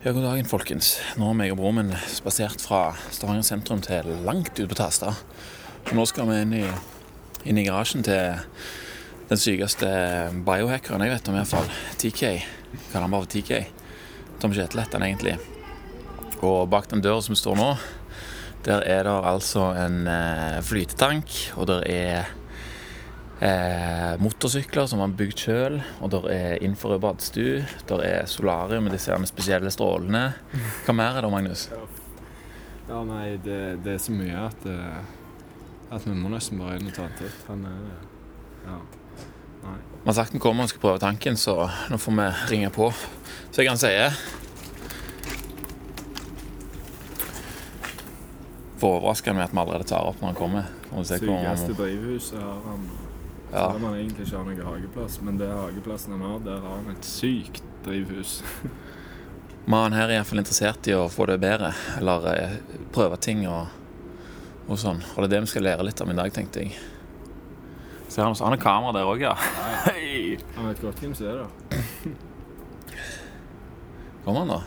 Ja, 0.00 0.14
god 0.16 0.24
dagen, 0.24 0.46
folkens. 0.48 0.94
Nå 1.20 1.26
har 1.28 1.34
meg 1.36 1.50
og 1.52 1.58
broren 1.58 1.76
min 1.76 1.90
spasert 2.08 2.62
fra 2.64 2.94
Stavanger 3.12 3.44
sentrum 3.44 3.82
til 3.84 4.06
langt 4.24 4.56
ut 4.56 4.70
på 4.70 4.78
Tasta. 4.78 5.10
Og 5.82 5.90
nå 5.98 6.06
skal 6.08 6.24
vi 6.30 6.38
inn 6.40 6.54
i, 6.56 6.62
inn 7.44 7.60
i 7.60 7.66
garasjen 7.66 8.00
til 8.06 8.40
den 9.28 9.42
sykeste 9.42 9.90
biohackeren 10.46 11.04
jeg 11.04 11.12
vet 11.12 11.28
om, 11.28 11.36
i 11.36 11.42
hvert 11.42 11.52
fall. 11.52 11.68
TK. 12.00 12.22
Kaller 12.94 13.04
han 13.04 13.12
bare 13.12 13.26
for 13.26 13.34
TK. 13.34 13.52
Tom 14.40 14.56
Kjetil 14.56 14.80
heter 14.80 14.96
han 14.96 15.04
egentlig. 15.10 15.36
Og 16.40 16.64
bak 16.72 16.88
den 16.88 17.04
døra 17.04 17.20
som 17.28 17.36
står 17.36 17.60
nå, 17.60 17.68
der 18.64 18.88
er 18.88 19.04
det 19.04 19.18
altså 19.34 19.68
en 19.84 20.06
eh, 20.08 20.62
flytetank, 20.64 21.36
og 21.60 21.68
der 21.74 21.84
er 21.92 22.32
eh, 23.40 24.16
motorsykler 24.20 24.86
som 24.88 25.00
man 25.00 25.10
har 25.12 25.18
bygd 25.20 25.44
sjøl, 25.44 25.78
og 26.00 26.12
der 26.12 26.28
er 26.34 26.64
infrarød 26.66 27.00
badstue, 27.04 27.64
der 27.88 28.04
er 28.06 28.28
solarium 28.30 28.84
med 28.86 28.96
disse 28.96 29.16
spesielle 29.30 29.72
strålene. 29.72 30.26
Hva 30.86 30.94
mer 30.96 31.18
er 31.18 31.26
det, 31.26 31.32
Magnus? 31.32 31.66
Ja, 32.90 33.02
nei, 33.06 33.36
det, 33.44 33.60
det 33.84 33.96
er 33.96 34.00
så 34.02 34.12
mye 34.14 34.46
at, 34.48 34.64
eh, 34.66 35.92
at 35.94 36.06
vi 36.06 36.14
må 36.16 36.32
nesten 36.32 36.58
bare 36.60 36.78
inn 36.80 36.90
og 36.90 36.96
ta 36.96 37.06
en 37.06 37.20
titt. 37.20 37.44
Han 37.48 37.68
er 37.68 37.84
Ja. 38.66 38.80
Nei. 39.60 39.76
Vi 40.02 40.08
har 40.08 40.14
sagt 40.16 40.34
vi 40.34 40.40
kommer 40.40 40.64
og 40.64 40.70
skal 40.72 40.80
prøve 40.80 41.00
tanken, 41.02 41.36
så 41.36 41.54
nå 41.92 41.98
får 42.00 42.14
vi 42.16 42.28
ringe 42.54 42.70
på. 42.72 42.88
Så 43.52 43.60
jeg 43.62 43.68
kan 43.68 43.80
si 43.80 43.92
Får 48.80 48.94
overraske 48.96 49.34
med 49.36 49.44
at 49.44 49.52
vi 49.52 49.60
allerede 49.60 49.84
tar 49.84 50.06
opp 50.08 50.22
når 50.22 50.30
han 50.32 50.38
kommer. 50.38 50.68
Sykeste 51.04 51.74
drivhuset 51.76 52.40
har 52.40 52.62
han. 52.64 52.86
Ja. 53.52 53.72
Selv 53.72 53.76
om 53.76 53.84
han 53.84 53.94
egentlig 53.98 54.26
ikke 54.26 54.36
har 54.36 54.44
noen 54.46 54.62
hageplass. 54.66 55.20
Men 55.26 55.38
det 55.40 55.48
hageplassen 55.50 56.12
han 56.14 56.22
har, 56.22 56.38
der 56.46 56.58
har 56.62 56.76
han 56.78 56.90
et 56.94 57.04
sykt 57.06 57.62
drivhus. 57.84 58.42
Men 59.70 59.92
her 59.94 60.08
er 60.08 60.14
iallfall 60.18 60.38
interessert 60.40 60.86
i 60.88 60.94
å 60.96 61.08
få 61.12 61.26
det 61.30 61.38
bedre, 61.42 61.70
eller 61.98 62.18
eh, 62.32 62.54
prøve 62.94 63.16
ting 63.22 63.40
og, 63.46 63.66
og 64.66 64.78
sånn. 64.80 65.02
Og 65.12 65.18
det 65.20 65.26
er 65.28 65.32
det 65.34 65.42
vi 65.44 65.50
skal 65.52 65.64
lære 65.68 65.84
litt 65.86 66.00
om 66.02 66.10
i 66.10 66.16
dag, 66.16 66.32
tenkte 66.34 66.60
jeg. 66.64 66.70
Ser 68.10 68.22
han, 68.24 68.34
han 68.34 68.54
har 68.56 68.62
kamera 68.62 68.92
der 68.96 69.06
òg, 69.06 69.20
ja. 69.22 69.34
Hei! 69.84 70.38
Han 70.56 70.66
vet 70.72 70.80
godt 70.82 70.98
hvem 71.04 71.14
som 71.14 71.26
er 71.30 71.36
der. 71.44 71.50
Kommer 74.24 74.40
han, 74.42 74.52
da? 74.56 74.60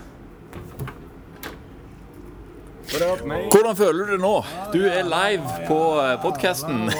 Hvordan 2.94 3.76
føler 3.76 4.06
du 4.06 4.11
det 4.14 4.22
nå? 4.22 4.44
Du 4.72 4.86
er 4.86 5.04
live 5.08 5.48
på 5.67 5.80
podkasten. 6.23 6.89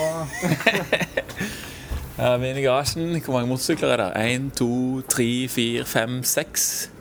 Ja, 2.14 2.36
vi 2.38 2.46
er 2.46 2.52
inne 2.54 2.62
i 2.62 2.66
garasjen. 2.68 3.16
Hvor 3.26 3.34
mange 3.34 3.50
motorsykler 3.50 3.96
er 3.96 4.02
det? 4.04 4.10
Én, 4.22 4.50
to, 4.54 5.02
tre, 5.10 5.48
fire, 5.50 5.86
fem, 5.90 6.20
seks, 6.24 6.92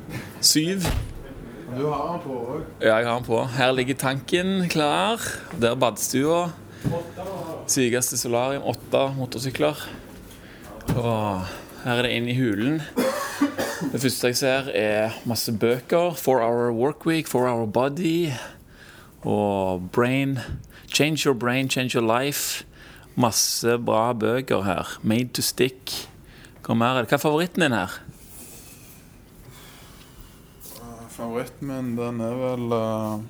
syv. 0.41 0.87
Du 1.77 1.83
har 1.91 2.15
den 2.15 2.23
på 2.25 2.37
òg. 2.55 2.63
Ja, 2.81 2.97
jeg 2.97 3.11
har 3.11 3.19
den 3.19 3.27
på. 3.27 3.43
Her 3.59 3.75
ligger 3.77 3.99
tanken 4.01 4.71
klar. 4.73 5.21
Der 5.61 5.75
er 5.75 5.77
badstua. 5.77 6.47
Sykeste 7.69 8.17
solarium. 8.17 8.65
Åtte 8.73 9.05
motorsykler. 9.19 9.85
Og 10.97 11.45
her 11.85 11.93
er 11.99 12.03
det 12.09 12.17
inn 12.17 12.33
i 12.33 12.39
hulen. 12.41 12.81
Det 13.93 14.01
første 14.01 14.33
jeg 14.33 14.41
ser, 14.41 14.73
er 14.73 15.21
masse 15.29 15.53
bøker. 15.53 16.17
Four 16.17 16.41
Hour 16.41 16.73
Workweek, 16.73 17.29
Four 17.29 17.51
Hour 17.53 17.67
Body 17.67 18.31
og 19.29 19.91
Brain. 19.93 20.39
Change 20.89 21.29
Your 21.29 21.37
Brain, 21.37 21.69
Change 21.69 21.99
Your 21.99 22.09
Life. 22.09 22.65
Masse 23.17 23.79
bra 23.79 24.13
bøker 24.13 24.63
her. 24.63 24.97
Made 25.03 25.29
to 25.37 25.43
Stick. 25.43 26.09
Hva 26.63 26.75
mer 26.75 26.97
er 26.97 27.05
det? 27.05 27.11
Hva 27.13 27.19
er 27.19 27.23
favoritten 27.23 27.63
din 27.65 27.77
her? 27.77 27.99
Favoritten 31.13 31.69
min, 31.69 31.97
den 31.99 32.21
er 32.25 32.39
vel 32.41 32.73
uh, 32.73 33.21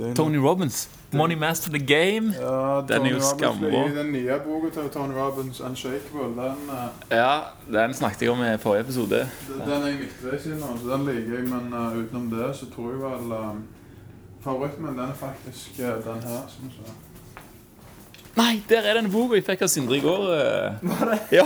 er 0.00 0.14
Tony 0.14 0.36
Robbins. 0.36 0.88
Money 1.14 1.36
Master 1.38 1.70
the 1.70 1.78
Game. 1.78 2.34
Ja, 2.40 2.80
Den 2.88 3.06
er 3.06 3.10
jo 3.10 3.20
skambra. 3.20 3.84
Den 4.00 4.12
nye 4.12 4.38
boka 4.44 4.70
til 4.74 4.90
Tony 4.90 5.14
Robbins, 5.14 5.60
'Unshakable', 5.60 6.34
den, 6.40 6.68
uh, 6.68 6.90
Ja, 7.10 7.40
den 7.72 7.94
snakket 7.94 8.22
jeg 8.22 8.30
om 8.30 8.42
i 8.42 8.58
forrige 8.58 8.80
episode. 8.80 9.28
den 9.48 9.60
den 9.60 9.82
er 9.82 9.86
jeg 9.86 9.98
midtveis 9.98 10.46
i 10.46 10.48
nå, 10.48 10.76
så 10.82 10.96
den 10.96 11.06
liker 11.06 11.34
jeg. 11.38 11.48
Men 11.48 11.72
uh, 11.72 11.98
utenom 11.98 12.30
det 12.30 12.56
så 12.56 12.66
tror 12.74 12.90
jeg 12.90 13.00
vel 13.00 13.32
uh, 13.32 13.54
Favoritten 14.40 14.84
min, 14.84 14.92
den 14.98 15.08
er 15.10 15.14
faktisk 15.14 15.70
uh, 15.78 15.84
den 16.12 16.22
her. 16.22 16.42
som 16.48 16.70
så. 16.70 16.92
Nei, 18.34 18.62
der 18.68 18.86
er 18.90 18.98
den 18.98 19.10
boka 19.12 19.38
jeg 19.38 19.46
fikk 19.46 19.62
av 19.66 19.70
Sindre 19.70 19.98
i 19.98 20.02
går. 20.02 20.24
Var 20.82 21.10
det? 21.12 21.18
Ja. 21.38 21.44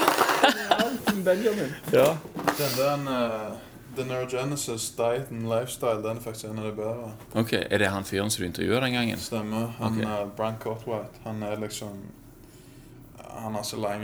Benjamin. 1.28 1.74
ja. 1.92 2.16
Den, 2.58 2.76
den 2.76 3.08
uh, 3.08 3.52
The 3.96 4.04
Neurogenesis 4.04 4.90
Diet 4.96 5.30
and 5.30 5.48
Lifestyle, 5.48 6.02
den 6.02 6.16
er 6.16 6.20
faktisk 6.20 6.44
en 6.44 6.58
av 6.58 6.64
de 6.64 6.72
bedre. 6.72 7.10
Ok, 7.34 7.52
Er 7.52 7.78
det 7.78 7.90
han 7.92 8.04
fyren 8.04 8.30
som 8.30 8.42
du 8.42 8.46
intervjuet 8.46 8.82
den 8.82 8.92
gangen? 8.92 9.18
Stemmer. 9.18 9.72
Han 9.78 9.98
okay. 9.98 10.04
uh, 10.06 10.28
Brian 10.36 10.56
Cotwhite, 10.62 11.22
han 11.24 11.42
er 11.42 11.60
liksom 11.60 12.00
Han 13.38 13.54
har 13.54 13.62
så 13.62 13.76
lang 13.76 14.02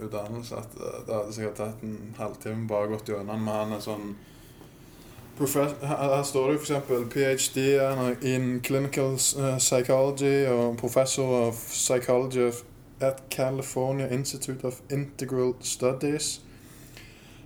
utdannelse 0.00 0.56
at 0.56 0.76
uh, 0.80 1.00
det 1.06 1.14
hadde 1.14 1.32
sikkert 1.32 1.56
tatt 1.56 1.82
en 1.82 2.14
halvtime 2.18 2.68
bare 2.68 2.88
gått 2.94 3.08
gjennom 3.08 3.42
men 3.44 3.54
han 3.54 3.74
er 3.76 3.82
sånn 3.84 4.14
Her 5.40 6.22
står 6.22 6.50
det 6.50 6.60
f.eks. 6.60 6.72
ph.d. 7.10 7.58
in 8.34 8.60
clinical 8.64 9.12
uh, 9.14 9.58
psychology 9.58 10.46
og 10.46 10.76
professor 10.76 11.22
of 11.22 11.54
psychology 11.54 12.50
at 13.00 13.22
California 13.30 14.06
Institute 14.12 14.64
of 14.66 14.80
Integral 14.90 15.54
Studies. 15.60 16.40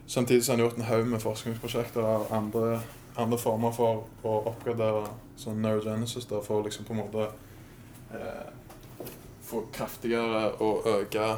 Samtidig 0.06 0.44
har 0.46 0.52
han 0.52 0.60
gjort 0.60 0.76
en 0.76 0.82
haug 0.82 1.06
med 1.06 1.20
forskningsprosjekter 1.20 2.00
av 2.02 2.26
andre, 2.30 2.80
andre 3.16 3.38
former 3.38 3.72
for 3.72 4.04
å 4.22 4.34
oppgradere 4.50 5.06
sånn 5.36 5.62
neurogenesis 5.62 6.26
da, 6.28 6.42
for 6.44 6.60
å 6.60 6.66
liksom 6.66 6.84
på 6.84 6.92
en 6.92 7.00
måte 7.00 7.28
eh, 8.12 8.50
få 9.46 9.64
kraftigere 9.72 10.50
og 10.60 10.86
øke 10.90 11.30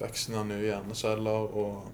veksten 0.00 0.34
av 0.40 0.48
nye 0.48 0.64
hjerneceller 0.64 1.54
og 1.54 1.92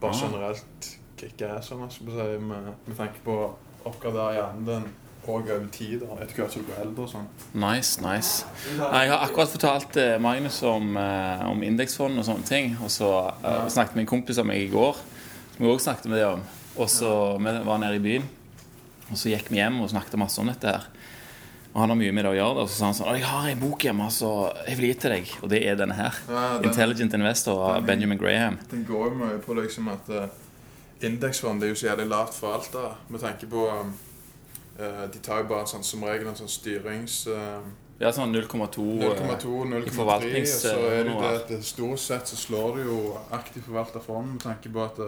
bare 0.00 0.14
Ah. 0.14 0.22
generelt 0.22 0.98
kicke 1.18 1.50
er 1.50 1.60
skal 1.64 1.88
si, 1.90 2.30
med, 2.40 2.72
med 2.86 2.96
tanke 2.96 3.20
på 3.24 3.34
å 3.34 3.52
oppgradere 3.88 4.38
hjernen 4.38 4.66
din 4.68 4.88
og 5.28 5.42
over 5.44 5.66
tid, 5.72 6.02
etter 6.22 6.38
hvert 6.38 6.54
som 6.54 6.62
du 6.62 6.70
blir 6.70 6.78
eldre 6.80 7.04
og 7.04 7.10
sånn. 7.12 7.26
Nice, 7.60 8.00
nice. 8.00 8.46
Jeg 8.78 9.10
har 9.10 9.24
akkurat 9.26 9.52
fortalt 9.52 9.98
eh, 10.00 10.16
Magnus 10.22 10.62
om, 10.64 10.94
eh, 10.96 11.44
om 11.50 11.60
indeksfond 11.66 12.16
og 12.16 12.24
sånne 12.24 12.48
ting. 12.48 12.70
Og 12.80 12.88
så 12.92 13.10
uh, 13.44 13.66
snakket 13.68 13.98
med 13.98 14.06
en 14.06 14.12
kompis 14.14 14.40
om 14.40 14.48
meg 14.48 14.64
i 14.64 14.70
går, 14.72 14.96
som 15.52 15.66
vi 15.66 15.68
også 15.68 15.90
snakket 15.90 16.08
med 16.08 16.22
det 16.22 16.30
om. 16.30 16.46
Og 16.78 16.88
så 16.92 17.12
vi 17.36 17.54
var 17.66 17.82
nede 17.82 17.98
i 17.98 18.04
byen, 18.06 18.24
og 19.10 19.18
så 19.18 19.34
gikk 19.34 19.52
vi 19.52 19.60
hjem 19.60 19.82
og 19.82 19.92
snakket 19.92 20.20
masse 20.20 20.40
om 20.40 20.48
dette 20.48 20.72
her. 20.72 20.88
Og 21.74 21.82
han 21.82 21.92
har 21.92 21.98
mye 22.00 22.14
med 22.16 22.24
det 22.24 22.32
å 22.32 22.38
gjøre. 22.38 22.64
Og 22.64 22.70
så 22.70 22.78
sa 22.78 22.84
han 22.88 22.96
sånn 22.96 23.14
'Jeg 23.18 23.28
har 23.28 23.48
en 23.48 23.60
bok 23.60 23.84
hjemme, 23.84 24.08
så 24.10 24.52
jeg 24.66 24.76
vil 24.78 24.88
gi 24.88 24.94
til 24.94 25.10
deg.' 25.10 25.32
Og 25.42 25.48
det 25.52 25.60
er 25.68 25.76
denne 25.76 25.94
her. 25.94 26.14
Ja, 26.28 26.58
den- 26.58 26.70
'Intelligent 26.70 27.14
Investor' 27.14 27.76
av 27.76 27.86
Benjamin 27.86 28.18
Graham. 28.18 28.58
Den 28.70 28.84
går 28.84 29.04
jo 29.10 29.14
mye 29.14 29.38
på 29.38 29.54
liksom 29.54 29.92
at 29.92 30.30
indeksfond 31.02 31.62
er 31.62 31.72
jo 31.72 31.78
så 31.78 31.86
jævlig 31.90 32.06
lavt 32.10 32.34
forvalta 32.34 32.94
med 33.08 33.20
tanke 33.20 33.46
på 33.46 33.66
eh, 34.78 35.04
De 35.12 35.18
tar 35.22 35.42
jo 35.42 35.50
bare 35.52 35.66
sånn, 35.70 35.84
som 35.84 36.02
regel 36.04 36.30
en 36.30 36.38
sånn 36.38 36.50
styrings... 36.50 37.26
Uh, 37.26 37.62
Ja, 37.98 38.12
sånn 38.14 38.30
0,2 38.30 38.84
eh, 39.02 39.08
0,2-0,3, 39.26 39.90
forvaltnings- 39.90 40.52
og 40.54 40.60
så 40.62 40.74
er 40.86 41.00
det 41.02 41.14
jo 41.14 41.22
det 41.22 41.32
at 41.34 41.64
stort 41.66 41.98
sett 41.98 42.30
så 42.30 42.36
slår 42.38 42.76
det 42.76 42.84
jo 42.86 42.98
aktivt 43.34 43.66
forvalta 43.66 44.02
fond 44.02 44.36
med 44.36 44.44
tanke 44.44 44.70
på 44.70 44.84
at 44.84 45.00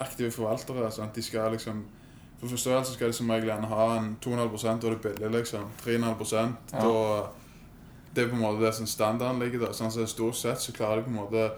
aktive 0.00 0.30
forvaltere 0.32 0.90
sant? 0.92 1.14
de 1.14 1.22
skal 1.22 1.52
liksom 1.52 1.84
For 2.40 2.56
så 2.56 2.80
skal 2.84 3.08
de 3.08 3.16
som 3.16 3.30
regel 3.30 3.48
gjerne 3.48 3.68
ha 3.70 3.84
en 3.98 4.16
2,5 4.24 4.80
da 4.80 4.88
er 4.88 4.96
det 4.96 5.00
billig, 5.04 5.30
liksom. 5.38 5.68
3,5 5.84 6.34
Ja. 6.72 6.80
da 6.80 7.30
Det 8.14 8.24
er 8.24 8.28
på 8.28 8.36
en 8.36 8.42
måte 8.42 8.64
det 8.64 8.74
som 8.74 8.86
standarden 8.86 9.40
ligger 9.40 9.58
der. 9.58 9.72
Sånn, 9.72 9.90
så 9.90 10.06
stort 10.06 10.36
sett 10.36 10.60
så 10.60 10.72
klarer 10.72 10.96
de 10.96 11.02
på 11.02 11.10
en 11.10 11.16
måte 11.16 11.50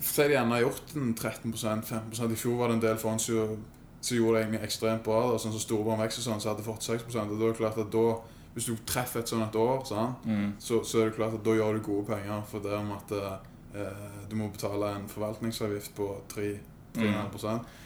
Si 0.00 0.22
de 0.22 0.34
gjerne 0.34 0.56
har 0.56 0.64
gjort 0.64 0.96
en 0.96 1.12
13 1.14 1.52
15 1.54 2.32
I 2.32 2.36
fjor 2.36 2.58
var 2.58 2.68
det 2.68 2.78
en 2.78 2.82
del 2.88 2.98
fond 3.00 3.22
som 3.22 3.60
som 4.00 4.16
gjorde 4.16 4.38
det 4.38 4.44
egentlig 4.44 4.64
ekstremt 4.64 5.04
bra. 5.04 5.20
Da. 5.28 5.38
Sånn 5.40 5.54
som 5.54 5.62
Storebrand 5.62 6.00
vekst 6.00 6.22
og 6.22 6.26
sånn, 6.26 6.42
så 6.42 6.52
hadde 6.52 6.64
fått 6.64 6.86
6 6.86 7.08
og 7.10 7.16
da 7.16 7.24
er 7.24 7.50
det 7.50 7.56
klart 7.60 7.80
at 7.80 7.90
da 7.92 8.04
Hvis 8.50 8.66
du 8.66 8.74
treffer 8.82 9.20
et 9.20 9.30
sånt 9.30 9.44
et 9.46 9.56
år, 9.56 9.84
sånn, 9.86 10.14
mm. 10.26 10.46
så, 10.58 10.80
så 10.82 10.98
er 10.98 11.04
det 11.06 11.14
klart 11.14 11.36
at 11.36 11.44
da 11.46 11.52
gjør 11.54 11.76
du 11.76 11.84
gode 11.86 12.08
penger. 12.08 12.40
For 12.50 12.64
det 12.64 12.72
om 12.74 12.88
at 12.96 13.12
eh, 13.14 14.08
du 14.26 14.34
må 14.34 14.48
betale 14.50 14.88
en 14.96 15.06
forvaltningsavgift 15.08 15.94
på 15.94 16.08
3-3,5% 16.34 17.76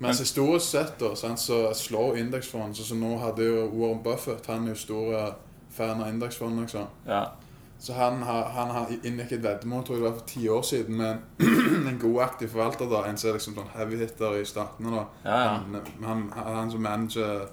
Mens 0.00 0.20
historisk 0.20 0.66
sett 0.66 1.00
da, 1.00 1.14
så 1.16 1.62
slår 1.76 2.18
indeksfond 2.20 2.76
Så, 2.76 2.84
så 2.88 2.96
nå 2.96 3.14
hadde 3.20 3.44
jo 3.48 3.64
Warren 3.72 4.02
Buffett 4.04 4.46
Han 4.48 4.68
er 4.68 4.74
jo 4.74 4.82
stor 4.82 5.16
eh, 5.16 5.32
fan 5.72 6.02
av 6.02 6.12
indeksfond. 6.12 6.60
Liksom. 6.60 6.86
Ja. 7.06 7.22
Så 7.80 7.92
han, 7.96 8.22
har- 8.22 8.50
han 8.52 8.70
har 8.70 8.90
inngikk 9.02 9.30
et 9.32 9.42
veddemål 9.42 9.84
tror 9.86 9.96
jeg 9.96 10.02
det 10.04 10.10
var 10.10 10.18
for 10.18 10.26
ti 10.28 10.48
år 10.52 10.62
siden 10.68 10.96
med 10.96 11.10
en, 11.40 11.86
en 11.88 11.98
god 11.98 12.18
aktiv 12.22 12.48
forvalter. 12.52 12.90
da, 12.90 13.04
En 13.08 13.16
som 13.16 13.30
er 13.30 13.38
liksom 13.38 13.54
sånn 13.56 13.70
heavy 13.74 13.96
hitter 14.02 14.36
i 14.40 14.44
statene. 14.44 14.90
da. 14.96 15.04
Ja, 15.24 15.38
ja. 15.44 15.54
Han, 15.54 15.80
han, 16.04 16.26
han, 16.36 16.70
som 16.70 16.82
manager 16.82 17.46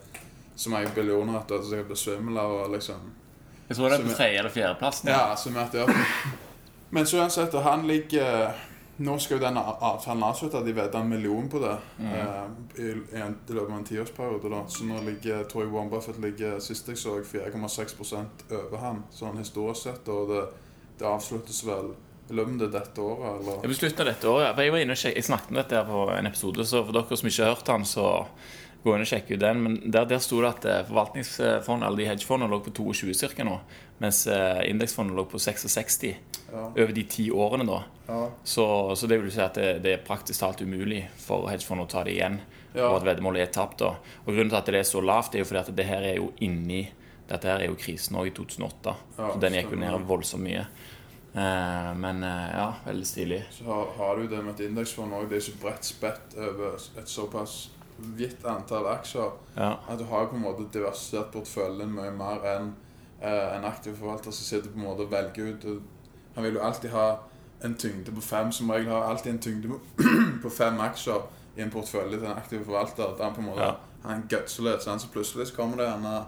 så 0.56 0.70
mange 0.74 0.90
billioner 0.96 1.38
at 1.40 1.48
du 1.48 1.62
sikkert 1.64 1.88
blir 1.94 1.96
svimmel 2.02 2.38
av 2.44 2.72
liksom 2.74 3.08
Jeg 3.70 3.78
tror 3.78 3.90
det 3.90 4.00
er 4.00 4.04
på 4.04 4.12
er- 4.12 4.16
tredje- 4.20 4.40
eller 4.40 4.50
fjerdeplass. 4.50 5.02
ja, 5.06 5.36
summert 5.36 5.72
det 5.72 5.84
opp. 5.84 5.96
Men 6.90 7.06
så 7.06 7.18
uansett, 7.22 7.54
han 7.64 7.88
ligger 7.88 8.52
Nå 8.98 9.20
skal 9.22 9.38
jo 9.38 9.44
den 9.44 9.58
avtalen 9.62 10.24
avslutte. 10.26 10.64
De 10.66 10.74
vedda 10.74 11.00
en 11.04 11.10
million 11.12 11.50
på 11.50 11.60
det 11.62 11.76
Mm. 12.00 12.14
eh, 12.14 12.82
i, 12.82 12.88
i, 13.16 13.20
en, 13.22 13.36
i 13.50 13.54
løpet 13.54 13.72
av 13.72 13.78
en 13.78 13.84
tiårsperiode. 13.86 14.50
da. 14.50 14.64
Så 14.68 14.84
nå 14.90 14.98
ligger, 15.06 15.44
jeg 15.46 15.70
Warren 15.72 15.90
Buffett 15.90 16.18
ligger 16.22 16.60
sist 16.60 16.88
jeg 16.88 16.98
så 16.98 17.20
4,6% 17.22 18.44
over 18.52 18.78
ham, 18.82 19.04
sånn 19.14 19.38
historisk 19.38 19.84
sett. 19.88 20.10
Og 20.10 20.30
det, 20.32 20.44
det 21.00 21.08
avsluttes 21.08 21.64
vel 21.68 21.94
i 22.30 22.36
løpet 22.36 22.62
av 22.68 22.72
dette 22.74 23.02
året, 23.02 23.42
eller? 23.42 23.60
Jeg 23.64 23.72
beslutte 23.72 24.04
dette 24.10 24.28
året. 24.28 24.58
jeg 24.58 24.72
var 24.74 24.80
inne 24.84 24.96
og 24.98 25.04
jeg 25.06 25.24
snakket 25.24 25.54
om 25.54 25.60
dette 25.62 25.78
her 25.78 25.86
på 25.88 26.02
en 26.18 26.28
episode, 26.28 26.66
så 26.68 26.82
for 26.84 26.92
dere 26.98 27.18
som 27.22 27.30
ikke 27.30 27.46
har 27.46 27.54
hørt 27.56 27.68
han, 27.72 27.86
så 27.88 28.08
gå 28.84 28.94
inn 28.96 29.04
og 29.04 29.10
sjekke 29.10 29.34
ut 29.36 29.42
den. 29.42 29.62
Men 29.64 29.78
der, 29.92 30.06
der 30.10 30.20
sto 30.24 30.40
det 30.44 30.50
at 30.50 30.66
eh, 30.66 30.84
forvaltningsfond, 30.88 31.84
alle 31.84 31.98
de 32.04 32.08
hedgefondene 32.10 32.52
lå 32.52 32.60
på 32.66 32.72
22 32.78 33.14
ca. 33.36 33.44
nå, 33.48 33.58
mens 34.04 34.24
eh, 34.28 34.62
indeksfondet 34.70 35.16
lå 35.18 35.26
på 35.32 35.40
66 35.42 36.16
Ja. 36.48 36.62
over 36.70 36.94
de 36.96 37.04
ti 37.04 37.26
årene. 37.32 37.66
da. 37.68 37.82
Ja. 38.08 38.30
Så, 38.44 38.64
så 38.96 39.08
det 39.12 39.18
vil 39.20 39.32
si 39.34 39.42
at 39.44 39.58
det, 39.60 39.82
det 39.84 39.92
er 39.98 40.06
praktisk 40.08 40.40
talt 40.40 40.62
umulig 40.64 41.02
for 41.20 41.50
hedgefondet 41.52 41.90
å 41.90 41.92
ta 41.92 42.04
det 42.08 42.14
igjen. 42.16 42.38
Ja. 42.74 42.86
Og 42.92 43.02
at 43.02 43.08
veddemålet 43.10 43.42
er 43.48 43.52
tapt. 43.52 43.80
da. 43.82 43.90
Og 44.24 44.30
Grunnen 44.32 44.54
til 44.54 44.60
at 44.62 44.70
det 44.72 44.80
er 44.80 44.88
så 44.88 45.02
lavt, 45.04 45.36
er 45.36 45.44
jo 45.44 45.50
fordi 45.50 45.60
at 45.66 45.74
det 45.76 45.86
her 45.90 46.06
er 46.14 46.16
jo 46.22 46.30
inni 46.46 46.86
Dette 47.28 47.50
her 47.50 47.60
er 47.60 47.68
jo 47.68 47.76
krisen 47.76 48.16
òg 48.16 48.30
i 48.30 48.32
2008. 48.38 48.92
Ja, 49.18 49.26
så 49.34 49.40
den 49.44 49.58
gikk 49.58 49.74
jo 49.74 49.80
ned 49.82 50.06
voldsomt 50.08 50.46
mye. 50.46 50.62
Eh, 51.36 51.90
men 52.00 52.24
eh, 52.24 52.46
ja, 52.56 52.68
veldig 52.86 53.08
stilig. 53.10 53.42
Så 53.52 53.66
har, 53.68 53.90
har 53.98 54.16
du 54.22 54.30
det 54.32 54.40
med 54.46 54.54
et 54.56 54.70
indeksfond 54.70 55.12
òg. 55.18 55.26
Det 55.28 55.42
er 55.42 55.44
så 55.50 55.56
bredt 55.60 55.84
spett 55.90 56.38
over 56.40 56.78
et 57.02 57.12
såpass 57.12 57.58
vidt 58.00 58.46
antall 58.46 58.86
aksjer 58.88 59.32
Ja. 59.58 59.76
at 59.90 60.00
du 60.00 60.04
har 60.06 60.26
på 60.28 60.36
en 60.36 60.42
måte 60.42 60.68
diversifisert 60.74 61.32
porteføljen 61.34 61.92
mye 61.94 62.12
mer 62.12 62.46
enn 62.46 62.74
eh, 63.22 63.56
en 63.58 63.66
aktiv 63.66 63.96
forvalter 63.98 64.32
som 64.32 64.46
sitter 64.46 64.70
på 64.70 64.78
en 64.80 64.84
måte 64.86 65.02
og 65.08 65.12
velger 65.12 65.54
ut. 65.54 65.82
Han 66.36 66.44
vil 66.44 66.54
jo 66.54 66.60
alltid 66.62 66.90
ha 66.90 67.18
en 67.64 67.76
tyngde 67.76 68.12
på 68.14 68.22
fem. 68.22 68.52
Som 68.52 68.70
regel 68.70 68.90
har 68.92 69.04
alltid 69.10 69.32
en 69.34 69.40
tyngde 69.40 69.70
på, 70.44 70.50
fem 70.62 70.80
aksjer 70.80 71.22
i 71.58 71.62
en 71.62 71.72
portefølje 71.72 72.20
til 72.20 72.26
en 72.28 72.38
aktiv 72.38 72.66
forvalter. 72.66 73.16
Der 73.18 73.24
han 73.24 73.34
på 73.34 73.42
en 73.42 73.48
måte 73.48 73.62
Ja. 73.62 73.76
han 74.04 74.12
er 74.12 74.16
en 74.16 74.28
gutseløs. 74.30 74.84
sånn, 74.84 75.00
Så 75.00 75.08
plutselig 75.12 75.48
så 75.48 75.56
kommer 75.56 75.78
det 75.78 75.88
gjerne 75.88 76.26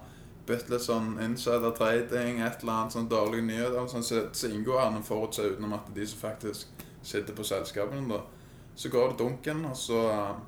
bitte 0.48 0.70
litt 0.72 0.82
sånn 0.82 1.20
insider 1.22 1.72
trading, 1.78 2.42
et 2.42 2.62
eller 2.64 2.74
annet 2.74 2.94
sånn 2.94 3.08
dårlige 3.10 3.46
nyheter, 3.46 3.86
sånn, 3.88 4.04
så, 4.04 4.24
så 4.34 4.48
inngår 4.50 4.80
han 4.82 4.96
en 4.96 5.04
forutser 5.04 5.44
utenom 5.52 5.74
at 5.74 5.86
det 5.86 5.92
er 5.98 6.00
de 6.02 6.08
som 6.08 6.20
faktisk 6.20 6.68
sitter 7.04 7.34
på 7.38 7.44
selskapene, 7.46 8.10
da. 8.10 8.22
Så 8.80 8.90
går 8.90 9.10
det 9.10 9.18
dunken, 9.20 9.66
og 9.66 9.78
så, 9.78 9.98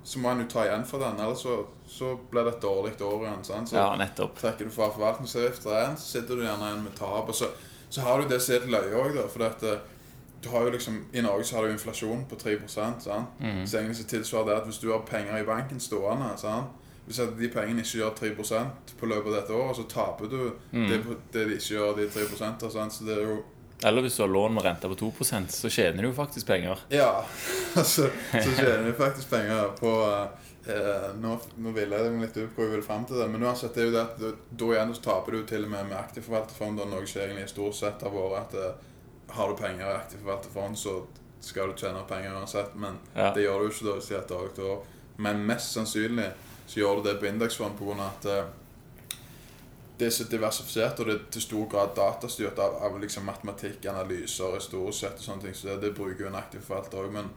så 0.04 0.20
må 0.24 0.32
en 0.32 0.46
jo 0.46 0.48
ta 0.54 0.62
igjen 0.64 0.86
for 0.88 1.04
den. 1.04 1.18
Ellers 1.20 1.42
så, 1.44 1.58
så 1.84 2.14
blir 2.32 2.46
det 2.48 2.54
et 2.54 2.62
dårlig 2.64 2.94
år 3.04 3.26
igjen. 3.26 3.42
sant? 3.44 3.70
Så 3.70 3.76
ja, 3.76 3.90
nettopp. 4.00 4.38
trekker 4.40 4.70
du 4.70 4.72
fra 4.72 4.88
forvaltningsavgifter 4.94 5.74
igjen, 5.76 5.98
så 6.00 6.08
sitter 6.14 6.40
du 6.40 6.46
gjerne 6.46 6.70
igjen 6.70 6.86
med 6.86 6.94
tap. 6.96 7.28
Og 7.28 7.36
så, 7.36 7.50
så 7.92 8.06
har 8.06 8.22
du 8.22 8.32
det 8.32 8.40
som 8.40 8.56
er 8.56 8.64
litt 8.64 8.72
løye 8.72 9.02
òg, 9.02 9.18
da. 9.20 9.26
For 9.34 9.44
at, 9.50 9.66
eh, 9.68 9.84
du 10.42 10.48
har 10.54 10.64
jo 10.64 10.72
liksom, 10.78 11.02
I 11.12 11.26
Norge 11.26 11.44
så 11.50 11.58
har 11.58 11.68
du 11.68 11.74
inflasjon 11.76 12.24
på 12.30 12.40
3% 12.40 13.04
sant? 13.04 13.36
Mm. 13.44 13.66
Så 13.68 13.82
egentlig 13.82 14.00
så 14.00 14.08
tilsvarer 14.14 14.48
det 14.48 14.58
at 14.62 14.72
hvis 14.72 14.80
du 14.80 14.88
har 14.94 15.04
penger 15.12 15.38
i 15.38 15.46
banken 15.52 15.84
stående 15.84 16.32
sant? 16.40 16.72
Hvis 17.06 17.20
at 17.20 17.36
de 17.36 17.50
pengene 17.52 17.84
ikke 17.84 18.00
gjør 18.00 18.16
3% 18.16 18.96
på 18.96 19.12
løpet 19.12 19.34
av 19.34 19.42
dette 19.42 19.60
året, 19.60 19.76
så 19.76 19.90
taper 19.92 20.32
du 20.32 20.42
mm. 20.72 20.88
det, 20.88 21.04
det 21.34 21.48
de 21.50 21.60
ikke 21.60 21.76
gjør, 21.76 21.98
de 22.00 22.08
3 22.16 22.30
sant? 22.40 22.96
Så 22.96 23.04
det 23.04 23.20
er 23.20 23.28
jo 23.28 23.42
Eller 23.84 24.02
hvis 24.06 24.16
du 24.18 24.22
har 24.24 24.30
lån 24.30 24.54
med 24.54 24.64
rente 24.64 24.90
på 24.92 24.96
2% 25.00 25.48
så 25.56 25.70
tjener 25.70 26.04
du 26.04 26.10
jo 26.10 26.14
faktisk 26.14 26.48
penger. 26.48 26.80
Ja. 26.94 27.24
så, 27.76 27.84
så 28.32 28.52
tjener 28.58 28.86
du 28.86 28.94
faktisk 28.94 29.30
penger 29.30 29.72
på 29.80 29.94
eh, 30.68 31.08
Nå, 31.18 31.32
nå 31.58 31.72
ville 31.74 31.98
jeg 31.98 32.12
meg 32.14 32.28
litt 32.28 32.38
ut 32.38 32.52
hvor 32.56 32.68
jeg 32.68 32.76
vil 32.76 32.84
fram 32.86 33.06
til 33.10 33.18
det, 33.18 33.28
men 33.34 33.42
uansett 33.48 33.74
det 33.74 33.82
er 33.82 33.90
jo 33.90 33.96
det 33.96 34.04
at 34.04 34.20
du- 34.22 34.38
da 34.62 34.70
igjen 34.76 34.94
så 34.96 35.02
taper 35.08 35.32
du 35.40 35.42
til 35.50 35.66
og 35.66 35.72
med 35.74 35.88
med 35.90 35.98
aktiv 35.98 36.28
forvalterfond, 36.28 36.80
og 36.84 36.92
noe 36.94 37.08
som 37.10 37.22
egentlig 37.24 37.50
stort 37.50 37.76
sett 37.80 38.06
har 38.06 38.14
vært 38.14 38.38
at 38.44 38.54
eh, 38.62 38.88
har 39.38 39.50
du 39.50 39.56
penger 39.64 39.88
i 39.88 39.96
aktiv 39.98 40.22
forvalterfond, 40.22 40.78
så 40.78 40.96
skal 41.42 41.72
du 41.72 41.80
tjene 41.82 42.04
penger 42.08 42.36
uansett, 42.38 42.76
men 42.76 43.00
Ja. 43.16 43.32
det 43.34 43.48
gjør 43.48 43.60
du 43.66 43.70
ikke 43.72 43.86
da 43.90 43.98
hvis 43.98 44.08
det 44.12 44.18
er 44.18 44.26
et 44.46 44.60
år. 44.70 44.82
Men 45.18 45.42
mest 45.48 45.74
sannsynlig 45.74 46.30
så 46.68 46.80
gjør 46.84 47.00
du 47.02 47.10
det 47.10 47.18
på 47.20 47.26
indeksfond 47.32 47.74
pga. 47.80 48.06
at 48.12 48.26
eh, 48.30 48.44
det 50.02 50.08
er 50.10 50.16
så 50.18 50.26
diversifisert, 50.32 51.00
og 51.04 51.06
det 51.12 51.14
er 51.20 51.24
til 51.36 51.44
stor 51.46 51.68
grad 51.70 51.94
datastyrt 51.98 52.58
av, 52.64 52.80
av 52.88 52.98
liksom 53.04 53.26
matematikk, 53.30 53.86
analyser, 53.92 54.58
historisk 54.58 55.00
sett 55.06 55.22
og 55.22 55.28
sånne 55.30 55.46
ting. 55.48 55.54
Så 55.58 55.68
det, 55.70 55.80
det 55.86 55.96
bruker 55.98 56.26
jo 56.26 56.32
en 56.34 56.40
aktiv 56.42 56.64
forvalter 56.66 57.06
òg. 57.06 57.12
Men 57.20 57.30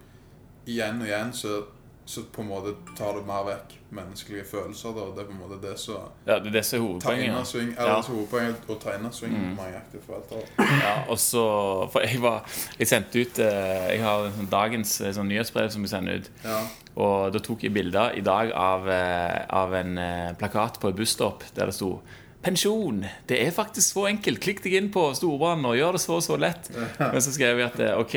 igjen 0.67 1.03
og 1.05 1.09
igjen 1.11 1.33
så, 1.37 1.59
så 2.09 2.23
på 2.33 2.41
en 2.43 2.49
måte 2.49 2.73
tar 2.97 3.17
du 3.19 3.21
mer 3.29 3.45
vekk 3.51 3.75
menneskelige 3.95 4.47
følelser. 4.49 4.95
Da. 4.97 5.05
Det 5.15 5.23
er 5.23 5.29
på 5.29 5.35
en 5.37 5.43
måte 5.43 5.59
det 5.63 5.75
som 5.81 6.09
Ja, 6.27 6.39
det 6.41 6.49
er 6.51 6.57
det 6.57 6.63
som 6.67 6.79
er 6.79 6.83
hovedpoenget. 6.87 7.27
innersving, 7.29 7.71
Ja. 7.77 8.01
hovedpoenget 8.09 8.67
å 8.73 8.79
ta 8.83 8.97
innersving 8.97 9.37
Mm. 9.37 9.53
mange 9.61 9.77
aktive 9.83 10.03
forvaltere. 10.09 10.67
Ja, 10.81 10.95
og 11.09 11.19
så 11.21 11.45
For 11.93 12.01
jeg 12.09 12.21
var 12.25 12.43
Jeg 12.79 12.89
sendte 12.89 13.21
ut 13.21 13.39
eh, 13.39 13.93
Jeg 13.93 14.01
har 14.03 14.25
en 14.27 14.33
sånn 14.41 14.51
dagens 14.51 15.01
eh, 15.01 15.13
sånn 15.13 15.29
nyhetsbrev 15.29 15.71
som 15.71 15.83
vi 15.85 15.89
sender 15.93 16.17
ut. 16.25 16.31
Ja. 16.45 16.63
Og 16.97 17.33
da 17.35 17.39
tok 17.45 17.63
jeg 17.69 17.73
bilder 17.75 18.17
i 18.17 18.21
dag 18.25 18.53
av, 18.53 18.89
eh, 18.89 19.47
av 19.51 19.73
en 19.75 19.97
plakat 20.39 20.81
på 20.81 20.89
et 20.89 20.97
busstopp 20.97 21.45
der 21.55 21.67
det 21.67 21.75
sto 21.75 22.01
Pensjon! 22.45 23.03
Det 23.29 23.39
er 23.41 23.55
faktisk 23.57 23.95
så 23.97 24.07
enkelt. 24.11 24.41
Klikk 24.45 24.61
deg 24.65 24.77
inn 24.79 24.91
på 24.93 25.07
Storbrann 25.17 25.65
og 25.65 25.79
gjør 25.79 25.97
det 25.97 26.03
så 26.05 26.21
så 26.25 26.37
lett. 26.41 26.69
Men 27.01 27.21
så 27.25 27.33
skrev 27.33 27.57
vi 27.57 27.65
at 27.65 27.79
eh, 27.81 27.95
ok, 28.01 28.17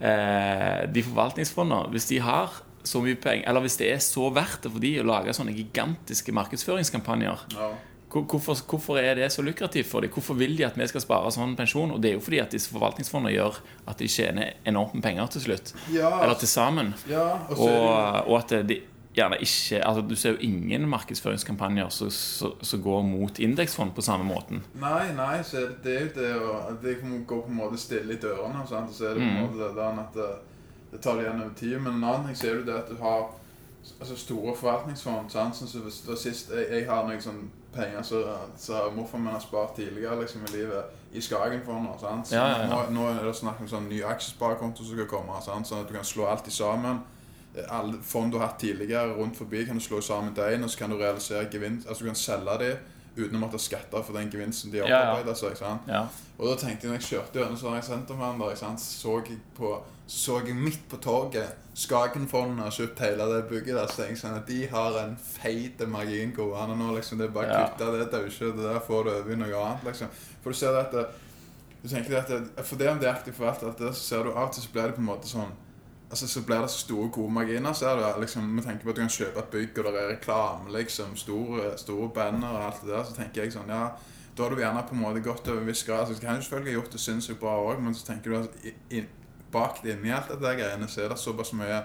eh, 0.00 0.80
de 0.90 1.04
forvaltningsfondene, 1.06 1.92
hvis 1.94 2.10
de 2.10 2.18
har 2.26 2.62
så 2.86 3.00
mye 3.02 3.18
penger 3.18 3.48
Eller 3.50 3.64
hvis 3.64 3.76
det 3.80 3.88
er 3.90 4.02
så 4.04 4.28
verdt 4.30 4.62
det 4.62 4.70
for 4.70 4.82
de 4.82 4.92
å 5.02 5.06
lage 5.08 5.32
sånne 5.34 5.50
gigantiske 5.56 6.30
markedsføringskampanjer 6.36 7.40
ja. 7.56 7.70
Hvorfor, 8.16 8.54
hvorfor 8.70 9.00
er 9.00 9.18
det 9.18 9.26
så 9.34 9.42
lukrativt 9.42 9.88
for 9.90 10.00
dem? 10.00 10.12
Hvorfor 10.14 10.38
vil 10.38 10.54
de 10.56 10.64
at 10.64 10.76
vi 10.78 10.86
skal 10.88 11.02
spare 11.02 11.32
sånn 11.34 11.56
pensjon? 11.58 11.90
Og 11.92 11.98
det 12.00 12.12
er 12.12 12.14
jo 12.14 12.22
fordi 12.22 12.38
at 12.40 12.54
disse 12.54 12.70
forvaltningsfondene 12.70 13.34
gjør 13.34 13.58
at 13.90 13.98
de 14.00 14.06
tjener 14.08 14.54
enormt 14.64 14.94
med 14.96 15.02
penger 15.04 15.32
til 15.34 15.42
slutt. 15.48 15.72
Ja, 15.92 16.12
Eller 16.22 16.38
til 16.38 16.48
sammen. 16.48 16.94
ja, 17.10 17.26
og 17.50 17.58
Og, 17.66 18.30
og 18.30 18.38
at 18.38 18.54
de 18.70 18.78
gjerne 19.16 19.38
ikke 19.40 19.78
altså 19.86 20.02
Du 20.08 20.14
ser 20.16 20.30
jo 20.34 20.38
ingen 20.44 20.88
markedsføringskampanjer 20.88 21.88
som 21.88 22.10
som 22.62 22.82
går 22.82 23.02
mot 23.02 23.38
indeksfond 23.38 23.94
på 23.96 24.02
samme 24.04 24.24
måten. 24.28 24.62
Nei, 24.74 25.12
nei, 25.16 25.42
så 25.42 25.56
er 25.56 25.68
det, 25.68 25.78
det 25.84 25.96
er 25.96 26.04
jo 26.04 26.12
det 26.20 26.34
å 26.36 26.76
Det 26.82 26.96
går 27.26 27.42
på 27.42 27.48
en 27.48 27.56
måte 27.56 27.78
stille 27.80 28.12
i 28.14 28.20
dørene. 28.20 28.66
Sant? 28.68 28.92
Så 28.94 29.04
er 29.10 29.14
det 29.14 29.22
på 29.22 29.28
en 29.28 29.36
Mm. 29.36 29.42
måte 29.42 29.74
det 29.74 29.88
at 30.04 30.14
det, 30.14 30.30
det 30.92 31.00
tar 31.00 31.16
det 31.16 31.28
over 31.28 31.50
tid. 31.56 31.78
Men 31.80 31.92
en 31.94 32.04
annen 32.04 32.26
ting 32.26 32.36
så 32.36 32.46
er 32.50 32.64
det 32.64 32.74
at 32.74 32.88
du 32.88 32.96
har 33.02 33.30
altså 34.00 34.16
store 34.16 34.56
forvaltningsfond. 34.56 35.30
Sant? 35.30 35.56
Sånn 35.56 35.68
som 35.68 35.80
hvis 35.86 36.00
det 36.04 36.08
var 36.08 36.16
sist 36.20 36.50
jeg, 36.50 36.66
jeg 36.70 36.86
har 36.90 37.06
noen 37.06 37.20
sånne 37.22 37.48
penger 37.76 38.02
så, 38.02 38.22
så 38.56 38.86
morfar 38.96 39.18
min 39.20 39.32
har 39.32 39.40
spart 39.40 39.74
tidligere 39.76 40.20
liksom, 40.20 40.40
i 40.48 40.56
livet, 40.56 40.84
i 41.12 41.20
Skagenfondet. 41.20 42.00
Sant? 42.00 42.28
Så 42.28 42.34
Ja, 42.34 42.46
ja, 42.48 42.58
ja. 42.62 42.66
Nå, 42.66 42.78
nå 42.90 43.08
er 43.10 43.24
det 43.24 43.34
snakk 43.36 43.60
om 43.60 43.68
sånn 43.68 43.88
ny 43.88 44.02
aksjesparekonto 44.02 44.84
som 44.84 44.96
skal 44.96 45.06
komme. 45.10 45.36
Sant? 45.44 45.66
Sånn 45.68 45.80
at 45.84 45.88
du 45.88 45.94
kan 45.94 46.04
slå 46.04 46.26
alt 46.26 46.48
sammen. 46.52 47.02
Alle 47.70 47.98
fond 48.02 48.32
du 48.32 48.38
har 48.38 48.46
hatt 48.48 48.58
tidligere 48.60 49.14
rundt 49.16 49.36
forbi, 49.36 49.64
kan 49.66 49.78
du 49.78 49.80
slå 49.84 50.00
sammen 50.00 50.34
til 50.34 50.42
én, 50.44 50.62
og 50.64 50.70
så 50.70 50.78
kan 50.78 50.90
du 50.90 50.96
realisere 50.96 51.46
gevinst. 51.50 51.88
Altså 51.88 52.04
du 52.04 52.10
kan 52.10 52.14
selge 52.14 52.58
dem 52.58 52.76
uten 53.16 53.36
å 53.36 53.40
måtte 53.40 53.58
skatte 53.58 54.02
for 54.04 54.12
den 54.12 54.28
gevinsten 54.30 54.70
de 54.70 54.78
har 54.82 54.88
Ja, 54.88 55.16
ja. 55.24 55.34
seg. 55.34 55.78
Ja. 55.88 56.02
Og 56.38 56.48
da 56.50 56.56
tenkte 56.60 56.84
jeg 56.86 56.90
når 56.92 57.00
jeg 57.00 57.08
kjørte 57.10 57.38
gjennom 57.40 57.56
sånn 57.56 57.82
sentermann 57.82 58.38
der, 58.38 58.76
så 58.78 59.22
jeg 59.24 59.38
på 59.56 59.78
så 60.06 60.36
jeg 60.46 60.54
midt 60.54 60.84
på 60.88 60.96
torget 61.02 61.56
Skagenfondet 61.74 62.62
har 62.64 62.70
kjøpt 62.70 63.00
hele 63.00 63.24
det 63.34 63.48
bygget 63.50 63.74
der. 63.76 63.86
Så 63.90 63.96
tenkte 64.02 64.12
jeg 64.14 64.20
sånn 64.22 64.36
at 64.38 64.46
de 64.46 64.66
har 64.70 64.94
en 65.02 65.16
feit 65.16 65.82
margin 65.88 66.32
gående 66.32 66.76
nå. 66.78 66.94
liksom, 66.94 67.18
Det 67.18 67.26
er 67.26 67.32
bare 67.32 67.46
å 67.46 67.52
Ja. 67.52 67.68
kutte 67.68 67.98
det 67.98 68.10
daukjøttet 68.12 68.62
der, 68.62 68.80
får 68.80 69.04
du 69.04 69.10
over 69.10 69.32
i 69.32 69.36
noe 69.36 69.54
annet. 69.64 69.84
liksom. 69.84 70.08
For 70.42 70.50
du 70.50 70.56
ser 70.56 70.72
det 70.72 70.80
at 70.86 70.92
det, 70.92 71.06
du 71.82 71.88
tenker 71.88 72.08
det 72.10 72.18
at 72.18 72.28
det, 72.28 72.64
For 72.64 72.76
det 72.76 72.88
om 72.88 72.98
det 72.98 73.08
er 73.08 73.14
aktivt 73.14 73.38
det, 73.78 73.94
så 73.94 73.94
ser 73.94 74.22
du 74.24 74.30
av 74.30 74.48
og 74.48 74.52
til 74.52 74.62
så 74.62 74.72
blir 74.72 74.82
det 74.86 74.94
på 74.94 74.98
en 75.00 75.06
måte 75.06 75.26
sånn 75.26 75.52
Altså 76.10 76.28
Så 76.28 76.42
blir 76.46 76.60
det 76.62 76.70
så 76.70 76.78
store, 76.78 77.08
gode 77.10 77.32
marginer. 77.32 77.72
ser 77.72 77.96
du, 77.96 78.20
liksom, 78.20 78.56
Vi 78.56 78.62
tenker 78.62 78.84
på 78.84 78.90
at 78.90 78.96
du 78.96 79.00
kan 79.00 79.10
kjøpe 79.10 79.38
et 79.38 79.50
bygg, 79.50 79.78
og 79.78 79.84
det 79.84 80.02
er 80.02 80.12
reklame, 80.12 80.72
liksom, 80.78 81.16
store, 81.16 81.78
store 81.78 82.08
banner 82.08 82.48
og 82.48 82.66
alt 82.66 82.82
det 82.82 82.94
der. 82.94 83.04
Så 83.04 83.16
tenker 83.16 83.42
jeg 83.42 83.52
sånn, 83.52 83.68
ja 83.68 83.88
da 84.36 84.42
har 84.42 84.50
du 84.50 84.60
gjerne 84.60 84.82
på 84.84 84.94
en 84.94 85.00
måte 85.00 85.20
gått 85.24 85.48
over 85.48 85.62
en 85.62 85.68
viss 85.70 85.84
grad. 85.84 86.02
Altså, 86.04 86.14
du 86.14 86.20
kan 86.20 86.36
jo 86.36 86.42
selvfølgelig 86.44 86.72
ha 86.72 86.78
gjort 86.80 86.92
det 86.92 87.00
sinnssykt 87.00 87.40
bra 87.40 87.54
òg, 87.56 87.78
men 87.80 87.94
så 87.96 88.06
tenker 88.10 88.30
du 88.30 88.36
at 88.42 88.66
i, 88.92 89.04
bak 89.52 89.80
det 89.82 89.94
inni 89.94 90.12
alt 90.12 90.28
dette 90.28 90.56
greiene, 90.58 90.88
så 90.92 91.04
er 91.04 91.12
det 91.12 91.18
såpass 91.22 91.54
mye 91.56 91.78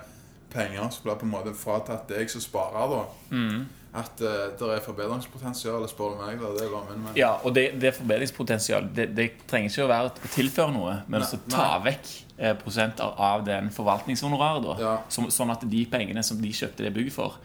penger 0.51 0.89
som 0.91 1.05
blir 1.05 1.19
på 1.21 1.27
en 1.29 1.31
måte 1.31 1.53
fratatt 1.55 2.09
deg 2.11 2.31
som 2.31 2.43
sparer, 2.43 2.91
da. 2.91 3.05
Mm. 3.31 3.61
At 3.93 4.21
uh, 4.23 4.27
det 4.55 4.67
er 4.77 4.79
forbedringspotensial, 4.85 5.83
spør 5.91 6.13
du 6.13 6.19
meg. 6.23 6.37
da, 6.39 6.51
Det 6.55 6.63
er 6.63 6.75
min 6.89 7.01
mening. 7.03 7.17
ja, 7.19 7.33
og 7.43 7.53
det, 7.55 7.65
det 7.81 7.93
forbedringspotensial 7.97 8.87
det, 8.95 9.09
det 9.17 9.25
trenger 9.51 9.69
ikke 9.69 9.83
å 9.83 9.89
være 9.91 10.11
å 10.11 10.31
tilføre 10.35 10.71
noe, 10.71 10.93
men 11.11 11.25
å 11.25 11.39
ta 11.51 11.65
vekk 11.83 12.11
eh, 12.37 12.53
prosenter 12.61 13.11
av 13.19 13.43
den 13.45 13.67
forvaltningshonoraret. 13.75 14.63
da 14.63 14.75
Ja. 14.79 14.93
Som- 15.09 15.27
Sånn 15.29 15.51
at 15.51 15.67
de 15.69 15.85
pengene 15.91 16.23
som 16.23 16.39
de 16.41 16.49
kjøpte 16.55 16.85
det 16.87 16.93
bygget 16.95 17.13
for, 17.13 17.35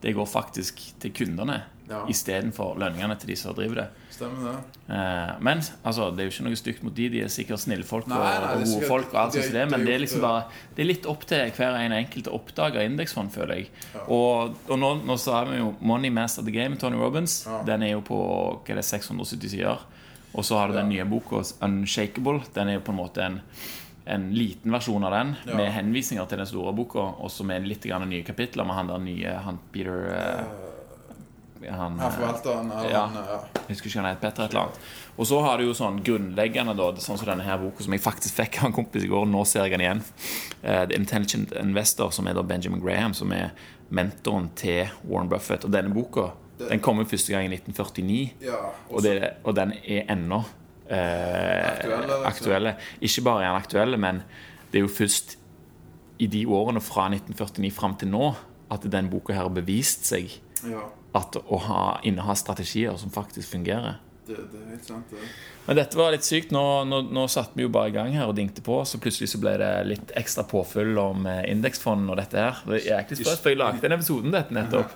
det 0.00 0.14
går 0.14 0.26
faktisk 0.30 0.78
til 1.00 1.10
kundene 1.10 1.62
Ja. 1.88 2.00
istedenfor 2.10 2.74
lønningene 2.80 3.14
til 3.20 3.28
de 3.30 3.36
som 3.38 3.54
driver 3.54 3.74
det. 3.82 3.84
Stemmer 4.10 4.46
det. 4.48 4.94
Eh, 4.96 5.32
men 5.40 5.58
altså, 5.84 6.08
det 6.16 6.24
er 6.24 6.28
jo 6.28 6.32
ikke 6.34 6.44
noe 6.48 6.56
stygt 6.58 6.82
mot 6.82 6.94
de 6.96 7.08
De 7.12 7.20
er 7.22 7.28
sikkert 7.28 7.60
snille 7.62 7.84
folk 7.86 8.06
Nei, 8.08 8.16
og, 8.16 8.42
og 8.42 8.54
gode 8.58 8.66
sikkert- 8.70 8.88
folk, 8.88 9.08
og 9.12 9.20
alt 9.20 9.32
sånt 9.36 9.44
det, 9.44 9.52
det 9.52 9.70
men 9.70 9.84
det 9.86 9.94
er 9.94 9.98
liksom 10.02 10.20
bare 10.24 10.44
Det 10.74 10.82
er 10.82 10.88
litt 10.90 11.06
opp 11.06 11.26
til 11.26 11.50
hver 11.56 11.78
en 11.84 11.92
enkelt 11.92 12.26
å 12.30 12.34
oppdage 12.40 12.84
indeksfond, 12.88 13.30
føler 13.34 13.54
jeg. 13.60 13.68
Ja. 13.94 14.02
Og, 14.08 14.56
og 14.68 14.78
nå, 14.82 14.92
nå 15.06 15.16
sa 15.20 15.44
vi 15.44 15.58
jo 15.58 15.74
Money 15.80 16.10
Master 16.10 16.42
the 16.42 16.50
Game, 16.54 16.76
Tony 16.76 16.96
Robins. 16.96 17.44
Ja. 17.46 17.62
Den 17.66 17.82
er 17.82 17.92
jo 17.94 18.00
på 18.02 18.18
hva 18.64 18.72
er 18.74 18.80
det, 18.80 18.84
670 18.88 19.50
sider. 19.54 19.78
Og 20.34 20.44
så 20.44 20.58
har 20.58 20.68
du 20.68 20.74
den 20.80 20.88
nye 20.90 21.04
boka 21.08 21.42
Unshakable. 21.64 22.40
Den 22.54 22.68
er 22.68 22.80
jo 22.80 22.86
på 22.86 22.92
en 22.96 23.02
måte 23.04 23.22
en 23.30 23.40
en 24.08 24.28
liten 24.30 24.70
versjon 24.70 25.02
av 25.02 25.10
den 25.10 25.32
Ja. 25.48 25.56
med 25.56 25.72
henvisninger 25.74 26.28
til 26.30 26.38
den 26.38 26.46
store 26.46 26.72
boka, 26.72 27.00
og 27.18 27.26
så 27.28 27.42
med 27.44 27.66
litt 27.66 27.82
grann 27.82 28.08
nye 28.08 28.22
kapitler 28.22 28.64
med 28.64 28.76
han 28.76 28.86
der 28.86 28.98
nye 29.02 29.32
han 29.42 29.58
Peter 29.72 30.04
eh, 30.14 30.44
han, 31.72 31.98
eh, 32.00 32.14
forvalteren 32.14 32.70
eller 32.70 32.90
ja. 32.92 33.02
han, 33.06 33.28
ja. 33.30 33.38
jeg 33.66 33.74
husker 33.74 33.90
ikke 33.90 34.00
han 34.00 34.08
het 34.10 34.22
Petter 34.22 34.46
et 34.46 34.54
eller 34.54 34.66
annet. 34.66 34.88
Og 35.16 35.28
så 35.30 35.38
har 35.44 35.58
du 35.58 35.66
jo 35.66 35.74
sånn 35.76 36.02
grunnleggende, 36.04 36.74
da, 36.76 36.88
sånn 37.02 37.20
som 37.20 37.30
denne 37.30 37.46
her 37.46 37.60
boka 37.62 37.84
som 37.86 37.96
jeg 37.96 38.04
faktisk 38.04 38.36
fikk 38.36 38.60
av 38.60 38.70
en 38.70 38.76
kompis 38.76 39.06
i 39.06 39.10
går. 39.10 39.24
Nå 39.30 39.44
ser 39.48 39.64
jeg 39.64 39.76
den 39.76 39.84
igjen. 39.86 40.02
Uh, 40.60 40.84
The 40.90 40.98
Intelligent 40.98 41.54
Investor, 41.56 42.12
som 42.12 42.28
er 42.28 42.36
da 42.36 42.44
Benjamin 42.46 42.82
Graham, 42.84 43.16
som 43.16 43.32
er 43.32 43.54
mentoren 43.88 44.50
til 44.58 44.92
Warren 45.06 45.30
Buffett. 45.32 45.64
Og 45.64 45.72
denne 45.72 45.94
boka 45.94 46.30
den 46.56 46.80
kom 46.84 47.00
jo 47.02 47.08
første 47.08 47.34
gang 47.34 47.48
i 47.48 47.52
1949, 47.52 48.46
ja. 48.46 48.60
og, 48.88 49.02
det, 49.04 49.16
og 49.44 49.56
den 49.58 49.74
er 49.84 50.06
ennå 50.12 50.38
uh, 50.40 50.94
Aktuelle, 51.68 52.20
aktuelle. 52.30 52.76
Ikke 53.04 53.24
bare 53.26 53.44
er 53.44 53.50
den 53.50 53.60
aktuelle, 53.60 54.00
men 54.00 54.22
det 54.72 54.80
er 54.80 54.86
jo 54.86 54.92
først 54.92 55.36
i 56.22 56.28
de 56.32 56.46
årene 56.48 56.80
fra 56.80 57.10
1949 57.12 57.72
fram 57.76 57.96
til 58.00 58.12
nå 58.12 58.30
at 58.72 58.86
den 58.90 59.10
boka 59.12 59.34
her 59.36 59.46
har 59.46 59.52
bevist 59.54 60.08
seg 60.08 60.32
ja. 60.64 60.86
at 61.18 61.36
å 61.36 61.60
ha, 61.68 61.82
inneha 62.06 62.36
strategier 62.38 62.96
som 63.00 63.12
faktisk 63.12 63.56
fungerer. 63.56 64.00
Det, 64.26 64.34
det 64.50 64.58
er 64.58 64.70
helt 64.74 64.88
sant, 64.88 65.12
det. 65.12 65.28
Men 65.66 65.78
dette 65.78 65.98
var 65.98 66.10
litt 66.14 66.26
sykt. 66.26 66.50
Nå, 66.54 66.62
nå, 66.86 67.00
nå 67.14 67.26
satt 67.30 67.54
vi 67.54 67.62
jo 67.66 67.70
bare 67.74 67.92
i 67.92 67.94
gang 67.94 68.14
her 68.14 68.30
og 68.30 68.34
dingte 68.38 68.62
på, 68.66 68.80
så 68.86 68.98
plutselig 69.02 69.30
så 69.32 69.40
ble 69.42 69.52
det 69.62 69.70
litt 69.86 70.14
ekstra 70.18 70.42
påfyll 70.50 70.98
om 70.98 71.28
eh, 71.30 71.44
indeksfond 71.52 72.10
og 72.10 72.18
dette 72.18 72.42
her. 72.42 72.62
Det 72.66 72.82
er 72.86 73.04
ikke 73.04 73.20
sprøtt, 73.20 73.42
for 73.44 73.54
jeg 73.54 73.60
lagde 73.60 73.84
den 73.84 73.94
episoden 73.98 74.34
dette 74.34 74.54
nettopp. 74.56 74.94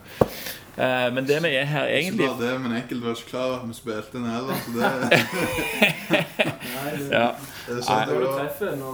Eh, 0.76 1.12
men 1.12 1.26
det 1.26 1.40
vi 1.42 1.50
er 1.58 1.66
her 1.66 1.88
egentlig 1.90 2.24
Ikke 2.24 2.36
bare 2.38 2.46
det, 2.46 2.58
men 2.62 2.74
enkelte 2.78 3.06
var 3.06 3.16
ikke 3.18 3.30
klar 3.30 3.46
over 3.48 3.56
at 3.58 3.68
vi 3.68 3.74
spilte 3.74 4.12
den 4.14 4.28
heller. 4.30 4.60
Så 4.62 4.70
det, 4.76 4.80
Nei, 6.70 6.92
det, 6.94 7.08
ja, 7.10 7.26
det 7.66 7.74
det 7.74 7.82
sånn 7.88 8.84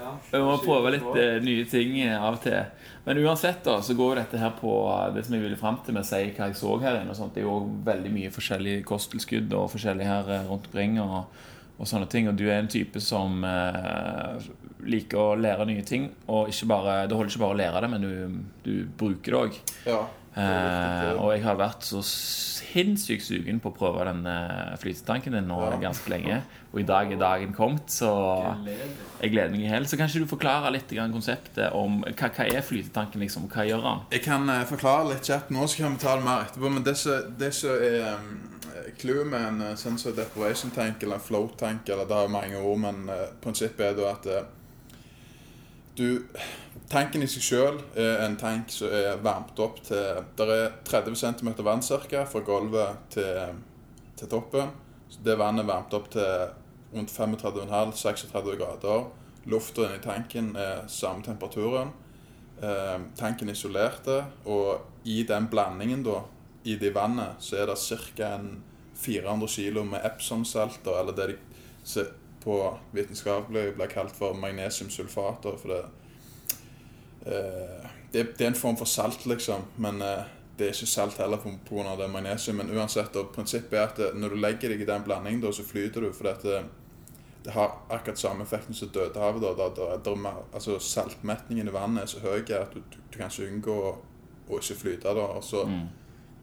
ja. 0.00 0.14
Vi 0.32 0.40
må 0.42 0.56
prøve 0.64 0.94
litt 0.96 1.10
uh, 1.12 1.36
nye 1.44 1.66
ting 1.68 1.98
eh, 2.00 2.16
av 2.16 2.38
og 2.38 2.42
til. 2.46 2.88
Men 3.04 3.20
uansett 3.26 3.60
da, 3.66 3.76
så 3.84 3.96
går 3.98 4.22
dette 4.22 4.40
her 4.40 4.54
på 4.58 4.72
det 5.14 5.24
som 5.26 5.36
jeg 5.36 5.44
ville 5.44 5.58
fram 5.60 5.80
til 5.84 5.96
med 5.96 6.06
å 6.06 6.08
si 6.08 6.22
hva 6.32 6.48
jeg 6.48 6.58
så 6.58 6.76
her 6.82 7.00
inne. 7.00 7.12
og 7.12 7.18
sånt. 7.18 7.34
Det 7.34 7.42
er 7.42 7.48
jo 7.48 7.60
veldig 7.84 8.12
mye 8.14 8.32
forskjellig 8.34 8.76
kosttilskudd 8.88 9.52
og 9.58 9.70
forskjellig 9.74 10.06
her 10.06 10.30
rundt 10.48 10.70
omkring. 10.70 11.00
og, 11.02 11.24
og 11.78 11.88
sånne 11.88 12.06
ting, 12.06 12.28
og 12.30 12.38
Du 12.38 12.44
er 12.46 12.60
en 12.60 12.70
type 12.70 13.00
som 13.02 13.42
uh, 13.42 14.38
liker 14.86 15.18
å 15.18 15.38
lære 15.38 15.66
nye 15.68 15.84
ting. 15.86 16.08
Og 16.30 16.50
ikke 16.52 16.70
bare, 16.70 16.96
det 17.10 17.18
holder 17.18 17.34
ikke 17.34 17.44
bare 17.44 17.56
å 17.56 17.60
lære 17.62 17.84
det, 17.84 17.92
men 17.92 18.06
du, 18.06 18.42
du 18.64 18.74
bruker 18.98 19.34
det 19.34 19.40
òg. 19.40 19.62
Ja. 19.90 20.00
Eh, 20.32 21.10
og 21.20 21.34
jeg 21.34 21.42
har 21.44 21.58
vært 21.60 21.84
så 21.84 22.00
sinnssykt 22.02 23.24
sugen 23.26 23.58
på 23.60 23.68
å 23.68 23.74
prøve 23.76 24.06
den 24.08 24.22
eh, 24.26 24.70
flytetanken 24.80 25.34
din 25.36 25.48
nå 25.50 25.58
Ja. 25.60 25.76
ganske 25.82 26.08
lenge. 26.08 26.38
Og 26.72 26.80
i 26.80 26.86
dag 26.88 27.12
er 27.12 27.18
dagen 27.20 27.52
kommet, 27.52 27.90
så 27.92 28.08
jeg 29.20 29.30
gleder 29.34 29.50
meg 29.52 29.60
i 29.60 29.68
hel. 29.68 29.84
Så 29.84 29.98
kanskje 30.00 30.22
du 30.22 30.26
forklarer 30.30 30.72
litt 30.72 30.88
grann 30.88 31.12
konseptet 31.12 31.74
om 31.76 32.00
hva, 32.00 32.30
hva 32.32 32.46
er 32.48 32.64
flytetanken, 32.64 33.20
liksom? 33.20 33.44
Hva 33.52 33.66
gjør 33.68 33.84
han? 33.84 34.00
Jeg 34.10 34.24
kan 34.24 34.48
eh, 34.48 34.64
forklare 34.70 35.10
litt 35.12 35.28
kjapt 35.28 35.52
nå, 35.52 35.66
så 35.68 35.82
kan 35.82 35.98
vi 35.98 36.02
ta 36.06 36.16
det 36.16 36.24
mer 36.24 36.46
etterpå. 36.46 36.72
Men 36.72 36.86
det 36.88 36.96
som 37.52 37.76
er 37.76 38.16
um, 38.16 38.32
clouet 38.98 39.26
med 39.28 39.62
en 39.62 39.76
sensor 39.76 40.16
deprivation 40.16 40.72
tank 40.72 41.02
eller 41.02 41.20
en 41.20 41.26
float 41.28 41.58
tank, 41.60 41.88
eller 41.88 42.08
det 42.08 42.16
har 42.22 42.32
mange 42.32 42.56
ord, 42.56 42.78
men 42.88 43.04
eh, 43.12 43.28
prinsippet 43.44 43.90
er 43.92 44.00
da 44.00 44.10
at 44.14 44.26
eh, 44.32 44.50
du 45.96 46.26
Tanken 46.92 47.24
i 47.24 47.28
seg 47.30 47.44
sjøl 47.44 47.78
er 47.96 48.18
en 48.26 48.34
tank 48.36 48.68
som 48.72 48.92
er 48.92 49.20
varmt 49.24 49.56
opp 49.64 49.78
til 49.86 50.18
Det 50.36 50.44
er 50.44 50.74
30 50.84 51.16
cm 51.16 51.48
vann 51.64 51.80
cirka, 51.84 52.26
fra 52.28 52.42
gulvet 52.44 53.06
til, 53.14 53.54
til 54.18 54.28
toppen. 54.28 54.74
Så 55.08 55.22
det 55.24 55.38
vannet 55.40 55.64
er 55.64 55.70
varmt 55.70 55.94
opp 55.96 56.10
til 56.12 56.50
rundt 56.92 57.14
35,5-36 57.14 58.58
grader. 58.60 59.06
Lufta 59.48 59.86
inni 59.86 60.02
tanken 60.04 60.52
er 60.56 60.84
samme 60.92 61.24
temperaturen. 61.24 61.94
Eh, 62.60 62.98
tanken 63.16 63.48
er 63.48 63.56
isolerte, 63.56 64.20
og 64.44 65.08
i 65.08 65.22
den 65.28 65.48
blandingen 65.50 66.04
da, 66.04 66.20
i 66.68 66.76
det 66.78 66.92
vannet, 66.94 67.40
så 67.40 67.62
er 67.62 67.72
det 67.72 67.80
ca. 67.80 68.36
400 69.02 69.48
kg 69.48 69.80
med 69.88 70.04
Epsom-salter, 70.06 71.00
eller 71.00 71.16
det 71.16 71.32
de 71.32 72.04
på 72.44 72.78
vitenskapelig 72.90 73.74
blir 73.76 73.90
kalt 73.90 74.16
for 74.16 74.34
magnesiumsulfater. 74.34 75.56
For 75.62 75.68
det, 75.72 75.82
eh, 77.26 77.90
det, 78.12 78.24
det 78.38 78.44
er 78.44 78.52
en 78.52 78.58
form 78.58 78.76
for 78.76 78.90
salt, 78.90 79.26
liksom, 79.26 79.68
men 79.76 80.02
eh, 80.02 80.30
det 80.58 80.68
er 80.68 80.76
ikke 80.76 80.90
salt 80.90 81.18
heller 81.18 81.40
pga. 81.42 81.96
det 81.96 82.10
magnesium. 82.10 82.56
Men 82.56 82.70
uansett, 82.70 83.16
og 83.16 83.32
prinsippet 83.34 83.78
er 83.78 83.88
at 83.88 83.98
eh, 83.98 84.14
når 84.14 84.28
du 84.28 84.40
legger 84.42 84.74
deg 84.74 84.84
i 84.84 84.88
den 84.88 85.04
blandingen, 85.06 85.40
da, 85.40 85.52
så 85.52 85.64
flyter 85.64 86.00
du. 86.00 86.12
For 86.12 86.28
det, 86.28 86.64
det 87.44 87.56
har 87.56 87.78
akkurat 87.88 88.18
samme 88.18 88.44
effekten 88.44 88.74
som 88.74 88.88
Dødehavet. 88.88 89.42
Da, 89.42 89.68
da, 89.72 89.96
da, 89.96 90.36
altså 90.52 90.78
Saltmetningen 90.78 91.68
i 91.68 91.74
vannet 91.74 92.04
er 92.04 92.12
så 92.12 92.22
høy 92.22 92.42
at 92.42 92.74
du, 92.74 92.80
du, 92.90 93.00
du 93.10 93.18
kan 93.18 93.30
ikke 93.30 93.48
unngå 93.48 93.80
å, 93.88 93.96
å 94.48 94.60
ikke 94.60 94.80
flyte. 94.84 95.14
da, 95.14 95.26
og 95.38 95.44
så 95.44 95.66
Mm. 95.66 95.90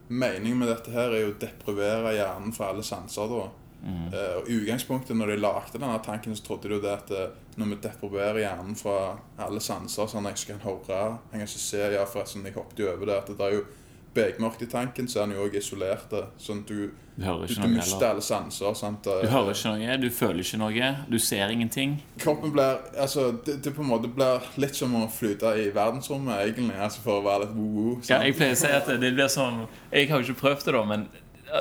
Meningen 0.09 0.57
med 0.57 0.67
dette 0.71 0.89
her 0.89 1.11
er 1.13 1.19
jo 1.21 1.33
å 1.35 1.37
deprivere 1.37 2.15
hjernen 2.15 2.53
fra 2.53 2.71
alle 2.71 2.81
sanser. 2.83 3.29
da. 3.29 3.43
Mm. 3.79 4.07
Uh, 4.11 4.37
og 4.41 4.49
utgangspunktet 4.51 5.15
når 5.15 5.27
de 5.33 5.37
lagde 5.39 5.79
denne 5.79 5.99
tanken, 6.03 6.35
så 6.35 6.43
trodde 6.43 6.67
de 6.67 6.75
jo 6.75 6.81
det 6.83 6.91
at 6.97 7.11
eh, 7.15 7.29
når 7.55 7.69
vi 7.71 7.77
depriverer 7.85 8.39
hjernen 8.43 8.75
fra 8.75 8.95
alle 9.39 9.61
sanser, 9.63 10.07
sånn 10.11 10.25
at 10.27 10.35
jeg 10.35 10.43
ikke 10.49 10.57
kan 10.57 10.65
høre, 10.67 11.03
jeg 11.31 11.39
kan 11.39 11.47
ikke 11.47 11.61
se 11.63 11.85
Ja, 11.93 12.03
forresten, 12.05 12.43
jeg 12.45 12.57
hoppet 12.59 12.79
jo 12.83 12.89
over 12.91 13.05
det. 13.07 13.15
at 13.23 13.31
det 13.37 13.45
er 13.47 13.55
jo 13.61 13.67
Bekmørkt 14.09 14.63
i 14.63 14.65
tanken, 14.65 15.05
så 15.07 15.19
er 15.21 15.27
den 15.27 15.35
jo 15.37 15.43
òg 15.45 15.53
isolert. 15.59 16.11
eh, 16.17 16.23
Sånn 16.41 16.63
at 16.63 16.67
du, 16.73 16.89
Du 17.15 17.23
hører 17.23 17.43
du, 17.45 17.53
ikke 17.53 17.61
du 17.61 17.67
noe 17.67 17.75
mister 17.77 18.07
alle 18.09 18.21
sanser. 18.25 18.73
sant? 18.75 19.03
Du 19.05 19.27
hører 19.29 19.51
ikke 19.53 19.69
noe, 19.75 19.97
du 20.01 20.09
føler 20.09 20.39
ikke 20.41 20.57
noe, 20.57 20.89
du 21.13 21.19
ser 21.19 21.53
ingenting. 21.53 21.93
Kroppen 22.17 22.51
blir 22.51 22.79
altså, 22.97 23.27
det, 23.45 23.59
det 23.63 23.75
på 23.75 23.81
en 23.85 23.91
måte 23.91 24.09
blir 24.09 24.41
litt 24.57 24.75
som 24.75 24.95
å 24.97 25.05
flyte 25.13 25.53
i 25.61 25.69
verdensrommet, 25.75 26.41
egentlig. 26.41 26.75
altså 26.75 27.01
For 27.05 27.21
å 27.21 27.25
være 27.29 27.45
litt 27.45 27.53
woo-woo. 27.55 27.99
Ja, 28.09 28.23
jeg 28.25 28.35
pleier 28.35 28.57
å 28.57 28.61
si 28.65 28.67
at 28.81 28.87
det 28.99 29.13
blir 29.13 29.29
sånn 29.29 29.67
Jeg 29.93 30.09
har 30.09 30.19
jo 30.19 30.25
ikke 30.33 30.41
prøvd 30.41 30.65
det, 30.65 30.73
da, 30.73 30.83
men 30.89 31.07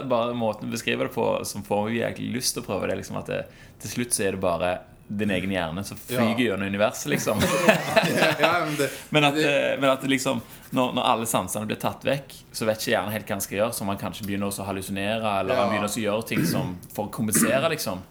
bare 0.09 0.35
måten 0.35 0.69
du 0.69 0.73
beskriver 0.77 1.09
det 1.09 1.15
på, 1.15 1.45
som 1.49 1.63
får 1.65 1.89
meg 1.89 1.97
egentlig 2.03 2.33
lyst 2.39 2.55
til 2.57 2.63
å 2.63 2.67
prøve 2.67 2.89
det, 2.91 2.97
liksom 3.01 3.17
at 3.21 3.27
det, 3.33 3.43
til 3.83 3.91
slutt 3.97 4.13
så 4.17 4.25
er 4.29 4.37
det 4.37 4.41
bare 4.43 4.73
din 5.09 5.31
egen 5.33 5.51
hjerne 5.55 5.81
som 5.89 5.97
flyger 5.97 6.39
Ja. 6.43 6.51
gjennom 6.51 6.69
universet, 6.69 7.09
liksom. 7.15 7.39
men 9.11 9.25
at, 9.25 9.35
det- 9.35 9.73
eh, 9.75 9.81
men 9.81 9.91
at 9.91 10.03
liksom 10.05 10.41
når, 10.71 10.93
når 10.99 11.03
alle 11.09 11.27
sansene 11.27 11.67
blir 11.67 11.79
tatt 11.81 12.05
vekk, 12.05 12.35
så 12.53 12.67
vet 12.69 12.83
ikke 12.83 12.93
hjernen 12.93 13.15
helt 13.15 13.27
hva 13.31 13.39
han 13.39 13.45
skal 13.45 13.59
gjøre. 13.59 13.73
Så 13.79 13.87
man 13.89 13.97
kanskje 14.01 14.27
begynner 14.29 14.51
å 14.53 14.67
hallusinere, 14.69 15.31
eller 15.41 15.55
Ja. 15.55 15.63
han 15.63 15.71
begynner 15.73 15.89
å 15.89 16.03
gjøre 16.03 16.27
ting 16.29 16.45
som 16.47 16.75
for 16.93 17.07
å 17.09 17.11
kompensere, 17.15 17.71
liksom. 17.73 18.03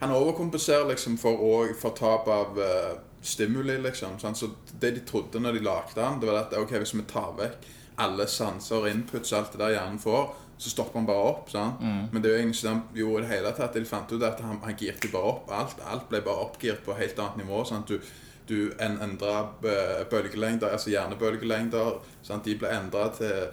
Han 0.00 0.10
overkompenserer 0.12 0.88
liksom 0.90 1.16
for, 1.18 1.38
å- 1.38 1.74
for 1.78 1.94
tap 1.96 2.26
av 2.28 2.58
uh, 2.58 2.98
stimuli, 3.22 3.78
liksom. 3.86 4.18
sant? 4.20 4.36
Så 4.36 4.50
det 4.80 4.90
de 4.98 5.00
trodde 5.06 5.40
når 5.40 5.52
de 5.60 5.60
lagde 5.64 6.02
han, 6.02 6.18
det 6.20 6.26
var 6.28 6.42
at 6.42 6.52
ok, 6.58 6.74
hvis 6.82 6.94
vi 6.98 7.02
tar 7.08 7.32
vekk 7.38 7.70
alle 8.02 8.26
sanser 8.28 8.76
og 8.82 8.90
inputs, 8.90 9.32
alt 9.32 9.52
det 9.54 9.62
der 9.62 9.72
hjernen 9.78 9.98
får, 10.02 10.34
så 10.58 10.70
stopper 10.72 10.98
han 10.98 11.06
bare 11.08 11.24
opp. 11.30 11.50
sant? 11.50 11.80
Men 12.12 12.22
det 12.22 12.30
er 12.30 12.36
jo 12.36 12.42
egentlig 12.44 12.56
ikke 12.56 12.68
det 12.68 12.74
han 12.74 13.00
gjorde 13.00 13.18
i 13.18 13.26
det 13.26 13.32
hele 13.34 13.50
tatt. 13.56 13.74
De 13.74 13.84
fant 13.84 14.12
ut 14.12 14.22
at 14.22 14.40
han, 14.40 14.60
han 14.64 14.78
girte 14.80 15.10
bare 15.12 15.32
opp 15.34 15.50
alt. 15.52 15.82
Alt 15.84 16.08
ble 16.08 16.22
bare 16.24 16.46
oppgirt 16.46 16.80
på 16.84 16.94
et 16.94 17.02
helt 17.02 17.18
annet 17.18 17.42
nivå. 17.44 17.64
sant? 17.68 17.88
Du, 17.88 18.00
du 18.48 18.72
en, 18.80 18.96
endra 19.04 19.50
bølgelengder, 20.10 20.72
altså 20.72 20.90
hjernebølgelengder. 20.94 22.00
sant? 22.22 22.44
De 22.48 22.56
ble 22.56 22.72
endra 22.72 23.10
til 23.18 23.48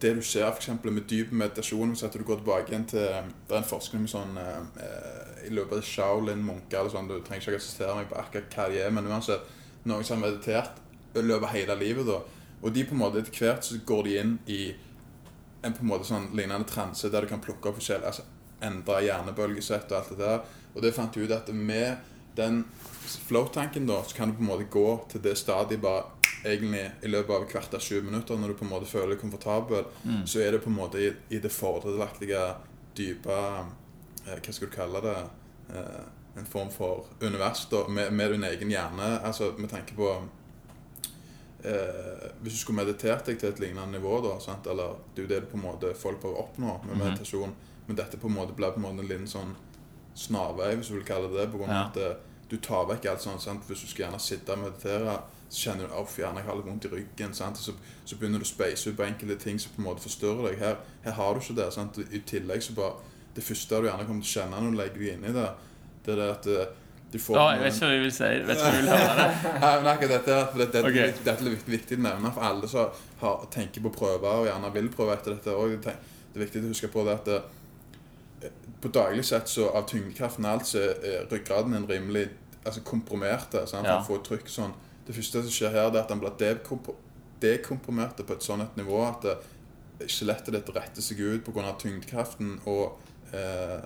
det 0.00 0.14
du 0.16 0.22
ser 0.22 0.44
for 0.50 0.60
eksempel 0.60 0.92
med 0.92 1.06
dyp 1.08 1.30
meditasjon 1.32 1.94
Hvis 1.94 2.02
du 2.12 2.22
går 2.24 2.36
tilbake 2.42 2.68
igjen 2.68 2.84
til 2.84 3.00
Det 3.00 3.54
er 3.54 3.62
en 3.62 3.64
forskning 3.64 4.02
med 4.04 4.12
sånn 4.12 4.36
eh, 4.36 4.58
eh, 4.84 5.46
I 5.48 5.52
løpet 5.56 5.80
av 5.80 5.86
Shaolin-munker 5.88 6.82
eller 6.82 6.92
sånn, 6.92 7.08
Du 7.08 7.16
trenger 7.24 7.46
ikke 7.46 7.56
å 7.56 7.62
assistere 7.62 7.94
meg 7.96 8.10
på 8.10 8.18
akkurat 8.20 8.56
hva 8.56 8.66
de 8.68 8.82
er, 8.84 8.92
men 8.92 9.08
uansett 9.08 9.48
noen 9.88 10.04
som 10.04 10.20
har 10.20 10.28
meditert 10.28 10.76
i 11.16 11.22
løpet 11.24 11.48
av 11.48 11.54
hele 11.54 11.76
livet. 11.80 12.06
da 12.06 12.20
Og 12.60 12.74
de 12.76 12.84
på 12.84 12.92
en 12.94 13.00
måte 13.00 13.22
etter 13.22 13.32
hvert 13.40 13.64
så 13.64 13.80
går 13.86 14.04
de 14.04 14.18
inn 14.20 14.38
i 14.46 14.60
en 15.62 15.74
på 15.76 15.84
en 15.84 15.90
måte 15.90 16.08
sånn 16.08 16.30
lignende 16.36 16.68
transe 16.68 17.10
der 17.12 17.24
du 17.24 17.30
kan 17.32 17.42
plukke 17.44 17.70
opp 17.70 17.80
forskjellig 17.80 18.08
altså 18.12 18.26
Endre 18.60 18.98
hjernebølgesett 19.06 19.88
og 19.88 19.96
alt 19.96 20.08
det 20.12 20.16
der. 20.20 20.40
Og 20.74 20.82
det 20.84 20.90
fant 20.92 21.14
jeg 21.16 21.24
ut 21.24 21.32
at 21.32 21.46
med 21.56 22.02
den 22.36 22.58
flow-tanken 23.08 23.86
da, 23.88 24.02
så 24.04 24.18
kan 24.18 24.28
du 24.28 24.36
på 24.36 24.44
en 24.44 24.50
måte 24.50 24.66
gå 24.68 24.84
til 25.08 25.22
det 25.24 25.32
stadiet 25.40 25.80
bare 25.80 26.10
egentlig 26.44 26.82
i 27.00 27.08
løpet 27.08 27.32
av 27.34 27.46
hvert 27.48 27.74
av 27.78 27.80
20 27.80 28.04
minutter, 28.10 28.36
når 28.36 28.52
du 28.52 28.58
på 28.60 28.66
en 28.66 28.72
måte 28.74 28.88
føler 28.90 29.14
deg 29.14 29.22
komfortabel, 29.22 29.88
så 30.28 30.42
er 30.44 30.52
det 30.52 30.62
på 30.64 30.68
en 30.68 30.76
måte 30.76 31.00
i, 31.00 31.08
i 31.32 31.40
det 31.40 31.52
fordelaktige, 31.52 32.44
dype 32.96 33.36
eh, 33.40 34.36
Hva 34.36 34.52
skal 34.52 34.68
du 34.68 34.74
kalle 34.74 35.02
det? 35.04 35.16
Eh, 35.72 36.00
en 36.36 36.46
form 36.46 36.70
for 36.70 37.06
univers 37.20 37.66
da, 37.70 37.86
med, 37.88 38.12
med 38.12 38.36
din 38.36 38.44
egen 38.44 38.70
hjerne. 38.70 39.08
Altså 39.24 39.52
med 39.58 39.70
tanke 39.70 39.96
på 39.96 40.12
eh, 41.64 42.30
Hvis 42.42 42.52
du 42.52 42.58
skulle 42.58 42.84
meditert 42.84 43.24
deg 43.26 43.38
til 43.38 43.48
et 43.50 43.58
lignende 43.60 43.98
nivå, 43.98 44.20
da, 44.24 44.38
sant? 44.40 44.66
eller 44.66 44.94
det 45.14 45.24
er 45.24 45.28
jo 45.28 45.34
det 45.40 45.48
på 45.50 45.56
en 45.58 45.62
måte 45.64 45.94
folk 45.94 46.20
prøver 46.20 46.36
å 46.38 46.46
oppnå 46.48 46.84
med 46.86 46.96
Mhm. 46.96 47.04
meditasjon, 47.04 47.52
men 47.86 47.96
dette 47.96 48.16
på 48.16 48.28
en 48.28 48.34
måte 48.34 48.54
blir 48.56 48.70
på 48.72 48.76
en 48.76 48.82
måte 48.82 49.00
en 49.00 49.08
liten 49.08 49.26
sånn 49.26 49.54
snarvei, 50.14 50.74
hvis 50.76 50.88
du 50.88 50.94
vil 50.94 51.04
kalle 51.06 51.28
det 51.30 51.38
det, 51.40 51.50
på 51.52 51.62
av 51.64 51.68
Ja. 51.68 51.84
at 51.88 51.96
eh, 51.96 52.14
du 52.48 52.56
tar 52.56 52.86
vekk 52.86 53.06
alt 53.06 53.20
sånt. 53.22 53.40
Sant? 53.42 53.62
Hvis 53.68 53.80
du 53.82 53.86
skal 53.86 54.06
gjerne 54.06 54.18
sitte 54.20 54.52
og 54.52 54.58
meditere, 54.58 55.20
så 55.50 55.70
kjenner 55.70 55.86
du 55.88 55.94
at 55.94 56.16
jeg 56.16 56.44
har 56.46 56.56
litt 56.56 56.66
vondt 56.66 56.84
i 56.84 56.88
ryggen. 56.88 57.34
Sant? 57.34 57.56
Så, 57.58 57.72
så 58.04 58.16
begynner 58.16 58.38
du 58.38 58.44
å 58.44 58.48
speise 58.48 58.90
ut 58.90 58.96
på 58.96 59.06
enkelte 59.06 59.36
ting 59.38 59.58
som 59.58 59.72
på 59.72 59.78
en 59.82 59.84
måte 59.94 60.02
forstyrrer 60.02 60.48
deg. 60.50 60.58
Her, 60.58 60.76
her 61.04 61.12
har 61.12 61.34
du 61.34 61.40
ikke 61.40 61.56
det. 61.56 61.72
Sant? 61.72 61.98
I 61.98 62.18
tillegg 62.20 62.62
så 62.62 62.74
bare 62.74 62.94
Det 63.34 63.44
første 63.44 63.80
du 63.80 63.86
gjerne 63.86 64.06
kommer 64.06 64.22
til 64.22 64.40
å 64.40 64.42
kjenne 64.42 64.60
når 64.60 64.70
du 64.70 64.76
legger 64.76 64.98
deg 64.98 65.12
inn 65.14 65.24
i 65.24 65.32
det, 65.32 65.50
det 66.04 66.12
er 66.12 66.16
det 66.16 66.30
at 66.34 66.46
eh, 67.10 67.12
de 67.12 67.18
får 67.18 67.36
oh, 67.38 67.50
jeg 67.52 67.60
vet 67.64 67.74
ikke 67.74 67.86
hva 67.86 67.92
jeg 67.96 68.02
vil 68.04 68.12
si. 68.16 68.24
Jeg 68.30 68.46
vet 68.46 68.56
ikke 68.56 68.66
hva 68.66 68.74
jeg 68.74 68.82
vil 68.82 68.90
høre 68.94 69.76
men 69.82 69.90
akkurat 69.92 70.12
dette, 70.16 70.36
er- 70.38 70.50
for 70.52 70.58
det, 70.62 70.68
det, 70.72 70.82
Ok. 70.86 71.24
dette 71.24 71.36
er 71.46 71.54
viktig, 71.56 71.72
viktig 71.76 71.98
å 71.98 72.04
nevne 72.06 72.32
for 72.36 72.46
alle 72.50 72.68
som 72.70 73.00
har, 73.24 73.46
tenker 73.50 73.84
på 73.86 73.92
prøver 73.98 74.28
og 74.44 74.46
gjerne 74.50 74.72
vil 74.78 74.88
prøve 74.94 75.16
etter 75.18 75.34
dette. 75.36 75.54
Og 75.56 75.74
det, 75.84 75.96
det 76.30 76.38
er 76.40 76.44
viktig 76.46 76.62
å 76.64 76.70
huske 76.70 76.92
på 76.92 77.04
det 77.08 77.16
at 77.18 77.30
det, 77.32 77.40
på 78.80 78.88
daglig 78.88 79.24
sett 79.28 79.50
så 79.52 79.66
av 79.76 79.84
tyngdekraften 79.90 80.46
og 80.46 80.52
alt 80.54 80.66
så 80.70 80.80
er 80.80 81.26
ryggraden 81.28 81.74
en 81.76 81.88
rimelig 81.90 82.28
altså 82.64 82.80
komprimert. 82.86 83.52
Sant? 83.68 83.84
Ja. 83.86 83.98
Han 83.98 84.06
får 84.06 84.22
trykk 84.30 84.48
sånn. 84.48 84.72
Det 85.06 85.16
første 85.16 85.42
som 85.44 85.52
skjer 85.52 85.74
her, 85.74 85.90
det 85.92 86.00
er 86.00 86.06
at 86.06 86.12
han 86.14 86.20
blir 86.22 86.36
dekomprimert 87.40 88.20
på 88.26 88.36
et 88.36 88.44
sånn 88.44 88.62
et 88.64 88.76
nivå 88.80 89.00
at 89.06 89.26
skjelettet 90.08 90.54
ditt 90.56 90.70
retter 90.76 91.04
seg 91.04 91.20
ut 91.20 91.44
pga. 91.44 91.74
tyngdekraften 91.80 92.58
og 92.70 92.98
eh, 93.36 93.80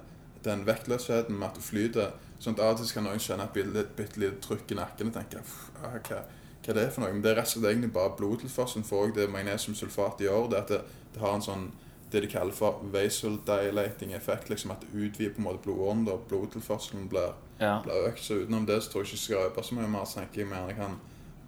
den 0.45 0.63
vektløsheten 0.67 1.35
med 1.39 1.49
at 1.49 1.59
du 1.59 1.63
flyter. 1.65 2.13
Sånn 2.41 2.55
at 2.55 2.61
Av 2.61 2.75
og 2.75 2.79
til 2.83 2.95
kan 2.95 3.05
noen 3.05 3.19
kjenne 3.23 3.45
et 3.45 3.53
bitte, 3.53 3.85
bitte 3.97 4.21
lite 4.21 4.41
trykk 4.41 4.73
i 4.73 4.75
nakken 4.75 5.07
og 5.09 5.15
tenke 5.15 5.39
"Pff, 5.43 5.71
ah, 5.85 5.99
hva, 6.09 6.23
hva 6.65 6.69
er 6.69 6.75
det 6.75 6.93
for 6.93 7.01
noe? 7.05 7.13
Men 7.13 7.23
det 7.23 7.31
er 7.33 7.37
rett 7.41 7.47
og 7.57 7.63
slett 7.63 7.71
egentlig 7.73 7.93
bare 7.93 8.17
blodtilførselen 8.19 8.85
for 8.85 9.07
også 9.07 9.15
det 9.15 9.31
magnesiumsulfat 9.31 10.19
gjør. 10.21 10.51
det 10.51 10.57
at 10.59 10.69
det, 10.69 10.81
det 11.15 11.21
har 11.21 11.35
en 11.35 11.43
sånn 11.43 11.73
det 12.13 12.21
de 12.23 12.29
kaller 12.29 12.53
for 12.53 12.81
vasodilating 12.93 14.13
effekt. 14.15 14.49
liksom 14.51 14.71
At 14.71 14.81
det 14.81 14.95
utvider 14.95 15.35
på 15.35 15.39
en 15.39 15.45
måte 15.45 15.63
blodåren. 15.65 16.05
da 16.05 16.17
Blodtilførselen 16.29 17.09
blir, 17.09 17.33
Ja. 17.61 17.81
blir 17.83 18.09
økt. 18.09 18.19
Så 18.21 18.35
utenom 18.45 18.67
det 18.67 18.83
så 18.83 18.91
tror 18.93 19.03
jeg 19.03 19.07
ikke 19.07 19.17
jeg 19.17 19.19
skal 19.19 19.51
øve 19.51 19.63
så 19.65 19.75
mye 19.75 19.89
mer. 19.89 20.05
Så 20.05 20.15
tenker 20.21 20.37
jeg 20.41 20.47
mer 20.49 20.67
jeg 20.69 20.77
kan 20.77 20.99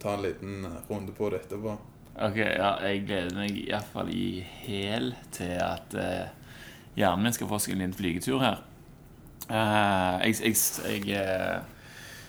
ta 0.00 0.14
en 0.14 0.23
liten 0.23 0.64
eh, 0.64 0.90
runde 0.90 1.12
på 1.12 1.31
det 1.31 1.40
etterpå. 1.43 1.78
Ok, 2.19 2.37
ja, 2.37 2.78
jeg 2.81 3.07
gleder 3.07 3.35
meg 3.35 3.50
iallfall 3.69 4.09
i 4.09 4.40
hæl 4.66 5.14
til 5.33 5.50
at 5.61 5.95
eh, 5.95 6.28
hjernen 6.97 7.23
min 7.23 7.33
skal 7.33 7.47
få 7.49 7.59
seg 7.61 7.73
en 7.75 7.78
liten 7.78 7.95
flygetur 7.95 8.40
her. 8.40 8.59
Eh, 9.49 10.26
jeg 10.26 10.37
jeg, 10.43 10.57
jeg 11.07 11.23
eh, 11.23 11.59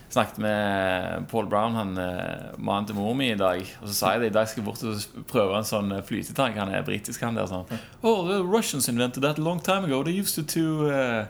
snakket 0.10 0.38
med 0.38 1.28
Paul 1.32 1.48
Brown, 1.50 1.76
han 1.76 1.98
uh, 1.98 2.56
mannen 2.58 2.88
til 2.88 2.96
mor 2.96 3.14
mi, 3.14 3.32
i 3.32 3.38
dag. 3.38 3.60
Og 3.82 3.90
så 3.90 3.94
sa 3.94 4.12
jeg 4.14 4.22
det, 4.22 4.30
i 4.32 4.36
dag 4.38 4.48
skal 4.48 4.62
jeg 4.62 4.68
bort 4.70 4.84
og 4.88 5.26
prøve 5.28 5.58
en 5.58 5.68
sånn 5.68 5.92
flytetank. 6.08 6.56
Han 6.62 6.72
er 6.72 6.86
britisk, 6.88 7.22
han 7.26 7.36
der. 7.36 7.50
sånn 7.50 7.68
Oh, 8.02 8.24
the 8.28 8.40
Russians 8.44 8.88
invented 8.88 9.24
that 9.24 9.38
a 9.38 9.44
long 9.44 9.60
time 9.60 9.84
ago. 9.84 10.04
They 10.04 10.16
used 10.16 10.36
to, 10.36 10.44
to 10.56 10.88
uh, 10.88 11.26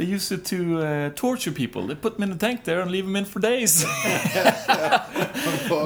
They 0.00 0.06
used 0.06 0.32
it 0.32 0.46
to 0.46 0.56
uh, 0.80 1.10
torture 1.10 1.52
people. 1.52 1.86
They 1.86 1.94
put 1.94 2.16
them 2.16 2.22
in 2.22 2.32
a 2.32 2.38
tank 2.38 2.64
there 2.64 2.80
and 2.80 2.90
leave 2.90 3.04
them 3.04 3.16
in 3.16 3.26
for 3.26 3.38
days. 3.38 3.84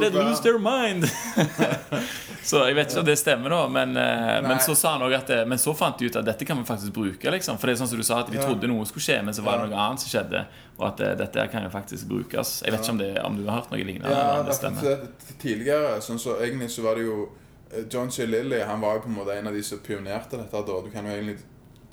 They'd 0.01 0.15
lose 0.15 0.41
their 0.41 0.59
mind. 0.59 1.11
så 2.43 2.61
jeg 2.69 2.77
vet 2.77 2.93
ikke 2.93 3.01
om 3.01 3.09
det 3.09 3.17
stemmer, 3.19 3.51
da. 3.51 3.65
Men, 3.69 3.97
uh, 3.97 4.39
men 4.47 4.61
så 4.63 4.77
sa 4.79 4.93
han 4.93 5.03
også 5.03 5.19
at 5.19 5.33
det, 5.33 5.41
Men 5.49 5.59
så 5.59 5.75
fant 5.75 5.99
de 5.99 6.07
ut 6.07 6.19
at 6.21 6.29
dette 6.29 6.47
kan 6.47 6.61
vi 6.61 6.65
faktisk 6.65 6.95
bruke. 6.95 7.31
Liksom. 7.31 7.59
For 7.59 7.67
det 7.67 7.75
er 7.75 7.81
sånn 7.81 7.91
som 7.91 7.99
du 7.99 8.07
sa 8.07 8.21
at 8.23 8.31
De 8.31 8.39
trodde 8.39 8.71
noe 8.71 8.87
skulle 8.87 9.03
skje, 9.03 9.17
men 9.27 9.35
så 9.35 9.43
var 9.43 9.65
det 9.65 9.73
noe 9.73 9.81
annet 9.83 10.05
som 10.05 10.13
skjedde. 10.13 10.45
Og 10.79 10.85
at 10.93 11.03
uh, 11.03 11.11
dette 11.19 11.47
kan 11.51 11.67
jo 11.67 11.73
faktisk 11.75 12.07
brukes. 12.13 12.61
Jeg 12.63 12.77
vet 12.77 12.87
ikke 12.87 12.95
om, 12.95 13.01
det, 13.03 13.09
om 13.25 13.41
du 13.41 13.49
har 13.49 13.65
hørt 13.65 13.75
noe 13.75 13.83
lignende? 13.83 14.15
Ja, 14.15 14.45
det 14.47 14.55
stemmer. 14.61 15.09
tidligere 15.43 15.99
sånn 16.07 16.23
så 16.23 16.39
Egentlig 16.39 16.71
så 16.71 16.87
var 16.87 17.03
det 17.03 17.09
jo 17.09 17.19
eh, 17.73 17.83
John 17.91 18.15
C. 18.15 18.31
Lilly 18.31 18.63
han 18.63 18.79
var 18.79 19.01
jo 19.01 19.09
på 19.09 19.11
en 19.11 19.19
måte 19.19 19.35
en 19.35 19.51
av 19.51 19.59
de 19.59 19.67
som 19.67 19.83
pionerte 19.83 20.39
dette. 20.39 20.63
da 20.71 20.79
Du 20.87 20.95
kan 20.95 21.11
jo 21.11 21.19
egentlig 21.19 21.41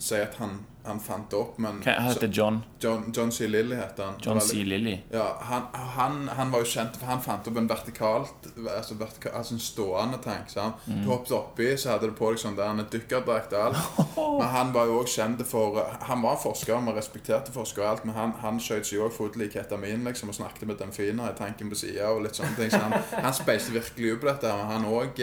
si 0.02 0.18
at 0.18 0.36
han, 0.42 0.56
han 0.86 1.00
fant 1.00 1.30
det 1.30 1.38
opp, 1.38 1.58
men 1.62 1.78
Hva 1.86 1.94
heter 2.08 2.30
John? 2.34 2.56
John, 2.82 3.04
John 3.14 3.32
C. 3.32 3.46
Lilly 3.48 3.76
heter 3.78 4.08
han. 4.08 4.16
John 4.24 4.42
C. 4.42 4.64
Lilly. 4.66 4.96
Ja, 5.14 5.28
han, 5.46 5.68
han, 5.96 6.16
han 6.38 6.52
var 6.54 6.64
jo 6.64 6.70
kjent 6.72 6.98
for 6.98 7.06
Han 7.12 7.22
fant 7.22 7.48
opp 7.52 7.60
en 7.62 7.70
vertikalt 7.70 8.48
Altså, 8.58 8.98
vertika, 8.98 9.30
altså 9.38 9.54
en 9.58 9.62
stående 9.62 10.18
tank. 10.24 10.50
sant? 10.50 10.82
Mm. 10.88 11.04
Du 11.04 11.12
hoppet 11.12 11.36
oppi, 11.38 11.70
så 11.78 11.94
hadde 11.94 12.10
du 12.10 12.18
på 12.18 12.32
deg 12.34 12.42
sånn 12.42 12.58
der 12.58 12.74
en 12.74 12.82
dykkerdrakt 12.96 13.54
og 13.54 13.68
alt. 13.68 14.02
Men 14.42 14.50
han 14.56 14.74
var 14.74 14.90
jo 14.90 14.98
også 15.04 15.22
kjent 15.22 15.46
for 15.48 15.78
Han 16.10 16.26
var 16.26 16.42
forsker, 16.42 16.82
vi 16.82 16.98
respekterte 16.98 17.54
forskere 17.54 17.86
og 17.86 17.92
alt, 17.92 18.06
men 18.10 18.18
han, 18.18 18.34
han 18.42 18.60
skjøt 18.62 18.88
seg 18.88 18.98
jo 18.98 19.10
fot 19.14 19.38
i 19.38 19.50
ketamin 19.54 20.06
liksom, 20.08 20.32
og 20.34 20.38
snakket 20.38 20.66
med 20.70 20.80
delfiner 20.82 21.30
i 21.30 21.38
tanken 21.38 21.70
på 21.70 21.78
sida 21.78 22.10
og 22.10 22.24
litt 22.26 22.38
sånne 22.38 22.58
ting. 22.58 22.72
Så 22.74 22.82
han, 22.82 22.98
han 23.28 23.36
speiste 23.38 23.76
virkelig 23.76 24.16
ut 24.16 24.24
på 24.24 24.32
dette. 24.32 24.54
Men 24.58 24.72
han 24.72 24.88
òg 24.90 25.22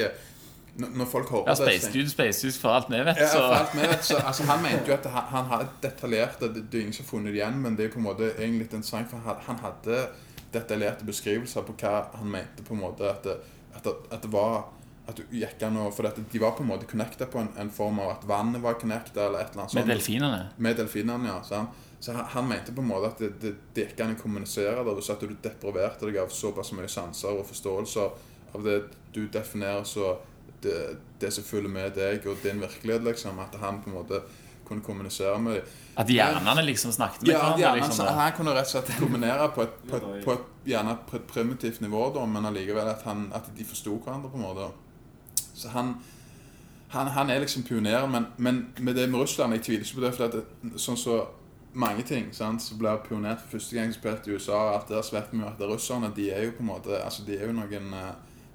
Når 0.78 1.08
folk 1.10 1.30
hører 1.30 1.48
Ja, 1.48 1.54
det, 1.54 1.58
så 1.58 1.64
Space 1.66 1.92
Dude, 1.92 2.10
Space 2.10 2.46
Dude, 2.46 2.58
for 2.62 2.76
alt 2.76 2.90
vi 2.90 3.00
vet, 3.02 3.18
ja, 3.18 3.28
for 3.34 3.56
alt 3.56 3.74
vet, 3.74 4.04
så, 4.06 4.16
altså, 4.22 4.46
han 4.46 4.62
mente 4.62 4.86
jo 4.86 4.94
at 4.94 5.06
han, 5.10 5.28
han 5.32 5.50
hadde 5.50 5.68
detaljerte 5.82 6.50
Det 6.54 6.64
det 6.70 6.78
er 6.78 6.86
ingen 6.86 6.96
som 6.96 7.04
har 7.04 7.10
funnet 7.10 7.32
det 7.32 7.40
igjen, 7.40 7.60
men 7.64 7.76
det 7.78 7.88
er 7.88 7.92
på 7.94 7.98
en 7.98 8.06
måte 8.06 8.30
egentlig 8.30 8.66
litt 8.66 8.76
interessant, 8.78 9.10
for 9.10 9.26
han, 9.26 9.40
han 9.48 9.62
hadde 9.64 10.00
detaljerte 10.54 11.06
beskrivelser 11.08 11.66
på 11.66 11.74
hva 11.82 11.94
han 12.14 12.30
mente 12.30 12.64
på 12.64 12.76
en 12.76 12.82
måte 12.86 13.10
at 13.10 13.26
det, 13.26 13.36
at 13.74 13.84
det, 13.84 13.96
at 14.10 14.22
det 14.22 14.32
var 14.32 14.68
at 15.08 15.16
du 15.16 15.24
gikk 15.32 15.62
an 15.64 15.78
å 15.80 15.88
For 15.94 16.04
de 16.04 16.40
var 16.40 16.54
på 16.56 16.64
en 16.64 16.68
måte 16.68 16.88
connecta 16.88 17.26
på 17.32 17.40
en, 17.40 17.48
en 17.56 17.70
form 17.72 18.00
av 18.04 18.10
at 18.18 18.24
vannet 18.28 18.60
var 18.60 18.76
connecta, 18.80 19.26
eller 19.26 19.40
et 19.40 19.54
eller 19.54 19.64
annet 19.64 19.76
Med 19.78 19.92
delfinene. 19.94 20.40
Med 20.56 20.76
delfinene, 20.76 21.30
ja. 21.32 21.62
Så 21.98 22.12
han, 22.12 22.26
han 22.34 22.48
mente 22.48 22.74
på 22.76 22.84
en 22.84 22.90
måte 22.90 23.12
at 23.14 23.22
det, 23.22 23.30
det, 23.42 23.54
det 23.74 23.86
gikk 23.86 24.02
an 24.04 24.12
å 24.14 24.18
kommunisere 24.20 24.84
der, 24.84 25.00
så 25.02 25.16
at 25.16 25.24
du 25.24 25.32
depriverte 25.32 26.06
deg 26.06 26.20
av 26.22 26.34
såpass 26.34 26.74
mye 26.76 26.90
sanser 26.92 27.40
og 27.40 27.48
forståelser 27.48 28.52
av 28.54 28.66
det 28.68 28.76
du 29.16 29.24
definerer 29.32 29.86
så 29.88 30.12
det, 30.62 30.96
det 31.20 31.32
som 31.32 31.44
følger 31.44 31.70
med 31.70 31.96
deg 31.96 32.26
og 32.26 32.36
din 32.42 32.60
virkelighet, 32.60 33.04
liksom. 33.04 33.38
At 33.38 33.56
han 33.60 33.82
på 33.84 33.90
en 33.90 33.98
måte 33.98 34.20
kunne 34.68 34.84
kommunisere 34.84 35.38
med 35.40 35.54
dem. 35.54 35.62
At 35.96 36.10
hjernene 36.12 36.62
liksom 36.62 36.92
snakket 36.92 37.22
med 37.22 37.32
Ja, 37.32 37.38
hverandre. 37.38 37.74
Liksom, 37.80 38.04
ja, 38.04 38.12
han 38.12 38.32
kunne 38.36 38.54
rett 38.54 38.68
og 38.68 38.74
slett 38.74 38.92
kombinere 38.98 39.48
på 39.54 39.62
et, 39.62 39.80
på 39.88 39.96
et, 39.96 40.10
på 40.24 40.32
et, 40.36 40.44
gjerne 40.68 40.98
på 41.08 41.16
et 41.16 41.26
primitivt 41.30 41.80
nivå, 41.80 42.12
da, 42.14 42.26
men 42.26 42.46
allikevel 42.46 42.90
at, 42.92 43.02
han, 43.08 43.30
at 43.34 43.48
de 43.56 43.64
forsto 43.64 43.96
hverandre. 43.96 44.30
på 44.30 44.36
en 44.36 44.42
måte 44.42 44.68
Så 45.54 45.68
han, 45.68 45.94
han, 46.88 47.06
han 47.06 47.30
er 47.30 47.40
liksom 47.40 47.62
pioner, 47.62 48.06
men, 48.06 48.26
men 48.36 48.66
med 48.78 48.94
det 48.94 49.08
med 49.10 49.20
Russland 49.20 49.52
Jeg 49.52 49.62
tviler 49.62 49.84
ikke 49.84 49.94
på 49.94 50.06
det. 50.06 50.14
For 50.14 50.36
det, 50.36 50.78
sånn 50.78 50.96
så 51.00 51.18
mange 51.78 52.02
ting 52.02 52.30
sant, 52.32 52.62
som 52.62 52.78
blir 52.78 53.00
pionert 53.08 53.42
for 53.42 53.58
første 53.58 53.76
gang 53.76 53.92
spilt 53.94 54.26
i 54.26 54.36
USA. 54.36 54.56
og 54.56 54.74
alt 54.74 54.88
der 54.88 55.02
så 55.02 55.16
vet 55.18 55.32
vi 55.32 55.42
jo 55.42 55.48
at 55.48 55.60
russerne 55.60 56.12
de 56.16 56.30
er 56.30 56.44
jo 56.44 56.54
på 56.56 56.64
en 56.64 56.70
måte 56.72 56.96
Altså 57.04 57.24
de 57.26 57.36
er 57.36 57.46
jo 57.46 57.52
noen 57.52 57.92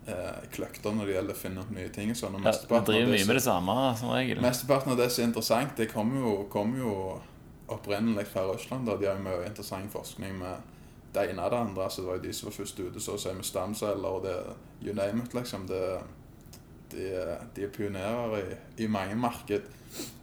eh, 0.07 0.39
kløkta 0.53 0.93
når 0.93 1.09
det 1.09 1.15
gjelder 1.17 1.35
å 1.35 1.41
finne 1.41 1.63
opp 1.63 1.71
nye 1.75 1.91
ting. 1.93 2.13
Sånn, 2.17 2.39
Ja, 2.43 2.53
driver 2.53 3.11
mye 3.11 3.27
med 3.29 3.39
det 3.39 3.45
samme, 3.45 3.77
som 3.99 4.13
regel. 4.13 4.41
Mesteparten 4.43 4.95
av 4.95 4.99
det 4.99 5.09
som 5.11 5.23
er 5.23 5.31
interessant, 5.31 5.75
det 5.77 5.91
kommer 5.91 6.23
jo, 6.23 6.35
kom 6.53 6.75
jo 6.79 6.95
opprinnelig 7.73 8.27
fra 8.31 8.47
Russland. 8.49 8.87
Da. 8.87 8.97
De 8.97 9.07
har 9.09 9.19
jo 9.19 9.27
mye 9.27 9.45
interessant 9.47 9.91
forskning 9.91 10.35
med 10.39 10.73
det 11.13 11.29
ene 11.29 11.45
og 11.45 11.53
det 11.53 11.61
andre. 11.67 11.89
Så 11.89 12.01
det 12.01 12.09
var 12.09 12.19
jo 12.19 12.25
de 12.25 12.33
som 12.33 12.49
var 12.49 12.57
først 12.57 12.83
ute 12.83 13.03
så 13.03 13.15
å 13.15 13.21
si 13.21 13.37
med 13.37 13.47
stamceller 13.47 14.19
og 14.19 14.27
det 14.27 14.37
You 14.83 14.93
name 14.93 15.23
it, 15.23 15.33
liksom. 15.33 15.67
Det, 15.69 15.83
de, 16.91 17.07
de 17.55 17.63
er 17.63 17.71
pionerer 17.71 18.37
i, 18.41 18.83
i 18.83 18.87
mange 18.91 19.15
marked. 19.15 19.69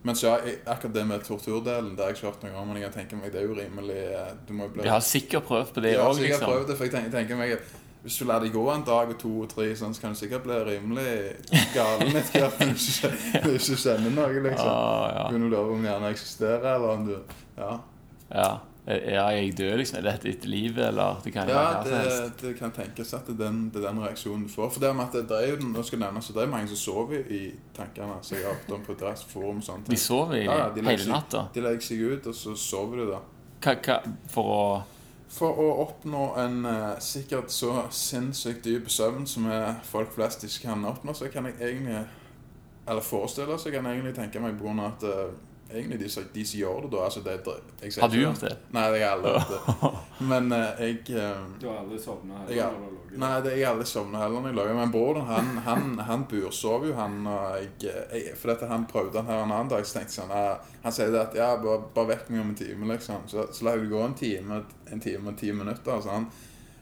Men 0.03 0.17
så 0.17 0.27
ja, 0.27 0.39
akkurat 0.73 0.95
det 0.95 1.05
med 1.07 1.23
torturdelen, 1.25 1.93
det 1.97 2.03
har 2.03 2.11
jeg 2.11 2.19
ikke 2.19 2.27
hørt 2.27 2.43
noe 2.45 2.63
om. 2.63 2.73
Men 2.73 2.83
jeg 2.83 2.93
tenker 2.95 3.21
meg, 3.21 3.31
det 3.33 3.41
er 3.43 3.47
jo 3.47 3.55
rimelig 3.57 4.01
eh, 4.11 4.33
Du 4.49 4.53
må 4.57 4.67
bli 4.73 4.83
De 4.85 4.91
har 4.91 5.05
sikkert 5.05 5.47
prøvd 5.49 5.73
på 5.77 5.85
det 5.85 5.95
òg, 6.01 6.19
liksom. 6.19 6.49
prøvd 6.49 6.67
det, 6.73 6.77
for 6.77 6.89
jeg 6.89 6.95
tenker, 6.97 7.15
tenker 7.15 7.41
meg 7.41 7.55
hvis 8.03 8.17
du 8.19 8.25
lar 8.25 8.41
det 8.41 8.53
gå 8.53 8.63
en 8.73 8.83
dag 8.87 9.09
og 9.13 9.19
to 9.21 9.33
og 9.43 9.49
tre, 9.53 9.67
sånn, 9.77 9.93
så 9.95 10.01
kan 10.01 10.15
du 10.15 10.19
sikkert 10.19 10.43
bli 10.47 10.55
rimelig 10.71 11.37
galen 11.75 12.17
etter 12.17 12.47
hvert 12.47 12.59
hvis 12.71 13.03
du 13.03 13.09
ikke- 13.09 13.43
du 13.45 13.77
kjenner 13.77 14.11
noe. 14.17 14.43
liksom. 14.49 14.67
Ah, 14.67 15.13
ja. 15.15 15.29
Begynner 15.29 15.47
å 15.47 15.51
lure 15.51 15.75
om 15.77 15.85
gjerne 15.85 16.11
eksisterer, 16.15 16.75
eller 16.77 16.89
om 16.97 17.07
du 17.07 17.17
Ja, 17.59 17.79
Ja. 18.33 18.61
ja, 18.87 19.27
er 19.29 19.43
jeg 19.43 19.55
dør 19.59 19.77
liksom? 19.77 19.99
Er 19.99 20.03
dette 20.03 20.29
et 20.31 20.45
liv, 20.47 20.79
eller 20.79 21.21
det 21.23 21.33
kan 21.35 21.49
ja 21.49 21.83
det, 21.85 22.33
det 22.41 22.59
kan 22.59 22.71
tenkes 22.73 23.13
at 23.15 23.27
det 23.27 23.35
er 23.41 23.45
den, 23.45 23.69
det 23.71 23.85
er 23.85 23.89
den 23.91 24.01
reaksjonen 24.01 24.47
du 24.47 24.49
får. 24.49 24.71
For 24.73 24.81
det 24.81 24.95
med 24.97 25.05
at 25.15 25.29
det, 25.29 25.31
er 25.37 25.51
jo 25.57 25.57
nå 25.69 25.83
skal 25.85 25.99
nevne, 25.99 26.23
så 26.23 26.33
det 26.33 26.43
er 26.43 26.47
mange 26.47 26.69
som 26.69 26.77
sover 26.77 27.21
i 27.31 27.53
tankene. 27.77 28.17
Så 28.23 28.37
jeg 28.37 28.45
har 28.47 28.55
hørt 28.55 28.73
om 28.73 28.81
på 28.87 28.97
dress 28.99 29.25
forum 29.25 29.59
og 29.59 29.63
sånne 29.63 29.85
De 29.89 29.97
sover 29.97 30.35
i 30.41 30.45
Ja, 30.45 30.57
ja, 30.57 30.71
de 30.71 30.81
hele 30.83 31.07
natta. 31.13 31.49
De 31.53 31.61
legger 31.61 31.81
seg 31.83 32.01
ut, 32.01 32.27
og 32.27 32.35
så 32.35 32.57
sover 32.57 32.97
du, 33.05 33.11
da. 33.13 33.19
Hva, 33.61 33.75
hva, 33.83 34.01
for 34.29 34.43
å 34.45 34.83
For 35.31 35.61
å 35.63 35.67
oppnå 35.85 36.25
en 36.43 36.65
eh, 36.67 36.97
sikkert 37.05 37.53
så 37.55 37.85
sinnssykt 37.95 38.65
dyp 38.67 38.89
søvn 38.91 39.29
som 39.31 39.47
er 39.51 39.79
folk 39.87 40.11
flest 40.17 40.43
ikke 40.47 40.65
kan 40.67 40.89
oppnå, 40.91 41.15
så 41.15 41.31
kan 41.31 41.47
jeg 41.47 41.61
egentlig 41.61 42.01
Eller 42.91 43.05
forestille 43.05 43.59
så 43.59 43.71
kan 43.71 43.87
jeg 43.87 44.01
egentlig 44.01 44.17
tenke 44.17 44.41
meg 44.43 44.57
på 44.59 44.65
grunn 44.65 44.81
av 44.83 44.97
at 44.97 45.05
eh, 45.07 45.35
egentlig 45.73 45.99
de, 46.01 46.09
de 46.35 46.45
som 46.47 46.61
gjør 46.61 46.81
det, 46.85 46.91
da 46.93 47.05
altså 47.07 47.21
det, 47.25 47.35
jeg 47.41 47.93
Har 48.03 48.09
du 48.09 48.17
ikke- 48.17 48.25
gjort 48.27 48.41
det? 48.41 48.57
Nei, 48.77 48.83
jeg 48.97 49.05
har 49.09 49.17
aldri 49.17 49.33
gjort 49.33 49.53
det. 49.55 49.91
Men 50.31 50.53
uh, 50.53 50.81
jeg 50.81 50.97
uh, 51.17 51.45
Du 51.61 51.69
har 51.71 51.79
aldri 51.81 51.99
sovna 52.03 52.43
Jeg 52.49 52.63
har- 52.63 52.75
Nei, 53.11 53.31
det, 53.43 53.55
jeg 53.59 53.67
har 53.67 53.73
aldri 53.75 53.87
sovna 53.91 54.21
heller 54.23 54.41
når 54.45 54.53
jeg 54.53 54.57
lager 54.61 54.75
Men 54.79 54.93
broren 54.95 55.25
han, 55.27 55.49
han, 55.67 55.87
han 56.11 56.27
bursov 56.31 56.85
jo, 56.87 56.93
han. 56.95 57.17
Og 57.27 57.57
jeg, 57.59 57.71
jeg, 58.13 58.37
for 58.39 58.53
dette, 58.53 58.69
han 58.71 58.85
prøvde 58.91 59.19
han 59.23 59.27
her 59.33 59.43
en 59.45 59.55
annen 59.57 59.73
dag, 59.73 59.83
så 59.87 59.99
tenkte 59.99 60.15
jeg 60.15 60.21
sånn 60.21 60.35
eh, 60.37 60.69
Han 60.85 60.95
sier 60.95 61.11
det 61.11 61.25
at 61.25 61.35
ja, 61.41 61.49
bare, 61.63 61.81
bare 61.97 62.13
vekk 62.13 62.31
meg 62.31 62.45
om 62.45 62.53
en 62.53 62.61
time, 62.61 62.87
liksom. 62.93 63.25
Så, 63.31 63.49
så 63.57 63.67
la 63.67 63.75
jeg 63.75 63.87
det 63.87 63.91
gå 63.95 64.05
en 64.05 64.15
time, 64.21 64.61
en 64.95 65.03
time 65.03 65.33
og 65.35 65.41
ti 65.41 65.51
minutter. 65.57 66.01
Sånn. 66.07 66.29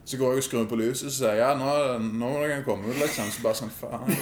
Så 0.08 0.16
går 0.20 0.36
jeg 0.36 0.42
og 0.44 0.46
skrur 0.48 0.68
på 0.70 0.76
lyset, 0.80 1.08
så 1.12 1.16
sier 1.22 1.34
jeg 1.36 1.44
ja, 1.44 1.54
nå, 1.56 1.72
nå 2.04 2.28
må 2.32 2.44
dere 2.44 2.60
komme 2.64 2.88
ut, 2.92 3.00
liksom. 3.00 3.32
Så 3.32 3.44
bare 3.44 3.58
sånn 3.62 3.72
faen. 3.72 4.12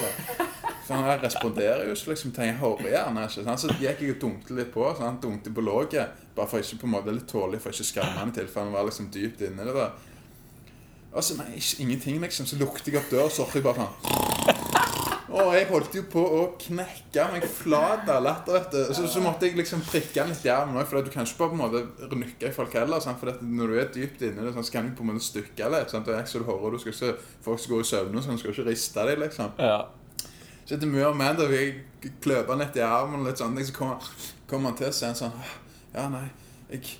For 0.87 0.95
han 0.95 1.19
responderer 1.19 1.83
jo 1.89 1.93
ikke, 1.97 2.09
liksom. 2.13 2.31
Tenker, 2.31 2.51
jeg 2.53 2.59
hører 2.61 2.91
gjerne 2.93 3.25
ikke. 3.27 3.43
Sånn. 3.43 3.59
Så 3.59 3.73
gikk 3.81 4.01
jeg 4.05 4.13
og 4.15 4.21
dunkte 4.23 4.55
litt 4.55 4.71
på. 4.73 4.85
Så 4.95 5.03
han 5.03 5.19
dunkte 5.23 5.51
på 5.53 5.65
låget. 5.65 6.21
Bare 6.37 6.47
for 6.47 6.63
ikke 6.63 6.79
på 6.83 6.87
en 6.87 6.93
måte 6.95 7.11
litt 7.15 7.27
tålig, 7.27 7.59
for 7.61 7.75
ikke 7.75 7.89
skremme 7.91 8.21
han 8.21 8.31
i 8.31 8.37
tilfelle 8.39 8.69
han 8.69 8.73
var 8.77 8.87
liksom 8.87 9.09
dypt 9.11 9.41
inni 9.49 9.65
det 9.67 9.73
der. 9.75 9.91
Og 11.17 11.23
så 11.23 11.35
nei, 11.39 11.51
ikke- 11.57 11.81
ingenting, 11.83 12.21
liksom. 12.21 12.45
Så 12.45 12.57
lukter 12.59 12.91
jeg 12.91 13.01
opp 13.01 13.09
døra, 13.11 13.29
så 13.29 13.43
hørte 13.43 13.59
jeg 13.59 13.63
bare 13.63 13.75
sånn 13.87 14.67
Og 15.37 15.53
jeg 15.53 15.67
holdt 15.67 15.93
jo 15.97 16.01
på 16.07 16.21
å 16.23 16.41
knekke 16.57 17.23
meg 17.33 17.43
flat 17.51 18.07
av 18.09 18.23
latter. 18.23 18.53
vet 18.53 18.71
du. 18.71 18.93
Så, 18.95 19.07
så 19.11 19.19
måtte 19.21 19.45
jeg 19.45 19.57
liksom 19.57 19.81
prikke 19.85 20.21
den 20.23 20.29
litt 20.31 20.45
i 20.47 20.49
armen 20.53 20.79
òg, 20.79 20.87
for 20.87 21.01
du 21.03 21.11
kan 21.11 21.25
ikke 21.27 21.37
bare 21.41 21.49
på 21.49 21.57
en 21.57 21.63
måte 21.65 22.09
rykke 22.13 22.47
i 22.47 22.53
folk 22.55 22.73
heller. 22.73 22.99
Sant? 23.03 23.19
For 23.19 23.33
når 23.43 23.67
du 23.73 23.79
er 23.81 23.91
dypt 23.93 24.21
inni 24.23 24.45
det, 24.47 24.53
sånn, 24.55 24.63
så 24.65 24.71
kan 24.77 24.87
du 24.87 24.95
på 24.95 25.03
en 25.03 25.11
måte 25.11 25.25
stykke 25.27 25.69
litt. 25.73 25.91
Sant? 25.91 26.07
Og 26.07 26.15
jeg, 26.15 26.27
så 26.31 26.39
du 26.39 26.47
hører, 26.47 26.71
du 26.71 26.79
skal 26.79 26.95
ikke, 26.95 27.27
Folk 27.43 27.59
som 27.59 27.73
går 27.75 27.83
i 27.83 27.89
søvne, 27.91 28.23
så 28.23 28.31
du 28.31 28.37
skal 28.41 28.53
ikke 28.55 28.67
riste 28.71 29.05
dem, 29.11 29.19
liksom. 29.25 29.51
Ja. 29.59 29.77
Så 30.67 30.75
etter 30.75 30.89
mye 30.91 31.07
om 31.07 31.15
Amanda 31.15 31.47
vil 31.47 31.61
jeg 31.61 32.13
kløpe 32.19 32.51
han 32.51 32.59
litt 32.59 32.75
i 32.75 32.83
armen, 32.83 33.21
og 33.21 33.29
litt 33.29 33.39
sånne 33.39 33.61
ting, 33.61 33.69
så 33.69 33.75
kommer, 33.77 34.07
kommer 34.51 34.73
han 34.73 34.79
til 34.79 34.89
og 34.89 34.95
sier 34.97 35.13
han 35.13 35.19
sånn 35.19 35.37
Ja, 35.93 36.09
nei, 36.11 36.25
jeg 36.73 36.97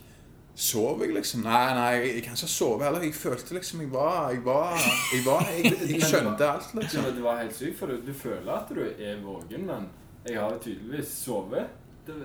Sov 0.58 1.04
jeg, 1.04 1.12
liksom? 1.14 1.44
Nei, 1.46 1.66
nei, 1.78 1.90
jeg, 1.94 2.14
jeg 2.16 2.22
kan 2.26 2.38
ikke 2.40 2.48
sove 2.50 2.82
heller. 2.82 3.04
Jeg 3.06 3.14
følte 3.14 3.54
liksom 3.54 3.84
jeg 3.84 3.92
var 3.94 4.32
Jeg 4.34 4.40
var 4.42 4.72
Jeg, 4.74 5.20
var, 5.28 5.44
jeg, 5.54 5.74
jeg 5.92 6.00
skjønte 6.10 6.48
alt, 6.50 6.72
liksom. 6.80 7.04
Men 7.06 7.14
det 7.14 7.26
var 7.28 7.38
helt 7.44 7.54
sykt, 7.54 7.78
for 7.78 7.94
du, 7.94 8.00
du 8.08 8.10
føler 8.18 8.50
at 8.56 8.72
du 8.74 8.82
er 8.82 9.20
våken, 9.22 9.68
men 9.68 9.86
jeg 10.26 10.40
har 10.42 10.58
tydeligvis 10.64 11.12
sovet. 11.14 11.70
Det, 12.08 12.16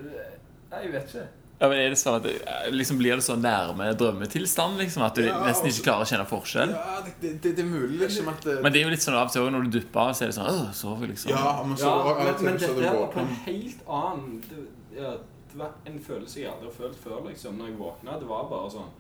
jeg 0.72 0.94
vet 0.94 1.12
ikke. 1.12 1.26
Ja, 1.62 1.68
men 1.70 1.78
er 1.78 1.92
det 1.94 1.98
sånn 2.00 2.16
at 2.18 2.24
det, 2.26 2.32
liksom 2.74 2.98
Blir 2.98 3.20
det 3.20 3.22
så 3.22 3.36
nærme 3.38 3.92
drømmetilstand 3.94 4.80
liksom, 4.82 5.04
at 5.06 5.14
du 5.14 5.22
Ja, 5.22 5.36
nesten 5.46 5.68
altså- 5.68 5.70
ikke 5.70 5.86
klarer 5.86 6.02
å 6.02 6.10
kjenne 6.10 6.26
forskjell? 6.26 6.72
Ja, 6.74 6.96
det, 7.06 7.12
det, 7.20 7.52
det, 7.54 7.62
er 7.62 7.68
mulig, 7.68 8.00
liksom, 8.00 8.30
at 8.32 8.40
det, 8.42 8.56
Men 8.62 8.72
det 8.72 8.80
er 8.80 8.88
jo 8.88 8.94
litt 8.96 9.04
sånn 9.04 9.14
av 9.14 9.30
og 9.30 9.32
til 9.36 9.50
når 9.54 9.68
du 9.68 9.78
dupper 9.78 10.00
av, 10.00 10.16
så 10.18 10.24
er 10.26 10.32
det 10.32 10.36
sånn 10.40 10.50
Åh, 10.50 10.72
sover 10.74 11.12
liksom. 11.12 11.30
Ja, 11.30 11.62
men 11.62 11.78
så 11.78 11.92
Ja, 11.92 12.16
men, 12.18 12.32
men 12.48 12.58
så 12.58 12.72
er 12.72 12.80
dette 12.80 12.88
her 12.88 13.06
på 13.14 13.22
en 13.22 13.36
helt 13.46 13.86
annen 14.00 14.42
det, 14.48 14.66
ja, 14.98 15.14
det 15.52 15.58
var 15.60 15.70
en 15.86 16.00
følelse 16.00 16.40
jeg 16.40 16.50
aldri 16.50 16.66
har 16.66 16.74
følt 16.74 16.98
før, 16.98 17.22
liksom. 17.28 17.58
Når 17.60 17.66
jeg 17.70 17.78
våkna. 17.78 18.18
Det 18.20 18.28
var 18.28 18.46
bare 18.50 18.70
sånn 18.72 18.90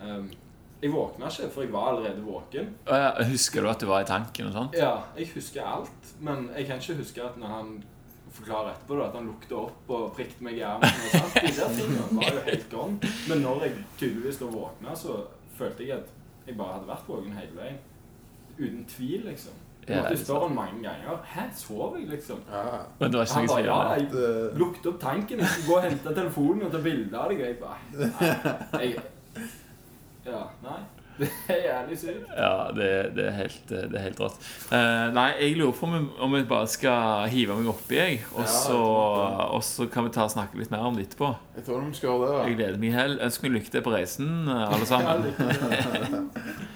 um, 0.00 0.28
Jeg 0.82 0.92
våkna 0.92 1.30
ikke, 1.30 1.48
for 1.50 1.64
jeg 1.64 1.72
var 1.72 1.88
allerede 1.92 2.22
våken. 2.24 2.74
Husker 3.30 3.64
du 3.64 3.70
at 3.70 3.80
du 3.80 3.86
var 3.86 4.04
i 4.04 4.08
tanken 4.08 4.50
og 4.50 4.52
sånt? 4.52 4.76
Ja, 4.78 5.02
jeg 5.18 5.30
husker 5.34 5.64
alt, 5.64 6.14
men 6.20 6.48
jeg 6.56 6.68
kan 6.68 6.80
ikke 6.80 6.98
huske 7.00 7.24
at 7.24 7.38
når 7.40 7.54
han 7.58 7.74
forklarer 8.34 8.72
etterpå 8.74 8.96
da, 8.98 9.06
at 9.08 9.16
han 9.18 9.26
lukta 9.30 9.56
opp 9.60 9.90
og 9.94 10.06
prikket 10.16 10.40
meg 10.42 10.58
i 10.58 10.64
armen 10.66 10.88
og 10.90 11.10
sånt. 11.14 11.34
De 11.44 11.52
der 11.58 11.74
tingene 11.78 12.06
var 12.18 12.30
jo 12.38 12.44
helt 12.48 12.68
gone. 12.72 13.12
Men 13.30 13.44
når 13.46 13.66
jeg 13.66 13.74
tydeligvis 14.00 14.40
da 14.42 14.48
våkna, 14.54 14.94
så 14.98 15.18
følte 15.58 15.86
jeg 15.86 15.98
at 16.00 16.14
jeg 16.48 16.56
bare 16.58 16.78
hadde 16.78 16.88
vært 16.90 17.06
våken 17.08 17.36
hele 17.38 17.54
veien. 17.60 17.78
Uten 18.58 18.82
tvil, 18.90 19.22
liksom. 19.30 19.60
Jeg 19.84 19.96
Ja, 19.98 20.02
måtte 20.02 20.16
spørre 20.16 20.46
han 20.48 20.54
mange 20.56 20.78
ganger. 20.82 21.16
Hæ, 21.28 21.42
sov 21.56 21.96
jeg, 21.98 22.06
liksom? 22.08 22.38
Ja, 22.48 22.60
Men 23.00 23.12
det 23.12 23.18
var 23.18 23.24
ikke 23.26 23.34
Han 23.34 23.48
bare 23.48 23.64
ja, 23.64 23.78
jeg 23.92 24.54
lukte 24.62 24.88
opp 24.88 25.00
tanken. 25.02 25.38
Jeg 25.42 25.48
skulle 25.52 25.68
gå 25.68 25.76
og 25.76 25.84
hente 25.90 26.14
telefonen 26.16 26.62
og 26.68 26.72
ta 26.72 26.80
bilde 26.86 27.18
av 27.20 27.28
deg. 27.34 27.40
Og 27.40 27.46
jeg 27.46 27.58
bare 27.60 27.78
nei, 28.72 28.86
jeg, 28.88 29.02
Ja, 30.24 30.40
nei. 30.64 30.78
Det 31.18 31.28
er 31.48 31.60
jævlig 31.62 31.98
sykt. 31.98 32.30
Ja, 32.36 32.70
det, 32.74 32.88
det, 33.14 33.26
er 33.28 33.36
helt, 33.38 33.68
det 33.70 33.98
er 33.98 34.02
helt 34.08 34.20
rått. 34.20 34.38
Uh, 34.72 35.12
nei, 35.14 35.28
jeg 35.38 35.56
lurer 35.60 35.76
på 35.78 35.90
om 36.26 36.34
vi 36.34 36.42
bare 36.50 36.66
skal 36.70 37.28
hive 37.30 37.54
meg 37.60 37.70
oppi, 37.70 37.98
jeg. 38.00 38.20
Og 38.34 38.48
så, 39.62 39.86
kan 39.94 40.08
vi 40.08 40.14
ta 40.14 40.26
og 40.26 40.34
snakke 40.34 40.58
litt 40.58 40.74
mer 40.74 40.88
om 40.88 40.98
det 40.98 41.06
etterpå. 41.08 41.30
jeg 41.56 41.68
tror 41.68 41.84
de 41.86 41.94
skal 41.94 42.10
gjøre 42.10 42.30
det. 42.32 42.38
Jeg 42.48 42.58
gleder 42.58 42.82
meg 42.82 42.90
i 42.90 42.96
hel. 42.98 43.18
Ønsker 43.28 43.46
meg 43.46 43.60
lykke 43.60 43.76
til 43.76 43.86
på 43.86 43.94
reisen, 43.94 44.32
alle 44.48 44.90
sammen. 44.90 45.28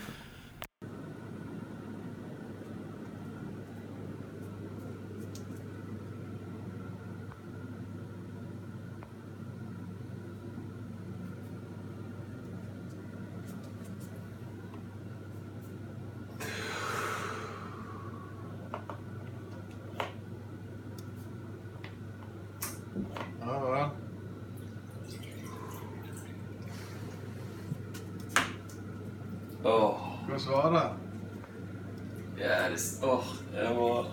Ja, 23.49 23.79
ja. 23.79 23.91
Åh, 29.65 30.01
Hvordan 30.29 30.53
var 30.53 30.71
det? 30.73 30.91
ja, 32.45 32.71
det, 32.71 32.79
åh, 33.03 33.25
jeg 33.55 33.75
må 33.77 34.05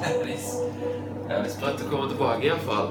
Jeg 0.00 0.16
er 0.16 1.44
litt 1.44 1.52
sprøtt 1.52 1.84
å 1.84 1.90
komme 1.90 2.08
tilbake, 2.10 2.48
iallfall. 2.48 2.90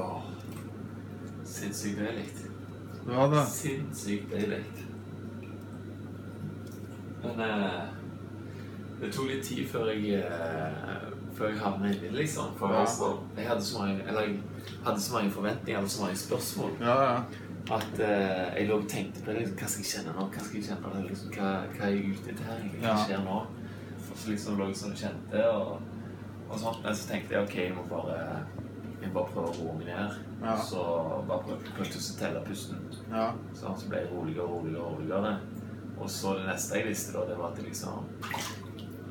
Åh, 0.00 0.30
sinnssykt 1.44 2.00
deilig. 2.00 2.24
Det 3.02 3.12
var 3.18 3.34
det. 3.34 3.44
Sinnssykt 3.52 4.32
deilig. 4.32 4.62
Men 7.26 7.44
eh, 7.50 7.84
det 9.00 9.10
tok 9.12 9.28
litt 9.28 9.44
tid 9.44 9.66
før 9.68 9.90
jeg 9.92 10.20
eh, 10.24 11.06
Før 11.36 11.50
jeg 11.52 11.58
havnet 11.60 11.90
inni 11.96 12.08
det, 12.08 12.12
liksom. 12.22 12.54
For 12.56 12.72
Ja. 12.72 12.80
altså, 12.80 13.10
jeg 13.36 13.46
hadde 13.48 13.64
så 13.64 13.78
mange 13.82 14.04
Eller 14.08 14.20
jeg 14.22 14.38
hadde 14.86 15.00
så 15.00 15.12
mange 15.12 15.30
forventninger 15.30 15.82
og 15.82 15.90
så 15.90 16.02
mange 16.02 16.16
spørsmål 16.16 16.70
Ja, 16.80 16.94
ja. 17.02 17.16
at 17.76 18.00
eh, 18.00 18.54
jeg 18.60 18.68
lå 18.70 18.78
og 18.80 18.88
tenkte 18.88 19.20
på 19.24 19.30
det. 19.30 19.38
Liksom, 19.42 19.58
hva 19.58 19.68
skal 19.68 19.84
jeg 19.84 19.90
kjenne 19.92 20.14
nå? 20.16 20.26
Hva 20.32 20.44
skal 20.46 20.60
jeg 20.60 20.68
kjenne? 20.70 21.02
Liksom, 21.08 21.34
hva, 21.36 21.50
hva 21.76 21.84
er 21.90 21.92
jeg 21.96 22.14
ute 22.14 22.30
etter 22.32 22.48
her? 22.48 22.64
Hva 22.80 22.94
skjer 23.04 23.24
nå? 23.26 23.38
Og 24.06 24.16
så 24.22 24.30
liksom 24.32 24.56
lå 24.60 24.68
jeg 24.70 24.76
sånn 24.80 24.94
og 24.96 25.02
kjente 25.04 25.44
og, 25.50 25.72
og 26.48 26.58
sånt. 26.62 26.80
Men 26.86 26.94
så 26.96 27.08
tenkte 27.10 27.34
jeg 27.36 27.44
ok, 27.50 27.56
jeg 27.66 27.74
må 27.76 27.84
bare 27.90 28.20
jeg 29.02 29.12
bare 29.12 29.28
prøve 29.34 29.50
å 29.50 29.56
roe 29.60 29.74
meg 29.76 29.90
ned. 29.92 30.14
Ja. 30.40 30.54
Så 30.56 30.80
bare 31.28 31.42
prøve 31.44 31.74
prøv 31.76 31.90
å 32.00 32.18
telle 32.18 32.40
pusten. 32.46 32.78
ja. 33.12 33.26
Sånn, 33.52 33.76
så 33.76 33.90
ble 33.92 34.00
jeg 34.00 34.12
roligere 34.14 34.46
og 34.46 34.62
roligere. 34.64 34.86
og 34.86 35.00
roligere. 35.00 35.34
Og 36.00 36.08
så 36.10 36.32
det 36.38 36.46
neste 36.48 36.78
jeg 36.80 36.88
visste, 36.88 37.12
da, 37.12 37.26
det 37.28 37.36
var 37.38 37.52
at 37.52 37.58
jeg 37.60 37.68
liksom 37.68 38.08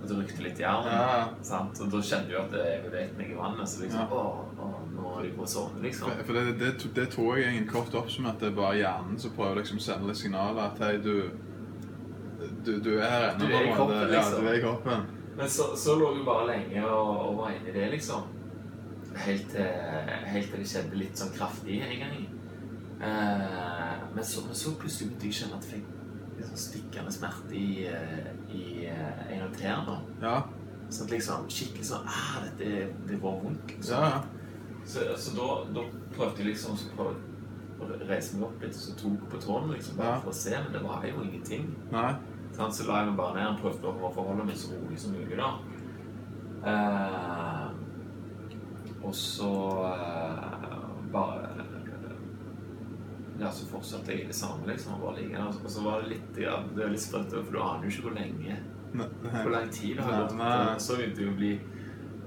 det 0.10 0.18
rykte 0.20 0.44
litt 0.46 0.60
i 0.62 0.66
armen. 0.68 0.94
Ja. 0.94 1.24
Sant? 1.46 1.80
Og 1.84 1.92
da 1.94 2.02
kjente 2.10 2.34
jeg 2.34 2.42
at 2.42 2.56
jeg 2.60 2.84
beveget 2.86 3.18
meg 3.20 3.32
i 3.34 3.40
vannet. 3.40 3.70
Så 3.72 3.84
liksom 3.84 4.06
Ja. 4.06 4.08
Å, 4.12 4.46
å, 4.60 4.70
nå 4.96 5.16
er 5.20 5.28
jeg 5.28 5.36
på 5.38 5.46
å 5.46 5.50
sovne, 5.56 5.82
liksom. 5.86 6.12
For 6.12 6.30
for 6.30 6.40
det, 6.40 6.46
det, 6.60 6.72
det, 6.82 6.94
det 7.00 7.08
tror 7.16 7.34
jeg 7.38 7.50
egentlig 7.50 7.74
kort 7.74 7.98
oppsummert 8.02 8.40
det 8.44 8.52
er 8.52 8.56
bare 8.60 8.80
hjernen 8.80 9.20
som 9.22 9.36
prøver 9.38 9.62
liksom 9.62 9.82
å 9.82 9.86
sende 9.88 10.10
litt 10.12 10.22
signaler 10.22 10.64
at 10.70 10.82
hei, 10.86 10.96
du 11.04 11.16
du, 12.66 12.80
du 12.84 12.92
er 13.00 13.10
her 13.10 13.28
ennå. 13.32 13.48
Du 13.48 13.54
er 13.56 13.68
i 13.68 13.74
kroppen, 13.74 14.08
liksom. 14.12 14.38
Ja, 14.38 14.42
du 14.42 14.50
er 14.50 14.58
i 14.60 14.64
kroppen. 14.64 15.06
Men 15.36 15.50
så, 15.50 15.72
så 15.80 15.96
lå 16.00 16.14
vi 16.16 16.24
bare 16.28 16.48
lenge 16.52 16.86
og, 16.88 17.10
og 17.26 17.38
var 17.42 17.56
inne 17.56 17.72
i 17.72 17.76
det, 17.76 17.90
liksom. 17.96 18.32
Helt 19.26 19.50
til, 19.52 19.68
helt 20.28 20.50
til 20.52 20.62
det 20.62 20.70
skjedde 20.70 21.00
litt 21.00 21.20
sånn 21.20 21.34
kraftig 21.36 21.80
en 21.86 22.00
gang. 22.04 22.16
Eh, 23.06 24.06
men, 24.16 24.24
så, 24.24 24.44
men 24.48 24.58
så 24.58 24.76
plutselig 24.80 25.10
begynte 25.12 25.28
jeg 25.28 25.36
å 25.36 25.40
kjenne 25.42 25.60
at 25.60 25.70
jeg 25.70 25.82
fikk 25.82 26.46
sånn 26.46 26.62
stikkende 26.62 27.14
smerte 27.16 27.56
i, 27.56 27.86
eh, 27.90 28.32
i 28.96 29.38
irriterende. 29.38 29.96
en. 30.00 30.24
Ja. 30.24 30.36
Sånn 30.96 31.10
liksom 31.10 31.48
skikkelig 31.50 31.86
sånn 31.88 32.06
ah, 32.08 32.36
dette, 32.46 32.88
Det 33.10 33.18
var 33.22 33.40
vondt, 33.42 33.72
liksom. 33.76 33.96
Ja, 33.96 34.10
ja. 34.10 34.22
Så, 34.86 35.00
så 35.18 35.32
da, 35.38 35.48
da 35.74 35.82
prøvde 36.14 36.44
jeg 36.44 36.52
liksom 36.52 36.78
så 36.78 36.92
prøvde 36.96 37.18
å 37.82 38.08
reise 38.08 38.38
meg 38.38 38.46
opp 38.48 38.62
litt 38.64 38.76
så 38.78 38.94
tok 39.00 39.24
på 39.32 39.40
tårnet 39.42 39.74
liksom, 39.80 39.98
bare 39.98 40.14
Ja. 40.14 40.20
for 40.22 40.30
å 40.32 40.34
se, 40.38 40.52
men 40.56 40.72
det 40.72 40.82
var 40.84 41.04
jo 41.10 41.24
ingenting. 41.26 41.66
Nei. 41.92 42.12
Sånn, 42.56 42.72
Så 42.72 42.86
la 42.88 43.00
jeg 43.02 43.08
meg 43.10 43.18
bare 43.18 43.36
ned 43.40 43.48
og 43.50 43.62
prøvde 43.66 43.92
å 44.06 44.12
forholde 44.16 44.46
meg 44.48 44.56
så 44.62 44.72
rolig 44.78 45.00
som 45.00 45.12
mulig. 45.18 45.38
da. 45.38 45.50
Eh, 46.66 47.68
og 49.06 49.14
så 49.16 49.52
eh, 49.90 50.86
bare 51.14 51.50
Ja, 53.40 53.50
så 53.52 53.66
fortsatte 53.68 54.14
jeg 54.14 54.22
i 54.24 54.28
det 54.30 54.36
samme, 54.38 54.64
liksom. 54.70 54.94
Og 54.96 55.02
bare 55.10 55.18
ligge 55.20 55.36
der. 55.36 55.48
Og 55.66 55.70
så 55.70 55.82
var 55.84 56.02
det 56.02 56.14
litt 56.14 56.38
ja, 56.40 56.56
Det 56.76 56.86
er 56.86 56.94
litt 56.94 57.04
sprøtt, 57.04 57.34
for 57.36 57.52
du 57.52 57.60
aner 57.60 57.84
jo 57.84 57.92
ikke 57.92 58.06
hvor 58.08 58.16
lenge 58.16 58.56
hvor 59.00 59.52
lang 59.54 59.72
tid 59.74 59.98
det 59.98 60.06
har 60.06 60.22
gått. 60.24 60.38
Og 60.40 60.82
Så 60.82 61.00
begynte 61.00 61.24
jeg 61.24 61.32
å 61.32 61.40
bli 61.40 61.54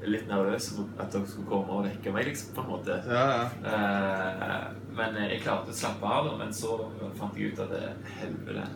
litt 0.07 0.28
nervøs 0.31 0.68
for 0.76 1.02
at 1.02 1.12
dere 1.12 1.28
skulle 1.28 1.48
komme 1.50 1.78
og 1.78 1.87
vekke 1.88 2.12
meg, 2.14 2.28
liksom, 2.31 2.52
på 2.57 2.64
en 2.64 2.70
måte. 2.70 2.98
Ja, 3.09 3.24
ja. 3.35 3.46
Eh, 3.72 4.66
men 4.98 5.16
jeg 5.24 5.40
klarte 5.44 5.74
å 5.74 5.78
slappe 5.78 6.12
av, 6.18 6.31
men 6.38 6.52
så 6.54 6.76
fant 7.18 7.38
jeg 7.38 7.52
ut 7.52 7.62
at 7.64 7.72
det, 7.74 7.85
helvete, 8.20 8.66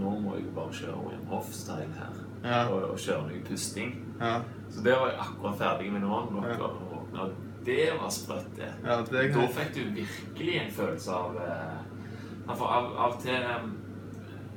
nå 0.00 0.16
må 0.22 0.36
jeg 0.38 0.50
bare 0.56 0.74
kjøre 0.76 0.98
William 1.04 1.30
Hoff-style 1.32 1.92
her. 1.96 2.18
Ja. 2.44 2.64
Og, 2.72 2.90
og 2.94 2.98
kjøre 3.00 3.26
noe 3.28 3.44
pusting. 3.44 3.96
Ja, 4.20 4.40
Så 4.72 4.84
det 4.84 4.96
var 4.96 5.10
jeg 5.10 5.20
akkurat 5.20 5.58
ferdig 5.60 5.92
med 5.92 6.04
nå. 6.04 6.20
Ja. 6.44 7.26
det 7.64 7.90
var 8.00 8.12
sprøtt, 8.14 8.52
det. 8.56 8.70
ja 8.84 9.00
det 9.04 9.26
Da 9.34 9.46
fikk 9.56 9.74
du 9.76 9.80
virkelig 10.00 10.54
en 10.62 10.70
følelse 10.72 11.12
av 11.12 11.36
uh, 11.36 11.80
av, 12.48 12.86
av 13.06 13.18
til 13.20 13.44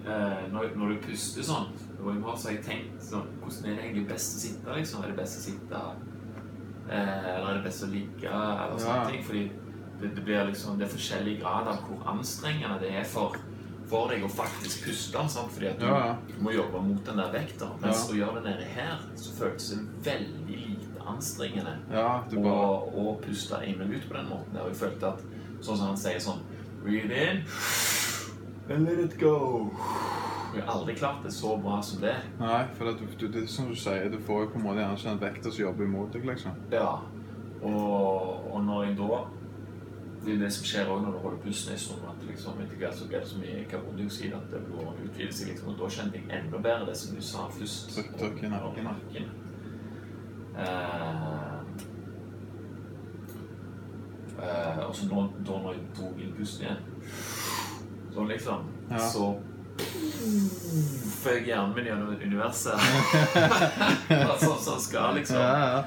uh, 0.08 0.44
når, 0.54 0.72
når 0.76 0.94
du 0.94 1.02
puster 1.08 1.44
sånn 1.44 1.74
Wim 2.06 2.24
Hof, 2.24 2.40
så 2.40 2.50
har 2.50 2.56
jeg 2.58 2.66
tenkt 2.66 3.04
sånn 3.04 3.28
Hvordan 3.42 3.66
er 3.70 3.76
det 3.78 3.84
egentlig 3.86 4.08
best 4.10 4.36
å 4.38 4.42
sitte? 4.44 4.76
liksom? 4.78 5.04
Er 5.04 5.08
det 5.14 5.18
best 5.22 5.40
å 5.40 5.44
sitte 5.48 5.82
eh, 6.90 7.36
Eller 7.38 7.50
er 7.50 7.58
det 7.60 7.64
best 7.68 7.84
å 7.84 7.90
ligge? 7.92 8.30
Eller 8.30 8.78
sånne 8.80 9.00
Ja. 9.04 9.10
ting. 9.10 9.24
Fordi 9.24 9.44
det, 10.02 10.16
det 10.16 10.24
blir 10.26 10.46
liksom 10.50 10.78
Det 10.80 10.88
er 10.88 10.94
forskjellig 10.98 11.40
grad 11.42 11.68
av 11.68 11.82
hvor 11.88 12.04
anstrengende 12.14 12.80
det 12.82 12.92
er 13.00 13.04
for, 13.08 13.36
for 13.88 14.10
deg 14.12 14.24
å 14.26 14.30
faktisk 14.32 14.86
puste. 14.88 15.28
Sant? 15.30 15.52
Fordi 15.54 15.68
at 15.72 15.80
du, 15.80 15.86
Ja, 15.86 16.16
du 16.28 16.42
må 16.44 16.52
jobbe 16.56 16.82
mot 16.82 17.04
den 17.06 17.18
der 17.18 17.32
vekta. 17.32 17.70
Mens 17.82 18.04
Ja. 18.08 18.14
å 18.14 18.18
gjøre 18.18 18.42
det 18.44 18.50
nede 18.52 18.66
her, 18.76 19.00
så 19.16 19.32
føltes 19.38 19.70
det 19.70 20.12
veldig 20.12 20.58
lite 20.68 21.06
anstrengende 21.08 21.78
Ja, 21.92 22.24
du 22.30 22.38
bare 22.40 22.54
og, 22.56 22.98
og 22.98 23.22
puste 23.22 23.60
inn 23.68 23.82
og 23.82 23.90
ut 23.92 24.10
på 24.10 24.14
den 24.18 24.30
måten. 24.30 24.58
Og 24.62 24.68
jeg 24.72 24.76
følte 24.84 25.14
at 25.14 25.24
sånn 25.62 25.78
som 25.78 25.88
han 25.88 25.98
sier 25.98 26.20
sånn 26.20 26.42
Breathe 26.84 27.16
in 27.16 27.44
And 28.70 28.86
let 28.86 29.00
it 29.00 29.18
go. 29.20 29.70
Har 30.62 30.74
aldri 30.80 30.96
klart 30.96 31.24
det 31.24 31.32
så 31.34 31.58
bra 31.58 31.82
som 31.82 32.02
det. 32.02 32.16
Nei, 32.40 32.64
for 32.78 32.86
det, 32.86 33.08
du, 33.20 33.28
det 33.28 33.50
som 33.50 33.68
du 33.70 33.76
sier, 33.76 34.10
du 34.10 34.20
får 34.20 34.42
jo 34.44 34.50
på 34.54 34.60
en 34.60 34.64
måte 34.68 34.80
gjerne 34.84 34.98
sånn 35.02 35.20
vekter 35.22 35.52
som 35.52 35.66
jobber 35.66 35.84
imot 35.86 36.14
deg, 36.14 36.26
liksom. 36.26 36.52
Ja. 36.72 37.00
Og, 37.64 38.52
og 38.54 38.64
når 38.66 38.84
jeg 38.86 38.98
da 38.98 39.24
Det 40.24 40.32
er 40.32 40.36
jo 40.38 40.42
det 40.44 40.52
som 40.56 40.64
skjer 40.66 40.88
òg 40.92 41.02
når 41.04 41.12
du 41.12 41.18
holder 41.20 41.38
pusten 41.44 41.74
en 41.74 41.80
stund. 41.80 42.04
At 42.08 42.22
liksom, 42.28 42.60
etter 42.64 42.78
hvert 42.80 42.96
så 42.96 43.08
blir 43.08 43.20
det 43.20 43.28
så 43.28 43.38
mye 43.40 43.64
karbondioksid 43.72 44.34
at 44.38 44.46
det 44.52 44.62
blodet 44.70 45.02
utvider 45.10 45.34
seg. 45.36 45.48
Liksom, 45.52 45.70
og 45.74 45.80
da 45.82 45.90
kjente 45.96 46.16
jeg 46.22 46.38
enda 46.38 46.58
bedre 46.64 46.86
det 46.88 46.96
som 46.98 47.16
du 47.16 47.22
sa 47.22 47.48
først. 47.52 47.90
Trykk- 47.98 48.14
trykk 48.22 48.44
i 48.44 48.52
nakken. 48.54 49.28
eh, 54.42 54.80
og 54.88 54.96
så 54.96 55.08
nå, 55.10 55.24
da 55.48 55.58
når 55.64 55.74
jeg 55.78 55.84
tok 55.98 56.22
inn 56.24 56.34
pusten 56.38 56.66
igjen, 56.68 56.78
så 58.14 58.26
liksom 58.30 58.70
Ja. 58.92 58.98
Så 59.10 59.28
føk 61.24 61.48
hjernen 61.48 61.74
min 61.76 61.88
gjennom 61.88 62.16
universet. 62.22 62.80
sånn 64.44 64.58
som 64.60 64.74
den 64.74 64.82
skal, 64.84 65.16
liksom. 65.18 65.40
ja. 65.40 65.84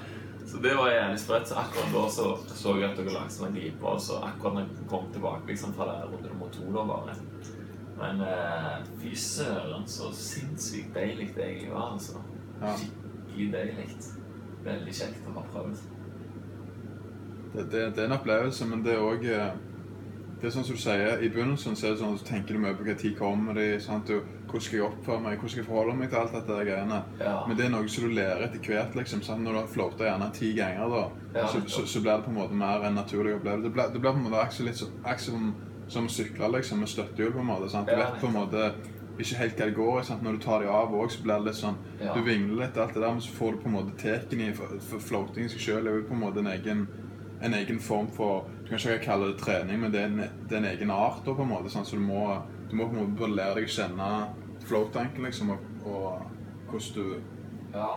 Så 0.46 0.60
det 0.62 0.74
var 0.78 0.92
jævlig 0.92 1.20
sprøtt. 1.20 1.48
Så 1.48 1.54
akkurat 1.60 1.92
da 1.92 2.04
så, 2.10 2.26
så 2.54 2.76
jeg 2.78 2.90
at 2.90 3.00
dere 3.00 3.16
lagde 3.16 3.34
sånn 3.34 3.56
glipe. 3.56 3.82
Og 3.90 4.00
så 4.02 4.20
akkurat 4.24 4.58
når 4.58 4.66
jeg 4.66 4.86
kom 4.92 5.08
tilbake 5.14 5.50
liksom, 5.50 5.74
fra 5.76 5.88
det 5.90 5.96
runde 6.12 6.30
nummer 6.30 6.52
to, 6.54 6.68
da 6.74 6.84
bare 6.86 7.16
Men 7.96 8.22
eh, 8.28 8.86
fy 9.00 9.14
søren, 9.16 9.86
så 9.88 10.12
sinnssykt 10.14 10.94
deilig 10.94 11.32
det 11.34 11.44
egentlig 11.44 11.72
var. 11.72 11.92
altså. 11.96 12.22
Ja. 12.60 12.76
Skikkelig 12.78 13.50
deilig. 13.52 13.88
Veldig 14.66 14.96
kjekt 15.00 15.30
å 15.30 15.36
ha 15.36 15.46
prøvd. 15.52 15.84
Det, 17.56 17.64
det, 17.72 17.82
det 17.96 18.02
er 18.02 18.08
en 18.10 18.18
opplevelse, 18.18 18.66
men 18.68 18.82
det 18.84 18.94
er 18.94 19.04
òg 19.04 19.24
Det 20.40 20.46
er 20.48 20.52
sånn 20.52 20.64
som 20.68 20.76
du 20.76 20.80
sier, 20.82 21.22
I 21.24 21.28
begynnelsen 21.32 21.76
så 21.76 21.86
er 21.86 21.94
det 21.94 22.00
sånn 22.02 22.16
du 22.18 22.24
tenker 22.28 22.54
du 22.54 22.60
mye 22.60 22.74
på 22.76 22.84
når 22.84 23.14
kommer 23.18 23.54
de, 23.56 23.80
sant? 23.80 24.10
Hvordan 24.46 24.60
skal 24.66 24.78
jeg 24.78 24.84
oppføre 24.86 25.20
meg, 25.24 25.38
hvordan 25.38 25.48
skal 25.52 25.62
jeg 25.62 25.68
forholde 25.70 25.94
meg 25.96 26.10
til 26.10 26.18
alt 26.18 26.32
dette 26.36 26.58
greiene. 26.68 26.98
Ja. 27.20 27.36
Men 27.48 27.56
det 27.56 27.64
er 27.66 27.70
noe 27.72 27.88
som 27.88 28.04
du 28.04 28.14
lærer 28.14 28.44
etter 28.44 28.60
hvert. 28.60 28.94
liksom, 28.94 29.22
sant? 29.22 29.42
Når 29.42 29.52
du 29.52 29.58
har 29.58 29.66
flåta 29.72 30.04
gjerne 30.04 30.28
ti 30.36 30.52
ganger, 30.58 30.88
da, 30.92 31.04
Ja, 31.40 31.46
så, 31.48 31.62
så, 31.68 31.86
så 31.86 32.00
blir 32.04 32.16
det 32.16 32.24
på 32.24 32.30
en 32.34 32.36
måte 32.42 32.54
mer 32.54 32.84
en 32.84 32.94
naturlig 33.00 33.34
opplevelse. 33.38 33.62
Det 33.64 33.72
blir, 33.72 33.88
det 33.92 34.00
blir 34.00 34.12
på 34.12 34.16
en 34.20 34.28
måte 34.28 34.42
akkurat 34.44 34.66
litt 34.68 34.76
så- 34.76 35.16
som, 35.24 35.54
som 35.88 36.06
å 36.06 36.10
sykle 36.10 36.52
liksom, 36.52 36.78
med 36.80 36.88
støttehjul. 36.88 37.32
på 37.32 37.40
en 37.40 37.46
måte, 37.46 37.70
sant? 37.70 37.88
Du 37.88 37.96
vet 37.96 38.20
på 38.20 38.26
en 38.26 38.32
måte 38.36 38.74
ikke 39.18 39.36
helt 39.40 39.56
hva 39.56 39.64
det 39.66 39.74
går 39.74 40.00
i. 40.00 40.22
Når 40.22 40.32
du 40.32 40.38
tar 40.44 40.60
dem 40.60 40.68
av 40.68 40.92
òg, 40.92 41.10
så 41.10 41.22
blir 41.22 41.38
det 41.40 41.44
litt 41.48 41.60
sånn. 41.62 41.76
Du 42.14 42.20
vingler 42.22 42.66
litt, 42.66 42.76
alt 42.76 42.92
det 42.94 43.00
der, 43.02 43.12
men 43.12 43.20
så 43.24 43.32
får 43.32 43.52
du 43.52 43.58
på 43.64 43.66
en 43.72 43.76
måte 43.80 43.96
teken 43.96 44.40
i 44.44 44.52
For, 44.52 44.68
for 44.80 44.98
floating 45.00 45.44
i 45.44 45.48
seg 45.48 45.60
sjøl 45.64 45.86
er 45.88 45.96
jo 45.96 46.02
på 46.10 46.12
en 46.12 46.20
måte 46.20 46.38
en 46.44 46.46
egen, 46.52 46.86
en 47.40 47.54
egen 47.54 47.80
form 47.80 48.08
for 48.08 48.48
Du 48.62 48.68
kan 48.68 48.78
ikke 48.78 49.04
kalle 49.04 49.28
det 49.30 49.38
trening, 49.38 49.80
men 49.80 49.92
det 49.92 50.00
er 50.00 50.06
en, 50.10 50.16
det 50.48 50.56
er 50.56 50.58
en 50.58 50.70
egen 50.72 50.90
art. 50.90 51.20
da 51.26 51.34
på 51.34 51.42
en 51.42 51.52
måte, 51.52 51.70
sånn, 51.70 51.86
så 51.86 51.96
du 51.96 52.02
må, 52.02 52.24
du 52.70 52.74
må 52.76 52.88
på 52.88 52.96
en 52.96 53.04
måte 53.04 53.20
bare 53.20 53.36
lære 53.36 53.60
deg 53.60 53.68
å 53.68 53.74
kjenne 53.76 54.08
flow-tanken, 54.66 55.28
liksom, 55.28 55.52
og, 55.54 55.68
og 55.86 56.70
hvordan 56.70 56.94
du 56.96 57.76
Ja, 57.76 57.90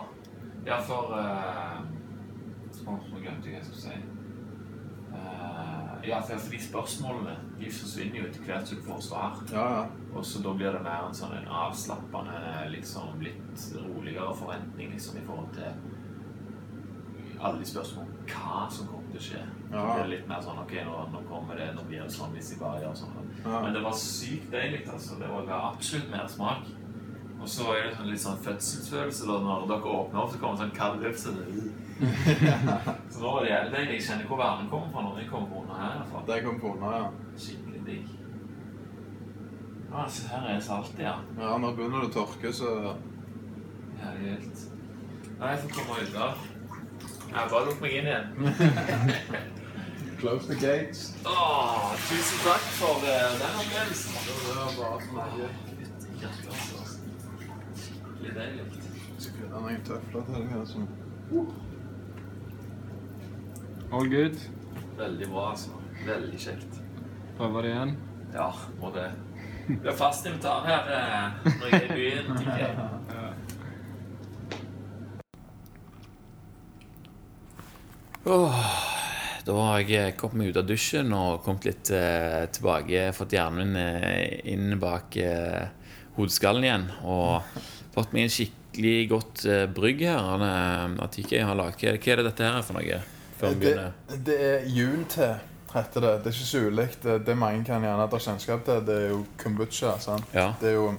ja 0.66 0.78
for 0.86 1.10
uh, 1.10 1.80
Å, 2.86 2.94
nå 3.10 3.18
glemte 3.18 3.50
jeg 3.50 3.56
hva 3.56 3.58
jeg 3.58 3.66
skulle 3.66 3.82
si. 3.82 3.96
Uh, 5.10 5.98
ja, 6.06 6.20
for 6.22 6.52
de 6.52 6.60
spørsmålene 6.62 7.34
de 7.58 7.70
forsvinner 7.74 8.20
jo 8.20 8.28
etter 8.28 8.46
hvert 8.46 8.68
som 8.68 8.78
du 8.78 8.86
får 8.86 9.00
svar. 9.08 9.40
Ja, 9.52 9.64
ja. 9.74 9.82
Og 10.14 10.24
så 10.26 10.42
da 10.44 10.54
blir 10.54 10.72
det 10.72 10.84
mer 10.84 11.08
en 11.08 11.16
sånn 11.16 11.34
en 11.36 11.50
avslappende, 11.64 12.38
liksom 12.72 13.20
litt 13.24 13.66
roligere 13.74 14.30
forventning 14.38 14.94
liksom, 14.94 15.18
i 15.18 15.26
forhold 15.26 15.50
til 15.58 15.98
alle 17.40 17.60
de 17.60 17.68
spørsmålene 17.70 18.16
om 18.16 18.26
hva 18.30 18.66
som 18.70 18.88
kommer 18.90 19.12
til 19.12 19.20
å 19.20 19.24
skje. 19.24 19.40
Ja. 19.70 19.84
Det 19.96 20.10
litt 20.10 20.28
mer 20.28 20.42
sånn 20.44 20.60
OK, 20.62 20.74
nå, 20.86 20.98
nå 21.14 21.22
kommer 21.30 21.58
det, 21.60 21.70
nå 21.76 21.86
blir 21.88 22.04
det 22.04 22.12
sånn 22.14 22.34
hvis 22.36 22.52
jeg 22.52 22.60
bare 22.60 22.82
gjør 22.84 22.98
sånn. 23.00 23.16
Ja. 23.44 23.62
Men 23.64 23.74
det 23.76 23.82
var 23.86 23.96
sykt 23.96 24.52
deilig, 24.52 24.84
altså. 24.90 25.18
Det 25.20 25.30
var 25.32 25.50
absolutt 25.60 26.12
mer 26.12 26.28
smak. 26.30 26.68
Og 27.40 27.48
så 27.48 27.70
er 27.72 27.86
det 27.86 27.92
sånn 27.96 28.10
litt 28.12 28.20
sånn 28.20 28.40
fødselsfølelse 28.44 29.28
da 29.30 29.38
når 29.40 29.68
dere 29.70 29.92
åpner 29.96 30.20
opp, 30.20 30.32
så 30.34 30.40
kommer 30.42 30.58
det 30.58 30.66
sånn 30.66 30.74
kald 30.76 31.04
luft. 31.04 31.22
Så, 31.24 31.32
så 33.12 33.22
nå 33.22 33.30
var 33.32 33.46
det 33.46 33.52
jævlig 33.54 33.76
deilig. 33.76 33.94
Jeg 33.96 34.06
kjenner 34.10 34.28
hvor 34.28 34.42
varmen 34.42 34.68
kommer 34.72 34.92
fra 34.92 35.04
når 35.06 35.22
jeg 35.22 35.30
kommer 35.32 35.52
på 35.52 35.62
under 35.64 35.80
her. 35.80 36.02
Altså. 36.02 36.24
Det 36.28 36.40
kom 36.44 36.60
på 36.60 36.74
under, 36.74 36.98
ja. 36.98 37.36
Skikkelig 37.46 37.84
digg. 37.86 38.16
Ja, 39.90 40.04
se 40.06 40.28
her 40.28 40.50
er 40.52 40.60
saltet, 40.62 41.00
ja. 41.02 41.16
Ja, 41.40 41.56
Når 41.58 41.72
begynner 41.78 42.04
det 42.04 42.12
å 42.12 42.14
tørke, 42.20 42.52
så 42.54 42.74
er 44.00 44.20
helt 44.20 44.66
Nei, 45.40 45.54
jeg 45.54 45.60
får 45.62 45.70
komme 45.72 46.02
ut 46.04 46.10
da. 46.12 46.26
Jeg 47.30 47.50
bare 47.50 47.64
lukk 47.68 47.80
meg 47.82 47.92
inn 48.00 48.08
igjen. 48.10 48.26
Close 50.20 50.44
the 50.50 50.56
gates. 50.60 51.00
Åh, 51.24 51.92
tusen 52.08 52.38
takk 52.44 52.64
for 52.76 52.96
uh, 53.06 53.10
den 53.40 53.54
opplevelsen. 53.62 54.12
Det 54.26 54.54
var 54.58 54.70
bare 54.78 54.98
så 55.04 55.10
mye. 55.16 55.48
Skikkelig 57.76 58.34
deilig. 58.36 58.66
Skal 59.16 59.32
finne 59.38 59.62
noen 59.64 59.82
tøfler 59.86 60.22
til 60.26 60.34
deg. 60.34 60.52
Altså. 60.60 60.78
All 63.92 64.12
good. 64.12 64.36
Veldig 64.98 65.30
bra, 65.32 65.50
altså. 65.54 65.70
Veldig 66.06 66.38
kjekt. 66.44 66.82
Prøver 67.38 67.62
det 67.62 67.70
igjen. 67.74 67.96
Ja, 68.34 68.50
må 68.82 68.92
det. 68.94 69.08
Du 69.70 69.88
er 69.88 69.96
fast 69.96 70.26
invitar 70.26 70.64
her 70.66 70.82
eh, 70.96 71.26
når 71.46 71.66
jeg 71.70 71.80
er 71.80 71.84
i 71.84 71.88
byen, 71.94 72.26
Åh, 78.24 78.64
da 79.46 79.52
har 79.64 79.84
jeg 79.88 80.16
kommet 80.20 80.36
meg 80.36 80.50
ut 80.52 80.58
av 80.60 80.66
dusjen 80.68 81.12
og 81.16 81.40
kommet 81.44 81.70
litt 81.70 81.90
eh, 81.96 82.44
tilbake. 82.52 83.06
Fått 83.16 83.32
hjernen 83.32 83.70
min 83.72 83.78
eh, 83.80 84.40
inn 84.52 84.74
bak 84.80 85.16
eh, 85.16 85.70
hodeskallen 86.18 86.66
igjen. 86.66 86.84
Og 87.08 87.40
fått 87.94 88.12
meg 88.12 88.26
en 88.26 88.34
skikkelig 88.34 88.96
godt 89.08 89.44
eh, 89.48 89.64
brygg 89.72 90.04
her. 90.04 90.20
Han, 90.20 90.44
eh, 90.44 91.04
Atike 91.06 91.40
har 91.40 91.56
laget. 91.56 91.96
Hva 91.96 92.12
er 92.12 92.20
det 92.20 92.26
dette 92.28 92.50
her 92.50 92.66
for 92.66 92.76
noe? 92.76 92.98
Det, 93.40 93.72
det 94.26 94.36
er 94.50 94.66
junte, 94.68 95.30
heter 95.72 96.04
det. 96.04 96.10
Det 96.20 96.28
er 96.28 96.36
ikke 96.36 96.50
så 96.50 96.64
ulikt. 96.66 96.98
Det, 97.06 97.14
det 97.24 97.38
mange 97.40 97.64
kan 97.64 97.86
gjerne 97.86 98.04
ha 98.04 98.20
kjennskap 98.26 98.66
til, 98.66 98.82
det 98.84 98.98
er 99.06 99.14
jo 99.14 99.22
kombucha. 99.40 99.94
Ja. 100.36 100.50
Det 100.60 100.74
er 100.74 100.76
jo 100.76 100.90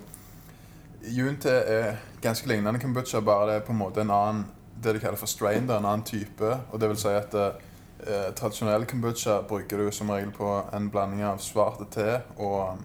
Junte 1.01 1.49
er 1.49 1.95
ganske 2.21 2.45
lignende 2.45 2.77
kombucha, 2.77 3.23
bare 3.25 3.47
det 3.47 3.53
er 3.55 3.63
på 3.65 3.73
en 3.73 3.79
måte 3.79 4.03
en 4.03 4.12
annen 4.13 4.43
det 4.83 4.93
de 4.93 5.01
kaller 5.03 5.19
for 5.19 5.29
strain, 5.29 5.67
det 5.67 5.75
er 5.75 5.83
en 5.83 5.89
annen 5.89 6.05
type. 6.07 6.53
Og 6.71 6.81
det 6.81 6.89
vil 6.91 6.99
si 6.99 7.13
at 7.13 7.35
eh, 7.37 8.29
tradisjonell 8.37 8.87
kombucha 8.89 9.41
bruker 9.47 9.77
du 9.77 9.91
som 9.93 10.11
regel 10.13 10.31
på 10.35 10.53
en 10.73 10.89
blanding 10.93 11.23
av 11.27 11.41
svart 11.43 11.81
te 11.93 12.21
og 12.37 12.81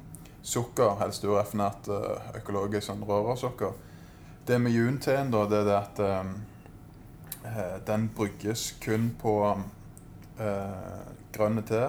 sukker, 0.46 0.98
helst 1.00 1.24
uraffinert 1.26 1.88
eh, 1.90 2.32
økologisk 2.40 2.90
sånn 2.90 3.04
rørsukker. 3.06 3.74
Det 4.46 4.60
med 4.62 4.76
junteen, 4.76 5.32
da, 5.34 5.42
det 5.50 5.62
er 5.62 5.66
det 5.66 5.78
at 5.78 6.02
eh, 6.06 6.34
eh, 7.50 7.78
den 7.88 8.10
brygges 8.14 8.68
kun 8.82 9.10
på 9.20 9.38
eh, 10.38 11.06
grønn 11.34 11.64
te 11.66 11.86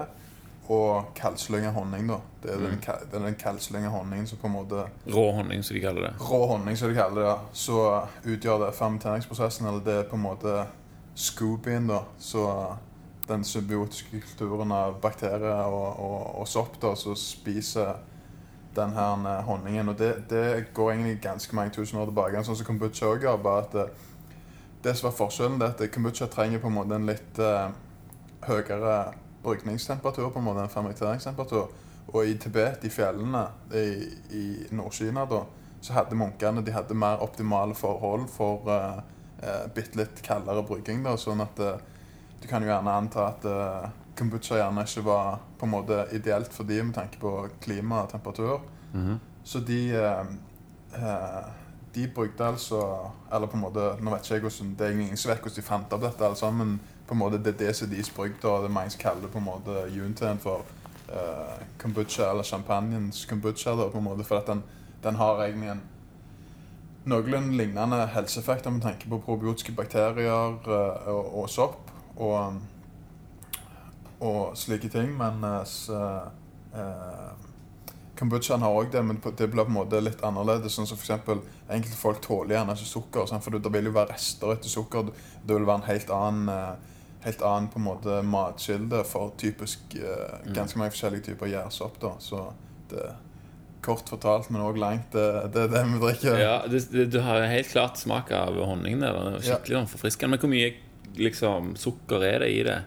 og 0.68 1.14
kaldslynga 1.16 1.70
honning. 1.72 2.08
da. 2.08 2.16
Det 2.42 2.50
er 2.52 2.58
den, 2.58 2.78
Mm. 2.78 3.12
er 3.12 3.18
den 3.26 3.34
kaldslynga 3.34 3.88
honningen 3.88 4.26
som 4.26 4.38
på 4.38 4.46
en 4.46 4.52
måte 4.52 4.84
Rå 5.06 5.32
honning, 5.32 5.62
som 5.64 5.74
de 5.74 5.80
kaller 5.80 6.02
det. 6.02 6.14
Rå 6.20 6.46
honning, 6.46 6.76
som 6.76 6.88
de 6.88 6.94
kaller 6.94 7.20
det. 7.22 7.28
ja. 7.28 7.38
Så 7.52 8.02
utgjør 8.24 8.66
det 8.66 8.74
fermenteringsprosessen, 8.74 9.66
eller 9.66 9.80
det 9.80 9.94
er 9.94 10.02
på 10.10 10.16
en 10.16 10.22
måte 10.22 10.66
scoopien, 11.14 11.86
da. 11.88 12.02
Så 12.18 12.74
den 13.28 13.44
symbiotiske 13.44 14.20
kulturen 14.20 14.72
av 14.72 15.00
bakterier 15.00 15.64
og, 15.68 15.98
og, 16.00 16.40
og 16.40 16.48
sopp 16.48 16.78
da, 16.82 16.94
som 16.96 17.16
spiser 17.16 17.94
den 18.76 18.90
her 18.94 19.12
eh, 19.26 19.44
honningen. 19.44 19.88
Og 19.88 19.98
det, 19.98 20.28
det 20.30 20.66
går 20.74 20.92
egentlig 20.92 21.20
ganske 21.22 21.56
mange 21.56 21.70
tusen 21.70 21.98
år 21.98 22.06
tilbake, 22.06 22.44
sånn 22.44 22.56
som 22.56 22.66
kombucha 22.66 23.06
òg 23.06 23.22
gjør. 23.26 23.40
Bare 23.42 23.64
at 23.64 23.72
det, 23.72 23.86
det 24.84 24.96
som 24.96 25.08
var 25.10 25.16
forskjellen, 25.16 25.58
det 25.60 25.68
er 25.68 25.84
at 25.88 25.92
kombucha 25.94 26.26
trenger 26.26 26.58
på 26.62 26.66
en 26.70 26.76
måte 26.76 26.94
en 26.94 27.06
litt 27.08 27.40
uh, 27.42 27.70
høyere 28.46 29.14
brygningstemperatur, 29.48 30.30
på 30.30 30.40
en 30.42 30.48
måte 30.50 30.64
en 30.64 30.72
fermenteringstemperatur. 30.72 31.68
Og 32.08 32.24
i 32.24 32.38
Tibet, 32.40 32.84
i 32.84 32.92
fjellene 32.92 33.44
i, 33.76 33.88
i 34.32 34.44
Nord-Kina, 34.72 35.26
da, 35.28 35.42
så 35.80 35.94
hadde 35.98 36.16
munkene 36.18 36.64
de 36.64 36.72
hadde 36.74 36.96
mer 36.96 37.20
optimale 37.22 37.76
forhold 37.76 38.26
for 38.32 38.68
uh, 38.68 39.02
bitte 39.74 40.00
litt 40.00 40.22
kaldere 40.24 40.64
brygging. 40.66 41.04
Da, 41.04 41.14
sånn 41.20 41.44
at 41.44 41.60
uh, 41.60 41.76
du 42.40 42.48
kan 42.48 42.64
jo 42.64 42.70
gjerne 42.70 42.96
anta 42.96 43.28
at 43.28 43.46
uh, 43.46 43.88
kombucha 44.18 44.58
gjerne 44.58 44.86
ikke 44.86 45.04
var 45.06 45.38
på 45.58 45.66
en 45.66 45.74
måte 45.76 46.02
ideelt 46.16 46.54
for 46.54 46.68
de 46.68 46.80
med 46.82 46.96
tanke 46.96 47.20
på 47.22 47.32
klima 47.62 48.04
og 48.04 48.12
temperatur. 48.14 48.60
Mhm. 48.92 49.18
Så 49.44 49.60
de 49.64 49.80
uh, 49.96 51.48
De 51.94 52.06
brukte 52.14 52.44
altså 52.44 52.78
Eller 53.32 53.46
på 53.46 53.56
en 53.56 53.62
måte 53.62 53.80
Nå 54.00 54.10
vet 54.10 54.24
ikke 54.24 54.34
jeg 54.34 54.42
hvordan 54.42 54.74
Det 54.76 54.86
er 54.86 54.90
ingen 54.96 55.16
som 55.16 55.30
vet 55.30 55.40
hvordan 55.40 55.56
de 55.56 55.62
fant 55.62 55.92
opp 55.92 56.02
dette, 56.02 56.24
altså, 56.24 56.50
men 56.50 56.80
på 57.08 57.14
en 57.14 57.20
måte 57.22 57.40
det 57.42 57.54
er 57.54 57.60
det 57.66 57.76
som 57.76 57.90
deres 57.90 58.10
brygd 58.12 58.44
og 58.44 58.62
Det 58.62 58.70
mange 58.72 58.90
som 58.90 59.00
kaller 59.00 59.32
på 59.32 59.40
en 59.40 59.44
måte 59.44 59.84
junteen 59.94 60.38
for 60.38 60.64
uh, 61.08 61.60
kombucha, 61.78 62.30
eller 62.30 62.42
champagnens 62.42 63.24
kombucha. 63.24 63.70
da, 63.76 63.88
på 63.88 63.98
en 63.98 64.04
måte, 64.04 64.24
For 64.24 64.38
at 64.38 64.46
den, 64.46 64.62
den 65.02 65.14
har 65.14 65.44
egentlig 65.44 65.70
en 65.70 65.82
noenlunde 67.08 67.56
lignende 67.56 68.06
helseeffekter 68.06 68.70
med 68.70 68.82
tanke 68.82 69.08
på 69.08 69.22
probiotiske 69.24 69.72
bakterier 69.72 70.58
uh, 70.68 71.08
og, 71.08 71.38
og 71.42 71.50
sopp. 71.50 71.90
Og, 72.16 72.60
og 74.20 74.56
slike 74.58 74.88
ting, 74.88 75.12
men 75.16 75.44
uh, 75.44 76.26
eh, 76.74 77.30
Kombuchaen 78.18 78.64
har 78.66 78.74
òg 78.74 78.90
det, 78.90 79.02
men 79.06 79.20
det 79.22 79.46
blir 79.46 79.62
på 79.62 79.70
en 79.70 79.76
måte 79.76 80.00
litt 80.02 80.22
annerledes. 80.26 80.74
Sånn 80.74 80.88
som 80.90 80.98
for 80.98 81.06
eksempel, 81.06 81.42
Enkelte 81.70 81.98
folk 82.00 82.22
tåler 82.24 82.56
gjerne 82.56 82.74
ikke 82.74 82.88
sukker, 82.90 83.26
sant? 83.30 83.44
for 83.44 83.54
det 83.54 83.70
vil 83.74 83.90
jo 83.90 83.94
være 83.94 84.14
rester 84.14 84.54
etter 84.54 84.72
sukker. 84.72 85.12
Det 85.44 85.54
vil 85.54 85.66
være 85.68 85.82
en 85.82 85.86
helt 85.86 86.10
annen, 86.16 86.48
eh, 86.50 86.96
helt 87.24 87.42
annen 87.42 87.68
på 87.72 87.78
en 87.80 87.84
måte 87.88 88.18
matkilde 88.22 89.00
for 89.04 89.32
typisk 89.40 89.94
eh, 89.98 90.52
ganske 90.54 90.78
mange 90.78 90.94
forskjellige 90.94 91.30
typer 91.32 91.50
gjærsopp. 91.54 91.98
da. 92.02 92.12
Så 92.22 92.52
det 92.90 93.08
Kort 93.80 94.08
fortalt, 94.10 94.48
men 94.50 94.60
òg 94.66 94.76
langt. 94.82 95.12
Det, 95.14 95.52
det 95.54 95.60
er 95.62 95.68
det 95.70 95.80
vi 95.86 95.98
drikker. 96.02 96.38
Ja, 96.42 96.54
det, 96.66 96.80
det, 96.90 97.04
Du 97.14 97.20
har 97.22 97.44
helt 97.46 97.68
klart 97.70 97.96
smak 97.96 98.32
av 98.34 98.56
honning 98.66 98.98
der. 99.00 99.14
Det 99.14 99.36
er 99.38 99.44
Skikkelig 99.46 99.76
ja. 99.78 99.82
forfriskende. 99.86 100.32
Men 100.34 100.40
hvor 100.42 100.50
mye 100.50 100.72
liksom, 101.16 101.68
sukker 101.78 102.24
er 102.26 102.42
det 102.42 102.48
i 102.56 102.62
det 102.66 102.78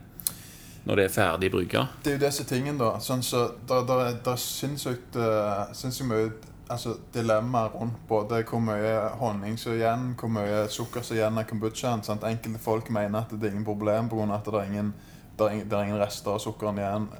når 0.83 0.97
det 0.99 1.05
er 1.05 1.13
ferdig 1.15 1.51
brygga? 1.53 1.85
Det 2.03 2.11
er 2.11 2.17
jo 2.17 2.21
det 2.25 2.31
som 2.35 2.43
er 2.43 2.49
tingen, 2.51 2.77
da. 2.81 2.89
Sånn 2.99 3.23
så, 3.23 3.45
der, 3.69 3.85
der, 3.87 4.03
er- 4.09 4.19
der 4.25 4.35
er 4.35 4.41
sinnssykt, 4.43 5.15
eh, 5.15 5.71
sinnssykt 5.79 6.09
mye 6.11 6.29
altså, 6.71 6.95
dilemmaer 7.13 7.75
rundt 7.75 7.99
både 8.07 8.43
hvor 8.49 8.59
mye 8.63 8.93
honning 9.19 9.59
som 9.59 9.73
er 9.73 9.81
igjen, 9.81 10.05
hvor 10.19 10.31
mye 10.31 10.63
sukker 10.71 11.03
som 11.03 11.15
er 11.15 11.21
igjen 11.21 11.41
av 11.41 11.49
kombuchaen. 11.49 12.03
sant? 12.03 12.23
Enkelte 12.27 12.59
folk 12.59 12.89
mener 12.89 13.21
at 13.21 13.35
det 13.35 13.49
er 13.49 13.55
ingen 13.55 13.67
problem 13.67 14.09
pga. 14.09 14.29
at 14.35 14.45
det 14.45 14.53
er, 14.53 14.71
ingen, 14.71 14.93
det, 15.37 15.45
er 15.45 15.51
ingen, 15.51 15.69
det 15.69 15.77
er 15.77 15.83
ingen 15.83 16.01
rester 16.01 16.31
av 16.31 16.39
sukkeren 16.39 16.79
igjen 16.79 17.11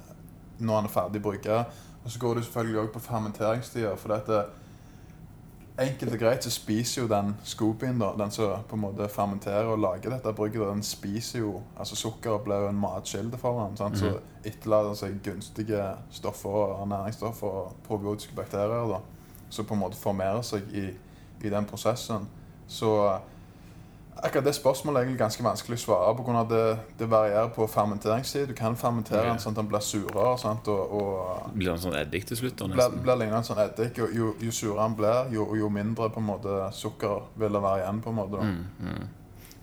når 0.62 0.74
han 0.74 0.88
er 0.88 0.96
ferdig 0.96 1.22
brygga. 1.22 1.64
Og 2.04 2.10
så 2.10 2.18
går 2.18 2.34
det 2.34 2.44
selvfølgelig 2.44 2.80
òg 2.80 2.90
på 2.92 3.00
fermenteringstida. 3.02 3.94
For 3.98 4.14
dette, 4.14 4.42
enkelt 5.82 6.12
og 6.12 6.18
greit 6.18 6.44
så 6.44 6.50
spiser 6.50 7.02
jo 7.02 7.08
den 7.10 7.34
scoopien, 7.44 7.98
da, 7.98 8.12
den 8.18 8.30
som 8.30 8.64
på 8.68 8.76
en 8.76 8.84
måte 8.84 9.08
fermenterer 9.08 9.70
og 9.70 9.80
lager 9.82 10.10
dette 10.14 10.34
brygget, 10.36 10.66
den 10.68 10.82
spiser 10.82 11.38
jo 11.38 11.60
altså 11.78 11.96
Sukker 11.96 12.38
blir 12.44 12.66
jo 12.66 12.68
en 12.72 12.82
matkilde 12.82 13.38
for 13.38 13.62
den. 13.62 13.76
Sant? 13.76 13.98
Så 13.98 14.16
etterlater 14.44 14.92
den 14.92 15.00
seg 15.00 15.18
gunstige 15.24 15.88
stoffer, 16.10 16.76
og 16.78 16.88
næringsstoffer 16.88 17.58
og 17.62 17.76
probiotiske 17.86 18.34
bakterier 18.36 18.88
da, 18.90 19.02
som 19.52 19.68
på 19.68 19.76
en 19.76 19.82
måte 19.84 20.00
formerer 20.00 20.42
seg 20.46 20.72
i, 20.72 20.86
i 21.44 21.52
den 21.52 21.66
prosessen. 21.68 22.24
Så 22.72 22.88
akkurat 24.22 24.44
det 24.44 24.54
spørsmålet 24.54 25.00
er 25.00 25.06
egentlig 25.06 25.20
ganske 25.22 25.44
vanskelig 25.44 25.78
å 25.80 25.82
svare 25.82 26.12
på 26.16 26.24
grunn 26.26 26.38
av 26.40 26.48
det, 26.50 26.64
det 27.00 27.08
varierer 27.10 27.48
på 27.52 27.66
fermenteringstid. 27.68 28.46
Du 28.52 28.54
kan 28.56 28.76
fermentere 28.78 29.24
den 29.28 29.40
sånn 29.42 29.54
at 29.56 29.60
den 29.62 29.70
blir 29.72 29.84
surere 29.84 30.36
sant? 30.40 30.68
og, 30.72 30.92
og 30.98 31.56
Blir 31.56 31.72
den 31.72 31.78
en 31.80 31.84
sånn 31.86 31.96
eddik 32.00 32.28
til 32.28 32.38
slutt? 32.42 32.62
blir, 32.72 33.00
blir 33.02 33.18
lignende 33.20 33.42
sånn 33.48 33.60
eddik. 33.64 33.98
og 34.04 34.14
Jo, 34.16 34.30
jo 34.40 34.52
surere 34.54 34.86
den 34.86 34.96
blir, 35.00 35.32
jo, 35.36 35.48
jo 35.58 35.72
mindre 35.72 36.10
på 36.12 36.22
en 36.22 36.28
måte 36.28 36.60
sukker 36.76 37.26
vil 37.40 37.58
det 37.58 37.64
være 37.66 37.82
igjen. 37.82 38.00
på 38.04 38.12
en 38.14 38.20
måte. 38.20 38.46
Mm, 38.46 38.62
mm. 38.86 39.10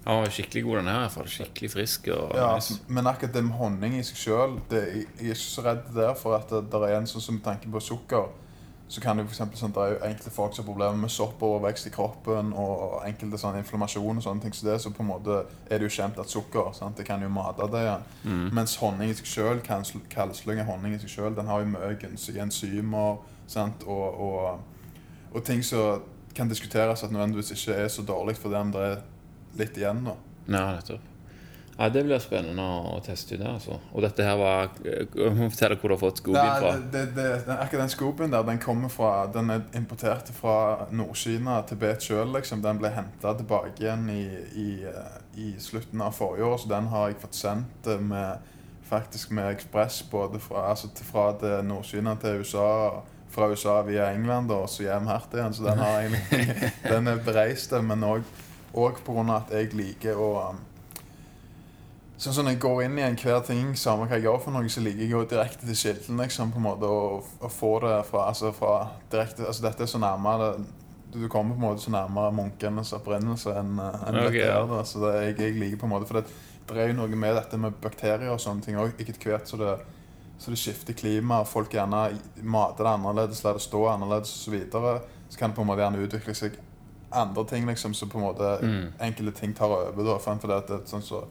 Ja, 0.05 0.19
skikkelig 0.31 0.63
god, 0.65 0.77
den 0.79 0.91
her. 0.93 1.31
Skikkelig 1.37 1.71
frisk. 1.71 2.07
og 2.15 2.35
Ja, 2.35 2.51
nice. 2.55 2.79
Men 2.87 3.07
akkurat 3.07 3.33
det 3.33 3.43
med 3.45 3.57
honning 3.59 3.97
i 3.99 4.03
seg 4.07 4.17
sjøl 4.17 4.59
Jeg 4.71 5.05
er 5.05 5.25
ikke 5.29 5.35
så 5.41 5.65
redd 5.65 5.89
der 5.95 6.13
for 6.17 6.37
at 6.37 6.49
det, 6.49 6.65
det 6.71 6.87
er 6.89 6.97
en 6.97 7.09
sånn 7.09 7.21
som 7.25 7.37
med 7.37 7.45
tanke 7.45 7.69
på 7.71 7.81
sukker. 7.83 8.29
Så 8.89 9.01
kan 9.01 9.17
det 9.17 9.27
for 9.27 9.35
eksempel, 9.35 9.59
sånn, 9.59 9.73
det 9.75 9.81
er 9.83 9.91
jo 9.91 9.97
enkelte 10.07 10.31
folk 10.33 10.55
som 10.55 10.63
har 10.63 10.67
problemer 10.71 10.97
med 10.97 11.11
soppovervekst 11.13 11.87
i 11.87 11.91
kroppen 11.93 12.47
og 12.57 13.03
enkelte 13.05 13.37
sånn 13.37 13.59
inflammasjon 13.59 14.17
og 14.17 14.25
sånne 14.25 14.41
ting. 14.41 14.55
Så 14.57 14.65
det 14.65 14.79
så 14.81 14.89
på 14.89 15.03
en 15.03 15.11
måte 15.11 15.43
er 15.69 15.77
det 15.77 15.85
jo 15.85 15.93
kjent 15.93 16.17
at 16.17 16.31
sukker 16.31 16.71
sant? 16.73 16.97
det 16.97 17.05
kan 17.05 17.21
jo 17.21 17.29
mate 17.29 17.67
det 17.69 17.83
igjen. 17.85 18.07
Mm. 18.23 18.47
Mens 18.57 18.73
honning 18.81 19.13
i 19.13 19.17
seg 19.19 19.29
sjøl, 19.29 19.61
kaldslyng 19.61 20.63
av 20.63 20.71
honning 20.71 20.97
i 20.97 21.01
seg 21.03 21.13
sjøl, 21.13 21.37
den 21.37 21.51
har 21.51 21.61
jo 21.61 21.69
mye 21.75 21.93
enzymer 22.41 23.21
sant? 23.45 23.85
Og, 23.85 24.25
og, 24.25 24.97
og 25.35 25.45
ting 25.45 25.61
som 25.61 26.01
kan 26.33 26.49
diskuteres 26.49 27.05
at 27.05 27.13
nødvendigvis 27.13 27.53
ikke 27.53 27.77
er 27.83 27.93
så 27.93 28.01
dårlig 28.07 28.39
fordi 28.41 28.57
om 28.57 28.73
det 28.73 28.87
er 28.87 28.99
litt 29.61 29.77
igjen. 29.77 30.01
da. 30.09 30.17
Nei, 30.49 30.65
nettopp. 30.79 31.05
Ja, 31.79 31.87
Det 31.89 32.01
blir 32.03 32.19
spennende 32.19 32.63
å 32.91 32.97
teste 32.99 33.37
ut. 33.37 33.39
det, 33.39 33.47
altså. 33.47 33.77
Og 33.95 34.03
dette 34.03 34.23
her 34.27 34.35
var 34.35 34.67
Fortell 35.53 35.77
må 35.77 35.79
hvor 35.79 35.87
du 35.87 35.95
har 35.95 36.01
fått 36.01 36.19
skogen 36.19 36.49
fra. 36.59 36.73
Det, 36.75 37.03
det, 37.15 37.27
den, 37.47 37.55
akkurat 37.55 37.85
den 37.85 37.93
skogen 37.93 38.33
der, 38.35 38.43
den 38.43 38.59
kommer 38.59 38.91
fra 38.91 39.11
Den 39.31 39.53
er 39.53 39.63
importert 39.79 40.27
fra 40.35 40.89
Nord-Kina, 40.91 41.61
Tibet 41.69 42.03
sjøl, 42.03 42.33
liksom. 42.35 42.59
Den 42.65 42.81
ble 42.81 42.91
henta 42.91 43.31
tilbake 43.39 43.79
igjen 43.79 44.09
i, 44.11 44.25
i, 44.59 44.69
eh, 44.91 45.15
i 45.39 45.53
slutten 45.63 46.03
av 46.03 46.17
forrige 46.19 46.49
år, 46.51 46.57
så 46.59 46.73
den 46.73 46.91
har 46.91 47.13
jeg 47.13 47.21
fått 47.23 47.39
sendt 47.39 47.87
eh, 47.87 48.03
med 48.11 48.49
faktisk 48.89 49.31
med 49.37 49.51
ekspress 49.53 50.01
både 50.11 50.39
fra, 50.41 50.65
altså, 50.73 50.89
til, 50.97 51.05
fra 51.05 51.29
det 51.39 51.61
Nord-Kina 51.69 52.17
til 52.19 52.43
USA. 52.43 53.01
Fra 53.29 53.47
USA 53.47 53.81
via 53.85 54.09
England 54.11 54.51
og 54.51 54.65
så 54.73 54.87
hjem 54.87 55.07
her 55.07 55.27
igjen. 55.31 55.53
Så 55.53 55.63
den, 55.63 55.79
har 55.79 55.99
egentlig, 56.03 56.71
den 56.83 57.07
er 57.07 57.21
bereist, 57.23 57.75
men 57.85 58.03
òg 58.03 59.03
pga. 59.05 59.25
at 59.35 59.53
jeg 59.53 59.71
liker 59.77 60.17
å 60.17 60.31
um, 60.49 60.65
Sånn 62.19 62.33
som 62.35 62.43
når 62.43 62.57
jeg 62.57 62.59
går 62.65 62.81
inn 62.83 62.97
i 62.99 63.03
enhver 63.05 63.39
ting, 63.47 63.69
samme 63.79 64.03
hva 64.09 64.17
jeg 64.17 64.25
gjør 64.25 64.41
for 64.43 64.51
noe, 64.51 64.67
så 64.67 64.81
liker 64.83 65.05
jeg 65.05 65.15
å 65.15 65.21
direkte 65.31 65.63
til 65.69 65.77
kilden, 65.79 66.17
liksom, 66.19 66.49
på 66.51 66.59
en 66.59 66.65
måte, 66.65 66.89
og, 66.91 67.29
og 67.39 67.51
få 67.55 67.69
det 67.85 67.93
fra, 68.09 68.25
altså, 68.27 68.51
fra 68.51 68.73
direkte 69.13 69.45
Altså, 69.47 69.63
dette 69.63 69.85
er 69.85 69.91
så 69.93 70.01
nærmere 70.03 70.49
Du 71.13 71.21
kommer 71.31 71.55
på 71.55 71.61
en 71.61 71.67
måte 71.69 71.81
så 71.85 71.93
nærmere 71.95 72.33
munkenes 72.35 72.91
opprinnelse 72.97 73.53
enn 73.55 73.71
en 73.79 74.19
okay, 74.19 74.35
dette 74.35 74.49
er. 74.51 74.67
Da. 74.67 74.81
Så 74.85 74.99
det, 75.05 75.13
jeg, 75.29 75.37
jeg 75.39 75.55
liker 75.61 75.79
på 75.81 75.87
en 75.87 75.93
måte 75.95 76.09
For 76.11 76.19
det, 76.19 76.35
det 76.69 76.83
er 76.83 76.91
jo 76.91 76.99
noe 76.99 77.21
med 77.23 77.39
dette 77.39 77.57
med 77.57 77.79
bakterier 77.81 78.29
og 78.35 78.43
sånne 78.43 78.61
ting 78.67 78.75
òg. 78.77 78.99
Etter 78.99 79.31
hvert 79.31 79.47
så 79.49 79.57
det, 79.57 79.71
så 80.37 80.51
det 80.53 80.59
skifter 80.59 80.93
klima, 80.99 81.39
og 81.41 81.47
folk 81.49 81.73
gjerne 81.73 82.03
mater 82.43 82.83
det 82.85 82.91
annerledes, 82.97 83.41
lar 83.43 83.57
det 83.57 83.63
stå 83.63 83.87
annerledes 83.95 84.35
osv., 84.35 84.43
så, 84.43 84.51
videre, 84.53 84.91
så 85.31 85.39
kan 85.39 85.49
det 85.49 85.57
på 85.57 85.63
en 85.65 85.71
måte 85.71 85.81
gjerne 85.81 86.03
utvikle 86.05 86.35
seg 86.37 86.59
andre 87.09 87.43
ting 87.49 87.65
liksom, 87.65 87.95
så 87.97 88.05
på 88.11 88.19
en 88.19 88.27
måte 88.27 88.51
Mm. 88.61 88.91
enkelte 89.07 89.39
ting 89.39 89.55
tar 89.57 89.71
over. 89.71 90.03
da, 90.03 90.17
for 90.19 90.47
det, 90.47 90.57
at 90.57 90.67
det, 90.67 90.79
sånn 90.91 91.01
så, 91.01 91.23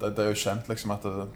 det, 0.00 0.10
det 0.16 0.24
er 0.24 0.32
jo 0.32 0.40
kjent 0.42 0.68
liksom 0.68 0.90
at 0.96 1.02
det, 1.06 1.28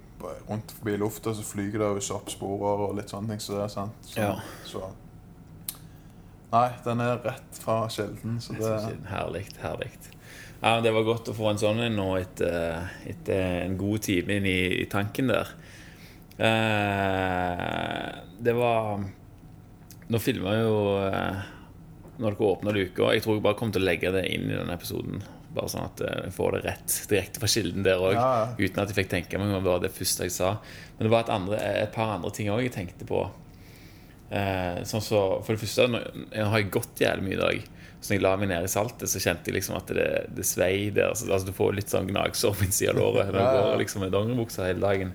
rundt 0.48 0.72
forbi 0.76 0.96
lufta 1.00 1.32
så 1.34 1.44
flyger 1.46 1.80
det 1.80 1.86
jo 1.96 2.00
soppsporer 2.10 2.82
og 2.88 2.96
litt 2.98 3.08
sånne 3.12 3.32
ting. 3.34 3.40
Så 3.40 3.56
det 3.56 3.62
er 3.64 3.72
sant. 3.72 3.92
Så, 4.04 4.20
Ja. 4.20 4.34
så 4.68 4.90
Nei, 6.50 6.66
den 6.82 6.98
er 7.00 7.20
rett 7.22 7.58
fra 7.62 7.84
kilden, 7.88 8.40
så 8.42 8.56
det 8.58 8.70
Herlig. 9.06 9.44
herlig. 9.62 9.90
Ja, 10.60 10.80
Det 10.80 10.90
var 10.92 11.04
godt 11.06 11.28
å 11.30 11.34
få 11.36 11.50
en 11.52 11.60
sånn 11.62 11.78
en 11.80 11.94
nå 11.96 12.08
etter, 12.18 12.90
etter 13.06 13.62
en 13.64 13.76
god 13.78 14.02
time 14.02 14.34
inn 14.40 14.46
i, 14.50 14.82
i 14.82 14.86
tanken 14.90 15.30
der. 15.30 15.52
Eh, 16.40 18.10
det 18.40 18.52
var 18.56 19.04
Nå 20.10 20.18
filma 20.18 20.54
jo 20.56 20.76
eh, 21.04 21.40
Når 22.18 22.32
dere 22.34 22.46
åpna 22.48 22.72
luka 22.74 23.10
Jeg 23.14 23.22
tror 23.24 23.36
jeg 23.36 23.44
bare 23.44 23.58
kommer 23.58 23.76
til 23.76 23.84
å 23.84 23.88
legge 23.90 24.12
det 24.14 24.22
inn 24.32 24.46
i 24.48 24.56
denne 24.56 24.72
episoden. 24.74 25.20
Bare 25.54 25.70
sånn 25.72 25.86
at 25.88 26.00
eh, 26.06 26.22
jeg 26.28 26.36
får 26.36 26.56
det 26.56 26.62
rett 26.68 26.96
direkte 27.10 27.42
fra 27.42 27.50
kilden 27.50 27.86
der 27.86 28.02
òg. 28.02 28.14
Ja. 28.14 28.30
Uten 28.54 28.82
at 28.82 28.92
jeg 28.92 29.00
fikk 29.00 29.12
tenke 29.12 29.40
meg 29.40 29.50
om 29.50 29.64
det 29.64 29.72
var 29.72 29.82
det 29.82 29.92
første 29.94 30.28
jeg 30.28 30.34
sa. 30.36 30.54
Men 30.96 31.08
det 31.08 31.12
var 31.14 31.26
et, 31.26 31.34
andre, 31.34 31.60
et 31.84 31.94
par 31.94 32.14
andre 32.14 32.32
ting 32.36 32.52
òg 32.52 32.64
jeg 32.68 32.76
tenkte 32.76 33.08
på. 33.08 33.24
Eh, 34.30 34.80
sånn 34.86 35.02
så, 35.02 35.20
for 35.42 35.56
det 35.56 35.64
første, 35.64 35.88
jeg 36.30 36.48
har 36.52 36.62
jeg 36.62 36.72
gått 36.76 37.02
jævlig 37.02 37.26
mye 37.26 37.38
i 37.38 37.42
dag. 37.42 37.68
Så 38.00 38.12
når 38.12 38.16
jeg 38.16 38.24
la 38.24 38.32
meg 38.40 38.48
ned 38.48 38.64
i 38.64 38.72
saltet, 38.72 39.10
så 39.12 39.20
kjente 39.20 39.50
jeg 39.50 39.58
liksom 39.58 39.76
at 39.76 39.90
det, 39.92 40.08
det 40.32 40.46
svei 40.48 40.88
der. 40.94 41.12
Så, 41.18 41.28
altså, 41.28 41.50
du 41.50 41.56
får 41.56 41.76
litt 41.76 41.92
sånn 41.92 42.08
gnagsår 42.08 42.56
på 42.56 42.66
innsida 42.68 42.94
av 42.94 43.00
låret 43.00 43.32
når 43.34 43.40
du 43.40 43.58
går 43.58 43.80
liksom 43.82 44.04
med 44.06 44.14
dongeribuksa 44.14 44.70
hele 44.70 44.84
dagen. 44.86 45.12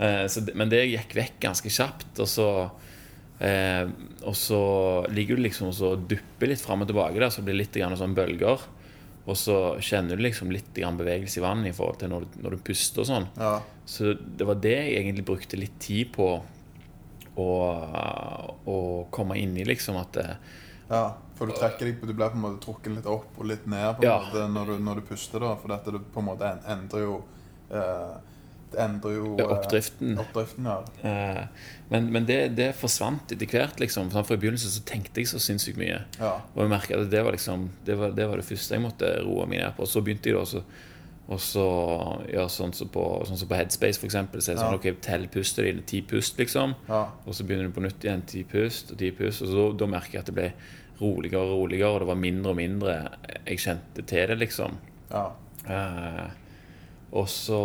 Eh, 0.00 0.26
så, 0.32 0.44
men 0.52 0.72
det 0.72 0.82
gikk 0.90 1.16
vekk 1.16 1.38
ganske 1.46 1.72
kjapt. 1.72 2.10
Og 2.20 2.28
så, 2.28 2.48
eh, 3.46 3.86
og 4.20 4.36
så 4.36 4.60
ligger 5.14 5.38
du 5.38 5.46
liksom 5.46 5.70
og 5.70 5.78
så 5.78 5.94
dupper 5.96 6.52
litt 6.52 6.60
fram 6.64 6.84
og 6.84 6.90
tilbake 6.90 7.22
der, 7.22 7.32
så 7.32 7.46
blir 7.46 7.56
det 7.56 7.62
litt 7.64 7.80
grann 7.80 7.96
sånn 8.00 8.18
bølger. 8.18 8.66
Og 9.28 9.36
så 9.36 9.56
kjenner 9.84 10.16
du 10.16 10.22
liksom 10.24 10.50
litt 10.50 10.72
bevegelse 10.74 11.38
i 11.40 11.42
vannet 11.44 11.70
i 11.70 11.76
forhold 11.76 11.98
til 12.00 12.08
når 12.10 12.24
du, 12.24 12.38
når 12.42 12.56
du 12.56 12.62
puster 12.70 13.02
og 13.04 13.06
sånn. 13.10 13.26
Ja. 13.36 13.60
Så 13.86 14.14
det 14.16 14.46
var 14.48 14.54
det 14.62 14.72
jeg 14.78 14.96
egentlig 15.02 15.26
brukte 15.28 15.58
litt 15.60 15.76
tid 15.82 16.12
på 16.14 16.30
å, 17.40 17.48
å 18.66 18.76
komme 19.12 19.36
inn 19.38 19.56
i, 19.60 19.64
liksom. 19.68 19.98
At 20.00 20.12
det, 20.16 20.26
ja. 20.90 21.04
For 21.40 21.48
du 21.48 21.54
trekker 21.56 21.86
deg 21.88 22.00
Du 22.04 22.12
blir 22.12 22.28
på 22.32 22.36
en 22.36 22.42
måte 22.42 22.60
trukket 22.64 22.92
litt 22.98 23.06
opp 23.08 23.38
og 23.40 23.46
litt 23.48 23.62
ned 23.70 23.96
på 23.96 24.02
en 24.04 24.08
Ja. 24.08 24.16
måte 24.26 24.48
når 24.52 24.72
du, 24.74 24.78
når 24.84 25.00
du 25.00 25.06
puster, 25.12 25.40
da. 25.40 25.54
For 25.56 25.72
dette 25.72 25.94
det 25.94 26.02
på 26.12 26.20
en 26.20 26.28
måte 26.32 26.50
endrer 26.68 27.04
jo 27.06 27.14
eh, 27.70 28.16
endrer 28.78 29.14
jo 29.16 29.32
eh, 29.40 29.46
oppdriften 29.50 30.18
oppdriften, 30.22 30.66
ja. 30.70 30.76
eh, 31.02 31.46
Men, 31.90 32.06
men 32.12 32.26
det, 32.28 32.36
det 32.56 32.68
forsvant 32.78 33.32
etter 33.34 33.46
hvert, 33.50 33.80
liksom. 33.80 34.10
For 34.12 34.36
i 34.36 34.38
begynnelsen 34.38 34.70
så 34.70 34.84
tenkte 34.86 35.20
jeg 35.20 35.26
så 35.32 35.40
sinnssykt 35.42 35.78
mye. 35.80 36.04
ja. 36.20 36.36
Og 36.54 36.62
jeg 36.62 36.70
merket 36.70 37.00
at 37.00 37.10
det 37.10 37.24
var 37.26 37.32
liksom 37.34 37.68
det 37.86 37.96
var, 37.98 38.12
det 38.14 38.28
var 38.30 38.36
det 38.38 38.46
første 38.46 38.74
jeg 38.76 38.84
måtte 38.84 39.10
roe 39.26 39.46
meg 39.50 39.58
ned 39.64 39.74
på. 39.76 39.82
Og 39.82 39.88
så 39.90 40.02
begynte 40.06 40.30
jeg 40.30 40.36
da 40.38 40.44
også 40.46 40.62
og 41.30 41.38
så 41.38 41.62
gjøre 42.26 42.50
sånn 42.50 42.72
som 42.74 42.88
på, 42.90 43.02
sånn 43.28 43.38
så 43.38 43.46
på 43.46 43.54
Headspace, 43.54 44.00
for 44.02 44.08
eksempel. 44.08 44.40
Så 44.42 44.50
er 44.50 44.56
det 44.56 44.62
sånn, 44.64 44.72
Ja. 44.74 44.78
ok, 44.80 44.96
tell 45.00 45.28
pustet 45.30 45.64
dine. 45.68 45.82
Ti 45.86 46.00
pust, 46.02 46.38
liksom. 46.42 46.72
ja. 46.88 47.04
Og 47.24 47.34
så 47.38 47.44
begynner 47.46 47.68
du 47.68 47.74
på 47.76 47.84
nytt 47.84 48.02
igjen. 48.02 48.22
Ti 48.26 48.42
pust 48.50 48.90
og 48.90 48.98
ti 48.98 49.12
pust. 49.14 49.42
Og 49.46 49.52
så, 49.52 49.66
da 49.78 49.86
merker 49.86 50.16
jeg 50.18 50.24
at 50.24 50.30
det 50.32 50.34
ble 50.34 50.48
roligere 51.00 51.38
og 51.44 51.52
roligere, 51.60 51.92
og 51.94 52.00
det 52.02 52.08
var 52.10 52.18
mindre 52.18 52.50
og 52.50 52.58
mindre 52.58 52.96
jeg 53.46 53.58
kjente 53.62 54.02
til 54.10 54.26
det, 54.32 54.38
liksom. 54.42 54.74
ja. 55.12 55.24
Eh, 55.70 56.26
og 57.12 57.26
så 57.28 57.56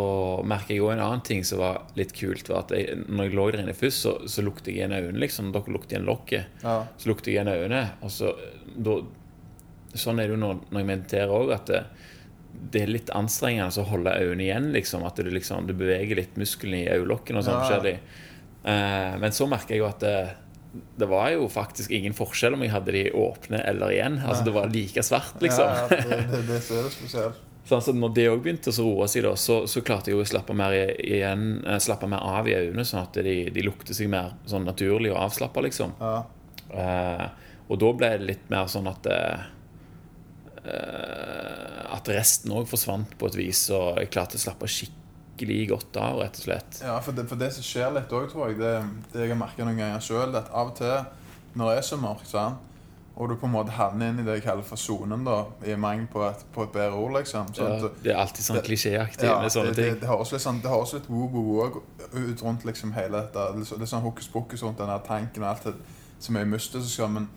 merker 0.42 0.74
jeg 0.74 0.82
òg 0.82 0.92
en 0.96 1.02
annen 1.04 1.20
ting 1.22 1.44
som 1.46 1.60
var 1.62 1.84
litt 1.94 2.10
kult. 2.18 2.48
Var 2.50 2.64
at 2.64 2.72
jeg, 2.74 2.96
når 3.06 3.28
jeg 3.28 3.36
lå 3.38 3.44
der 3.54 3.60
inne 3.62 3.74
først, 3.78 4.02
så, 4.02 4.14
så 4.26 4.42
lukter 4.42 4.72
jeg 4.72 4.80
igjen 4.80 4.96
øynene. 4.96 5.20
liksom 5.22 5.52
Dere 5.54 5.70
lukter 5.70 5.94
igjen 5.96 6.08
lokket. 6.08 6.56
ja. 6.64 6.80
Så 6.98 7.10
lukter 7.12 7.30
jeg 7.30 7.38
igjen 7.38 7.52
øynene. 7.54 7.84
Og 8.02 8.10
så 8.10 8.32
da, 8.74 8.96
Sånn 9.96 10.18
er 10.20 10.26
det 10.28 10.34
jo 10.34 10.40
når, 10.42 10.58
når 10.74 10.82
jeg 10.82 10.88
mediterer 10.90 11.30
òg, 11.32 11.52
at 11.54 11.70
det, 11.70 11.78
det 12.74 12.82
er 12.82 12.90
litt 12.90 13.12
anstrengende 13.16 13.80
å 13.80 13.86
holde 13.88 14.12
øynene 14.18 14.44
igjen. 14.48 14.66
liksom 14.74 15.06
At 15.08 15.16
du 15.22 15.30
liksom, 15.30 15.68
du 15.70 15.72
beveger 15.78 16.18
litt 16.18 16.34
musklene 16.36 16.82
i 16.82 16.90
øyelokkene 16.98 17.38
og 17.40 17.46
sånn 17.46 17.54
Ja. 17.56 17.62
forskjellig. 17.62 17.94
Eh, 18.66 19.14
men 19.22 19.30
så 19.32 19.46
merker 19.48 19.76
jeg 19.76 19.84
jo 19.84 19.86
at 19.88 20.02
det, 20.02 20.16
det 20.98 21.06
var 21.08 21.30
jo 21.32 21.46
faktisk 21.48 21.94
ingen 21.94 22.12
forskjell 22.18 22.58
om 22.58 22.66
jeg 22.66 22.74
hadde 22.74 22.92
de 22.98 23.04
åpne 23.14 23.62
eller 23.62 23.94
igjen. 23.94 24.18
Altså 24.26 24.42
Det 24.50 24.56
var 24.58 24.74
like 24.74 25.06
svart, 25.06 25.38
liksom. 25.40 25.70
Ja, 25.70 25.86
ja, 25.86 26.02
det, 26.10 26.18
det, 26.34 26.42
det 26.50 26.58
er 26.58 26.90
spesielt. 26.92 27.45
Sånn, 27.66 27.82
så 27.82 27.92
når 27.96 28.12
det 28.14 28.26
òg 28.30 28.42
begynte 28.44 28.70
å 28.70 28.84
roe 28.84 29.08
seg, 29.10 29.24
da, 29.26 29.32
så, 29.40 29.64
så 29.66 29.82
klarte 29.82 30.12
jeg 30.12 30.20
å 30.20 30.26
slappe 30.28 30.54
mer, 30.54 30.74
igjen, 31.02 31.64
eh, 31.66 31.80
slappe 31.82 32.06
mer 32.10 32.22
av 32.22 32.46
i 32.46 32.54
øynene, 32.54 32.84
sånn 32.86 33.02
at 33.02 33.18
de, 33.26 33.34
de 33.50 33.64
lukter 33.66 33.96
seg 33.96 34.10
mer 34.12 34.36
sånn 34.46 34.68
naturlig 34.68 35.10
og 35.10 35.18
avslappa, 35.24 35.64
liksom. 35.66 35.96
Ja. 35.98 36.20
Uh, 36.66 37.26
og 37.70 37.80
da 37.82 37.90
ble 37.98 38.10
det 38.14 38.28
litt 38.28 38.46
mer 38.50 38.66
sånn 38.70 38.88
at 38.90 39.06
eh, 39.06 39.44
At 41.94 42.08
resten 42.10 42.50
òg 42.54 42.66
forsvant 42.70 43.12
på 43.18 43.28
et 43.30 43.38
vis, 43.38 43.60
og 43.74 44.00
jeg 44.00 44.10
klarte 44.14 44.38
å 44.38 44.42
slappe 44.42 44.70
skikkelig 44.70 45.60
godt 45.70 45.98
av, 46.02 46.20
rett 46.22 46.38
og 46.38 46.46
slett. 46.46 46.80
Ja, 46.82 46.96
for 47.02 47.14
det, 47.14 47.26
for 47.30 47.38
det 47.38 47.52
som 47.54 47.66
skjer 47.66 47.94
litt 47.94 48.14
òg, 48.14 48.28
tror 48.30 48.50
jeg, 48.50 48.58
det, 48.62 48.72
det 49.12 49.24
jeg 49.24 49.34
har 49.34 49.38
merka 49.40 49.66
noen 49.66 49.78
ganger 49.78 50.02
sjøl, 50.02 50.34
at 50.38 50.50
av 50.50 50.72
og 50.72 50.78
til 50.78 50.96
når 51.56 51.70
det 51.70 51.76
er 51.80 51.86
så 51.86 51.98
mørkt, 51.98 52.28
sant, 52.30 52.75
og 53.16 53.28
du 53.30 53.34
på 53.40 53.46
en 53.48 53.52
måte 53.52 53.72
havner 53.72 54.10
inn 54.12 54.18
i 54.20 54.24
det 54.26 54.34
jeg 54.38 54.42
kaller 54.44 54.62
for 54.68 54.76
sonen, 54.76 55.22
da, 55.24 55.36
i 55.64 55.76
mangel 55.80 56.06
på 56.12 56.24
på 56.52 56.62
et 56.66 56.72
bedre 56.74 56.98
ord, 57.00 57.14
liksom 57.16 57.46
Ja, 57.56 57.78
sånn, 57.80 57.90
det 58.02 58.12
er 58.12 58.18
alltid 58.20 58.44
sånn 58.44 58.58
klisjéaktig 58.66 59.24
ja, 59.24 59.38
med 59.42 59.52
sånne 59.54 59.70
det, 59.72 59.76
det, 59.76 59.86
ting. 59.90 60.00
det 60.02 60.08
høres 60.10 60.32
litt 60.34 60.42
sånn 60.44 60.60
Det 60.62 60.68
høres 60.72 60.92
litt 60.98 61.08
woo-woo 61.08 61.82
ut 62.12 62.42
rundt 62.44 62.64
liksom 62.68 62.92
hele 62.92 63.22
dette. 63.22 63.46
Litt, 63.56 63.72
litt 63.80 63.88
sånn 63.88 64.04
hokus 64.04 64.28
pokus 64.28 64.62
rundt 64.62 64.78
den 64.78 64.92
tanken 65.08 65.42
og 65.42 65.48
alt 65.54 65.64
det 65.64 65.74
som 66.20 66.36
er 66.36 66.44
mystisk. 66.44 67.00
Men, 67.08 67.28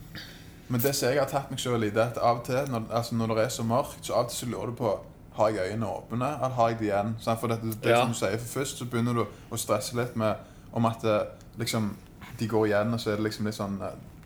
men 0.68 0.82
det 0.84 0.92
som 0.96 1.10
jeg 1.10 1.20
har 1.20 1.32
tatt 1.32 1.50
meg 1.52 1.60
sjøl 1.64 1.84
i, 1.88 1.90
det 1.96 2.04
er 2.04 2.12
at 2.12 2.18
av 2.20 2.42
og 2.42 2.44
til 2.46 2.60
når, 2.72 2.86
altså 3.00 3.16
når 3.16 3.34
det 3.36 3.46
er 3.46 3.56
så 3.56 3.64
mørkt, 3.64 4.04
så 4.06 4.14
av 4.20 4.28
og 4.28 4.30
til 4.34 4.38
så 4.44 4.52
lurer 4.52 4.74
du 4.74 4.78
på 4.84 4.94
har 5.40 5.50
jeg 5.56 5.72
øynene 5.72 5.88
åpne, 5.88 6.28
eller 6.36 6.56
har 6.60 6.70
jeg 6.70 6.78
det 6.80 6.86
igjen? 6.90 7.16
Sant? 7.24 7.40
For 7.40 7.48
det, 7.48 7.62
det, 7.64 7.78
det 7.84 7.90
Ja. 7.96 8.02
som 8.04 8.12
du 8.12 8.18
sier, 8.20 8.36
for 8.38 8.60
Først 8.60 8.78
så 8.78 8.86
begynner 8.92 9.14
du 9.16 9.24
å 9.24 9.58
stresse 9.58 9.96
litt 9.96 10.16
med 10.20 10.36
om 10.76 10.86
at 10.86 11.00
det, 11.02 11.18
liksom, 11.58 11.94
de 12.40 12.48
går 12.48 12.66
igjen, 12.68 12.94
og 12.94 13.00
så 13.00 13.12
er 13.14 13.16
det 13.22 13.24
liksom 13.30 13.46
litt 13.48 13.56
sånn 13.56 13.78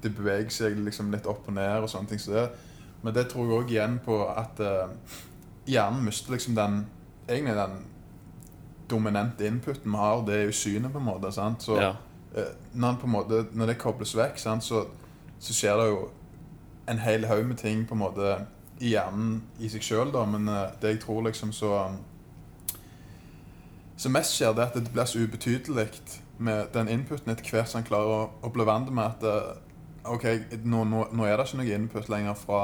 eh, 0.03 0.09
De 0.09 0.09
beveger 0.09 0.49
seg 0.49 0.77
liksom 0.77 1.11
litt 1.11 1.25
opp 1.27 1.47
og 1.47 1.53
ned 1.53 1.83
og 1.83 1.89
sånne 1.89 2.09
ting. 2.09 2.19
Så 2.19 2.31
det, 2.31 2.49
men 3.03 3.13
det 3.13 3.27
tror 3.31 3.47
jeg 3.47 3.57
òg 3.57 3.71
igjen 3.71 3.99
på 4.05 4.19
at 4.29 4.59
uh, 4.59 4.89
hjernen 5.67 6.03
mister 6.05 6.31
liksom 6.31 6.55
den 6.55 6.85
Egentlig 7.27 7.55
den 7.55 7.85
dominante 8.89 9.47
inputen 9.47 9.91
vi 9.91 9.97
har, 9.97 10.25
det 10.27 10.33
er 10.35 10.41
jo 10.45 10.51
synet, 10.51 10.91
på 10.91 10.99
en 10.99 11.05
måte. 11.05 11.31
sant? 11.31 11.63
Så 11.63 11.77
Ja. 11.79 11.93
uh, 12.37 12.43
når, 12.73 12.97
på 12.99 13.05
en 13.05 13.11
måte, 13.11 13.45
når 13.51 13.65
det 13.65 13.77
kobles 13.77 14.15
vekk, 14.15 14.37
sant, 14.37 14.63
så, 14.63 14.85
så 15.39 15.53
skjer 15.53 15.77
det 15.77 15.87
jo 15.89 16.09
en 16.87 16.99
hel 16.99 17.25
haug 17.25 17.45
med 17.45 17.57
ting 17.57 17.87
på 17.87 17.93
en 17.95 17.99
måte 17.99 18.45
i 18.79 18.89
hjernen 18.89 19.41
i 19.59 19.69
seg 19.69 19.81
sjøl, 19.81 20.11
da. 20.11 20.25
Men 20.25 20.47
uh, 20.49 20.67
det 20.81 20.89
jeg 20.89 20.99
tror 20.99 21.21
liksom 21.23 21.51
så 21.51 21.91
Så 23.97 24.09
mest 24.09 24.35
skjer 24.35 24.53
det 24.53 24.63
at 24.63 24.73
det 24.73 24.91
blir 24.91 25.05
så 25.05 25.19
ubetydelig 25.19 25.87
med 26.37 26.65
den 26.73 26.89
inputen 26.89 27.31
etter 27.31 27.49
hvert 27.49 27.69
som 27.69 27.77
han 27.79 27.87
klarer 27.87 28.09
å, 28.09 28.29
å 28.41 28.49
bli 28.49 28.65
vant 28.65 28.89
med 28.91 29.03
at 29.03 29.23
OK, 30.03 30.25
nå, 30.63 30.83
nå, 30.83 31.05
nå 31.15 31.25
er 31.25 31.37
det 31.37 31.47
ikke 31.47 31.59
noe 31.61 31.75
input 31.75 32.09
lenger 32.11 32.35
fra, 32.35 32.61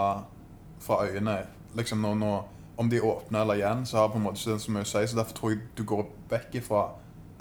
fra 0.84 1.04
øynene. 1.08 1.42
Liksom 1.78 2.02
nå, 2.04 2.16
nå, 2.20 2.32
Om 2.80 2.88
de 2.88 2.96
er 2.96 3.06
åpne 3.06 3.42
eller 3.42 3.60
igjen, 3.60 3.82
så 3.86 3.98
har 4.00 4.12
på 4.12 4.16
en 4.16 4.24
måte 4.24 4.40
ikke 4.40 4.54
det 4.56 4.64
så 4.64 4.72
mye 4.72 4.86
å 4.86 4.88
si. 4.88 5.02
Så 5.12 5.18
derfor 5.18 5.36
tror 5.36 5.52
jeg 5.52 5.66
du 5.76 5.82
går 5.84 6.06
vekk 6.32 6.54
ifra 6.62 6.84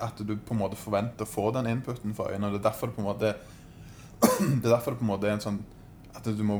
at 0.02 0.18
du 0.18 0.32
på 0.34 0.54
en 0.54 0.60
måte 0.62 0.78
forventer 0.78 1.26
å 1.26 1.30
få 1.30 1.52
den 1.54 1.68
inputen 1.70 2.14
fra 2.14 2.32
øynene. 2.32 2.50
Det 2.56 2.58
er 2.58 2.64
derfor 2.70 2.90
det 2.90 2.96
på 2.96 3.04
en 3.04 3.08
måte 3.08 3.34
Det 4.62 4.66
er 4.66 4.72
derfor 4.72 4.94
det 4.94 4.98
på 4.98 5.06
en 5.06 5.12
måte 5.12 5.28
er 5.28 5.36
en 5.36 5.44
sånn 5.44 5.60
At 6.18 6.26
du 6.26 6.42
må 6.42 6.56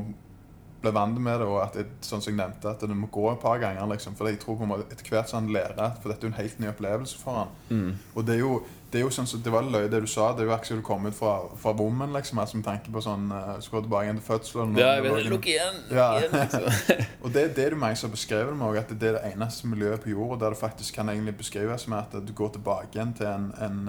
bli 0.81 0.91
vant 0.95 1.19
med 1.21 1.39
det, 1.41 1.47
og 1.47 1.61
at 1.63 1.77
det, 1.77 1.85
sånn 2.05 2.23
som 2.23 2.31
jeg 2.31 2.39
nevnte, 2.39 2.71
at 2.71 2.83
det 2.83 2.95
må 2.95 3.09
gå 3.11 3.25
et 3.31 3.39
par 3.41 3.59
ganger. 3.61 3.85
liksom, 3.91 4.15
For 4.15 4.29
jeg 4.29 4.39
tror 4.39 4.59
på 4.59 4.67
en 4.67 4.73
måte 4.73 4.87
etter 4.89 5.11
hvert 5.11 5.31
som 5.31 5.41
han 5.41 5.53
lærer, 5.53 5.95
for 5.99 6.11
dette 6.11 6.25
er 6.25 6.29
jo 6.29 6.33
en 6.33 6.41
helt 6.41 6.59
ny 6.59 6.69
opplevelse 6.71 7.19
for 7.19 7.39
han. 7.41 7.55
Mm. 7.69 7.89
Og 8.15 8.27
det 8.27 8.35
er 8.37 8.39
jo, 8.39 8.53
det 8.89 8.99
er 8.99 9.03
jo 9.03 9.11
sånn 9.13 9.27
som, 9.29 9.41
det 9.45 9.51
var 9.53 9.67
løye 9.67 9.89
det 9.91 10.01
du 10.05 10.07
sa. 10.09 10.29
Det 10.33 10.45
er 10.45 10.49
jo 10.49 10.53
akkurat 10.55 10.71
som 10.71 10.79
du 10.79 10.85
kom 10.87 11.09
ut 11.09 11.17
fra, 11.17 11.33
fra 11.61 11.73
bommen, 11.77 12.15
liksom, 12.15 12.39
altså, 12.41 12.61
med 12.61 12.69
tanke 12.69 12.93
på 12.95 13.03
sånn 13.05 13.27
uh, 13.33 13.51
Skal 13.61 13.83
tilbake 13.85 14.07
igjen 14.07 14.21
til 14.21 14.27
fødselen. 14.29 14.79
Ja, 14.79 14.95
jeg 14.97 15.05
vet, 15.05 15.29
lukk 15.33 15.51
igjen! 15.51 15.83
Ja. 15.91 16.07
igjen 16.21 16.37
liksom. 16.39 16.95
og 17.23 17.35
det 17.35 17.43
er 17.43 17.53
det 17.59 17.67
du 17.73 17.77
mange 17.83 17.99
som 17.99 18.09
har 18.09 18.15
beskrevet 18.15 18.55
det 18.55 18.61
med, 18.63 18.81
at 18.81 18.95
det 18.95 19.11
er 19.11 19.19
det 19.19 19.33
eneste 19.33 19.69
miljøet 19.69 20.05
på 20.05 20.15
jorda 20.15 20.45
der 20.45 20.55
det 20.55 20.63
faktisk 20.63 20.95
kan 20.95 21.11
egentlig 21.11 21.37
beskrives 21.43 21.87
med 21.91 22.01
at 22.01 22.27
du 22.27 22.33
går 22.35 22.55
tilbake 22.55 22.95
igjen 22.95 23.13
til 23.19 23.29
en, 23.29 23.51
en 23.59 23.83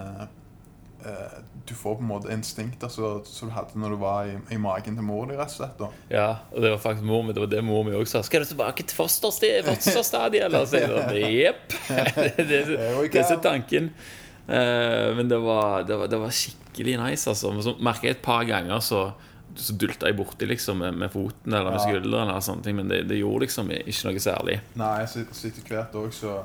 eh, 1.06 1.38
Du 1.66 1.74
får 1.74 1.96
på 1.98 2.04
en 2.04 2.08
måte 2.10 2.32
instinkter 2.34 2.90
som 2.90 3.22
du 3.22 3.54
hadde 3.54 3.78
når 3.78 3.94
du 3.94 3.98
var 4.00 4.30
i, 4.30 4.36
i 4.54 4.58
magen 4.60 4.98
til 4.98 5.06
mor 5.06 5.28
di, 5.30 5.36
rett 5.38 5.52
og 5.52 5.56
slett. 5.60 5.76
da. 5.78 5.90
Ja, 6.12 6.28
og 6.52 6.64
det 6.64 6.72
var 6.74 6.82
faktisk 6.82 7.06
mor 7.06 7.22
mi. 7.26 7.34
Det 7.36 7.44
var 7.44 7.52
det 7.52 7.62
mor 7.66 7.84
mi 7.86 7.94
også 7.96 8.18
sa. 8.18 8.24
Skal 8.28 8.44
du 8.44 8.50
tilbake 8.52 8.86
til 8.86 8.98
fosterstadiet, 8.98 9.68
fosterstadiet 9.68 10.48
eller? 10.48 10.66
Så 10.66 10.82
jeg 10.82 10.90
sånn, 10.90 11.16
Jepp. 11.30 11.78
Det, 12.50 13.24
er 13.24 13.42
tanken. 13.42 13.90
Eh, 14.50 15.08
men 15.16 15.28
det 15.30 15.38
var, 15.42 15.82
det, 15.86 15.96
var, 15.96 16.10
det 16.10 16.20
var 16.20 16.34
skikkelig 16.34 16.96
nice, 17.02 17.30
altså. 17.30 17.52
Så 17.62 17.76
merka 17.82 18.08
jeg 18.08 18.18
et 18.18 18.24
par 18.24 18.46
ganger 18.48 18.82
så 18.84 19.10
så 19.56 19.74
dulta 19.74 20.08
jeg 20.08 20.16
borti 20.18 20.46
liksom 20.48 20.78
med, 20.78 20.94
med 20.94 21.12
foten 21.12 21.54
eller 21.54 21.74
med 21.74 21.82
skulderen, 21.82 22.28
eller 22.28 22.44
sånne 22.44 22.64
ting, 22.64 22.76
men 22.78 22.90
det, 22.90 23.02
det 23.10 23.18
gjorde 23.18 23.46
liksom 23.46 23.72
ikke 23.74 24.06
noe 24.06 24.22
særlig. 24.22 24.56
Nei, 24.78 24.96
så 25.10 25.24
etter 25.24 25.66
hvert 25.66 25.96
òg 25.98 26.12
så, 26.14 26.36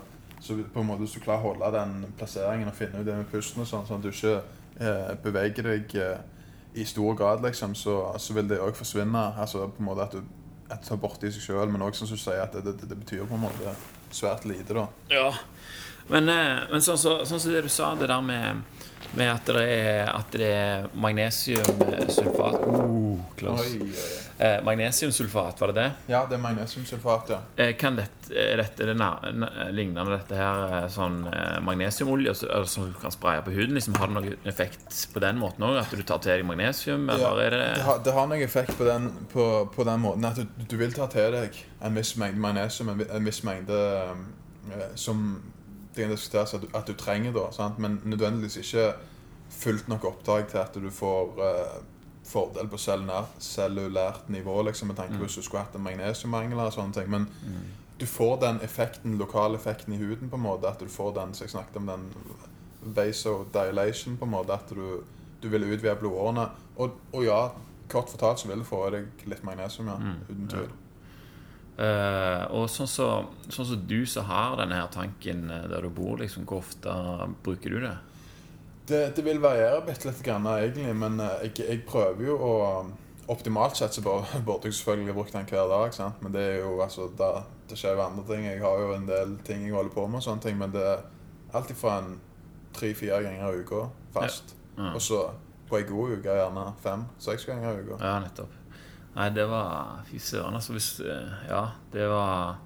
så 0.45 0.59
på 0.73 0.81
en 0.81 0.85
måte 0.85 1.01
hvis 1.01 1.15
du 1.17 1.23
klarer 1.23 1.41
å 1.41 1.53
holde 1.53 1.71
den 1.73 2.05
plasseringen 2.19 2.69
og 2.69 2.77
finne 2.77 3.01
ut 3.01 3.07
det 3.07 3.17
med 3.17 3.29
pusten 3.31 3.63
og 3.63 3.69
sånn, 3.69 3.85
sånn 3.87 3.97
at 3.97 4.05
du 4.05 4.11
ikke 4.11 4.35
eh, 4.77 5.13
beveger 5.23 5.69
deg 5.71 5.95
eh, 5.97 6.19
i 6.77 6.85
stor 6.85 7.15
grad, 7.17 7.41
liksom, 7.41 7.73
så, 7.79 7.95
så 8.21 8.35
vil 8.37 8.49
det 8.51 8.59
òg 8.61 8.75
forsvinne. 8.77 9.23
Altså 9.41 9.63
på 9.71 9.81
en 9.81 9.87
måte 9.87 10.05
at 10.05 10.13
du, 10.13 10.21
at 10.69 10.83
du 10.83 10.89
tar 10.89 11.01
borti 11.01 11.31
seg 11.31 11.47
sjøl, 11.47 11.71
men 11.71 11.85
òg 11.85 11.97
som 11.97 12.09
du 12.09 12.13
sier, 12.13 12.43
at 12.43 12.53
det, 12.53 12.65
det, 12.67 12.89
det 12.91 12.99
betyr 12.99 13.23
på 13.25 13.39
en 13.39 13.45
måte 13.47 13.73
svært 14.13 14.45
lite, 14.45 14.75
da. 14.77 14.85
Ja. 15.09 15.29
Men, 16.11 16.29
eh, 16.29 16.65
men 16.69 16.83
sånn 16.85 16.99
som 16.99 17.21
så, 17.23 17.29
sånn 17.31 17.41
som 17.41 17.55
det 17.55 17.65
du 17.65 17.71
sa, 17.73 17.93
det 17.97 18.11
der 18.11 18.21
med, 18.21 18.61
med 19.17 19.31
at 19.31 19.49
det 19.55 19.65
er, 19.65 20.11
at 20.11 20.35
det 20.35 20.51
er 20.51 20.87
magnesiumsulfat 20.93 22.61
uh, 22.67 23.19
Klaus. 23.39 23.65
Oi, 23.65 23.81
oi, 23.81 23.89
oi. 23.89 24.21
Eh, 24.37 24.63
magnesiumsulfat, 24.63 25.61
var 25.61 25.67
det 25.67 25.73
det? 25.73 25.91
Ja, 26.11 26.25
det 26.29 26.35
er 26.35 26.41
magnesiumsulfat, 26.43 27.29
ja. 27.29 27.37
Eh, 27.55 27.75
Kan 27.79 27.95
dette, 27.95 28.33
er 28.35 28.59
dette 28.59 28.83
det 28.89 28.95
lignende 29.71 30.17
dette 30.17 30.35
her 30.35 30.63
eh, 30.81 30.87
sånn 30.91 31.21
eh, 31.31 31.61
magnesiumolje 31.63 32.33
som 32.35 32.89
du 32.89 32.97
kan 32.99 33.13
spraye 33.15 33.45
på 33.45 33.53
huden? 33.55 33.77
Liksom, 33.79 33.95
har 33.95 34.11
det 34.11 34.17
noen 34.17 34.49
effekt 34.51 35.05
på 35.13 35.23
den 35.23 35.39
måten 35.39 35.63
òg? 35.63 35.79
At 35.85 35.95
du 35.95 36.03
tar 36.03 36.19
til 36.19 36.33
deg 36.33 36.43
magnesium, 36.49 37.07
eller 37.07 37.23
Ja, 37.23 37.47
er 37.47 37.55
det 37.55 37.63
Det 37.79 37.87
har, 37.87 38.03
det 38.03 38.17
har 38.17 38.27
noen 38.27 38.43
effekt 38.43 38.75
på 38.75 38.83
den, 38.89 39.07
på, 39.31 39.47
på 39.71 39.87
den 39.87 40.03
måten 40.03 40.27
at 40.27 40.41
du, 40.41 40.67
du 40.67 40.75
vil 40.83 40.91
ta 40.91 41.07
til 41.07 41.31
deg 41.31 41.55
en 41.79 41.95
viss 41.95 42.17
mengde 42.19 42.43
magnesium, 42.43 42.91
en, 42.91 43.05
en 43.07 43.31
viss 43.31 43.39
mengde 43.47 43.79
eh, 44.03 44.89
som 44.99 45.29
det 45.95 46.03
kan 46.05 46.11
diskuteres 46.13 46.53
at 46.53 46.61
du, 46.61 46.67
at 46.73 46.87
du 46.87 46.93
trenger, 46.93 47.31
da, 47.33 47.47
sant? 47.51 47.79
men 47.79 48.01
nødvendigvis 48.03 48.57
ikke 48.57 48.93
fullt 49.49 49.87
nok 49.87 50.03
opptak 50.05 50.47
til 50.51 50.57
at 50.57 50.73
du 50.75 50.89
får 50.91 51.37
uh, 51.39 51.83
fordel 52.25 52.67
på 52.67 52.77
cellulært, 52.77 54.29
nivå, 54.29 54.61
liksom, 54.65 54.87
med 54.87 54.95
tanke 54.97 55.13
på 55.13 55.19
Mm. 55.19 55.25
hvis 55.25 55.35
du 55.35 55.41
skulle 55.41 55.63
hatt 55.63 55.75
en 55.75 55.83
magnesiummangel 55.85 56.57
eller 56.57 56.71
sånne 56.73 56.93
ting. 56.93 57.09
Men 57.09 57.27
du 57.99 58.05
får 58.05 58.39
den 58.41 58.59
effekten, 58.65 59.17
lokale 59.17 59.55
effekten 59.55 59.93
i 59.93 59.97
huden, 59.97 60.29
på 60.29 60.35
en 60.35 60.41
måte, 60.41 60.67
at 60.67 60.79
du 60.79 60.87
får 60.87 61.13
den 61.15 61.33
som 61.33 61.45
jeg 61.45 61.51
snakket 61.51 61.77
om, 61.77 61.85
den 61.87 62.09
vasodilation, 62.95 64.17
på 64.17 64.25
en 64.25 64.31
måte, 64.31 64.53
at 64.53 64.69
du, 64.75 65.03
du 65.43 65.47
vil 65.49 65.63
utvide 65.73 65.95
blodårene. 65.99 66.47
Og, 66.77 66.97
og 67.13 67.23
ja, 67.25 67.39
kort 67.89 68.09
fortalt 68.09 68.39
så 68.41 68.47
vil 68.49 68.59
du 68.63 68.67
få 68.67 68.87
i 68.87 68.91
deg 68.97 69.25
litt 69.31 69.43
magnesium, 69.47 69.87
ja. 69.87 69.95
Mm, 70.01 70.17
Uten 70.29 70.49
tvil. 70.51 70.69
Eh, 71.75 72.43
og 72.55 72.69
sånn 72.71 72.87
som 72.87 73.31
sånn 73.51 73.67
så 73.67 73.75
du 73.75 74.05
som 74.07 74.29
har 74.29 74.53
denne 74.61 74.77
her 74.79 74.91
tanken 74.93 75.49
eh, 75.51 75.65
der 75.71 75.83
du 75.83 75.91
bor, 75.91 76.15
liksom, 76.21 76.45
hvor 76.47 76.63
ofte 76.63 76.91
bruker 77.43 77.75
du 77.75 77.81
det? 77.83 77.95
Det, 78.85 79.01
det 79.17 79.25
vil 79.25 79.41
variere 79.43 79.81
bitte 79.83 80.07
litt, 80.07 80.21
grann, 80.23 80.47
egentlig, 80.53 80.93
men 80.95 81.19
eh, 81.19 81.47
jeg, 81.49 81.65
jeg 81.65 81.83
prøver 81.89 82.31
jo 82.31 82.37
å 82.39 82.53
Optimalt 83.25 83.73
sett 83.73 83.95
så 83.95 84.01
burde 84.45 84.69
jeg 84.69 84.75
selvfølgelig 84.77 85.13
brukt 85.17 85.33
den 85.33 85.47
hver 85.49 85.65
dag, 85.65 85.93
sant? 85.95 86.19
men 86.21 86.33
det 86.35 86.43
er 86.45 86.59
jo 86.59 86.75
altså 86.83 87.07
da, 87.17 87.39
Det 87.65 87.73
skjer 87.73 87.95
jo 87.97 88.03
andre 88.03 88.25
ting. 88.27 88.43
Jeg 88.45 88.61
har 88.61 88.81
jo 88.83 88.91
en 88.93 89.07
del 89.09 89.31
ting 89.47 89.63
jeg 89.65 89.73
holder 89.73 89.95
på 89.95 90.03
med, 90.05 90.19
og 90.19 90.25
sånne 90.27 90.43
ting, 90.43 90.59
men 90.59 90.69
det 90.75 90.83
er 90.85 91.01
alltid 91.57 91.79
fra 91.79 91.95
en 92.03 92.19
tre-fire 92.77 93.23
ganger 93.25 93.49
i 93.49 93.63
uka 93.63 93.87
fast. 94.13 94.53
Ja. 94.77 94.91
Og 94.91 95.01
så 95.01 95.23
på 95.65 95.79
ei 95.79 95.87
god 95.89 96.19
uke 96.19 96.37
gjerne 96.37 96.67
fem-seks 96.83 97.47
ganger 97.49 97.71
i 97.71 97.81
uka. 97.87 97.97
Ja, 97.97 98.19
nettopp. 98.21 98.53
Nei, 99.15 99.29
det 99.31 99.45
var 99.47 100.01
Fy 100.09 100.19
søren, 100.19 100.55
altså. 100.57 100.73
Hvis 100.75 100.99
eh, 100.99 101.49
Ja, 101.49 101.65
det 101.93 102.07
var 102.11 102.57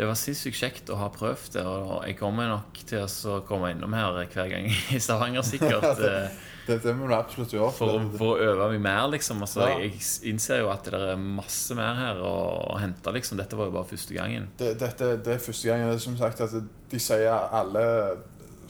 det 0.00 0.06
var 0.06 0.14
sinnssykt 0.16 0.56
kjekt 0.56 0.88
å 0.94 0.96
ha 0.96 1.08
prøvd 1.12 1.56
det. 1.58 1.62
Og 1.66 2.04
jeg 2.06 2.14
kommer 2.16 2.46
nok 2.48 2.78
til 2.88 3.02
å 3.04 3.40
komme 3.44 3.72
innom 3.74 3.92
her 3.92 4.14
hver 4.32 4.48
gang 4.48 4.68
i 4.70 5.00
Stavanger, 5.02 5.42
sikkert. 5.44 5.84
eh, 6.00 6.30
Det, 6.68 6.76
det 6.84 6.94
må 6.96 7.08
du 7.10 7.14
absolutt 7.16 7.52
gjøre. 7.52 7.72
For, 7.74 8.06
for 8.16 8.36
å 8.38 8.46
øve 8.52 8.68
meg 8.76 8.80
mer, 8.86 9.08
liksom. 9.12 9.42
Altså, 9.44 9.66
Ja. 9.66 9.80
Jeg 9.82 9.98
innser 10.30 10.62
jo 10.62 10.70
at 10.72 10.86
det 10.88 11.00
er 11.10 11.20
masse 11.20 11.74
mer 11.76 11.98
her 11.98 12.20
å, 12.22 12.32
å 12.70 12.78
hente, 12.80 13.12
liksom. 13.12 13.40
Dette 13.42 13.58
var 13.58 13.68
jo 13.68 13.74
bare 13.76 13.90
første 13.90 14.16
gangen. 14.16 14.48
det, 14.60 14.76
dette 14.80 15.10
det 15.26 15.34
er 15.34 15.42
første 15.44 15.68
gangen. 15.68 15.98
som 16.00 16.16
sagt 16.20 16.40
at 16.46 16.54
de 16.90 17.00
sier 17.02 17.28
alle 17.32 17.84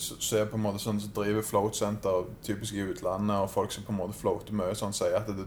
som 0.00 0.38
er 0.38 0.46
på 0.48 0.56
en 0.56 0.62
måte 0.64 0.80
sånn 0.80 0.98
så 1.02 1.10
driver 1.14 1.44
float 1.44 1.76
center, 1.76 2.24
typisk 2.42 2.74
i 2.74 2.86
utlandet, 2.88 3.36
og 3.36 3.50
folk 3.52 3.70
som 3.74 3.84
på 3.84 3.92
en 3.92 3.98
måte 4.00 4.16
floater 4.16 4.56
mye, 4.56 4.72
sånn 4.74 4.96
sier 4.96 5.18
at 5.20 5.28
det, 5.28 5.44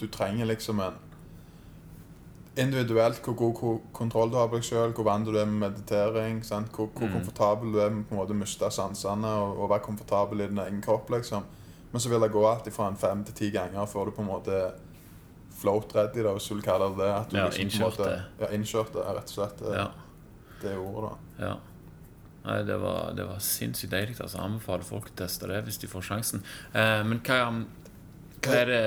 du 0.00 0.06
trenger 0.08 0.46
liksom 0.50 0.80
en 0.80 0.98
Individuelt 2.58 3.20
hvor 3.24 3.34
god 3.38 3.78
kontroll 3.94 4.30
du 4.32 4.36
har 4.36 4.48
på 4.50 4.58
deg 4.58 4.64
sjøl, 4.66 4.90
hvor 4.92 5.06
vant 5.06 5.24
du 5.28 5.36
er 5.38 5.46
med 5.46 5.60
meditering, 5.70 6.40
sant? 6.44 6.72
hvor, 6.74 6.88
hvor 6.92 7.06
Mm. 7.06 7.12
komfortabel 7.14 7.72
du 7.72 7.78
er 7.78 7.90
med 7.94 8.04
på 8.08 8.12
en 8.16 8.18
måte 8.18 8.34
miste 8.34 8.68
sansene 8.74 9.30
og, 9.30 9.60
og 9.62 9.70
være 9.70 9.84
komfortabel 9.86 10.40
i 10.40 10.48
din 10.48 10.58
egen 10.58 10.80
kropp. 10.82 11.08
liksom. 11.10 11.44
Men 11.92 12.00
så 12.00 12.08
vil 12.10 12.20
det 12.20 12.32
gå 12.32 12.42
alltid 12.46 12.72
fra 12.72 12.90
fem 12.94 13.24
til 13.24 13.34
ti 13.34 13.50
ganger 13.50 13.86
før 13.86 14.04
du 14.06 14.10
på 14.10 14.22
en 14.22 14.28
måte 14.28 14.72
float 15.60 15.94
ready, 15.94 16.22
da, 16.24 16.32
hvis 16.34 16.48
du 16.48 16.54
vil 16.54 16.62
kalle 16.66 16.90
det 16.90 16.98
det. 16.98 17.10
At 17.14 17.30
du 17.30 17.36
Ja, 17.36 17.44
liksom 17.46 17.62
innkjørt 17.62 17.96
det. 17.98 18.22
Ja, 18.40 18.46
innkjørt 18.58 18.92
det, 18.92 19.06
rett 19.06 19.30
og 19.30 19.34
slett 19.38 19.60
Ja. 19.76 19.86
det 20.62 20.76
ordet. 20.78 21.10
da. 21.38 21.46
ja. 21.46 21.54
Nei, 22.44 22.62
det 22.64 22.80
var, 22.80 23.12
det 23.14 23.26
var 23.28 23.38
sinnssykt 23.38 23.90
deilig. 23.92 24.20
Altså. 24.20 24.38
Anbefaler 24.38 24.82
folk 24.82 25.06
å 25.10 25.14
teste 25.16 25.46
det 25.46 25.62
hvis 25.64 25.78
de 25.78 25.86
får 25.86 26.02
sjansen. 26.02 26.42
Eh, 26.74 27.02
men 27.04 27.20
hva, 27.20 27.64
hva 28.40 28.56
er 28.56 28.70
det 28.70 28.84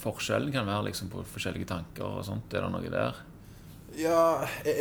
forskjellen 0.00 0.52
kan 0.52 0.66
være 0.68 0.88
liksom, 0.88 1.10
på 1.12 1.22
forskjellige 1.28 1.68
tanker 1.68 2.04
og 2.06 2.24
sånt? 2.24 2.52
Er 2.54 2.64
det 2.64 2.70
noe 2.72 2.92
der? 2.92 3.18
Ja, 3.98 4.20
i, 4.66 4.74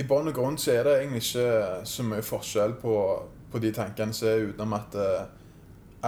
i 0.00 0.04
bunn 0.04 0.28
og 0.28 0.36
grunn 0.36 0.58
så 0.60 0.74
er 0.74 0.84
det 0.84 0.96
egentlig 0.98 1.22
ikke 1.24 1.84
så 1.88 2.04
mye 2.04 2.24
forskjell 2.26 2.74
på, 2.82 2.94
på 3.52 3.62
de 3.62 3.70
tankene 3.72 4.16
som 4.16 4.28
er 4.28 4.50
utenom 4.50 4.74
at 4.76 4.96
eh, 5.00 5.28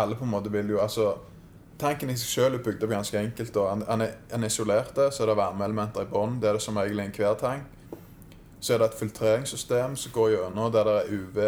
alle 0.03 0.19
på 0.19 0.27
en 0.27 0.35
måte 0.35 0.53
vil 0.53 0.75
jo 0.75 0.83
Altså, 0.83 1.15
tanken 1.79 2.11
i 2.11 2.19
seg 2.19 2.29
selv 2.29 2.59
er 2.59 2.65
bygd 2.67 2.85
opp 2.85 2.93
ganske 2.93 3.19
enkelt. 3.19 3.57
og 3.57 3.71
Han, 3.71 3.85
han 3.89 4.45
er, 4.45 4.49
så 4.53 4.67
er 5.23 5.31
det 5.31 5.39
varmeelementer 5.39 6.05
i 6.05 6.11
bånn. 6.11 6.41
Det 6.41 6.51
er 6.51 6.59
det 6.59 6.63
som 6.63 6.77
egentlig 6.77 7.07
enhver 7.07 7.39
tank. 7.41 7.63
Så 8.61 8.75
er 8.75 8.79
det 8.79 8.91
et 8.91 8.99
filtreringssystem 8.99 9.97
som 9.97 10.13
går 10.15 10.35
gjennom 10.37 10.73
der 10.73 10.87
det 10.87 10.99
er 11.01 11.15
UV, 11.15 11.39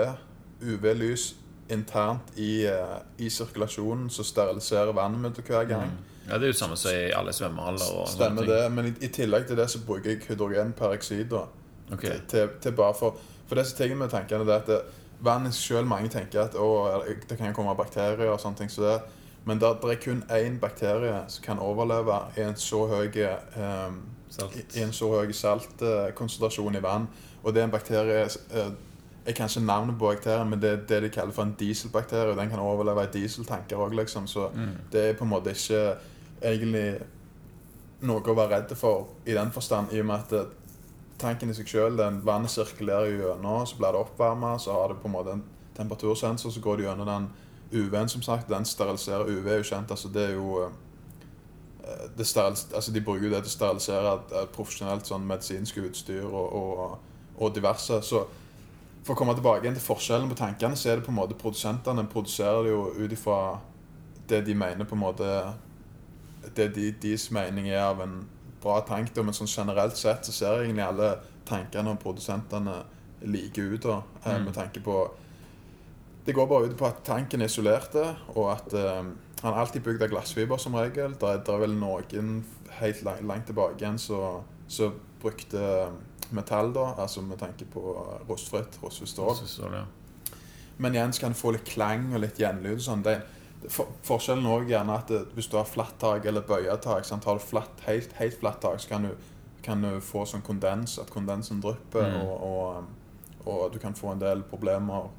UV-lys 0.62 1.34
internt 1.72 2.34
i, 2.36 2.66
eh, 2.66 2.98
i 3.18 3.30
sirkulasjonen 3.30 4.10
som 4.10 4.24
steriliserer 4.24 4.92
vannet 4.92 5.40
hver 5.46 5.64
gang. 5.68 5.92
Ja, 6.28 6.38
Det 6.38 6.42
er 6.42 6.52
jo 6.52 6.52
samme 6.52 6.76
som 6.76 6.90
i 6.90 7.12
alle 7.12 7.32
svømmehaller. 7.32 8.00
og 8.00 8.08
Stemmer 8.08 8.42
det. 8.42 8.72
Men 8.72 8.86
i, 8.86 8.94
i 9.04 9.08
tillegg 9.08 9.46
til 9.46 9.56
det 9.56 9.70
så 9.70 9.78
bruker 9.86 10.10
jeg 10.10 10.20
hydrogenperoksid. 10.28 11.32
okay. 11.92 12.08
Til, 12.08 12.20
til, 12.28 12.48
til 12.62 12.72
bare 12.72 12.94
for 12.94 13.16
For 13.46 13.54
det 13.54 13.66
som 13.66 13.76
tingen 13.76 13.98
med 13.98 14.08
tankene, 14.08 14.50
er 14.52 14.56
at 14.56 14.66
det, 14.66 14.80
vann 15.20 15.46
i 15.46 15.50
seg 15.52 15.76
selv, 15.76 15.86
mange 15.86 16.08
tenker 16.08 16.40
at 16.40 16.56
å, 16.56 17.02
det 17.28 17.36
kan 17.38 17.54
komme 17.54 17.74
bakterier 17.76 18.30
og 18.32 18.40
sånne 18.40 18.56
ting 18.56 18.70
så 18.72 18.82
det. 18.82 18.96
Men 19.44 19.60
det, 19.60 19.68
det 19.82 19.90
er 19.92 20.00
kun 20.00 20.22
én 20.32 20.58
bakterie 20.60 21.24
som 21.28 21.44
kan 21.44 21.60
overleve 21.60 22.16
i 22.36 22.40
en 22.40 22.56
så 22.56 22.86
høy 22.88 23.10
um, 23.60 24.00
Salt. 24.30 24.56
i, 24.56 24.64
i 24.78 24.82
en 24.82 24.92
så 24.96 25.10
høy 25.12 25.32
saltkonsentrasjon 25.36 26.78
i 26.78 26.82
vann. 26.82 27.08
Og 27.42 27.52
det 27.52 27.60
er 27.60 27.68
en 27.68 27.74
bakterie 27.74 28.24
eh, 28.24 28.70
Jeg 29.26 29.34
kan 29.34 29.48
ikke 29.48 29.60
navnet 29.66 29.98
på 29.98 30.08
bakterien, 30.10 30.50
men 30.50 30.60
det 30.60 30.70
er 30.70 30.76
det 30.88 31.02
de 31.02 31.08
kaller 31.08 31.32
for 31.32 31.42
en 31.42 31.54
dieselbakterie. 31.58 32.30
og 32.30 32.36
Den 32.36 32.50
kan 32.50 32.58
overleve 32.58 33.04
i 33.04 33.12
dieseltanker 33.12 33.76
òg, 33.76 33.94
liksom. 33.94 34.26
Så 34.26 34.48
Mm. 34.54 34.68
det 34.92 35.00
er 35.08 35.14
på 35.14 35.24
en 35.24 35.30
måte 35.30 35.50
ikke 35.50 35.96
egentlig 36.42 37.00
noe 38.02 38.20
å 38.20 38.34
være 38.36 38.50
redd 38.50 38.76
for 38.76 39.06
i 39.26 39.32
den 39.32 39.50
forstand, 39.50 39.92
i 39.92 40.00
og 40.00 40.06
med 40.06 40.14
at 40.14 40.32
eh, 40.32 40.44
tanken 41.18 41.50
i 41.50 41.54
seg 41.54 41.66
sjøl, 41.66 41.96
vannet 42.24 42.50
sirkulerer 42.50 43.06
gjennom, 43.18 43.66
så 43.66 43.76
blir 43.76 43.92
det 43.92 44.00
oppvarma, 44.00 44.58
så 44.58 44.72
har 44.72 44.88
det 44.88 44.98
på 45.00 45.08
en 45.08 45.12
måte 45.14 45.32
en 45.32 45.44
temperatursensor, 45.76 46.50
så 46.50 46.60
går 46.60 46.76
det 46.76 46.84
gjennom 46.84 47.06
den 47.06 47.28
UV-en, 47.72 48.08
som 48.08 48.22
sagt. 48.22 48.48
Den 48.48 48.64
steriliserer 48.64 49.24
UV, 49.24 49.46
er 49.46 49.56
jo 49.56 49.62
kjent. 49.62 49.90
altså 49.90 50.08
Det 50.08 50.28
er 50.28 50.34
jo 50.34 50.62
eh, 50.64 50.70
det 52.18 52.36
altså 52.74 52.92
De 52.92 53.00
bruker 53.00 53.24
jo 53.28 53.30
det 53.34 53.42
til 53.44 53.50
å 53.52 53.56
sterilisere 53.56 54.14
et 54.42 54.52
profesjonelt 54.52 55.06
sånn 55.06 55.26
medisinsk 55.26 55.76
utstyr 55.76 56.24
og, 56.24 56.52
og, 56.52 56.98
og 57.38 57.54
diverse. 57.54 58.02
Så 58.02 58.24
for 59.04 59.12
å 59.12 59.18
komme 59.18 59.34
tilbake 59.36 59.66
igjen 59.66 59.76
til 59.76 59.84
forskjellen 59.84 60.30
på 60.30 60.38
tankene, 60.38 60.76
så 60.76 60.90
er 60.90 60.98
det 60.98 61.06
på 61.06 61.12
en 61.12 61.18
måte 61.18 61.36
produsentene 61.36 62.06
produserer 62.08 62.64
det 62.64 62.72
jo 62.72 62.84
ut 62.96 63.12
ifra 63.12 63.38
det 64.28 64.40
de 64.46 64.54
mener 64.56 64.88
på 64.88 64.96
en 64.96 65.04
måte 65.04 65.30
Det 66.56 66.68
de, 66.76 66.90
deres 67.00 67.30
mening 67.32 67.70
er 67.70 67.80
av 67.80 68.00
en 68.04 68.18
bra 68.60 68.80
tank. 68.84 69.14
da, 69.14 69.22
Men 69.22 69.34
sånn 69.34 69.48
generelt 69.48 69.96
sett 69.96 70.26
så 70.26 70.32
ser 70.32 70.62
egentlig 70.62 70.84
alle 70.84 71.18
tankene 71.48 71.90
og 71.90 72.00
produsentene 72.00 72.82
like 73.22 73.58
ut. 73.60 73.82
da, 73.82 74.02
eh, 74.24 74.38
Mm. 74.38 74.44
Med 74.44 74.54
tanke 74.54 74.80
på 74.80 75.10
Det 76.26 76.34
går 76.34 76.46
bare 76.46 76.64
ut 76.64 76.76
på 76.76 76.86
at 76.86 77.04
tanken 77.04 77.42
er 77.42 77.46
isolert, 77.46 77.94
og 78.34 78.50
at 78.52 78.72
um, 78.72 79.18
han 79.42 79.52
er 79.52 79.58
alltid 79.58 79.82
bygd 79.82 80.02
av 80.02 80.08
glassfiber 80.08 80.56
som 80.56 80.74
regel. 80.74 81.12
Det 81.20 81.48
er, 81.48 81.58
vel 81.58 81.74
noen 81.76 82.44
helt 82.80 83.02
langt, 83.02 83.26
langt 83.26 83.46
tilbake 83.46 83.76
igjen 83.76 83.98
så, 83.98 84.42
så 84.66 84.90
brukte 85.20 85.90
metall, 86.30 86.72
da, 86.72 86.94
altså 86.98 87.22
med 87.22 87.38
tanke 87.38 87.64
på 87.64 87.82
rustfritt, 88.28 88.78
rustfritt 88.82 89.08
stål. 89.08 89.34
Så 89.46 89.68
Men 90.78 90.94
igjen 90.94 91.12
så 91.12 91.20
kan 91.20 91.32
du 91.32 91.38
få 91.38 91.52
litt 91.54 91.64
klang 91.68 92.12
og 92.14 92.20
litt 92.20 92.38
gjenlyd. 92.40 92.80
sånn. 92.82 93.02
Det, 93.02 93.20
det, 93.62 93.70
for, 93.70 93.86
forskjellen 94.02 94.46
er 94.46 94.64
gjerne 94.68 94.96
at 94.98 95.08
det, 95.08 95.20
hvis 95.34 95.46
du 95.52 95.56
har 95.56 95.64
flatt 95.68 95.98
tak 96.00 96.24
eller 96.26 96.40
bøya 96.42 96.76
tak, 96.82 97.04
sant? 97.04 97.24
har 97.24 97.34
du 97.38 97.44
flatt, 97.44 97.84
helt, 97.86 98.12
helt 98.18 98.38
flatt 98.40 98.60
tak, 98.60 98.80
så 98.80 98.88
kan 98.88 99.02
du, 99.02 99.14
kan 99.62 99.82
du 99.82 100.00
få 100.00 100.24
sånn 100.26 100.42
kondens, 100.42 100.98
at 100.98 101.10
kondensen 101.10 101.60
drypper, 101.60 102.10
Mm. 102.10 102.20
og, 102.26 102.42
og, 102.42 102.84
og 103.46 103.72
du 103.72 103.78
kan 103.78 103.94
få 103.94 104.12
en 104.12 104.18
del 104.20 104.42
problemer 104.42 105.10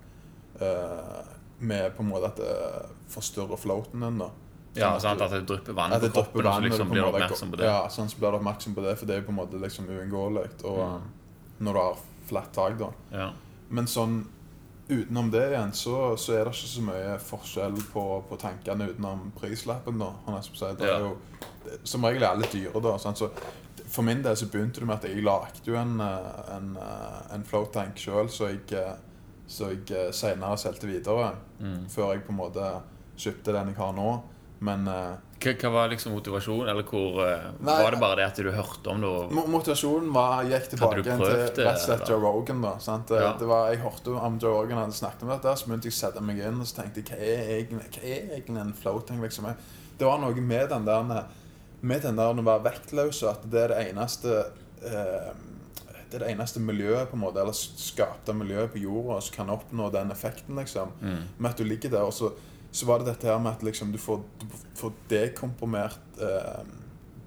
eh, 0.62 1.26
med 1.60 1.96
på 1.96 2.04
en 2.04 2.10
måte 2.10 2.26
at 2.34 2.38
det 2.42 2.56
forstyrrer 3.14 3.58
floaten 3.58 4.02
din. 4.02 4.18
da. 4.20 4.30
Ja, 4.76 4.92
Sånn 5.00 5.02
sant, 5.06 5.22
at 5.24 5.32
det 5.32 5.42
drypper 5.48 5.76
vann 5.78 5.94
at 5.96 6.02
på 6.02 6.08
det 6.08 6.14
drypper 6.14 6.32
kroppen, 6.32 6.48
og 6.48 6.54
så 6.54 6.68
liksom 6.68 6.90
blir 6.92 7.02
du 7.02 7.08
oppmerksom 7.10 7.52
på 7.54 7.60
det. 7.62 7.70
Ja, 7.70 7.82
sånn 7.90 8.10
så 8.12 8.20
blir 8.20 8.36
du 8.36 8.40
oppmerksom 8.42 8.76
på 8.76 8.84
det, 8.86 8.96
for 9.00 9.10
det 9.10 9.16
er 9.16 9.22
jo 9.22 9.28
på 9.30 9.34
en 9.36 9.40
måte 9.40 9.62
liksom 9.62 9.90
uunngåelig. 9.90 10.48
Mm. 10.66 11.12
når 11.66 11.74
du 11.74 11.80
har 11.80 12.00
flatt 12.28 12.54
tak, 12.54 12.80
da. 12.80 12.90
Ja. 13.16 13.30
Men 13.70 13.88
sånn 13.88 14.26
utenom 14.88 15.32
det 15.32 15.50
igjen, 15.50 15.74
så, 15.74 16.18
så 16.18 16.36
er 16.36 16.46
det 16.46 16.54
ikke 16.54 16.70
så 16.70 16.84
mye 16.86 17.14
forskjell 17.22 17.78
på, 17.94 18.04
på 18.30 18.38
tankene 18.42 18.90
utenom 18.92 19.32
prislappen. 19.40 20.02
da. 20.02 20.12
Er 20.30 20.42
sier, 20.46 20.76
det 20.78 20.90
er 20.92 21.06
jo, 21.08 21.16
det, 21.66 21.80
som 21.88 22.06
regel 22.06 22.26
er 22.26 22.36
alle 22.36 22.50
dyre, 22.52 22.82
da. 22.84 22.98
Sant? 23.02 23.22
Så 23.22 23.32
for 23.90 24.06
min 24.06 24.22
del 24.26 24.38
så 24.38 24.50
begynte 24.52 24.84
det 24.84 24.90
med 24.90 25.00
at 25.00 25.10
jeg 25.10 25.24
lagde 25.26 25.66
jo 25.66 25.78
en, 25.80 25.98
eh, 26.02 26.56
en, 26.56 26.78
eh, 26.78 27.34
en 27.36 27.46
float 27.48 27.74
tank 27.74 27.98
sjøl, 28.02 28.30
så 28.30 28.52
jeg, 28.52 28.66
eh, 28.78 28.94
så 29.48 29.72
jeg 29.74 30.14
seinere 30.14 30.58
solgte 30.58 30.90
videre. 30.90 31.34
Mm. 31.60 31.90
Før 31.90 32.14
jeg 32.14 32.26
på 32.26 32.34
en 32.34 32.42
måte 32.44 32.70
kjøpte 33.18 33.54
den 33.54 33.74
jeg 33.74 33.80
har 33.80 33.94
nå. 33.98 34.10
Men 34.64 34.88
uh, 34.88 35.16
Hva, 35.44 35.52
hva 35.60 35.70
var 35.74 35.90
liksom 35.92 36.14
motivasjonen, 36.16 36.70
eller 36.72 36.86
hvor 36.88 37.18
uh, 37.20 37.48
Nei, 37.60 37.76
Var 37.84 37.92
det 37.92 38.00
bare 38.00 38.16
det 38.22 38.26
at 38.30 38.40
du 38.40 38.52
hørte 38.56 38.92
om 38.94 39.02
det? 39.04 39.10
og- 39.10 39.50
Motivasjonen 39.52 40.12
var, 40.16 40.44
gikk 40.48 40.70
tilbake 40.72 41.02
prøvd 41.04 41.10
til 41.10 41.26
rett 41.42 41.60
og 41.66 41.82
slett? 41.84 42.06
Joe 42.10 42.20
Rogan. 42.24 42.62
da, 42.64 42.76
sant? 42.80 43.12
Ja. 43.12 43.34
det 43.40 43.50
var, 43.50 43.72
Jeg 43.74 43.82
hørte 43.84 44.16
om 44.16 44.38
Joe 44.42 44.62
Rogan 44.62 44.80
hadde 44.86 44.96
snakket 44.96 45.26
om 45.28 45.34
dette, 45.36 45.56
så 45.60 45.68
begynte 45.68 45.92
jeg 45.92 45.98
å 45.98 46.00
sette 46.00 46.24
meg 46.24 46.40
inn 46.40 46.62
og 46.64 46.70
så 46.70 46.82
tenkte 46.82 47.04
jeg, 47.04 47.10
hva 47.12 47.34
er 47.34 47.52
egentlig, 47.58 47.90
hva 47.98 48.06
er 48.14 48.38
egentlig 48.38 48.64
en 48.64 48.78
floating? 48.80 49.20
liksom? 49.26 49.50
Det 50.00 50.08
var 50.08 50.24
noe 50.24 50.48
med 50.54 50.70
den 50.72 50.88
der 50.88 51.26
med 51.86 52.02
den 52.02 52.16
der 52.18 52.32
å 52.32 52.46
være 52.48 52.64
vektløs, 52.66 53.20
og 53.24 53.36
at 53.36 53.44
det 53.52 53.60
er 53.66 53.74
det 53.76 53.82
eneste 53.92 54.40
uh, 54.88 55.34
det 56.10 56.20
er 56.20 56.24
det 56.28 56.34
eneste 56.36 56.62
miljøet 56.64 57.10
på 57.10 57.18
en 57.18 57.24
måte, 57.26 57.42
eller 57.42 57.56
skapte 57.56 58.34
miljøet 58.38 58.72
på 58.72 58.82
jorda 58.84 59.18
som 59.26 59.36
kan 59.36 59.50
oppnå 59.52 59.90
den 59.92 60.14
effekten. 60.14 60.56
liksom. 60.56 60.94
Mm. 61.02 61.24
Med 61.38 61.50
at 61.50 61.58
du 61.58 61.66
ligger 61.68 61.92
der, 61.92 62.06
og 62.08 62.14
så, 62.14 62.30
så 62.76 62.88
var 62.90 63.00
det 63.00 63.08
dette 63.08 63.30
her 63.30 63.40
med 63.40 63.56
at 63.56 63.64
liksom, 63.64 63.94
du 63.94 64.00
får, 64.02 64.24
du 64.42 64.46
får 64.76 64.92
dekomprimert 65.12 66.20
eh, 66.20 66.66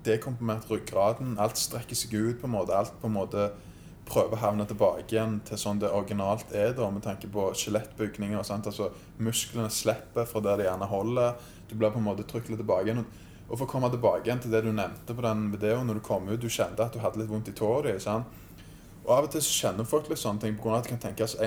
dekomprimert 0.05 0.69
ryggraden. 0.71 1.37
Alt 1.41 1.59
strekker 1.61 1.97
seg 1.97 2.15
ut. 2.15 2.41
på 2.41 2.47
en 2.47 2.55
måte, 2.55 2.77
Alt 2.77 3.01
på 3.01 3.09
en 3.09 3.17
måte 3.17 3.51
prøver 4.09 4.37
å 4.37 4.41
havne 4.41 4.65
tilbake 4.69 5.13
igjen 5.13 5.39
til 5.45 5.61
sånn 5.61 5.81
det 5.83 5.91
originalt 5.93 6.53
er, 6.57 6.73
da, 6.77 6.89
med 6.91 7.05
tanke 7.05 7.29
på 7.33 7.51
skjelettbygninger. 7.55 8.43
sånt, 8.43 8.67
Altså, 8.67 8.91
Musklene 9.19 9.71
slipper 9.71 10.25
fra 10.25 10.41
der 10.41 10.57
de 10.57 10.69
gjerne 10.69 10.87
holder. 10.87 11.35
Du 11.69 11.75
blir 11.75 11.91
på 11.91 11.99
en 11.99 12.09
måte 12.09 12.25
trykt 12.25 12.49
litt 12.49 12.61
tilbake 12.61 12.89
igjen. 12.89 13.05
Og 13.49 13.57
for 13.57 13.65
å 13.65 13.71
komme 13.71 13.91
tilbake 13.91 14.29
igjen 14.29 14.41
til 14.41 14.53
det 14.53 14.63
du 14.65 14.73
nevnte 14.73 15.15
på 15.15 15.25
den 15.25 15.51
videoen 15.53 15.87
når 15.89 16.01
du 16.01 16.05
kom 16.05 16.29
ut, 16.29 16.41
du 16.41 16.49
kjente 16.49 16.85
at 16.85 16.93
du 16.93 17.01
hadde 17.01 17.21
litt 17.21 17.31
vondt 17.31 17.49
i 17.49 17.57
tåa. 17.57 17.81
Og 19.05 19.13
av 19.17 19.25
og 19.25 19.31
til 19.33 19.41
så 19.41 19.69
kjenner 19.69 19.89
folk 19.89 20.09
litt 20.09 20.21
sånne 20.21 20.41
ting 20.41 20.57
på 20.57 20.63
grunn 20.63 20.77
av 20.77 20.83
at 20.83 20.89
det 20.89 20.97
kan 20.97 21.05
tenkes 21.09 21.39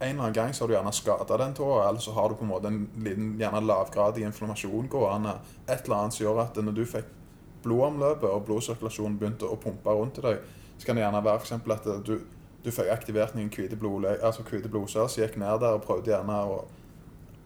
en, 0.00 0.08
eller 0.08 0.22
annen 0.22 0.32
gang 0.32 0.54
så 0.54 0.64
har 0.64 0.68
du 0.68 0.74
gjerne 0.76 0.92
skada 0.94 1.36
den 1.40 1.54
tåa, 1.54 1.88
eller 1.88 1.98
så 2.00 2.12
har 2.14 2.28
du 2.28 2.36
på 2.38 2.46
en 2.46 2.52
måte 2.52 2.70
en 2.70 2.84
liten 3.02 3.32
gjerne 3.40 3.64
lavgradig 3.66 4.22
inflammasjon 4.28 4.88
gående. 4.90 5.34
Et 5.66 5.84
eller 5.84 5.96
annet 5.96 6.14
som 6.14 6.24
gjør 6.24 6.42
at 6.44 6.60
når 6.62 6.76
du 6.76 6.84
fikk 6.86 7.08
blodomløpet 7.64 8.30
og 8.30 8.44
blodsirkulasjonen 8.46 9.18
begynte 9.18 9.48
å 9.50 9.58
pumpe 9.58 9.94
rundt 9.94 10.20
i 10.20 10.26
deg, 10.28 10.42
så 10.78 10.86
kan 10.86 10.96
det 10.96 11.02
gjerne 11.02 11.24
være 11.24 11.42
eksempel 11.42 11.74
at 11.74 11.88
du, 12.06 12.14
du 12.62 12.70
fikk 12.70 12.92
aktivert 12.94 13.34
noen 13.34 13.50
hvite, 13.50 13.78
blod, 13.80 14.06
altså 14.06 14.46
blodceller 14.46 15.10
som 15.10 15.24
gikk 15.24 15.40
ned 15.42 15.58
der 15.64 15.80
og 15.80 15.82
prøvde 15.86 16.14
gjerne 16.14 16.38
å 16.46 16.60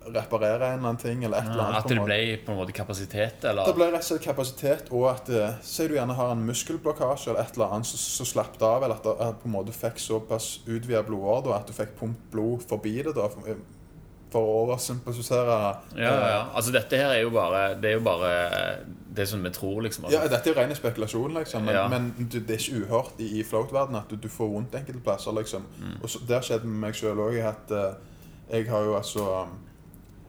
reparere 0.07 0.67
en 0.73 0.79
eller 0.79 0.89
annen 0.89 0.97
ting. 1.03 1.25
eller 1.25 1.37
et 1.39 1.45
eller 1.45 1.57
Ja, 1.57 1.67
annet. 1.69 1.85
at 1.85 1.89
det 1.89 1.99
ble 2.05 2.39
på 2.47 2.53
en 2.53 2.59
måte 2.59 2.73
kapasitet, 2.73 3.45
eller? 3.45 3.65
Det 3.67 3.75
ble 3.75 3.87
rett 3.93 4.03
og 4.03 4.09
slett 4.11 4.23
kapasitet, 4.23 4.89
og 4.93 5.07
at 5.11 5.29
eh, 5.31 5.55
Si 5.63 5.87
du 5.89 5.95
gjerne 5.95 6.15
har 6.15 6.33
en 6.33 6.47
muskelblokkasje 6.47 7.31
eller 7.31 7.41
et 7.41 7.55
eller 7.57 7.67
annet 7.77 7.87
som 7.87 7.99
så 7.99 8.25
slapp 8.33 8.59
det 8.59 8.67
av, 8.69 8.83
eller 8.83 8.95
at 8.97 9.03
du 9.03 9.13
på 9.43 9.47
en 9.47 9.53
måte 9.59 9.73
fikk 9.73 9.99
såpass 9.99 10.61
utvida 10.67 11.03
blodår 11.03 11.55
at 11.57 11.67
du 11.67 11.73
fikk 11.73 11.95
pumpet 11.99 12.31
blod 12.33 12.63
forbi 12.69 13.03
det. 13.03 13.15
da, 13.15 13.29
For, 13.29 14.41
å 14.41 14.65
oversympatisere 14.65 15.57
Ja, 15.97 16.03
ja, 16.03 16.29
ja. 16.29 16.43
Altså, 16.57 16.73
dette 16.73 16.97
her 16.97 17.11
er 17.13 17.21
jo 17.21 17.31
bare 17.35 17.75
Det 17.81 17.91
er 17.91 17.99
jo 17.99 18.05
bare 18.07 18.31
det 19.13 19.27
som 19.29 19.43
vi 19.45 19.51
tror, 19.53 19.83
liksom. 19.85 20.07
Ja, 20.09 20.23
Altså. 20.23 20.31
Dette 20.33 20.49
er 20.49 20.55
jo 20.55 20.61
ren 20.61 20.75
spekulasjon, 20.75 21.35
liksom, 21.37 21.65
men, 21.67 21.75
Ja. 21.75 21.87
men 21.89 22.15
det 22.31 22.49
er 22.49 22.57
ikke 22.57 22.87
uhørt 22.87 23.21
i, 23.21 23.41
i 23.41 23.43
float-verdenen 23.45 23.99
at 24.01 24.09
du, 24.09 24.17
du 24.17 24.29
får 24.29 24.49
vondt 24.49 24.75
enkelte 24.75 25.03
plasser. 25.05 25.33
liksom. 25.37 25.67
Mm. 25.79 25.99
Og 26.03 26.09
så, 26.09 26.19
Der 26.27 26.41
skjedde 26.41 26.65
med 26.65 26.81
meg 26.81 26.95
sjøl 26.95 27.21
òg 27.21 27.37
at 27.45 27.71
eh, 27.71 27.95
jeg 28.57 28.71
har 28.71 28.83
jo 28.85 28.97
altså 28.97 29.47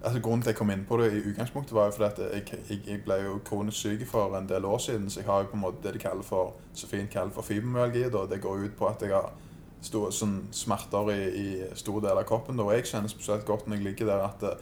altså 0.03 0.19
Grunnen 0.21 0.41
til 0.41 0.49
at 0.49 0.53
jeg 0.53 0.59
kom 0.59 0.71
inn 0.73 0.85
på 0.89 0.97
det 0.99 1.11
i 1.13 1.21
utgangspunktet, 1.29 1.73
var 1.75 1.85
jo 1.85 1.91
fordi 1.95 2.09
at 2.09 2.19
jeg, 2.33 2.59
jeg, 2.69 2.79
jeg 2.87 3.01
ble 3.05 3.15
jo 3.23 3.37
kronisk 3.47 3.77
syk 3.77 4.03
for 4.09 4.35
en 4.37 4.49
del 4.49 4.65
år 4.65 4.77
siden. 4.83 5.09
Så 5.09 5.19
jeg 5.21 5.27
har 5.29 5.41
jo 5.45 5.51
på 5.53 5.57
en 5.57 5.61
måte 5.63 5.83
det 5.85 5.93
de 5.95 5.99
kaller 6.03 6.23
for 6.27 6.53
så 6.73 6.87
fint 6.91 7.09
kaller 7.13 7.31
for 7.31 7.41
fibromyalgi. 7.47 8.03
da. 8.11 8.25
Det 8.29 8.41
går 8.43 8.65
ut 8.67 8.75
på 8.79 8.87
at 8.89 9.01
jeg 9.01 9.13
har 9.15 9.31
store 9.83 10.11
sånn, 10.15 10.37
smerter 10.55 11.11
i, 11.13 11.21
i 11.43 11.47
store 11.75 12.01
deler 12.07 12.21
av 12.23 12.27
kroppen. 12.29 12.57
Da. 12.59 12.63
Og 12.67 12.73
jeg 12.75 12.87
kjenner 12.91 13.11
spesielt 13.11 13.45
godt 13.47 13.67
når 13.67 13.79
jeg 13.79 13.83
ligger 13.89 14.11
der 14.11 14.25
at 14.27 14.43
det, 14.43 14.53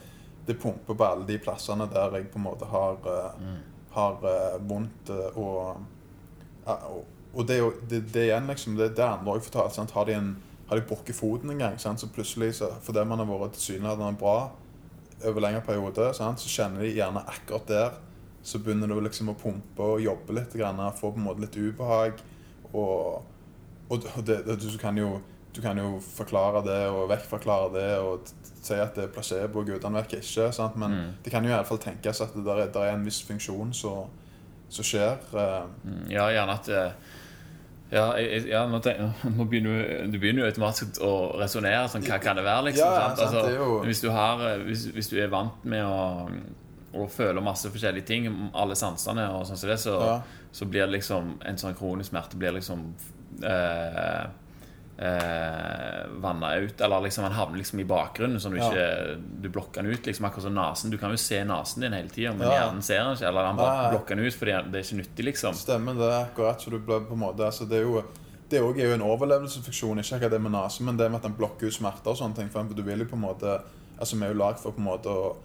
det 0.46 0.58
pumper 0.62 0.94
på 0.98 1.04
alle 1.06 1.26
de 1.26 1.38
plassene 1.38 1.86
der 1.90 2.16
jeg 2.18 2.30
på 2.32 2.38
en 2.40 2.46
måte 2.48 2.70
har, 2.70 2.96
eh, 3.06 3.42
Mm. 3.42 3.58
har 3.94 4.24
eh, 4.24 4.56
vondt. 4.68 5.10
eh, 5.10 5.38
og, 5.38 5.76
og, 6.66 7.04
og 7.34 7.46
det, 7.48 7.60
det, 7.90 8.02
det 8.14 8.24
igjen, 8.28 8.46
liksom, 8.46 8.76
det, 8.76 8.94
det 8.96 9.04
andre 9.04 9.36
òg 9.36 9.42
fortalt. 9.46 9.74
Sant? 9.74 9.90
Har 9.90 10.04
de, 10.06 10.14
en, 10.18 10.36
har 10.68 10.76
de 10.78 10.86
brukket 10.88 11.16
foten 11.16 11.50
en 11.50 11.58
gang, 11.58 11.78
sant? 11.80 12.00
så 12.00 12.06
plutselig, 12.08 12.54
så, 12.54 12.70
fordi 12.82 13.04
man 13.04 13.18
har 13.18 13.26
vært 13.30 13.56
tilsynelatende 13.58 14.18
bra 14.20 14.50
over 15.28 15.40
lengre 15.40 15.60
periode, 15.66 16.14
sant? 16.14 16.40
så 16.40 16.48
kjenner 16.48 16.80
de 16.84 16.94
gjerne 16.96 17.22
akkurat 17.26 17.66
der 17.68 17.90
så 18.42 18.58
begynner 18.58 18.88
du 18.90 18.96
liksom 19.00 19.28
å 19.30 19.36
pumpe 19.38 19.84
og 19.86 20.00
jobbe 20.02 20.34
litt, 20.34 20.54
grann, 20.58 20.80
få 20.98 21.12
på 21.14 21.20
en 21.20 21.26
måte 21.28 21.44
litt 21.44 21.54
ubehag. 21.54 22.16
Og, 22.74 23.22
og 23.88 24.06
det, 24.26 24.40
det, 24.46 24.56
du, 24.58 24.78
kan 24.82 24.96
jo, 24.98 25.20
du 25.54 25.60
kan 25.62 25.78
jo 25.78 26.00
forklare 26.02 26.62
det 26.66 26.80
og 26.90 27.04
vekkforklare 27.12 27.68
det 27.76 27.84
og 28.02 28.32
si 28.62 28.74
at 28.74 28.96
det 28.98 29.04
er 29.04 29.12
placebo 29.14 29.62
gudene 29.62 30.00
vet 30.02 30.16
ikke. 30.18 30.48
Sant? 30.52 30.74
Men 30.76 30.90
Mm. 30.96 31.12
det 31.22 31.30
kan 31.30 31.44
jo 31.46 31.50
i 31.50 31.54
alle 31.54 31.68
fall 31.68 31.78
tenkes 31.78 32.20
at 32.24 32.34
det 32.34 32.42
der 32.48 32.64
er, 32.64 32.72
der 32.74 32.88
er 32.88 32.96
en 32.96 33.04
viss 33.06 33.22
funksjon 33.22 33.72
som 33.74 34.10
som 34.72 34.84
skjer. 34.84 35.18
eh, 35.36 35.64
Mm, 35.84 36.10
Ja, 36.10 36.26
gjerne 36.32 36.54
at 36.58 36.68
eh, 36.68 36.92
ja, 37.92 38.06
jeg- 38.16 38.48
ja, 38.48 38.62
nå, 38.66 38.80
tenk, 38.82 38.98
nå 39.36 39.44
begynner 39.50 40.08
du, 40.10 40.18
begynner 40.18 40.42
jo 40.46 40.50
automatisk 40.50 40.98
å 41.04 41.12
resonnere. 41.38 41.84
Sånn, 41.92 42.02
hva 42.08 42.18
kan 42.22 42.36
det 42.40 42.44
være, 42.46 42.64
liksom? 42.70 42.88
Ja, 42.88 43.14
sant? 43.14 43.30
sant, 43.30 43.48
er 43.52 43.56
jo- 43.58 43.82
hvis, 43.84 44.00
du 44.02 44.10
har, 44.10 44.42
hvis, 44.66 44.86
hvis 44.96 45.08
du 45.12 45.18
er 45.22 45.28
vant 45.28 45.64
med 45.64 45.84
å, 45.84 46.30
å 46.94 47.06
føle 47.08 47.40
masse 47.44 47.68
forskjellige 47.72 48.04
ting, 48.08 48.50
alle 48.54 48.74
sansene 48.74 49.28
og 49.32 49.46
sånn 49.48 49.56
som 49.60 49.68
det, 49.70 49.78
så, 49.80 49.98
Ja. 50.00 50.20
så 50.52 50.66
blir 50.68 50.86
det 50.86 50.90
liksom 51.00 51.38
en 51.44 51.56
sånn 51.56 51.74
kronisk 51.78 52.10
smerte 52.12 52.36
blir 52.40 52.52
liksom 52.58 52.92
eh, 53.42 54.26
eh, 55.02 56.06
vanna 56.22 56.54
ut. 56.56 56.80
Eller 56.80 57.00
liksom 57.00 57.24
han 57.24 57.32
havner 57.32 57.58
liksom 57.58 57.80
i 57.80 57.84
bakgrunnen, 57.88 58.40
sånn 58.40 58.52
du 58.54 58.58
Ja. 58.58 58.70
ikke 58.70 59.42
Du 59.42 59.48
blokker 59.48 59.82
den 59.82 59.92
ut. 59.92 60.02
liksom 60.06 60.26
Akkurat 60.26 60.42
som 60.42 60.54
nesen. 60.54 60.90
Du 60.90 60.98
kan 60.98 61.10
jo 61.10 61.16
se 61.16 61.44
nesen 61.44 61.80
din 61.80 61.92
hele 61.92 62.08
tida, 62.08 62.32
men 62.32 62.48
Ja. 62.48 62.54
hjernen 62.68 62.82
ser 62.82 63.02
den 63.04 63.16
ikke. 63.16 63.26
Eller 63.28 63.44
han 63.46 63.56
bare 63.56 63.82
Nei. 63.82 63.90
blokker 63.98 64.16
den 64.16 64.24
ut 64.26 64.34
fordi 64.34 64.70
det 64.70 64.74
er 64.74 64.84
ikke 64.94 65.02
nyttig, 65.02 65.24
liksom. 65.24 65.54
Stemmer 65.54 65.94
det 65.94 66.12
akkurat. 66.34 66.60
Så 66.60 66.70
du 66.70 66.78
ble 66.78 67.00
på 67.00 67.12
en 67.12 67.18
måte 67.18 67.38
altså 67.40 67.68
Det 67.68 67.78
er 67.78 67.82
jo 67.82 68.04
det 68.50 68.58
er 68.60 68.64
jo- 68.64 68.92
en 68.94 69.00
overlevelsesfunksjon, 69.00 69.98
ikke 69.98 70.16
akkurat 70.20 70.30
det 70.30 70.40
med 70.42 70.52
nesen, 70.52 70.84
men 70.84 70.96
det 70.98 71.10
med 71.10 71.16
at 71.16 71.22
den 71.22 71.34
blokker 71.34 71.66
ut 71.66 71.72
smerter 71.72 72.08
og 72.10 72.16
sånne 72.18 72.34
ting. 72.36 72.48
For 72.50 72.62
du 72.64 72.82
vil 72.82 72.98
jo 72.98 73.04
på 73.06 73.14
en 73.14 73.22
måte 73.22 73.62
Altså 74.00 74.16
Vi 74.18 74.24
er 74.26 74.32
jo 74.34 74.38
lagd 74.40 74.58
for 74.58 74.72
på 74.72 74.78
en 74.78 74.84
måte 74.84 75.06
å 75.06 75.36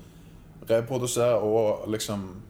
reprodusere 0.67 1.41
og 1.41 1.87
liksom 1.87 2.41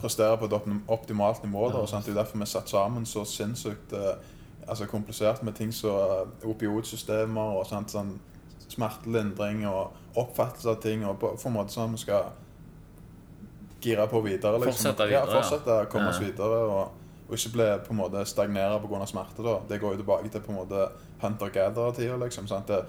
prestere 0.00 0.36
på 0.38 0.44
et 0.44 0.78
optimalt 0.88 1.42
nivå. 1.44 1.70
Da, 1.72 1.78
og 1.78 1.88
sant? 1.88 2.04
Det 2.04 2.16
er 2.16 2.22
derfor 2.24 2.38
vi 2.38 2.42
er 2.42 2.46
satt 2.46 2.68
sammen 2.68 3.04
så 3.06 3.22
sinnssykt 3.24 3.92
eh, 3.92 4.16
altså 4.68 4.86
komplisert 4.86 5.42
med 5.42 5.56
ting 5.58 5.72
som 5.74 5.96
eh, 5.96 6.48
opioidsystemer 6.48 7.58
og 7.58 7.66
sånt, 7.66 7.92
sånn 7.92 8.14
smertelindring 8.72 9.66
og 9.68 10.16
oppfattelse 10.18 10.70
av 10.70 10.80
ting. 10.82 11.04
og 11.06 11.18
på, 11.20 11.34
på 11.36 11.50
en 11.50 11.56
måte 11.56 11.74
sånn 11.74 11.92
vi 11.96 12.02
skal 12.04 12.32
gire 13.82 14.06
på 14.08 14.20
videre. 14.24 14.60
Liksom. 14.62 14.72
Fortsette 14.72 15.08
videre, 15.10 15.28
ja. 15.28 15.40
fortsette 15.40 15.78
å 15.82 15.88
komme 15.92 16.12
oss 16.12 16.20
videre. 16.22 16.60
Og, 16.70 16.98
og 17.28 17.38
ikke 17.38 17.54
bli 17.56 17.68
på 17.86 17.94
en 17.94 18.00
måte 18.02 18.24
stagnere 18.28 18.80
pga. 18.82 19.06
smerte. 19.06 19.42
da. 19.42 19.58
Det 19.68 19.80
går 19.80 19.96
jo 19.96 20.02
tilbake 20.02 20.28
til 20.28 20.44
på 20.44 20.52
en 20.52 20.60
måte 20.62 20.88
hunter-gatherer-tida. 21.22 22.18
Liksom, 22.22 22.48
sant? 22.50 22.68
det, 22.68 22.82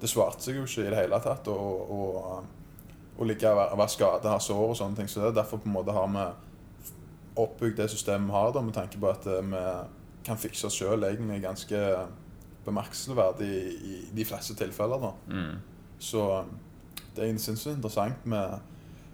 det 0.00 0.10
svarte 0.10 0.44
seg 0.44 0.60
jo 0.60 0.66
ikke 0.68 0.86
i 0.86 0.92
det 0.92 1.02
hele 1.02 1.20
tatt 1.22 1.48
å 1.48 3.24
ligge 3.26 3.50
og 3.50 3.58
være, 3.58 3.78
være 3.80 3.90
skada, 3.90 4.30
ha 4.30 4.42
sår 4.42 4.64
og 4.72 4.76
sånne 4.78 5.00
ting. 5.00 5.08
Så 5.10 5.20
det 5.20 5.32
er 5.32 5.40
derfor 5.40 5.60
på 5.62 5.68
en 5.68 5.74
måte 5.74 5.94
har 5.94 6.10
vi 6.14 6.26
oppbygd 7.38 7.78
det 7.78 7.90
systemet 7.92 8.30
vi 8.30 8.34
har, 8.34 8.52
da, 8.54 8.62
med 8.62 8.74
tanke 8.74 8.98
på 8.98 9.10
at 9.10 9.26
eh, 9.30 9.42
vi 9.42 9.62
kan 10.28 10.40
fikse 10.40 10.70
sjøl 10.72 11.06
egentlig 11.08 11.40
ganske 11.42 11.82
bemerkelsesverdig 12.68 13.48
i, 13.48 13.76
i 13.92 14.00
de 14.16 14.26
fleste 14.28 14.56
tilfeller. 14.58 15.00
da. 15.02 15.12
Mm. 15.32 15.54
Så 15.98 16.24
det 17.16 17.24
er 17.24 17.38
sinnssykt 17.42 17.76
interessant 17.76 18.26
med 18.26 18.60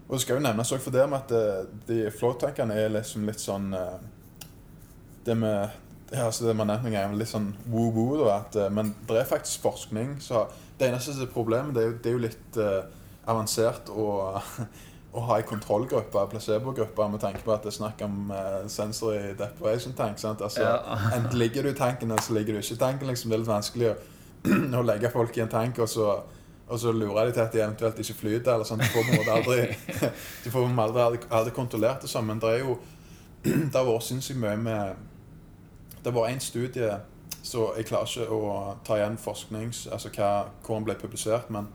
Og 0.07 0.11
det 0.13 0.21
skal 0.21 0.37
jo 0.37 0.43
nevnes 0.45 0.71
òg 0.75 0.83
for 0.83 0.93
det 0.93 1.07
med 1.09 1.23
at 1.23 1.31
eh, 1.33 1.63
de 1.87 2.11
flow-tankene 2.13 2.75
er 2.77 2.91
liksom 2.93 3.25
litt 3.25 3.41
sånn 3.41 3.71
eh, 3.73 3.95
Det 5.25 5.33
med 5.37 5.81
ja, 6.11 6.27
altså 6.27 6.45
det 6.45 6.53
man 6.53 6.69
nevnte 6.69 6.93
en 7.01 7.17
litt 7.17 7.31
sånn 7.31 7.47
woo-woo, 7.65 8.19
da. 8.19 8.35
At, 8.43 8.55
eh, 8.61 8.69
men 8.69 8.93
det 9.09 9.17
er 9.17 9.25
faktisk 9.29 9.63
forskning. 9.65 10.19
Så 10.21 10.43
det 10.77 10.91
eneste 10.91 11.25
problemet, 11.33 11.73
det 11.73 11.81
er 11.81 11.87
jo, 11.89 11.95
det 11.97 12.11
er 12.11 12.13
jo 12.13 12.21
litt 12.21 12.59
uh, 12.61 12.83
avansert 13.31 13.89
å, 13.89 14.05
å 15.15 15.21
ha 15.29 15.37
en 15.39 15.47
kontrollgruppe, 15.47 16.25
placebo-gruppe, 16.31 17.07
med 17.11 17.21
tanke 17.23 17.43
på 17.45 17.53
at 17.53 17.63
det 17.63 17.71
er 17.71 17.77
snakk 17.77 18.01
om 18.03 18.31
uh, 18.33 18.65
sensory 18.71 19.33
deprivation 19.39 19.95
tank. 19.95 20.19
sant? 20.19 20.41
Altså, 20.41 20.63
Ja. 20.65 20.97
Enten 21.15 21.39
ligger 21.39 21.63
du 21.63 21.69
i 21.69 21.77
tanken, 21.77 22.11
eller 22.11 22.21
så 22.21 22.33
ligger 22.33 22.53
du 22.53 22.59
ikke 22.59 22.75
i 22.75 22.81
tanken. 22.83 23.07
liksom. 23.07 23.31
Det 23.31 23.37
er 23.37 23.43
litt 23.43 23.51
vanskelig 23.51 23.91
å, 23.91 23.95
å 24.81 24.83
legge 24.83 25.11
folk 25.13 25.37
i 25.37 25.45
en 25.45 25.53
tank, 25.53 25.79
og 25.79 25.89
så, 25.89 26.09
og 26.67 26.79
så 26.81 26.91
lurer 26.91 27.29
de 27.29 27.37
til 27.37 27.45
at 27.45 27.53
de 27.53 27.63
eventuelt 27.63 27.99
ikke 28.03 28.17
flyter. 28.19 28.53
eller 28.53 28.67
sånn. 28.67 28.83
Du 28.83 28.91
får 28.91 29.07
på 29.07 29.15
en 29.15 29.21
måte 29.21 29.39
aldri 29.39 29.59
de 30.43 30.51
får 30.51 30.67
på 30.67 31.07
aldri, 31.39 31.55
kontrollert 31.55 32.03
det 32.03 32.11
sånn. 32.11 32.27
Men 32.27 32.43
det 32.43 32.51
er 32.51 32.63
jo 32.65 32.77
det 33.45 33.75
har 33.75 33.87
vært 33.87 34.09
sinnssykt 34.09 34.41
mye 34.41 34.57
med 34.57 34.95
Det 36.03 36.13
var 36.13 36.27
en 36.27 36.39
studie 36.39 36.95
så 37.45 37.71
Jeg 37.77 37.85
klarer 37.85 38.09
ikke 38.09 38.33
å 38.33 38.53
ta 38.83 38.95
igjen 38.97 39.19
forsknings... 39.21 39.83
Altså 39.93 40.09
hva, 40.09 40.47
hvor 40.65 40.79
den 40.79 40.87
ble 40.87 40.95
publisert, 40.97 41.51
men 41.53 41.67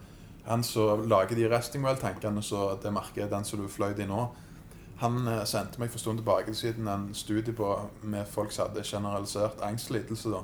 han 0.47 0.63
som 0.65 1.09
lager 1.09 1.37
de 1.37 1.49
resting 1.51 1.85
well-tankene, 1.85 2.43
så 2.43 2.79
det 2.83 2.93
merker 2.93 3.29
den 3.29 3.45
som 3.45 3.61
du 3.61 3.69
fløy 3.69 3.93
i 3.99 4.07
nå, 4.09 4.29
han 5.01 5.29
eh, 5.29 5.45
sendte 5.49 5.81
meg 5.81 5.93
for 5.93 6.03
stund 6.03 6.21
tilbake 6.21 6.55
siden 6.55 6.89
en 6.89 7.11
studie 7.15 7.55
på, 7.57 7.73
med 8.03 8.29
folk 8.29 8.53
som 8.53 8.69
hadde 8.69 8.85
generalisert 8.85 9.63
angstlidelse. 9.65 10.31
da. 10.31 10.43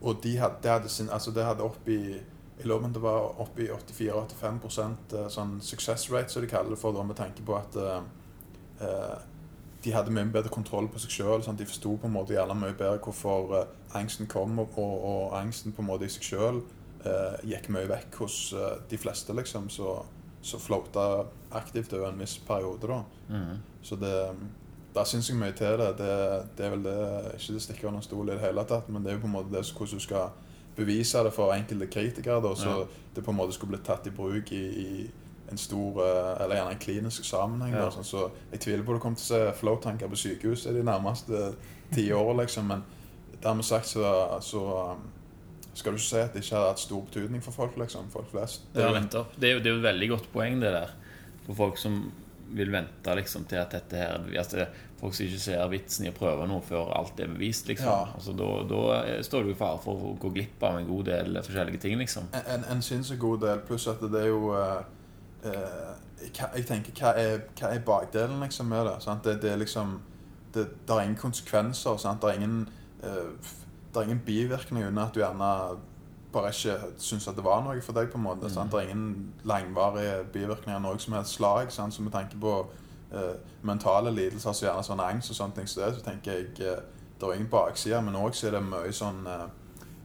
Og 0.00 0.18
de 0.22 0.36
hadde, 0.38 0.62
det 0.62 0.70
hadde, 0.70 0.88
sin, 0.88 1.10
altså 1.10 1.30
det 1.30 1.44
hadde 1.44 1.62
opp 1.62 1.88
i 1.88 2.20
om 2.70 2.92
det 2.92 3.00
var 3.02 3.40
oppi 3.42 3.68
84-85 3.70 4.58
eh, 5.16 5.28
sånn 5.28 5.56
success 5.60 6.10
rate, 6.12 6.30
som 6.30 6.42
de 6.42 6.50
kaller 6.50 6.70
det 6.70 6.78
for, 6.78 6.94
da, 6.94 7.02
med 7.02 7.16
tanke 7.18 7.42
på 7.42 7.56
at 7.58 7.74
eh, 7.74 8.02
eh, 8.86 9.16
de 9.82 9.94
hadde 9.94 10.14
mye 10.14 10.30
bedre 10.30 10.52
kontroll 10.52 10.86
på 10.88 11.00
seg 11.02 11.10
sjøl. 11.10 11.42
De 11.42 11.66
forsto 11.66 11.96
på 11.98 12.06
en 12.06 12.14
måte 12.14 12.36
gjerne 12.36 12.54
mye 12.54 12.76
bedre 12.78 13.00
hvorfor 13.02 13.66
angsten 13.98 14.30
kom, 14.30 14.58
og, 14.62 14.78
og, 14.78 14.94
og 15.10 15.40
angsten 15.40 15.74
på 15.74 15.82
en 15.82 15.90
måte 15.90 16.06
i 16.06 16.12
seg 16.12 16.28
sjøl 16.28 16.62
eh, 17.06 17.38
gikk 17.50 17.68
mye 17.74 17.88
vekk 17.88 18.14
hos 18.22 18.52
eh, 18.52 18.76
de 18.90 18.98
fleste, 18.98 19.32
liksom. 19.34 19.68
Så, 19.70 20.04
så 20.42 20.58
floata 20.58 21.24
aktivt 21.52 21.92
over 21.92 22.08
en 22.08 22.18
viss 22.18 22.38
periode, 22.38 22.86
da. 22.88 23.02
Mm. 23.28 23.56
Så 23.82 23.96
det 23.96 24.16
Der 24.94 25.04
syns 25.04 25.28
jeg 25.30 25.38
mye 25.38 25.52
til 25.56 25.78
det. 25.80 25.96
det. 25.98 26.16
Det 26.56 26.66
er 26.66 26.70
vel 26.70 26.82
det 26.84 26.96
Ikke 27.38 27.52
det 27.54 27.62
stikker 27.62 27.88
under 27.88 28.00
stol 28.04 28.28
i 28.28 28.32
det 28.32 28.40
hele 28.40 28.64
tatt, 28.68 28.88
men 28.88 29.02
det 29.02 29.10
er 29.12 29.14
jo 29.16 29.20
på 29.22 29.26
en 29.30 29.32
måte 29.32 29.52
det 29.54 29.62
hvordan 29.72 29.98
du 29.98 30.00
skal 30.04 30.28
bevise 30.76 31.18
det 31.24 31.32
for 31.32 31.52
enkelte 31.54 31.86
kritikere. 31.86 32.42
da, 32.42 32.54
Så 32.54 32.68
Ja. 32.68 32.84
det 33.14 33.24
på 33.24 33.30
en 33.30 33.36
måte 33.36 33.52
skulle 33.52 33.70
blitt 33.72 33.84
tatt 33.86 34.06
i 34.06 34.10
bruk 34.10 34.52
i, 34.52 34.64
i 34.66 35.10
en 35.50 35.56
stor 35.58 36.00
eh, 36.02 36.42
Eller 36.44 36.56
gjerne 36.56 36.70
en 36.72 36.78
klinisk 36.78 37.24
sammenheng. 37.24 37.72
Ja. 37.74 37.88
Sånn, 37.90 38.04
så 38.04 38.30
jeg 38.52 38.60
tviler 38.60 38.84
på 38.84 38.92
du 38.92 38.98
kommer 38.98 39.16
til 39.16 39.24
å 39.24 39.38
se 39.38 39.52
flow-tanker 39.60 40.08
på 40.08 40.16
sykehuset 40.16 40.74
de 40.74 40.82
nærmeste 40.82 41.54
ti 41.94 42.10
årene, 42.12 42.42
liksom. 42.42 42.66
Men 42.66 42.84
dermed 43.42 43.64
sagt 43.64 43.86
så, 43.86 44.38
så 44.40 44.96
skal 45.74 45.92
du 45.92 45.96
ikke 45.98 46.08
si 46.08 46.16
at 46.20 46.32
det 46.34 46.42
ikke 46.44 46.56
har 46.56 46.68
hatt 46.68 46.78
stor 46.82 47.00
betydning 47.06 47.42
for 47.42 47.52
folk, 47.56 47.76
liksom. 47.80 48.10
Folk 48.12 48.30
flest. 48.30 48.66
Det 48.74 48.82
er 48.84 48.88
jo. 48.92 49.24
Det 49.40 49.48
er, 49.48 49.52
jo, 49.54 49.58
det 49.58 49.66
er 49.66 49.70
jo 49.72 49.78
et 49.78 49.86
veldig 49.86 50.08
godt 50.10 50.26
poeng, 50.32 50.60
det 50.60 50.72
der. 50.74 50.90
For 51.46 51.54
folk 51.54 51.78
som 51.80 52.02
vil 52.52 52.68
vente 52.72 53.14
liksom, 53.16 53.44
til 53.48 53.56
at 53.56 53.72
dette 53.72 53.96
her 53.96 54.18
altså, 54.38 54.66
Folk 55.02 55.14
som 55.16 55.24
ikke 55.26 55.38
ser 55.42 55.62
vitsen 55.72 56.04
i 56.06 56.10
å 56.12 56.14
prøve 56.14 56.44
noe 56.46 56.60
før 56.62 56.92
alt 56.94 57.18
er 57.18 57.26
bevist. 57.32 57.66
liksom 57.66 57.88
Ja. 57.88 58.12
altså, 58.14 58.32
Da, 58.38 58.50
da 58.70 59.22
står 59.24 59.42
du 59.42 59.50
i 59.50 59.54
fare 59.58 59.80
for 59.82 59.98
å 59.98 60.12
gå 60.20 60.30
glipp 60.36 60.62
av 60.62 60.76
en 60.78 60.86
god 60.86 61.04
del 61.08 61.40
forskjellige 61.42 61.80
ting. 61.82 61.96
liksom 61.98 62.28
En, 62.32 62.44
en, 62.54 62.64
en 62.76 62.82
sinnssykt 62.82 63.18
god 63.20 63.40
del, 63.40 63.58
pluss 63.66 63.88
at 63.90 64.00
det 64.00 64.20
er 64.20 64.28
jo 64.28 64.52
uh, 64.52 64.84
uh, 65.44 65.96
Jeg 66.54 66.66
tenker, 66.68 66.92
hva 67.00 67.14
er, 67.18 67.40
hva 67.58 67.72
er 67.74 67.82
bakdelen 67.82 68.38
liksom 68.44 68.68
med 68.70 68.86
det? 68.86 69.16
Det, 69.24 69.34
det 69.42 69.50
er 69.50 69.56
liksom 69.64 69.96
det, 70.54 70.68
det 70.86 70.94
er 70.94 71.02
ingen 71.08 71.16
konsekvenser. 71.18 71.96
Sant? 71.98 72.20
Det 72.22 72.28
er 72.30 72.38
ingen 72.38 72.68
eh, 73.02 73.32
f- 73.40 73.61
Det 73.92 74.00
er 74.00 74.08
ingen 74.08 74.22
bivirkninger 74.26 74.88
under 74.88 75.02
at 75.02 75.14
du 75.14 75.20
gjerne 75.20 75.48
bare 76.32 76.48
ikke 76.48 76.78
syns 76.98 77.28
at 77.28 77.36
det 77.36 77.44
var 77.44 77.60
noe 77.64 77.80
for 77.84 77.92
deg. 77.92 78.10
på 78.10 78.18
en 78.18 78.24
måte, 78.24 78.50
sant? 78.50 78.72
Det 78.72 78.80
er 78.80 78.88
ingen 78.88 79.32
langvarige 79.44 80.24
bivirkninger 80.32 80.78
av 80.78 80.82
noe 80.82 80.98
som 80.98 81.12
helst 81.18 81.36
slag. 81.36 81.72
Sant? 81.72 81.94
Så 81.94 82.02
med 82.02 82.12
tanke 82.12 82.38
på 82.40 82.54
eh, 83.12 83.34
mentale 83.62 84.10
lidelser, 84.10 84.52
så 84.52 84.66
gjerne 84.66 84.84
sånn 84.86 85.04
angst 85.04 85.30
og 85.30 85.36
sånne 85.36 85.58
ting, 85.58 85.68
så, 85.68 85.80
det, 85.80 85.98
så 85.98 86.06
tenker 86.06 86.32
jeg 86.32 86.48
eh, 86.64 86.80
det 87.20 87.28
er 87.28 87.36
ingen 87.36 87.52
bakside, 87.52 88.00
men 88.02 88.16
òg 88.18 88.38
er 88.42 88.56
det 88.56 88.62
mye 88.64 88.94
sånn 88.96 89.26
eh, 89.30 89.44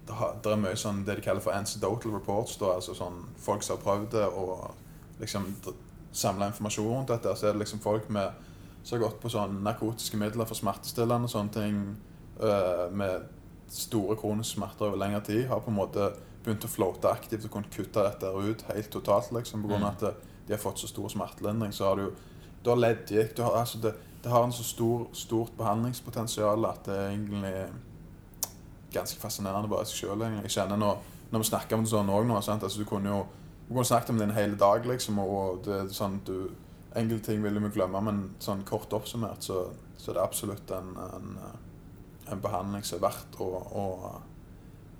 det, 0.07 0.51
er 0.51 0.59
mye 0.61 0.75
sånn 0.79 1.03
det 1.07 1.17
de 1.17 1.23
kaller 1.25 1.43
for 1.43 1.55
antidotal 1.55 2.13
reports. 2.15 2.57
Da, 2.59 2.75
altså 2.77 2.95
sånn 2.95 3.23
Folk 3.43 3.65
som 3.65 3.77
har 3.77 3.83
prøvd 3.83 4.11
det 4.15 4.27
og 4.27 4.69
liksom 5.21 5.49
samla 6.15 6.51
informasjon 6.51 6.91
rundt 6.93 7.11
dette. 7.11 7.33
Så 7.35 7.49
er 7.49 7.55
det 7.55 7.63
liksom 7.65 7.81
folk 7.83 8.07
med, 8.13 8.35
som 8.83 8.97
har 8.97 9.07
gått 9.07 9.19
på 9.23 9.31
sånn 9.33 9.59
narkotiske 9.65 10.19
midler 10.19 10.47
for 10.47 10.59
smertestillende 10.59 11.27
og 11.27 11.33
sånne 11.33 11.55
ting 11.55 11.81
øh, 12.39 12.85
med 12.91 13.27
store 13.74 14.15
kroniske 14.20 14.57
smerter 14.57 14.88
over 14.88 15.01
lengre 15.01 15.22
tid, 15.28 15.45
har 15.49 15.63
på 15.63 15.72
en 15.72 15.80
måte 15.80 16.11
begynt 16.43 16.63
å 16.63 16.72
floate 16.72 17.11
aktivt 17.11 17.45
og 17.45 17.53
kunnet 17.57 17.74
kutte 17.74 18.03
dette 18.05 18.32
ut 18.32 18.63
helt 18.72 18.91
totalt. 18.93 19.32
liksom, 19.32 19.65
grunn 19.68 19.84
av 19.84 19.97
at 19.97 20.24
de 20.47 20.55
har 20.55 20.61
fått 20.61 20.80
så 20.80 20.88
stor 20.88 21.09
smertelindring. 21.11 21.74
Så 21.76 21.89
har 21.89 21.95
du 21.99 22.11
du 22.63 22.70
har 22.70 22.80
leddgikt 22.80 23.38
du 23.38 23.43
har, 23.43 23.59
altså 23.61 23.78
det, 23.78 23.93
det 24.24 24.30
har 24.30 24.43
en 24.43 24.53
så 24.53 24.63
stor, 24.63 25.07
stort 25.13 25.53
behandlingspotensial 25.57 26.65
at 26.68 26.88
det 26.88 26.95
er 26.95 27.11
egentlig 27.13 27.53
ganske 28.93 29.20
fascinerende 29.22 29.70
bare 29.72 29.86
i 29.86 29.89
seg 29.91 30.01
sjøl. 30.01 30.26
Jeg 30.41 30.51
kjenner 30.51 30.80
når, 30.82 30.97
når 31.32 31.43
vi 31.43 31.49
snakker 31.51 31.78
om 31.78 31.86
det 31.86 31.91
sånn 31.93 32.11
òg 32.11 32.28
nå 32.28 32.41
sant? 32.41 32.63
altså, 32.63 32.82
Du 32.82 32.89
kunne 32.89 33.13
jo 33.13 33.26
Du 33.68 33.74
kunne 33.74 33.86
snakke 33.86 34.13
om 34.13 34.18
det 34.18 34.30
en 34.30 34.36
hel 34.36 34.57
dag, 34.57 34.86
liksom, 34.88 35.20
og 35.20 35.65
det 35.65 35.89
sånn 35.95 36.22
du 36.26 36.49
Enkelte 36.97 37.32
ting 37.32 37.43
vil 37.43 37.59
vi 37.61 37.70
glemme, 37.76 37.99
men 38.01 38.22
sånn 38.41 38.63
kort 38.65 38.93
oppsummert 38.95 39.43
så, 39.43 39.68
så 39.99 40.11
er 40.11 40.15
det 40.18 40.22
absolutt 40.24 40.72
en, 40.72 40.88
en, 40.97 41.34
en 42.32 42.41
behandling 42.41 42.86
som 42.86 42.97
er 42.97 43.07
verdt 43.07 43.38
å, 43.43 43.47
å 43.47 43.86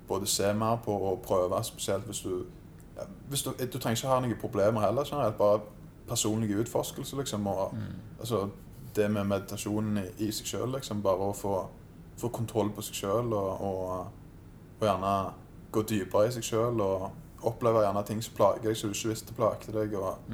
både 0.08 0.26
se 0.26 0.52
mer 0.56 0.78
på 0.84 0.94
og 1.10 1.20
prøve, 1.24 1.60
spesielt 1.64 2.06
hvis 2.08 2.24
du 2.24 2.46
hvis 3.28 3.42
du, 3.42 3.50
du 3.50 3.78
trenger 3.78 3.96
ikke 3.96 4.08
ha 4.08 4.20
noen 4.20 4.38
problemer 4.40 4.80
heller. 4.80 5.04
generelt, 5.04 5.36
bare 5.38 5.60
personlig 6.08 6.56
utforskelse, 6.56 7.16
liksom. 7.16 7.46
Og, 7.46 7.74
altså, 8.18 8.48
det 8.96 9.10
med 9.10 9.24
meditasjonen 9.24 9.98
i, 9.98 10.06
i 10.26 10.30
seg 10.32 10.46
sjøl, 10.46 10.72
liksom. 10.74 11.02
Bare 11.02 11.30
å 11.30 11.36
få, 11.36 11.54
få 12.18 12.28
kontroll 12.34 12.72
på 12.74 12.82
seg 12.82 13.02
sjøl 13.02 13.32
og, 13.36 13.62
og, 13.68 14.06
og 14.80 14.86
gjerne 14.86 15.14
gå 15.72 15.84
dypere 15.92 16.28
i 16.28 16.34
seg 16.38 16.48
sjøl 16.48 16.80
og 16.80 17.46
oppleve 17.46 17.84
gjerne 17.84 18.02
ting 18.08 18.22
som 18.24 18.34
plager 18.34 18.66
deg, 18.66 18.76
som 18.76 18.90
du 18.90 18.96
ikke 18.96 19.12
visste 19.12 19.36
plagte 19.36 19.74
deg. 19.74 19.94
og 19.94 20.24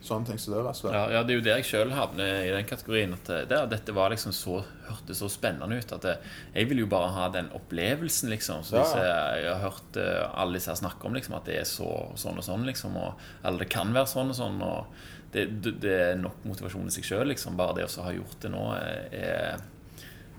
Sånne 0.00 0.30
ting 0.30 0.38
som 0.40 0.54
det. 0.54 0.60
rett. 0.64 0.80
Ja, 0.94 1.02
ja, 1.12 1.20
det 1.22 1.34
er 1.34 1.36
jo 1.36 1.44
der 1.44 1.58
jeg 1.60 1.66
sjøl 1.68 1.90
havner 1.92 2.38
i 2.46 2.52
den 2.54 2.64
kategorien. 2.68 3.12
At 3.18 3.28
det, 3.50 3.58
dette 3.68 3.92
var 3.92 4.12
liksom 4.12 4.32
så, 4.32 4.62
hørtes 4.86 5.20
så 5.20 5.28
spennende 5.28 5.76
ut 5.76 5.92
at 5.92 6.06
det, 6.06 6.14
jeg 6.54 6.70
vil 6.70 6.80
jo 6.82 6.88
bare 6.90 7.10
ha 7.12 7.26
den 7.34 7.50
opplevelsen, 7.56 8.32
liksom. 8.32 8.64
Så 8.64 8.80
Ja. 8.80 8.86
jeg, 8.96 9.42
jeg 9.44 9.52
har 9.52 9.64
hørt 9.66 9.98
eh, 10.00 10.22
alle 10.32 10.56
disse 10.56 10.76
snakke 10.80 11.04
om 11.04 11.18
liksom, 11.18 11.36
at 11.36 11.50
det 11.50 11.58
er 11.60 11.68
så, 11.68 11.90
sånn 12.16 12.40
og 12.40 12.46
sånn, 12.46 12.64
liksom, 12.68 12.96
og, 12.96 13.20
eller 13.44 13.66
det 13.66 13.68
kan 13.74 13.92
være 13.92 14.08
sånn 14.08 14.32
og 14.32 14.38
sånn, 14.40 14.62
og 14.64 15.04
det, 15.34 15.44
det, 15.68 15.92
er 15.92 16.16
nok 16.18 16.48
motivasjon 16.48 16.88
i 16.88 16.96
seg 16.96 17.04
sjøl, 17.10 17.28
liksom. 17.34 17.60
Bare 17.60 17.76
det 17.76 17.84
å 17.90 17.92
så 17.92 18.08
ha 18.08 18.16
gjort 18.16 18.40
det 18.40 18.54
nå 18.54 18.64
eh, 18.80 19.20
er, 19.20 19.66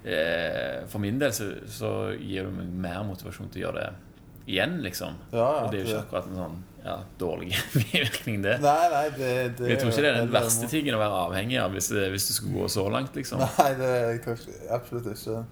er 0.09 0.89
For 0.89 1.03
min 1.03 1.21
del 1.21 1.37
så, 1.37 1.51
så 1.69 1.93
gir 2.17 2.49
det 2.49 2.57
meg 2.57 2.73
mer 2.89 3.05
motivasjon 3.05 3.53
til 3.53 3.61
å 3.61 3.67
gjøre 3.67 3.85
det 3.85 4.51
igjen, 4.51 4.79
liksom. 4.81 5.21
Ja, 5.29 5.37
ja, 5.37 5.49
og 5.61 5.71
det 5.71 5.83
er 5.83 5.85
jo 5.85 5.93
ikke 5.93 6.05
akkurat 6.07 6.33
en 6.33 6.39
sånn 6.41 6.61
ja, 6.85 6.97
dårlig 7.19 7.51
bivirkning, 7.73 8.41
det. 8.45 8.57
Nei, 8.63 8.83
nei, 8.93 9.07
det, 9.17 9.31
det 9.59 9.71
Jeg 9.73 9.81
tror 9.81 9.91
ikke 9.93 10.05
det 10.05 10.11
er 10.11 10.21
den 10.23 10.33
verste 10.33 10.69
tingen 10.71 10.97
å 10.97 11.01
være 11.01 11.23
avhengig 11.27 11.59
av 11.61 11.75
hvis, 11.75 11.91
hvis 11.93 12.29
du 12.29 12.33
skulle 12.37 12.61
gå 12.63 12.69
så 12.73 12.87
langt, 12.93 13.15
liksom. 13.17 13.43
Nei, 13.43 13.71
det 13.79 13.91
jeg 13.97 14.23
tror 14.25 14.39
ikke, 14.39 14.61
absolutt 14.77 15.11
ikke. 15.13 15.43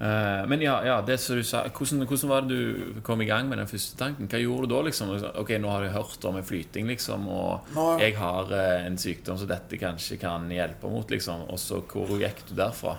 Eh, 0.00 0.46
men 0.48 0.62
ja, 0.64 0.78
ja 0.86 0.94
det 1.04 1.18
som 1.20 1.36
du 1.36 1.44
sa 1.44 1.66
hvordan, 1.68 2.06
hvordan 2.08 2.30
var 2.30 2.46
det 2.48 2.56
du 2.56 3.00
kom 3.04 3.20
i 3.20 3.26
gang 3.28 3.50
med 3.50 3.60
den 3.60 3.68
første 3.68 3.98
tanken? 4.00 4.30
Hva 4.32 4.40
gjorde 4.40 4.70
du 4.70 4.72
da, 4.72 4.80
liksom? 4.88 5.12
Ok, 5.42 5.52
nå 5.60 5.68
har 5.74 5.84
jeg 5.84 5.92
hørt 5.98 6.24
om 6.30 6.38
en 6.40 6.46
flyting, 6.48 6.88
liksom, 6.88 7.28
og 7.28 7.68
Nå- 7.76 7.98
jeg 8.00 8.16
har 8.16 8.54
eh, 8.56 8.86
en 8.88 8.96
sykdom 9.00 9.36
som 9.36 9.50
dette 9.50 9.76
kanskje 9.80 10.16
kan 10.22 10.48
hjelpe 10.48 10.88
mot, 10.88 11.12
liksom. 11.12 11.44
Og 11.52 11.60
så 11.60 11.82
hvor 11.84 12.16
gikk 12.16 12.46
du 12.48 12.54
derfra? 12.56 12.96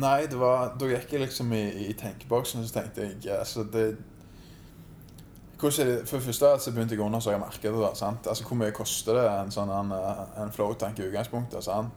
Nei, 0.00 0.22
det 0.30 0.38
var, 0.40 0.72
da 0.80 0.88
gikk 0.88 1.12
jeg 1.12 1.26
liksom 1.26 1.52
i, 1.52 1.64
i 1.90 1.92
tenkeboksen 1.98 2.62
og 2.62 2.68
så 2.68 2.78
tenkte 2.78 3.08
jeg 3.10 3.34
altså 3.36 3.64
det 3.66 3.84
hvordan 5.60 6.06
For 6.06 6.16
det 6.16 6.24
første 6.24 6.50
så 6.58 6.72
begynte 6.72 6.94
jeg 6.94 7.02
å 7.02 7.06
undersøke 7.06 7.38
markedet. 7.38 7.80
da, 7.80 7.94
sant? 7.94 8.26
Altså 8.26 8.44
Hvor 8.44 8.56
mye 8.56 8.74
koster 8.76 9.16
det 9.18 9.24
en 9.30 9.50
sånn 9.54 9.70
en, 9.70 9.92
en 10.42 10.52
flow-tank 10.52 10.98
i 10.98 11.08
utgangspunktet? 11.08 11.64
sant? 11.64 11.96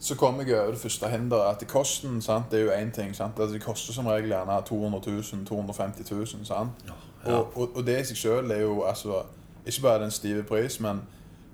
Så 0.00 0.16
kom 0.16 0.40
jeg 0.40 0.54
over 0.56 0.72
det 0.72 0.80
første 0.80 1.08
hinderet. 1.12 1.60
At 1.60 1.68
kosten 1.68 2.22
sant, 2.24 2.50
det 2.50 2.60
er 2.60 2.64
jo 2.64 2.72
én 2.72 2.92
ting. 2.92 3.14
sant? 3.16 3.38
Altså, 3.38 3.54
det 3.54 3.62
koster 3.64 3.92
som 3.92 4.06
regel 4.08 4.32
gjerne 4.32 4.62
200 4.66 5.00
000, 5.06 5.46
250 5.46 6.14
000. 6.14 6.44
sant? 6.48 6.84
Ja. 6.86 6.96
Og, 7.34 7.56
og, 7.56 7.76
og 7.76 7.86
det 7.86 7.98
i 8.00 8.04
seg 8.08 8.16
sjøl 8.16 8.50
er 8.50 8.62
jo 8.64 8.82
altså 8.88 9.22
Ikke 9.66 9.82
bare 9.82 10.02
den 10.02 10.10
stive 10.10 10.42
pris, 10.42 10.78
men 10.80 11.02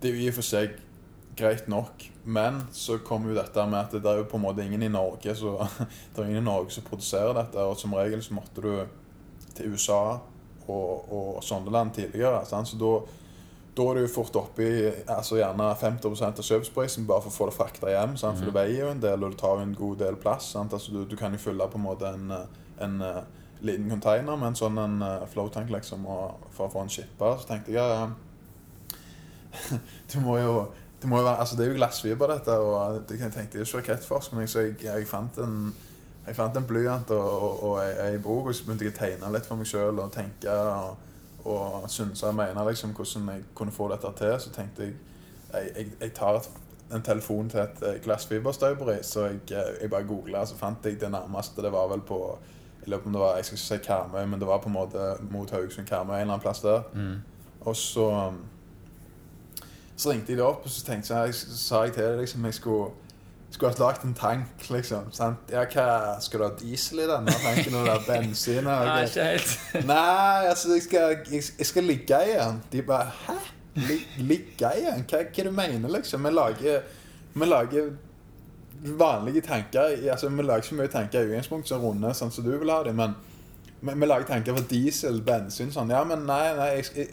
det 0.02 0.10
er 0.10 0.14
jo 0.14 0.20
i 0.22 0.28
og 0.30 0.36
for 0.36 0.46
seg 0.46 0.76
greit 1.36 1.66
nok. 1.68 2.04
Men 2.24 2.62
så 2.72 2.98
kommer 3.04 3.30
jo 3.30 3.36
dette 3.38 3.66
med 3.66 3.78
at 3.78 3.92
det 3.92 4.06
er 4.06 4.20
jo 4.20 4.28
på 4.30 4.38
en 4.38 4.44
måte 4.46 4.64
ingen 4.64 4.82
i 4.82 4.88
Norge 4.88 5.34
så, 5.34 5.56
Det 6.14 6.22
er 6.22 6.28
ingen 6.28 6.44
i 6.44 6.46
Norge 6.46 6.70
som 6.70 6.86
produserer 6.86 7.34
dette, 7.34 7.58
og 7.58 7.76
som 7.76 7.94
regel 7.94 8.22
så 8.22 8.34
måtte 8.34 8.62
du 8.62 8.86
til 9.56 9.74
USA 9.74 10.18
og, 10.72 11.12
og 11.12 11.44
Sondeland 11.44 11.94
tidligere. 11.96 12.42
Sant? 12.48 12.68
Så 12.68 12.78
da, 12.80 12.92
da 13.76 13.88
er 13.90 14.00
du 14.00 14.12
fort 14.12 14.36
oppe 14.40 14.66
i 14.66 14.84
altså 15.12 15.40
gjerne 15.40 15.70
50% 15.80 16.42
av 16.42 16.50
kjøpsprisen 16.50 17.08
bare 17.08 17.24
for 17.24 17.32
å 17.32 17.36
få 17.36 17.48
det 17.50 17.56
frakta 17.56 17.92
hjem. 17.92 18.16
Sant? 18.20 18.40
For 18.40 18.48
det 18.48 18.56
veier 18.56 18.84
jo 18.84 18.92
en 18.92 19.02
del, 19.02 19.24
og 19.24 19.34
det 19.34 19.40
tar 19.42 19.58
jo 19.58 19.66
en 19.66 19.76
god 19.76 19.98
del 20.04 20.20
plass. 20.20 20.52
Altså, 20.60 20.92
du, 20.92 21.02
du 21.08 21.16
kan 21.18 21.34
jo 21.34 21.42
fylle 21.42 21.68
på 21.72 21.80
en 21.80 21.86
måte 21.86 22.12
en, 22.12 22.32
en 22.86 22.96
eh, 23.04 23.22
liten 23.66 23.90
container 23.92 24.36
med 24.36 24.52
en 24.52 24.58
sånn 24.58 24.80
en 24.80 25.02
eh, 25.04 25.26
flow-tank 25.32 25.70
liksom, 25.72 26.06
og 26.08 26.48
for 26.56 26.68
å 26.68 26.72
få 26.72 26.86
en 26.86 26.92
skipper. 26.92 27.38
Så 27.40 27.50
tenkte 27.50 27.74
jeg 27.74 27.80
ja, 27.80 28.10
du 30.12 30.18
må 30.24 30.38
jo 30.40 30.58
det, 30.96 31.08
må 31.10 31.20
jo 31.20 31.26
være, 31.26 31.40
altså 31.42 31.56
det 31.56 31.66
er 31.66 31.70
jo 31.70 31.76
glassfiber, 31.76 32.32
dette. 32.32 32.56
Og 32.56 33.02
det, 33.08 33.18
jeg 33.20 33.32
tenkte 33.34 33.60
ikke 33.60 33.82
rakettforskning, 33.82 34.48
så 34.48 34.64
jeg, 34.64 34.78
jeg 34.86 35.08
fant 35.08 35.38
en 35.44 35.58
jeg 36.26 36.36
fant 36.36 36.56
en 36.58 36.66
blyant 36.66 37.10
og, 37.14 37.42
og, 37.42 37.64
og 37.68 37.80
ei, 37.82 38.18
bok, 38.18 38.48
og 38.50 38.54
så 38.54 38.66
begynte 38.66 38.86
jeg 38.86 38.94
å 38.94 38.98
tegne 38.98 39.32
litt 39.34 39.46
for 39.46 39.60
meg 39.60 39.68
sjøl 39.70 40.00
og 40.02 40.12
tenke 40.14 40.50
og, 40.50 40.96
og 41.46 41.90
synse 41.92 42.26
og 42.26 42.34
mene 42.34 42.64
liksom, 42.66 42.94
hvordan 42.96 43.28
jeg 43.30 43.44
kunne 43.54 43.74
få 43.74 43.88
dette 43.92 44.10
til. 44.18 44.34
Så 44.42 44.54
tenkte 44.54 44.88
jeg 44.88 44.96
jeg, 45.52 45.70
jeg, 45.76 45.92
jeg 46.00 46.12
tar 46.12 46.40
et, 46.40 46.48
en 46.94 47.02
telefon 47.02 47.48
til 47.48 47.62
et 47.62 47.78
eh, 47.86 48.00
glassfiberstøperi, 48.02 48.96
så 49.06 49.28
jeg, 49.28 49.38
eh, 49.54 49.70
jeg 49.82 49.90
bare 49.90 50.08
googla, 50.08 50.42
så 50.46 50.58
fant 50.58 50.84
jeg 50.84 50.98
det 51.00 51.10
nærmeste. 51.10 51.62
Det 51.62 51.72
var 51.72 51.86
vel 51.92 52.02
på 52.06 52.18
jeg 52.82 52.90
lurer 52.90 53.02
på 53.02 53.08
om 53.08 53.14
det 53.16 53.20
var, 53.20 53.36
jeg 53.36 53.44
skal 53.44 53.56
ikke 53.56 53.66
si 53.66 53.86
Karmøy, 53.86 54.26
men 54.30 54.40
det 54.40 54.46
var 54.46 54.58
på 54.62 54.68
en 54.68 54.76
måte 54.76 55.06
mot 55.30 55.50
Haugesund-Karmøy, 55.50 56.14
en 56.14 56.20
eller 56.20 56.34
annen 56.34 56.42
plass 56.44 56.60
der. 56.62 56.84
Og 57.60 57.76
så 57.76 58.10
så 59.96 60.10
ringte 60.10 60.32
jeg 60.32 60.38
det 60.38 60.44
opp, 60.44 60.64
og 60.64 60.70
så 60.70 60.84
tenkte 60.84 61.16
jeg, 61.16 61.34
så 61.34 61.56
sa 61.56 61.82
jeg 61.86 61.94
til 61.96 62.04
det 62.04 62.18
liksom, 62.18 62.44
jeg 62.44 62.54
skulle, 62.54 62.90
skulle 63.56 63.72
ha 63.74 63.86
lagt 63.88 64.04
en 64.04 64.14
tank, 64.16 64.66
liksom. 64.70 65.10
Sant? 65.16 65.50
Ja, 65.52 65.64
hva, 65.72 65.88
skal 66.22 66.40
du 66.40 66.44
ha 66.46 66.52
diesel 66.60 67.02
i 67.02 67.10
denne 67.10 67.34
tanken, 67.42 67.74
eller 67.80 68.02
bensin? 68.06 68.66
og- 68.68 68.86
Nei, 68.86 69.02
ikke 69.08 69.26
helt. 69.32 69.84
Nei, 69.88 70.46
altså, 70.52 70.72
jeg 70.76 70.82
skal, 70.86 71.16
jeg, 71.32 71.42
jeg 71.58 71.66
skal 71.72 71.88
ligge 71.90 72.22
i 72.30 72.34
den. 72.38 72.62
De 72.72 72.82
bare, 72.86 73.10
hæ? 73.26 73.38
Ligge 74.18 74.70
i 74.80 74.84
den? 74.86 75.04
Hva, 75.10 75.22
hva 75.28 75.44
du 75.48 75.52
mener, 75.56 75.88
liksom? 75.98 76.24
Vi 76.28 76.32
lager, 76.36 76.82
vi 77.36 77.48
lager 77.50 77.90
vanlige 79.00 79.40
tanker, 79.40 79.96
altså, 80.12 80.28
vi 80.28 80.42
lager 80.44 80.62
ikke 80.68 80.78
mye 80.82 80.92
tanker 80.92 81.20
i 81.24 81.30
utgangspunktet 81.30 81.72
som 81.72 81.80
runde, 81.84 82.10
sånn 82.14 82.30
som 82.32 82.44
du 82.44 82.52
vil 82.58 82.70
ha 82.70 82.82
dem, 82.84 82.96
men 83.00 83.14
vi, 83.80 83.94
vi 83.94 84.08
lager 84.08 84.28
tanker 84.28 84.56
for 84.56 84.66
diesel, 84.70 85.22
bensin, 85.24 85.72
sånn. 85.74 85.90
Ja, 85.94 86.02
men 86.08 86.26
nei, 86.28 86.42
nei, 86.58 86.68
jeg, 86.76 86.90
jeg, 86.96 87.08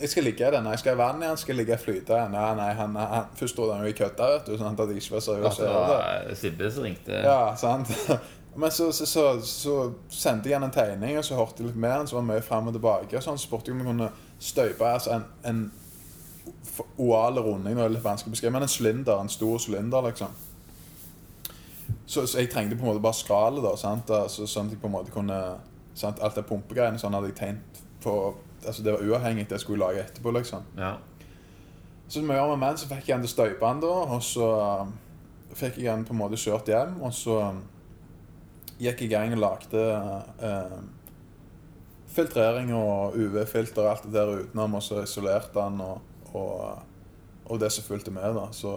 jeg 0.00 0.08
skal 0.08 0.24
ligge 0.24 0.48
i 0.48 0.50
den. 0.50 0.66
Jeg 0.66 0.78
skal 0.78 0.94
i 0.94 0.98
vannet, 0.98 1.28
han 1.28 1.36
skal 1.36 1.56
ligge 1.56 1.74
og 1.74 1.80
flyte. 1.80 2.14
Ja, 2.16 2.28
nei, 2.56 2.70
han, 2.78 2.96
han, 2.96 3.24
først 3.36 3.56
trodde 3.56 3.74
han 3.74 3.84
jo 3.84 3.90
i 3.92 3.96
kødda, 3.96 4.28
vet 4.34 4.46
du, 4.48 4.54
sånn 4.58 4.72
at 4.72 4.88
jeg 4.88 5.02
ikke 5.02 5.16
var 5.16 5.24
seriøs. 5.26 5.58
Ja, 5.58 5.66
det 5.66 5.74
var 5.90 6.38
Sibbe 6.40 6.70
som 6.72 6.86
ringte. 6.86 7.18
Ja, 7.26 7.40
sant. 7.60 7.92
Men 8.56 8.70
så, 8.70 8.92
så, 8.92 9.06
så, 9.06 9.40
så 9.40 9.76
sendte 10.12 10.50
jeg 10.50 10.58
han 10.58 10.66
en 10.66 10.74
tegning, 10.74 11.16
og 11.18 11.24
så 11.24 11.36
hørte 11.38 11.62
jeg 11.62 11.70
litt 11.70 11.80
mer. 11.80 11.96
Han 12.02 12.08
så 12.08 12.18
var 12.18 12.26
mye 12.28 12.44
frem 12.44 12.68
og 12.68 12.76
tilbake. 12.76 13.16
Og 13.16 13.30
han 13.30 13.38
så 13.38 13.46
spurte 13.46 13.70
jeg 13.70 13.76
om 13.76 13.80
jeg 13.80 13.88
kunne 13.88 14.10
støype 14.42 14.88
altså 14.88 15.16
en, 15.16 15.24
en 15.48 15.62
oval 16.98 17.40
runding. 17.40 17.76
Det 17.76 17.84
er 17.84 17.94
litt 17.96 18.04
vanskelig 18.04 18.32
å 18.32 18.36
beskrive, 18.36 18.52
men 18.56 18.66
en 18.66 18.72
sylinder. 18.74 19.20
En 19.20 19.32
stor 19.32 19.62
sylinder, 19.62 20.08
liksom. 20.08 20.36
Så, 22.06 22.26
så 22.26 22.42
jeg 22.42 22.50
trengte 22.52 22.76
på 22.76 22.84
en 22.84 22.92
måte 22.92 23.04
bare 23.04 23.16
skralet, 23.16 23.64
da. 23.64 23.72
Sant? 23.80 24.12
Så, 24.32 24.48
sånn 24.50 24.68
at 24.68 24.76
jeg 24.76 24.82
på 24.82 24.90
en 24.90 24.96
måte 24.98 25.14
kunne 25.14 25.38
sant? 25.96 26.20
Alt 26.20 26.36
det 26.36 26.44
pumpegreiene 26.48 27.00
sånn 27.00 27.16
hadde 27.16 27.32
jeg 27.32 27.38
tegnet 27.40 27.82
på 28.04 28.16
Altså 28.66 28.82
Det 28.82 28.92
var 28.94 29.02
uavhengig 29.06 29.48
det 29.48 29.58
jeg 29.58 29.64
skulle 29.64 29.84
lage 29.84 30.04
etterpå, 30.04 30.30
liksom. 30.36 30.64
Ja. 30.78 30.94
Så 32.08 32.20
som 32.20 32.30
jeg 32.30 32.38
gjør 32.38 32.50
med 32.54 32.60
menn, 32.60 32.78
så 32.78 32.88
fikk 32.90 33.08
jeg 33.08 33.16
han 33.16 33.22
til 33.24 33.30
å 33.30 33.32
støype 33.32 33.68
han 33.68 33.78
da, 33.80 33.92
og 34.14 34.24
så 34.24 34.48
um, 34.82 34.90
fikk 35.56 35.78
jeg 35.80 35.88
han 35.88 36.02
på 36.04 36.12
en 36.12 36.20
måte 36.20 36.40
kjørt 36.40 36.68
hjem, 36.68 36.98
og 37.00 37.14
så 37.16 37.38
um, 37.48 37.62
gikk 38.76 39.04
jeg 39.04 39.08
i 39.08 39.12
gang 39.14 39.32
og 39.32 39.40
lagde 39.40 39.84
uh, 40.42 40.76
filtrering 42.12 42.74
og 42.76 43.16
UV-filter 43.16 43.86
og 43.86 43.90
alt 43.94 44.04
det 44.04 44.14
der 44.18 44.34
utenom, 44.42 44.76
og 44.76 44.84
så 44.84 45.00
isolerte 45.06 45.64
han 45.64 45.80
og, 45.80 46.02
og, 46.36 46.82
og 47.48 47.62
det 47.62 47.72
som 47.72 47.86
fulgte 47.86 48.12
med, 48.12 48.36
da. 48.36 48.44
Så 48.52 48.76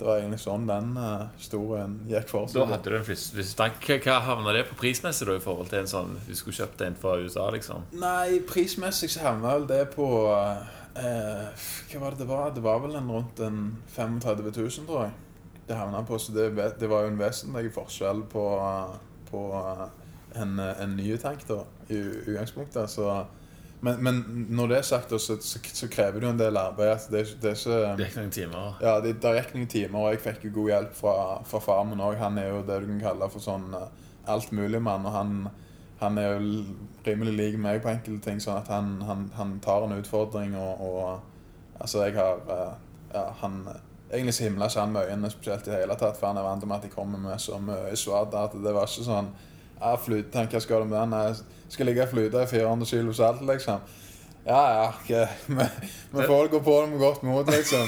det 0.00 0.06
var 0.08 0.18
egentlig 0.22 0.40
sånn 0.40 0.62
den 0.68 0.94
uh, 0.96 1.28
historien 1.36 1.96
gikk 2.08 2.30
for 2.30 2.48
Da 2.48 2.64
hadde 2.70 2.88
du 2.88 2.96
en 2.96 3.50
tanke. 3.58 3.98
Hva 4.00 4.14
hva 4.16 4.20
havna 4.24 4.54
det 4.56 4.62
på 4.70 4.78
prismessig 4.80 5.28
da 5.28 5.36
i 5.36 5.42
forhold 5.44 5.68
til 5.68 5.82
en 5.82 5.90
sånn 5.90 6.14
du 6.24 6.32
skulle 6.38 6.56
kjøpt 6.56 6.84
en 6.86 6.96
fra 7.00 7.18
USA, 7.20 7.48
liksom? 7.52 7.84
Nei, 8.00 8.40
prismessig 8.48 9.10
så 9.12 9.26
havna 9.26 9.52
vel 9.58 9.66
det 9.68 9.82
på 9.92 10.06
eh, 10.32 11.66
Hva 11.92 12.00
var 12.00 12.16
det 12.16 12.22
det 12.22 12.28
var? 12.30 12.54
Det 12.56 12.64
var 12.64 12.80
vel 12.86 12.96
en 12.96 13.12
rundt 13.12 13.42
en 13.44 13.60
35 13.92 14.48
000, 14.48 14.88
tror 14.88 15.04
jeg. 15.04 15.12
Det 15.68 15.76
havna 15.76 16.00
på, 16.08 16.18
så 16.18 16.32
det, 16.34 16.48
det 16.80 16.88
var 16.90 17.04
jo 17.04 17.12
en 17.12 17.20
vesentlig 17.20 17.74
forskjell 17.76 18.24
på, 18.32 18.46
på 19.28 19.42
en, 20.40 20.56
en 20.58 20.96
ny 20.96 21.12
tank 21.20 21.44
da, 21.46 21.60
i 21.92 22.00
utgangspunktet. 22.00 22.90
Så, 22.90 23.10
men, 23.80 24.02
men 24.04 24.46
når 24.50 24.68
det 24.68 24.76
er 24.78 24.82
sagt, 24.82 25.10
så, 25.20 25.36
så, 25.40 25.58
så 25.72 25.88
krever 25.88 26.20
det 26.20 26.26
jo 26.26 26.32
en 26.34 26.38
del 26.40 26.56
arbeid. 26.60 26.88
Altså, 26.92 27.10
Det, 27.10 27.20
er 27.20 27.24
ikke- 27.24 27.40
det 27.96 28.04
er 28.04 28.10
ikke 28.10 28.20
noen 28.20 28.30
timer. 28.30 28.76
ja, 28.82 28.94
det, 29.00 29.14
det 29.22 29.32
ikke 29.44 29.56
noen 29.58 29.70
timer, 29.72 29.98
og 30.00 30.10
jeg 30.12 30.20
fikk 30.20 30.44
jo 30.44 30.50
god 30.60 30.68
hjelp 30.72 30.94
fra, 30.94 31.14
fra 31.44 31.58
far 31.64 31.84
min 31.88 32.00
òg. 32.04 32.16
Han 32.20 32.38
er 32.38 32.48
jo 32.48 32.62
det 32.62 32.80
du 32.82 32.86
kan 32.92 33.00
kalle 33.00 33.30
for 33.30 33.40
sånn 33.40 33.68
uh, 33.74 33.86
altmuligmann, 34.28 35.06
og 35.06 35.12
han, 35.12 35.48
han 36.00 36.18
er 36.18 36.28
jo 36.34 36.64
rimelig 37.06 37.32
lik 37.36 37.58
meg 37.58 37.80
på 37.82 37.88
enkelte 37.92 38.24
ting, 38.28 38.40
sånn 38.40 38.60
at 38.60 38.68
han, 38.68 39.00
han, 39.08 39.30
han 39.36 39.56
tar 39.64 39.84
en 39.88 39.96
utfordring, 39.98 40.54
og, 40.60 40.80
og 40.80 41.80
altså, 41.80 42.04
jeg 42.06 42.14
har 42.20 42.42
uh, 42.48 42.72
Ja, 43.14 43.24
han 43.40 43.64
Egentlig 44.12 44.34
så 44.34 44.42
himla 44.44 44.66
ikke 44.66 44.80
han 44.80 44.92
med 44.92 45.06
øynene 45.06 45.28
spesielt 45.30 45.66
i 45.66 45.70
det 45.70 45.76
hele 45.84 45.94
tatt, 45.94 46.16
for 46.18 46.26
han 46.26 46.36
er 46.40 46.42
vant 46.42 46.62
til 46.64 46.72
at 46.74 46.82
jeg 46.82 46.90
kommer 46.90 47.18
med 47.22 47.38
så 47.38 47.58
mye 47.62 47.94
svar 47.96 48.24
at 48.34 48.56
det 48.58 48.72
var 48.74 48.88
ikke 48.88 49.04
sånn 49.06 49.28
ja, 49.80 49.96
flytetank, 49.96 50.52
hva 50.52 50.60
skal 50.60 50.84
du 50.84 50.90
med 50.92 51.00
den? 51.00 51.16
Jeg 51.30 51.72
skal 51.74 51.88
ligge 51.88 52.04
og 52.04 52.12
flyte 52.12 52.44
i 52.44 52.50
400 52.50 52.90
kilo 52.90 53.16
salt, 53.16 53.42
liksom. 53.48 53.80
Ja, 54.44 54.60
ja. 54.74 54.86
ok. 54.88 55.28
Vi, 56.12 56.22
får 56.26 56.48
gå 56.48 56.60
på 56.60 56.80
det 56.80 56.86
med 56.90 56.98
godt 56.98 57.22
mot, 57.22 57.50
liksom. 57.50 57.86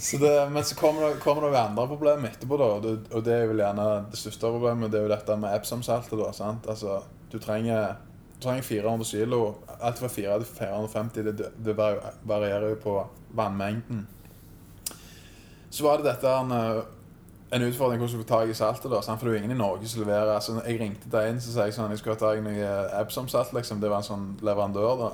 Så 0.00 0.16
det, 0.16 0.50
men 0.50 0.64
så 0.64 0.74
kommer 0.74 1.08
det, 1.08 1.20
kommer 1.20 1.50
det 1.50 1.60
andre 1.60 1.86
problemer 1.88 2.28
etterpå, 2.28 2.56
da. 2.56 2.68
Og 3.16 3.24
det, 3.24 3.34
er 3.34 3.48
vel 3.50 3.62
gjerne 3.64 3.86
det 4.10 4.20
største 4.20 4.52
problemet. 4.52 4.92
Det 4.92 5.00
er 5.00 5.08
jo 5.08 5.14
dette 5.14 5.38
med 5.40 5.56
Epsom-saltet, 5.56 6.18
da. 6.20 6.28
sant? 6.36 6.68
Altså, 6.70 7.00
du 7.32 7.38
trenger, 7.42 7.96
du 8.36 8.38
trenger 8.44 8.68
400 8.68 9.08
kilo. 9.10 9.40
Alt 9.80 9.98
fra 9.98 10.12
4 10.12 10.38
til 10.44 10.52
450. 10.60 11.32
Det, 11.32 11.50
det 11.64 11.74
varierer 11.78 12.70
jo 12.74 12.78
på 12.84 13.00
vannmengden. 13.36 14.06
Så 15.70 15.84
var 15.84 15.98
det 15.98 16.12
dette 16.12 16.30
en, 17.52 17.62
utfordring 17.62 17.98
hvordan 18.02 18.18
du 18.18 18.24
får 18.24 18.28
tak 18.28 18.48
i 18.52 18.54
saltet. 18.54 18.90
da, 18.92 19.00
sant? 19.00 19.20
For 19.20 19.26
det 19.28 19.34
er 19.34 19.38
jo 19.38 19.44
ingen 19.44 19.56
i 19.56 19.58
Norge 19.60 19.88
som 19.88 20.02
leverer. 20.02 20.34
Altså, 20.34 20.58
jeg 20.66 20.80
ringte 20.80 21.10
til 21.10 21.18
en 21.20 21.40
så 21.40 21.52
sa 21.54 21.64
jeg 21.68 21.74
sånn, 21.74 21.90
jeg 21.90 21.98
skulle 22.02 22.16
ha 22.18 22.20
tak 22.20 22.38
i 22.38 22.44
noe 22.44 23.00
Epsom-salt. 23.00 23.52
liksom. 23.56 23.80
Det 23.80 23.90
var 23.90 24.02
en 24.02 24.08
sånn 24.10 24.26
leverandør. 24.44 24.98
da. 25.04 25.10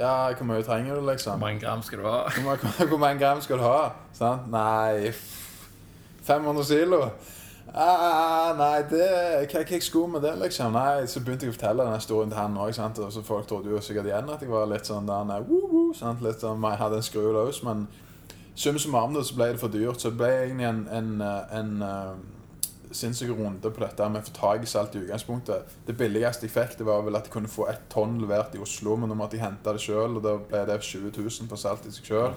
Ja, 0.00 0.32
hvor 0.32 0.46
mye 0.48 0.62
trenger 0.64 0.94
du, 0.96 1.06
liksom? 1.10 1.38
Hvor 1.38 1.46
mange 1.46 1.60
gram 1.60 1.82
skal 1.82 1.98
du 1.98 2.04
ha? 2.08 2.22
Hvor, 2.28 2.44
mange- 2.50 2.86
hvor 2.90 2.98
mange 2.98 3.18
gram 3.20 3.40
skal 3.40 3.58
du 3.58 3.62
ha? 3.64 3.90
Sant? 4.12 4.48
Nei 4.50 5.12
500 6.22 6.64
kilo? 6.68 7.02
Ah, 7.74 8.50
nei, 8.58 8.82
det, 8.90 9.04
hva, 9.52 9.60
hva 9.62 9.76
jeg 9.76 9.82
skulle 9.84 10.08
med 10.16 10.24
det, 10.26 10.32
liksom? 10.40 10.72
Nei, 10.74 11.06
Så 11.06 11.20
begynte 11.22 11.46
jeg 11.46 11.52
å 11.54 11.56
fortelle 11.58 11.84
den 11.86 11.94
historien 12.00 12.30
til 12.32 12.38
han 12.40 12.56
òg. 12.58 12.72
Så 12.74 13.22
folk 13.22 13.46
trodde 13.46 13.70
jo 13.70 13.80
sikkert 13.84 14.08
igjen 14.10 14.30
at 14.32 14.40
jeg 14.42 14.50
var 14.50 14.66
litt 14.66 14.88
sånn 14.88 15.06
der, 15.06 15.24
nei, 15.28 15.38
woo, 15.46 15.68
woo, 15.70 15.92
sant? 15.94 16.22
Litt 16.24 16.42
sånn, 16.42 16.60
jeg 16.66 16.80
hadde 16.80 16.98
en 16.98 17.06
skru 17.06 17.28
løs. 17.36 17.62
Men 17.66 17.84
sum 18.54 18.78
summarum 18.78 19.14
det, 19.14 19.24
så 19.28 19.38
ble 19.38 19.52
det 19.54 19.62
for 19.62 19.72
dyrt. 19.72 20.00
Så 20.00 20.10
det 20.10 20.20
ble 20.20 20.30
egentlig 20.42 20.68
en, 20.68 20.84
en, 20.90 21.10
en, 21.22 21.48
en, 21.60 21.82
eh, 21.86 22.40
sinnssyk 22.90 23.30
runde 23.38 23.70
på 23.70 23.82
dette 23.84 24.08
med 24.10 24.22
å 24.22 24.26
få 24.26 24.34
tak 24.34 24.64
i 24.66 24.70
salt 24.70 24.96
i 24.98 25.04
utgangspunktet. 25.04 25.74
Det 25.86 25.94
billigste 25.98 26.48
jeg 26.48 26.54
fikk, 26.54 26.76
det 26.80 26.86
var 26.88 27.04
vel 27.06 27.18
at 27.18 27.28
jeg 27.28 27.34
kunne 27.36 27.50
få 27.50 27.68
ett 27.70 27.84
tonn 27.92 28.18
levert 28.22 28.54
i 28.56 28.62
Oslo, 28.62 28.96
men 28.98 29.10
nå 29.10 29.18
måtte 29.18 29.38
jeg 29.38 29.44
hente 29.44 29.74
det 29.76 29.82
sjøl, 29.84 30.18
og 30.18 30.24
da 30.24 30.36
ble 30.42 30.64
det 30.66 30.80
20 30.82 31.12
000 31.14 31.50
for 31.50 31.60
salt 31.60 31.86
i 31.86 31.94
seg 31.94 32.10
sjøl. 32.10 32.34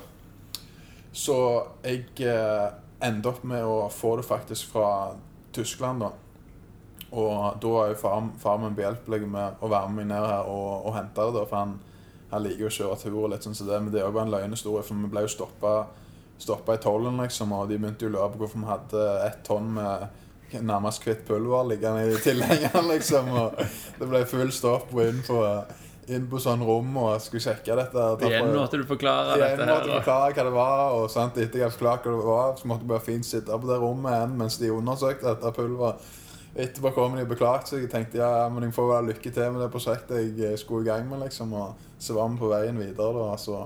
Så 1.13 1.37
jeg 1.85 2.05
eh, 2.25 2.67
endte 3.05 3.33
opp 3.33 3.41
med 3.49 3.65
å 3.65 3.87
få 3.93 4.15
det 4.19 4.27
faktisk 4.27 4.73
fra 4.73 4.91
Tyskland, 5.53 6.05
da. 6.05 6.13
Og 7.13 7.59
da 7.61 7.73
er 7.83 7.91
jo 7.91 7.97
far, 8.01 8.21
far 8.41 8.61
min 8.61 8.77
behjelpelig 8.77 9.27
med 9.29 9.61
å 9.61 9.69
være 9.69 9.89
med 9.89 10.01
meg 10.01 10.07
ned 10.15 10.29
her 10.31 10.47
og, 10.49 10.87
og 10.87 10.95
hente 10.97 11.25
det, 11.27 11.35
da, 11.35 11.43
for 11.49 11.59
han, 11.59 11.75
han 12.31 12.45
liker 12.45 12.69
å 12.69 12.73
kjøre 12.73 13.01
tur 13.03 13.19
og 13.19 13.27
litt 13.33 13.45
sånn 13.45 13.57
som 13.57 13.69
det, 13.69 13.81
men 13.81 13.93
det 13.93 14.01
er 14.01 14.07
jo 14.07 14.15
bare 14.15 14.25
en 14.29 14.33
løgnhistorie, 14.33 14.85
for 14.85 14.97
vi 14.97 15.11
ble 15.13 15.25
jo 15.25 15.33
stoppa 15.33 15.75
stoppa 16.43 16.75
i 16.77 16.81
tollen, 16.83 17.17
liksom, 17.23 17.51
og 17.55 17.69
de 17.71 17.77
begynte 17.79 18.09
å 18.09 18.13
lure 18.13 18.29
på 18.33 18.43
hvorfor 18.43 18.61
vi 18.63 18.69
hadde 18.73 19.07
ett 19.29 19.41
tonn 19.47 19.71
med 19.79 20.09
nærmest 20.61 21.01
hvitt 21.07 21.23
pulver 21.25 21.63
liggende 21.71 22.03
i 22.11 22.19
tilhengeren, 22.21 22.89
liksom. 22.93 23.31
Og 23.33 23.55
det 23.99 24.09
ble 24.11 24.21
full 24.29 24.51
stopp 24.53 24.91
inn 25.01 25.23
på, 25.25 25.39
inn 26.13 26.27
på 26.29 26.41
sånn 26.43 26.61
rom 26.67 26.91
og 26.99 27.15
skulle 27.23 27.41
sjekke 27.41 27.77
dette. 27.79 27.93
ta 28.19 28.27
Igjen 28.29 28.45
på- 28.51 28.57
måtte 28.59 28.77
du 28.77 28.83
forklare 28.85 29.37
jeg 29.39 29.57
dette 29.57 29.65
måtte 29.71 29.87
her. 29.87 29.87
du 29.87 29.95
forklare 30.03 30.33
hva 30.35 30.43
det 30.49 30.53
var, 30.59 30.83
og 30.99 31.07
sant, 31.09 31.37
etter 31.41 31.57
jeg 31.63 31.65
hadde 31.69 31.77
forklart 31.79 32.05
hva 32.05 32.17
det 32.19 32.27
var, 32.27 32.51
så 32.59 32.69
måtte 32.69 32.85
jeg 32.85 32.91
bare 32.93 33.07
fint 33.07 33.25
sitte 33.25 33.57
på 33.63 33.71
det 33.71 33.79
rommet 33.81 34.13
igjen 34.13 34.37
mens 34.43 34.59
de 34.61 34.69
undersøkte 34.75 35.31
dette 35.31 35.53
pulveret. 35.57 36.11
Etterpå 36.53 36.91
kom 36.93 37.15
de 37.17 37.23
og 37.25 37.31
beklagte 37.31 37.71
seg. 37.71 37.87
Jeg 37.87 37.89
tenkte 37.95 38.19
ja, 38.21 38.27
men 38.53 38.67
jeg 38.67 38.75
får 38.75 38.89
vel 38.91 39.07
lykke 39.09 39.31
til 39.33 39.55
med 39.55 39.63
det 39.63 39.71
prosjektet 39.73 40.37
jeg 40.37 40.59
skulle 40.61 40.85
i 40.85 40.89
gang 40.91 41.07
med, 41.09 41.23
liksom. 41.25 41.49
Og 41.57 41.87
så 41.97 42.13
var 42.13 42.29
vi 42.29 42.37
på 42.43 42.51
veien 42.51 42.77
videre, 42.77 43.09
da. 43.23 43.31
Så, 43.41 43.63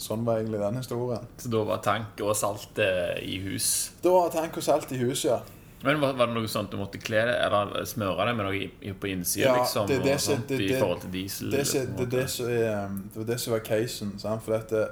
sånn 0.00 0.24
var 0.26 0.40
egentlig 0.40 0.60
den 0.60 0.78
historien. 0.80 1.26
Så 1.38 1.50
da 1.52 1.64
var 1.68 1.82
tank 1.84 2.20
og 2.24 2.34
salt 2.36 2.78
eh, 2.82 3.18
i 3.22 3.38
hus. 3.44 3.68
Da 4.02 4.14
var 4.14 4.32
tank 4.34 4.56
og 4.58 4.66
salt 4.66 4.92
i 4.92 5.00
hus, 5.02 5.24
ja. 5.28 5.40
Men 5.84 6.00
var, 6.00 6.14
det 6.16 6.32
noe 6.32 6.48
sånt 6.48 6.72
du 6.72 6.78
måtte 6.80 6.98
kle 7.02 7.26
det, 7.28 7.34
eller 7.44 7.84
smøre 7.84 8.24
det 8.30 8.34
med 8.38 8.46
noe 8.48 8.92
på 9.00 9.10
innsiden? 9.10 9.50
Ja, 9.50 9.56
liksom? 9.60 9.88
det 9.90 9.98
det 10.04 10.18
sånt, 10.24 10.48
det- 10.48 10.60
I 10.64 10.78
forhold 10.78 11.02
til 11.02 11.12
diesel? 11.12 11.50
Det, 11.50 11.64
det, 12.10 12.22
um, 12.40 13.02
det 13.12 13.18
var 13.20 13.26
det 13.28 13.40
som 13.40 13.52
var 13.52 13.64
casen. 13.66 14.14
Sant? 14.18 14.42
For 14.46 14.56
dette, 14.56 14.86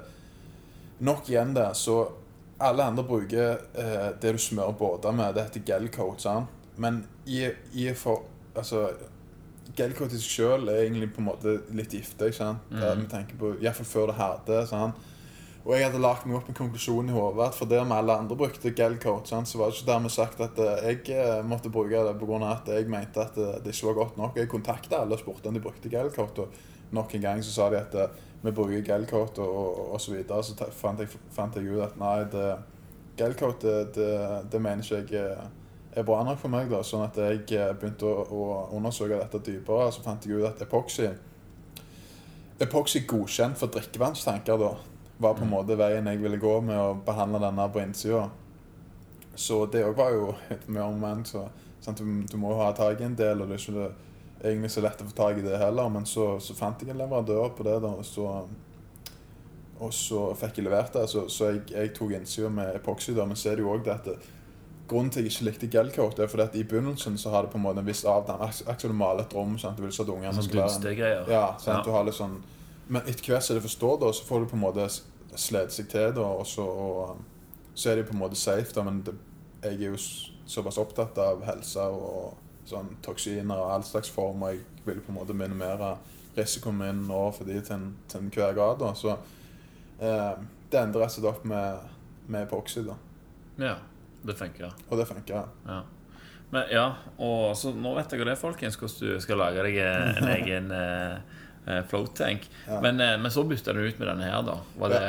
nok 0.99 1.29
igjen 1.29 1.55
det, 1.57 1.71
så 1.75 1.97
alle 2.61 2.85
andre 2.85 3.03
bruker 3.03 3.57
eh, 3.73 4.11
det 4.21 4.35
du 4.35 4.37
smører 4.37 4.77
båter 4.77 5.11
med. 5.11 5.33
Det 5.33 5.47
heter 5.47 5.65
gelcoat. 5.65 6.27
Men 6.77 7.07
i, 7.25 7.49
i 7.73 7.89
for, 7.97 8.23
altså, 8.55 8.91
gelcoat 9.77 10.13
i 10.13 10.19
seg 10.19 10.35
sjøl 10.37 10.69
er 10.69 10.83
egentlig 10.83 11.09
på 11.15 11.23
en 11.23 11.29
måte 11.31 11.57
litt 11.75 11.93
giftig. 11.95 12.29
ikke 12.29 12.39
sant? 12.39 12.69
Mm. 12.69 13.03
Vi 13.03 13.09
tenker 13.11 13.39
på, 13.39 13.55
i 13.57 13.65
hvert 13.65 13.79
fall 13.79 13.89
før 13.89 14.11
det 14.11 14.19
hadde. 14.19 14.61
sant? 14.69 15.09
Og 15.63 15.77
jeg 15.77 15.85
hadde 15.85 16.01
lagt 16.03 16.25
meg 16.27 16.35
opp 16.35 16.49
en 16.51 16.57
konklusjon 16.57 17.07
i 17.07 17.13
hodet 17.15 17.45
at 17.45 17.55
for 17.55 17.71
der 17.71 17.85
vi 17.87 17.95
alle 17.95 18.17
andre 18.19 18.35
brukte 18.35 18.73
sant, 19.25 19.47
så 19.47 19.57
var 19.57 19.69
det 19.69 19.77
ikke 19.77 19.91
dermed 19.91 20.11
sagt 20.11 20.41
at 20.43 20.59
eh, 20.59 20.89
jeg 20.89 21.15
eh, 21.15 21.39
måtte 21.47 21.71
bruke 21.71 22.03
det 22.03 22.17
pga. 22.19 22.51
at 22.51 22.67
jeg 22.67 22.89
mente 22.89 23.21
at 23.21 23.37
eh, 23.37 23.63
det 23.63 23.71
ikke 23.71 23.87
var 23.87 23.93
godt 23.93 24.17
nok. 24.17 24.35
Jeg 24.37 24.49
kontakta 24.49 24.99
alle 24.99 25.15
og 25.15 25.19
spurte 25.19 25.47
om 25.47 25.53
de 25.53 25.61
brukte 25.63 25.89
gelcoat, 25.89 26.39
og 26.39 26.51
nok 26.91 27.15
en 27.15 27.21
gang 27.21 27.43
så 27.43 27.51
sa 27.51 27.69
de 27.69 27.79
at 27.79 27.95
vi 28.43 28.51
bruker 28.51 28.83
gelcoat 28.83 29.39
og, 29.39 29.47
og, 29.47 29.93
og 29.93 30.01
så 30.01 30.11
videre. 30.11 30.43
Så 30.43 30.67
fant 30.71 30.99
jeg, 30.99 31.07
fant 31.31 31.55
jeg 31.55 31.71
ut 31.71 31.87
at 31.87 31.95
nei, 31.97 32.17
det, 32.27 32.57
gelcoat 33.15 33.61
det, 33.61 33.95
det, 33.95 34.11
det 34.51 34.61
mener 34.61 34.83
ikke 34.83 35.15
jeg 35.15 35.51
er 35.95 36.05
bra 36.07 36.23
nok 36.25 36.39
for 36.41 36.53
meg. 36.53 36.69
da, 36.71 36.81
Sånn 36.85 37.05
at 37.05 37.17
jeg 37.19 37.43
eh, 37.57 37.73
begynte 37.77 38.09
å, 38.09 38.23
å 38.23 38.47
undersøke 38.77 39.19
dette 39.19 39.41
dypere, 39.45 39.91
så 39.93 40.03
fant 40.05 40.25
jeg 40.25 40.39
ut 40.39 40.49
at 40.49 40.65
epoxy 40.65 41.11
Epoxy 42.63 43.01
godkjent 43.09 43.57
for 43.59 43.71
drikkevannstanker 43.73 44.59
da, 44.61 44.69
var 45.17 45.33
på 45.35 45.43
en 45.43 45.51
måte 45.51 45.75
veien 45.75 46.05
jeg 46.07 46.21
ville 46.21 46.37
gå 46.39 46.53
med 46.63 46.77
å 46.79 46.93
behandle 47.05 47.41
denne 47.41 47.65
på 47.73 47.81
innsida. 47.81 48.27
Så 49.35 49.65
det 49.73 49.81
òg 49.87 49.97
var 49.97 50.13
jo 50.13 50.27
et 50.53 50.67
moment. 50.71 51.27
Så, 51.27 51.47
sant? 51.81 51.99
Du, 51.99 52.21
du 52.29 52.37
må 52.39 52.53
jo 52.53 52.61
ha 52.61 52.69
tak 52.77 53.01
i 53.01 53.07
en 53.07 53.17
del, 53.17 53.41
og 53.41 53.49
det 53.49 53.57
er 53.57 53.65
ikke 53.65 53.89
egentlig 54.43 54.71
så 54.71 54.83
lett 54.85 55.01
å 55.01 55.09
få 55.09 55.17
tak 55.17 55.41
i 55.41 55.45
det 55.45 55.57
heller. 55.59 55.89
Men 55.91 56.05
så, 56.09 56.35
så 56.43 56.55
fant 56.57 56.81
jeg 56.81 56.93
en 56.93 57.01
leverandør 57.01 57.51
på 57.57 57.65
det, 57.67 57.79
da, 57.83 57.95
og 57.97 58.05
så, 58.07 58.29
og 59.79 59.97
så 59.97 60.29
fikk 60.39 60.61
jeg 60.61 60.69
levert 60.69 60.93
det. 60.95 61.07
Så, 61.11 61.25
så 61.33 61.51
jeg, 61.51 61.65
jeg 61.73 61.93
tok 61.97 62.15
innsida 62.19 62.53
med 62.53 62.77
epoxy, 62.77 63.17
da, 63.17 63.27
men 63.27 63.39
så 63.39 63.51
er 63.51 63.59
det 63.59 63.65
jo 63.65 63.73
òg 63.73 63.83
det 63.87 63.97
at 63.97 64.11
det, 64.11 64.19
Grunnen 64.87 65.09
til 65.11 65.19
at 65.19 65.25
jeg 65.25 65.31
ikke 65.31 65.45
likte 65.45 65.67
gelcoat, 65.71 66.19
er 66.19 66.27
fordi 66.27 66.43
at 66.43 66.55
i 66.55 66.63
begynnelsen 66.63 67.17
så 67.17 67.29
har 67.31 67.41
det 67.45 67.51
på 67.51 67.57
en 67.57 67.63
måte 67.63 67.79
en 67.79 67.85
viss 67.87 68.03
avdanning. 68.05 68.49
Ak- 68.49 68.61
Akkurat 68.67 68.81
som 68.81 68.89
du 68.91 68.95
maler 68.99 69.23
et 69.23 69.33
rom. 69.33 69.57
sant? 69.57 69.77
Du 69.77 69.81
vil 69.83 69.91
så 69.91 70.03
at 70.03 70.09
ungene 70.09 70.33
Sånn 70.33 70.51
dunstgreier. 70.51 71.29
ja, 71.29 71.55
sant? 71.57 71.77
Ja. 71.77 71.83
du 71.83 71.91
har 71.91 72.03
litt 72.03 72.15
sånn 72.15 72.41
Men 72.89 73.01
etter 73.07 73.23
hvert 73.31 73.43
som 73.43 73.55
de 73.55 73.61
forstår 73.61 73.99
det, 74.01 74.09
så 74.15 74.23
får 74.27 74.39
du 74.39 74.45
på 74.49 74.53
en 74.55 74.59
måte 74.65 74.89
slede 75.35 75.71
seg 75.71 75.87
til 75.89 76.11
det, 76.13 76.17
og 76.17 76.45
så, 76.45 76.61
og, 76.67 77.09
um, 77.11 77.25
så 77.73 77.89
er 77.91 77.95
de 77.95 78.03
på 78.03 78.11
en 78.13 78.19
måte 78.19 78.35
safe, 78.35 78.73
da, 78.75 78.83
men 78.83 79.01
det, 79.01 79.13
jeg 79.63 79.73
er 79.73 79.91
jo 79.93 79.97
såpass 80.45 80.77
opptatt 80.77 81.17
av 81.17 81.41
helse 81.47 81.79
og 81.79 82.35
sånn 82.65 82.97
toksiner 83.01 83.55
og 83.55 83.71
all 83.71 83.83
slags 83.83 84.09
former. 84.09 84.47
jeg 84.51 84.59
vil 84.85 84.99
på 84.99 85.09
en 85.13 85.15
måte 85.15 85.33
minimere 85.33 85.97
risikoen 86.37 86.77
min 86.77 87.07
nå 87.07 87.31
for 87.33 87.45
de 87.45 87.61
til, 87.61 87.73
en- 87.75 87.95
til 88.09 88.19
enhver 88.19 88.53
grad, 88.53 88.79
da. 88.79 88.91
Så 88.93 89.15
eh, 90.01 90.35
det 90.69 90.79
endrer 90.79 91.07
seg 91.07 91.23
opp 91.25 91.45
med, 91.45 91.79
med 92.27 92.43
epoxy, 92.47 92.83
da. 92.85 92.95
Ja, 93.57 93.75
det 94.23 94.35
funker. 94.39 94.71
Og 94.89 94.97
det 94.97 95.05
funker. 95.09 95.45
Ja. 95.67 95.81
Men 96.53 96.69
ja, 96.69 96.85
og 97.17 97.55
så 97.57 97.71
nå 97.73 97.95
vet 97.97 98.11
dere 98.13 98.29
det, 98.29 98.37
folkens, 98.37 98.77
hvordan 98.77 99.15
du 99.15 99.23
skal 99.23 99.39
lage 99.41 99.63
deg 99.65 99.79
en 99.81 100.27
egen 100.35 100.69
eh, 100.77 101.15
eh, 101.65 101.79
float 101.89 102.13
tank. 102.19 102.45
Ja. 102.67 102.77
Men, 102.83 103.01
eh, 103.01 103.15
men 103.19 103.33
så 103.33 103.43
bytta 103.47 103.73
du 103.73 103.81
ut 103.81 103.97
med 103.99 104.07
denne 104.11 104.27
her, 104.29 104.43
da. 104.45 104.59
Var 104.77 104.93
det 104.93 105.01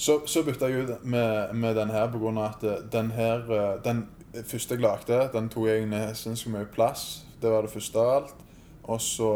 Så, 0.00 0.20
så 0.30 0.44
bytta 0.46 0.70
jeg 0.70 0.86
ut 0.86 1.04
med, 1.04 1.54
med 1.54 1.76
denne 1.76 1.92
her 1.92 2.06
av 2.08 2.38
at 2.44 2.64
eh, 2.64 2.84
den 2.92 3.10
her 3.16 3.50
eh, 3.52 3.74
Den 3.84 4.06
første 4.46 4.76
jeg 4.76 4.84
lagde, 4.84 5.18
den 5.34 5.50
tok 5.50 5.66
egentlig 5.68 6.16
sinnssykt 6.16 6.54
mye 6.54 6.70
plass. 6.70 7.24
Det 7.42 7.50
var 7.50 7.66
det 7.66 7.72
første 7.74 7.98
av 7.98 8.10
alt. 8.14 8.44
Og 8.84 9.00
så 9.02 9.32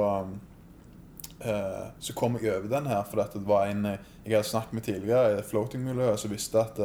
eh, 1.42 1.88
Så 1.98 2.14
kom 2.14 2.38
jeg 2.38 2.54
over 2.54 2.70
den 2.70 2.86
her 2.86 3.02
fordi 3.10 3.40
det 3.40 3.48
var 3.48 3.66
en 3.66 3.84
jeg 4.24 4.38
hadde 4.38 4.48
snakket 4.48 4.72
med 4.72 4.82
tidligere 4.86 5.38
i 5.38 5.42
floating-miljøet, 5.44 6.20
som 6.20 6.30
visste 6.32 6.62
at, 6.62 6.78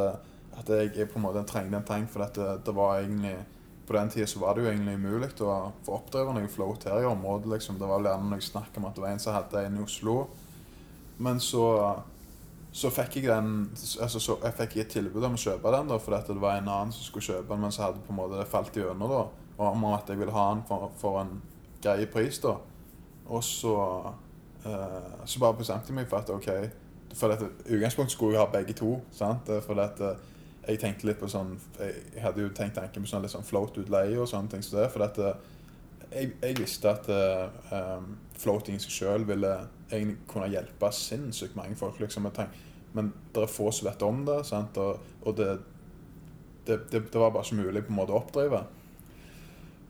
at 0.59 0.69
jeg, 0.69 1.07
på 1.09 1.19
en 1.19 1.25
måte 1.25 1.45
trengte 1.47 1.79
en 1.79 1.87
tank. 1.87 2.11
For 2.11 2.23
dette, 2.25 2.59
det, 2.65 2.75
var 2.75 2.99
egentlig 2.99 3.35
på 3.87 3.95
den 3.95 4.13
tida 4.13 4.41
var 4.41 4.55
det 4.55 4.65
jo 4.65 4.71
egentlig 4.71 4.99
umulig 4.99 5.31
å 5.41 5.57
få 5.85 5.97
oppdrevet 5.97 6.37
noe 6.37 6.51
float 6.51 6.87
her 6.89 7.01
i 7.01 7.09
området. 7.09 7.53
liksom. 7.55 7.79
Det 7.79 7.89
var 7.89 8.01
vel 8.01 8.11
gjerne 8.11 8.31
noe 8.35 8.47
snakk 8.51 8.77
om 8.77 8.87
at 8.89 8.95
det 8.95 9.05
var 9.05 9.15
en 9.15 9.23
som 9.23 9.37
hadde 9.37 9.65
en 9.65 9.79
i 9.79 9.83
Oslo. 9.85 10.21
Men 11.19 11.41
så 11.43 11.65
så 12.71 12.91
fikk 12.93 13.15
jeg 13.17 13.29
den 13.29 13.69
altså 14.01 14.19
så 14.21 14.35
jeg 14.43 14.53
fikk 14.59 14.75
et 14.77 14.91
tilbud 14.93 15.23
om 15.25 15.33
å 15.33 15.41
kjøpe 15.41 15.71
den, 15.73 15.87
da, 15.89 15.97
fordi 15.97 16.17
at 16.19 16.27
det 16.29 16.41
var 16.41 16.59
en 16.59 16.69
annen 16.69 16.91
som 16.93 17.05
skulle 17.07 17.25
kjøpe 17.25 17.49
den, 17.49 17.63
men 17.63 17.73
så 17.73 17.87
hadde 17.87 18.03
på 18.05 18.13
en 18.13 18.19
måte 18.19 18.37
det 18.37 18.49
falt 18.49 18.77
gjennom 18.77 19.09
og 19.09 19.31
om 19.59 19.85
at 19.89 20.07
jeg 20.07 20.19
ville 20.19 20.31
ha 20.31 20.45
den 20.53 20.61
for, 20.67 20.91
for 20.95 21.21
en 21.23 21.41
grei 21.83 22.05
pris. 22.07 22.39
da. 22.39 22.53
Og 23.27 23.43
så 23.43 23.73
eh, 24.65 25.25
så 25.25 25.41
bare 25.41 25.57
bestemte 25.57 25.91
jeg 25.91 25.97
meg 25.97 26.07
for 26.09 26.21
at 26.21 26.29
ok 26.29 26.47
For 27.17 27.33
i 27.33 27.75
utgangspunktet 27.75 28.13
skulle 28.13 28.37
jeg 28.37 28.41
ha 28.45 28.51
begge 28.53 28.73
to. 28.73 28.99
sant? 29.11 29.49
For 29.65 29.81
eh, 29.83 30.15
jeg 30.67 30.79
tenkte 30.81 31.07
litt 31.07 31.19
på 31.19 31.29
sånn 31.31 31.55
Jeg, 31.79 32.21
hadde 32.23 32.43
jo 32.43 32.51
tenkt 32.55 32.77
tanken 32.77 33.05
på 33.05 33.09
sånn 33.09 33.23
litt 33.23 33.33
sånn 33.33 33.47
float-utleie 33.47 34.17
og 34.19 34.29
sånne 34.29 34.53
ting. 34.53 34.65
Så 34.65 34.77
det, 34.77 34.87
for 34.93 35.05
at 35.05 35.19
eh, 35.23 35.37
jeg, 36.09 36.33
jeg 36.41 36.57
visste 36.59 36.91
at 36.91 37.09
um, 37.09 38.15
floating 38.39 38.79
i 38.79 38.81
seg 38.81 38.93
sjøl 38.93 39.27
ville 39.29 39.51
egentlig 39.91 40.17
kunne 40.29 40.49
hjelpe 40.51 40.91
sinnssykt 40.95 41.57
mange 41.57 41.77
folk. 41.79 41.99
liksom. 42.01 42.29
Men 42.97 43.13
det 43.33 43.43
er 43.45 43.51
få 43.51 43.69
som 43.75 43.89
vet 43.89 44.05
om 44.05 44.23
det, 44.25 44.41
sant? 44.49 44.77
og, 44.81 45.13
og 45.21 45.37
det, 45.37 45.51
det, 46.65 46.79
det, 46.91 47.05
det 47.13 47.21
var 47.21 47.33
bare 47.33 47.45
ikke 47.45 47.61
mulig 47.61 47.85
på 47.85 47.93
en 47.93 47.99
måte 48.01 48.15
å 48.15 48.21
oppdrive. 48.21 48.63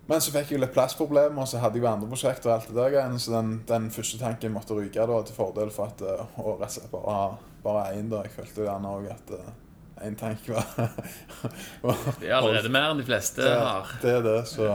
Men 0.09 0.23
så 0.25 0.33
fikk 0.33 0.55
jeg 0.55 0.63
litt 0.63 0.73
plassproblemer, 0.73 1.37
og 1.43 1.47
så 1.47 1.61
hadde 1.61 1.77
jeg 1.77 1.85
jo 1.85 1.91
andre 1.91 2.09
prosjekter 2.09 2.49
og 2.49 2.55
alt 2.55 2.71
det 2.73 2.85
der 2.95 3.17
så 3.21 3.35
den, 3.35 3.51
den 3.69 3.89
første 3.93 4.17
tanken 4.17 4.55
måtte 4.55 4.73
ryke 4.73 5.05
da, 5.05 5.19
til 5.21 5.37
fordel 5.37 5.69
for 5.73 5.91
at 5.91 6.01
å 6.01 6.55
bare 6.57 7.13
ha 7.13 7.25
bare 7.63 7.91
én. 7.93 8.09
Jeg 8.09 8.33
følte 8.33 8.65
gjerne 8.65 8.95
òg 8.95 9.09
at 9.13 9.33
én 10.05 10.15
tank 10.19 10.45
var 10.49 10.65
Det 12.19 12.29
er 12.29 12.35
allerede 12.37 12.71
mer 12.71 12.91
enn 12.91 13.01
de 13.01 13.07
fleste 13.07 13.43
det, 13.43 13.55
har. 13.55 13.91
det 14.01 14.13
er 14.19 14.23
det, 14.25 14.37
så, 14.47 14.69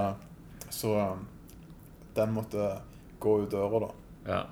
så 0.70 0.96
um, 1.14 1.24
den 2.14 2.34
måtte 2.34 2.68
gå 3.18 3.38
ut 3.42 3.50
døra, 3.50 3.86
da. 3.86 3.90
Ja. 4.26 4.42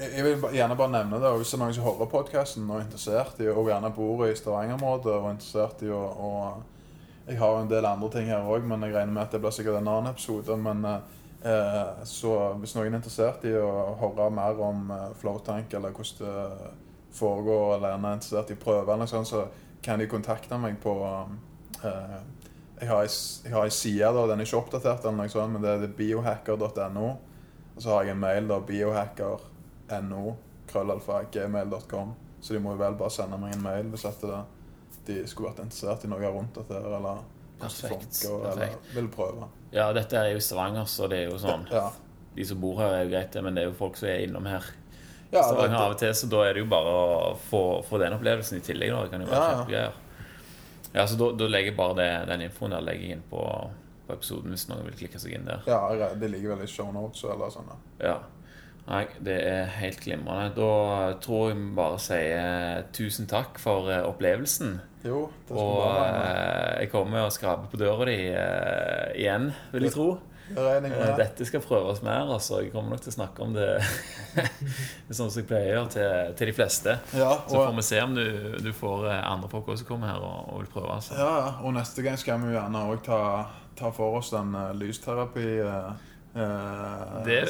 Jeg 0.00 0.24
vil 0.24 0.44
gjerne 0.56 0.76
bare 0.76 0.92
nevne 0.94 1.18
det, 1.20 1.28
og 1.28 1.40
hvis 1.40 1.50
det 1.52 1.58
er 1.58 1.60
noen 1.60 1.74
som 1.76 1.84
hører 1.84 2.08
podkasten 2.08 2.68
og 2.70 2.78
er 2.78 2.84
interessert 2.86 3.40
i, 3.42 3.48
og 3.52 3.68
gjerne 3.68 3.90
bor 3.92 4.22
i 4.24 4.36
Stavanger-området 4.36 5.12
og 5.12 5.26
er 5.28 5.34
interessert 5.36 5.82
i 5.84 5.90
å 5.92 6.02
og 6.10 6.68
Jeg 7.28 7.38
har 7.38 7.50
jo 7.52 7.58
en 7.62 7.68
del 7.70 7.86
andre 7.86 8.08
ting 8.10 8.26
her 8.26 8.48
òg, 8.48 8.64
men 8.66 8.82
jeg 8.82 8.94
regner 8.94 9.12
med 9.12 9.22
at 9.22 9.34
det 9.34 9.38
blir 9.42 9.52
sikkert 9.54 9.76
en 9.78 9.90
annen 9.92 10.10
episode. 10.10 10.56
Men 10.58 10.80
eh, 10.88 12.00
så 12.08 12.32
hvis 12.58 12.72
noen 12.74 12.88
er 12.88 12.96
interessert 12.96 13.44
i 13.46 13.52
å 13.54 13.92
høre 14.00 14.30
mer 14.34 14.58
om 14.66 14.88
eh, 14.90 15.04
Flowtank, 15.20 15.76
eller 15.78 15.94
hvordan 15.94 16.24
det 16.24 16.72
foregår, 17.14 17.76
eller 17.76 17.92
er 17.92 18.16
interessert 18.16 18.50
i 18.50 18.56
å 18.56 18.62
prøve, 18.64 18.96
eller 18.96 19.06
sånt, 19.12 19.30
så 19.30 19.44
kan 19.82 19.98
de 19.98 20.06
kontakte 20.10 20.58
meg 20.60 20.76
på 20.82 20.92
uh, 21.04 22.20
jeg 22.80 22.88
har 22.88 23.64
ei 23.66 23.72
side, 23.74 24.08
da, 24.16 24.22
den 24.30 24.40
er 24.40 24.46
ikke 24.48 24.60
oppdatert, 24.60 25.04
eller 25.04 25.18
noe 25.18 25.32
sånt, 25.32 25.52
men 25.52 25.64
det 25.64 25.72
er 25.74 25.90
biohacker.no. 25.98 27.08
Og 27.74 27.82
så 27.84 27.92
har 27.92 28.06
jeg 28.08 28.14
en 28.14 28.22
mail, 28.22 28.48
da, 28.48 28.56
biohacker.no, 28.64 30.22
krøllalfa, 30.70 31.18
gmail.com. 31.32 32.14
Så 32.40 32.56
de 32.56 32.62
må 32.64 32.72
jo 32.72 32.80
vel 32.80 32.96
bare 32.96 33.12
sende 33.12 33.36
meg 33.40 33.52
en 33.52 33.64
mail 33.64 33.90
hvis 33.92 34.06
at 34.08 34.22
det, 34.24 34.38
de 35.10 35.18
skulle 35.28 35.50
vært 35.50 35.66
interessert 35.66 36.06
i 36.06 36.10
noe 36.12 36.32
rundt 36.32 36.56
dette, 36.56 36.80
eller 36.80 37.20
Perfekt, 37.60 38.22
eller 38.24 38.46
perfekt. 38.46 38.92
vil 38.96 39.08
prøve. 39.12 39.50
ja, 39.74 39.90
dette 39.92 40.16
er 40.16 40.30
jo 40.32 40.40
Stavanger, 40.40 40.86
så 40.88 41.08
det 41.12 41.18
er 41.18 41.26
jo 41.28 41.40
sånn 41.42 41.66
Ja. 41.68 41.90
De 42.32 42.44
som 42.46 42.60
bor 42.62 42.78
her, 42.80 42.94
er 42.94 43.04
jo 43.04 43.10
greit, 43.10 43.36
men 43.44 43.56
det 43.58 43.64
er 43.64 43.68
jo 43.68 43.74
folk 43.76 43.98
som 43.98 44.08
er 44.08 44.22
innom 44.24 44.46
her. 44.48 44.64
Ja, 45.30 45.44
Stavanger 45.46 45.78
av 45.78 45.92
og 45.94 45.98
til, 46.00 46.14
så 46.18 46.26
da 46.30 46.40
er 46.48 46.56
det 46.56 46.64
jo 46.64 46.70
bare 46.70 46.94
å 46.94 47.34
få, 47.50 47.60
få 47.86 48.00
den 48.02 48.16
opplevelsen 48.16 48.58
i 48.58 48.64
tillegg. 48.66 48.90
Da. 48.90 49.04
Det 49.04 49.12
kan 49.12 49.22
jo 49.22 49.28
være 49.30 49.50
kjempegreier. 49.52 49.92
Ja, 50.90 51.04
så 51.06 51.14
da, 51.20 51.30
da 51.38 51.46
legger 51.46 51.70
jeg 51.70 51.78
bare 51.78 51.96
det, 52.00 52.08
den 52.32 52.42
infoen 52.48 52.74
der 52.74 52.82
legger 52.82 53.06
jeg 53.06 53.18
inn 53.20 53.22
på, 53.30 53.44
på 54.08 54.16
episoden 54.16 54.50
hvis 54.56 54.66
noen 54.66 54.88
vil 54.88 54.98
klikke 54.98 55.22
seg 55.22 55.36
inn 55.38 55.46
der. 55.46 55.62
ja, 55.70 56.10
det 56.18 56.32
ligger 56.32 56.56
vel 56.56 56.66
i 56.66 56.70
shownotes 56.70 57.22
eller 57.30 57.52
sånn. 57.54 57.70
Ja. 58.02 58.18
Nei, 58.90 59.04
det 59.22 59.36
er 59.46 59.68
helt 59.78 60.00
glimrende. 60.02 60.50
Da 60.56 61.12
tror 61.22 61.52
jeg 61.52 61.60
vi 61.60 61.68
bare 61.78 61.98
sier 62.02 62.86
tusen 62.96 63.28
takk 63.30 63.60
for 63.62 63.90
eh, 63.92 64.02
opplevelsen. 64.08 64.80
Jo, 65.06 65.28
det 65.46 65.54
skal 65.54 65.60
Og 65.62 65.76
være 65.84 66.32
eh, 66.32 66.72
jeg 66.82 66.90
kommer 66.92 67.22
og 67.28 67.34
skraper 67.36 67.70
på 67.70 67.78
døra 67.80 68.08
di 68.08 68.16
eh, 68.32 69.06
igjen, 69.20 69.46
vil 69.70 69.86
jeg 69.86 69.94
tro. 69.94 70.08
Eh. 70.56 71.16
Dette 71.16 71.44
skal 71.46 71.60
prøves 71.62 72.02
mer. 72.02 72.26
altså 72.34 72.60
Jeg 72.62 72.72
kommer 72.72 72.90
nok 72.96 73.00
til 73.04 73.12
å 73.12 73.14
snakke 73.14 73.42
om 73.44 73.52
det 73.54 73.68
sånn 75.10 75.30
som 75.30 75.38
jeg 75.40 75.46
pleier 75.48 75.86
til, 75.92 76.34
til 76.38 76.50
de 76.50 76.54
fleste. 76.56 76.96
Ja, 77.14 77.32
Så 77.46 77.56
får 77.60 77.74
vi 77.76 77.84
se 77.86 78.02
om 78.02 78.14
du, 78.18 78.24
du 78.64 78.70
får 78.74 79.06
eh, 79.12 79.22
andre 79.30 79.48
folk 79.52 79.68
også 79.74 79.86
komme 79.88 80.10
her 80.10 80.18
og, 80.20 80.52
og 80.54 80.62
vil 80.64 80.70
prøve. 80.74 80.92
altså 80.98 81.14
ja, 81.18 81.32
og 81.62 81.74
neste 81.78 82.02
gang 82.06 82.18
skal 82.20 82.40
vi 82.42 82.54
gjerne 82.56 82.84
òg 82.90 83.02
ta, 83.06 83.20
ta 83.78 83.90
for 83.94 84.18
oss 84.20 84.30
den 84.34 84.54
uh, 84.58 84.70
lysterapi 84.76 85.46
uh, 85.64 85.90
Det, 87.26 87.40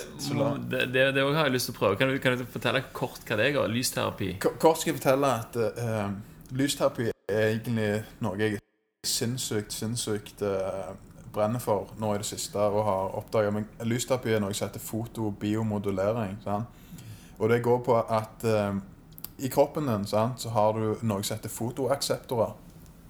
det, 0.70 0.86
det, 0.92 1.06
det 1.14 1.24
har 1.36 1.44
jeg 1.48 1.52
lyst 1.56 1.68
til 1.70 1.76
å 1.76 1.78
prøve. 1.80 1.98
Kan 2.00 2.08
du, 2.12 2.18
kan 2.22 2.38
du 2.40 2.44
fortelle 2.48 2.82
kort 2.96 3.20
hva 3.28 3.36
det 3.40 3.50
er? 3.52 3.60
Lysterapi? 3.68 4.34
K- 4.40 4.54
Kort 4.60 4.80
skal 4.80 4.92
jeg 4.94 5.00
fortelle 5.00 5.32
at 5.42 5.56
uh, 5.60 6.08
lysterapi 6.56 7.10
er 7.30 7.44
egentlig 7.52 7.90
noe 8.24 8.36
jeg 8.40 8.58
sinnssykt, 9.06 9.72
sinnssykt 9.72 10.42
eh, 10.44 10.88
brenner 11.32 11.58
for 11.62 11.90
nå 12.00 12.14
i 12.14 12.18
det 12.22 12.26
siste 12.26 12.58
og 12.58 12.84
har 12.86 13.14
oppdaga. 13.20 13.50
Men 13.54 13.68
lysterapi 13.86 14.32
er 14.34 14.40
noe 14.42 14.54
som 14.54 14.68
heter 14.68 14.80
fotobiomodulering. 14.82 16.38
Sant? 16.44 16.66
Og 17.38 17.48
det 17.48 17.62
går 17.64 17.78
på 17.86 17.96
at 18.00 18.44
eh, 18.44 18.74
i 19.38 19.48
kroppen 19.48 19.86
din 19.88 20.06
sant, 20.06 20.40
så 20.42 20.50
har 20.52 20.72
du 20.76 20.96
noe 21.02 21.22
som 21.24 21.36
heter 21.38 21.48
fotoakseptorer. 21.52 22.52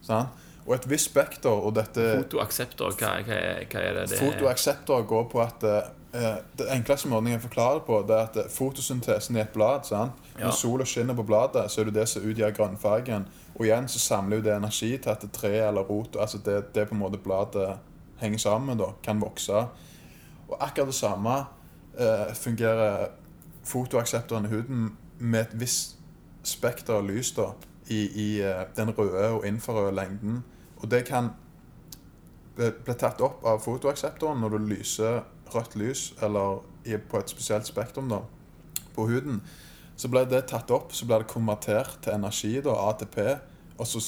Sant? 0.06 0.46
Og 0.66 0.74
et 0.76 0.84
visst 0.90 1.08
spekter, 1.10 1.50
og 1.50 1.72
dette 1.74 2.02
Fotoakseptor, 2.20 2.92
hva, 3.00 3.14
hva, 3.26 3.34
er- 3.34 3.64
hva 3.72 3.80
er 3.80 3.94
det? 3.96 4.04
det 4.12 4.18
er? 4.20 4.20
Fotoakseptor 4.20 5.02
går 5.08 5.24
på 5.32 5.40
at 5.42 5.64
eh, 5.66 6.36
Det 6.58 6.66
enkleste 6.74 7.08
måten 7.08 7.30
jeg 7.32 7.40
forklarer 7.42 7.80
det 7.80 7.84
på, 7.86 7.98
det 8.06 8.14
er 8.16 8.28
at 8.28 8.36
eh, 8.44 8.48
fotosyntesen 8.52 9.36
i 9.36 9.40
et 9.42 9.52
blad 9.54 9.88
sant? 9.88 10.12
Ja. 10.36 10.44
Når 10.44 10.54
sola 10.60 10.84
skinner 10.86 11.16
på 11.18 11.24
bladet, 11.26 11.64
så 11.72 11.80
er 11.80 11.88
det 11.90 11.94
det 11.96 12.06
som 12.12 12.22
utgjør 12.28 12.54
grønnfargen. 12.60 13.26
Og 13.56 13.66
igjen 13.66 13.88
så 13.90 13.98
samler 13.98 14.38
jo 14.38 14.46
det 14.46 14.54
energi 14.54 14.92
til 14.98 15.10
at 15.10 15.24
det 15.24 15.32
treet 15.34 15.66
eller 15.68 15.82
rota 15.88 16.20
Altså 16.22 16.38
det, 16.44 16.60
det 16.74 16.86
på 16.88 16.94
en 16.94 17.00
måte 17.02 17.18
bladet 17.18 17.72
henger 18.20 18.38
sammen 18.38 18.78
da, 18.78 18.92
kan 19.02 19.20
vokse. 19.20 19.64
Og 20.48 20.56
akkurat 20.60 20.90
det 20.90 20.94
samme 20.98 21.36
eh, 21.98 22.34
fungerer 22.34 23.10
fotoakseptoren 23.64 24.46
i 24.46 24.48
huden 24.48 24.96
med 25.18 25.40
et 25.40 25.60
visst 25.60 25.98
spekter 26.42 26.96
av 26.98 27.06
lys 27.08 27.32
da, 27.36 27.50
i, 27.88 28.00
i 28.06 28.28
eh, 28.40 28.64
den 28.76 28.90
røde 28.96 29.28
og 29.28 29.46
infrarøde 29.46 29.94
lengden. 29.96 30.42
Og 30.80 30.90
det 30.90 31.04
kan 31.08 31.32
ble 32.60 32.94
tatt 32.98 33.20
opp 33.24 33.44
av 33.46 33.60
fotoakseptoren 33.64 34.42
når 34.42 34.56
du 34.56 34.70
lyser 34.74 35.22
rødt 35.54 35.76
lys, 35.80 36.10
eller 36.22 36.60
i, 36.84 36.96
på 36.96 37.20
et 37.20 37.32
spesielt 37.32 37.68
spektrum 37.68 38.10
da, 38.10 38.22
på 38.94 39.06
huden. 39.08 39.40
Så 39.96 40.08
ble 40.12 40.24
det 40.28 40.46
tatt 40.50 40.70
opp, 40.72 40.94
så 40.96 41.06
ble 41.08 41.20
det 41.22 41.30
konvertert 41.30 41.98
til 42.04 42.16
energi, 42.16 42.52
da, 42.64 42.76
ATP, 42.90 43.18
og 43.76 43.88
så 43.88 44.02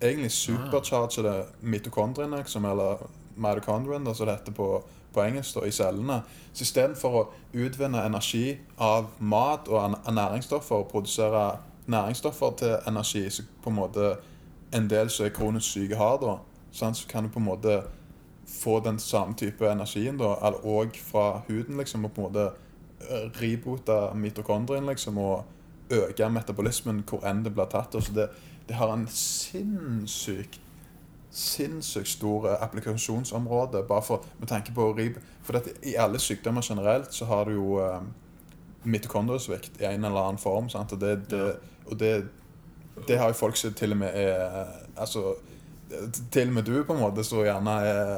egentlig 0.00 0.32
supercharger 0.34 1.26
det 1.26 1.36
mitokondriene, 1.60 2.42
liksom, 2.42 2.66
eller 2.68 3.06
mitochondrien, 3.36 4.14
som 4.14 4.26
det 4.26 4.36
heter 4.38 4.52
på, 4.52 4.68
på 5.12 5.22
engelsk, 5.22 5.58
da, 5.58 5.66
i 5.66 5.72
cellene. 5.72 6.20
Så 6.52 6.66
istedenfor 6.66 7.18
å 7.18 7.24
utvinne 7.52 8.04
energi 8.06 8.58
av 8.78 9.10
mat 9.18 9.68
og 9.68 9.98
næringsstoffer, 10.06 10.84
og 10.84 10.90
produsere 10.92 11.44
næringsstoffer 11.86 12.56
til 12.58 12.76
energi, 12.88 13.26
så 13.30 13.44
på 13.62 13.70
en 13.70 13.78
måte 13.78 14.14
en 14.74 14.90
del 14.90 15.10
som 15.10 15.26
er 15.26 15.34
kronisk 15.34 15.68
syke 15.70 15.98
har, 15.98 16.18
da, 16.22 16.38
sant, 16.74 16.98
så 16.98 17.08
kan 17.08 17.26
du 17.26 17.32
på 17.34 17.42
en 17.42 17.50
måte 17.50 17.82
få 18.50 18.80
den 18.84 18.98
samme 18.98 19.34
type 19.38 19.66
energien 19.70 20.18
da, 20.20 20.34
og 20.64 20.96
fra 21.00 21.42
huden, 21.48 21.78
liksom, 21.80 22.04
og 22.04 22.12
på 22.12 22.22
en 22.22 22.28
måte 22.28 22.50
ribote 23.40 23.98
mitokondrien, 24.14 24.86
liksom, 24.86 25.18
og 25.18 25.44
øke 25.92 26.28
metabolismen 26.32 27.02
hvor 27.08 27.24
enn 27.28 27.44
det 27.44 27.52
blir 27.54 27.68
tatt. 27.70 27.96
Så 28.00 28.12
det, 28.16 28.28
det 28.68 28.78
har 28.78 28.92
en 28.94 29.06
sinnssykt 29.10 30.60
sinnssykt 31.34 32.08
store 32.08 32.56
applikasjonsområder 32.62 32.64
applikasjonsområde, 32.64 33.82
bare 33.88 34.02
for, 34.02 34.24
med 34.38 34.48
tanke 34.48 34.74
på 34.74 34.92
rib... 34.92 35.18
For 35.42 35.58
dette, 35.58 35.74
i 35.82 35.96
alle 36.00 36.18
sykdommer 36.18 36.62
generelt 36.64 37.12
så 37.12 37.26
har 37.28 37.44
du 37.44 37.56
jo 37.56 37.80
eh, 37.82 38.00
mitokondriesvikt 38.84 39.80
i 39.80 39.88
en 39.88 40.04
eller 40.04 40.20
annen 40.20 40.38
form. 40.38 40.70
Sant? 40.72 40.92
Og, 40.92 41.00
det, 41.00 41.30
det, 41.30 41.56
og 41.86 41.98
det, 42.00 42.12
det 43.08 43.18
har 43.18 43.32
jo 43.32 43.40
folk 43.42 43.58
som 43.58 43.74
til 43.74 43.92
og 43.92 44.00
med 44.04 44.14
er 44.14 44.72
Altså 44.96 45.34
til 46.32 46.48
og 46.48 46.54
med 46.54 46.62
du, 46.64 46.84
på 46.84 46.94
en 46.94 47.02
måte, 47.02 47.24
som 47.26 47.42
gjerne 47.44 47.74
er, 47.84 48.12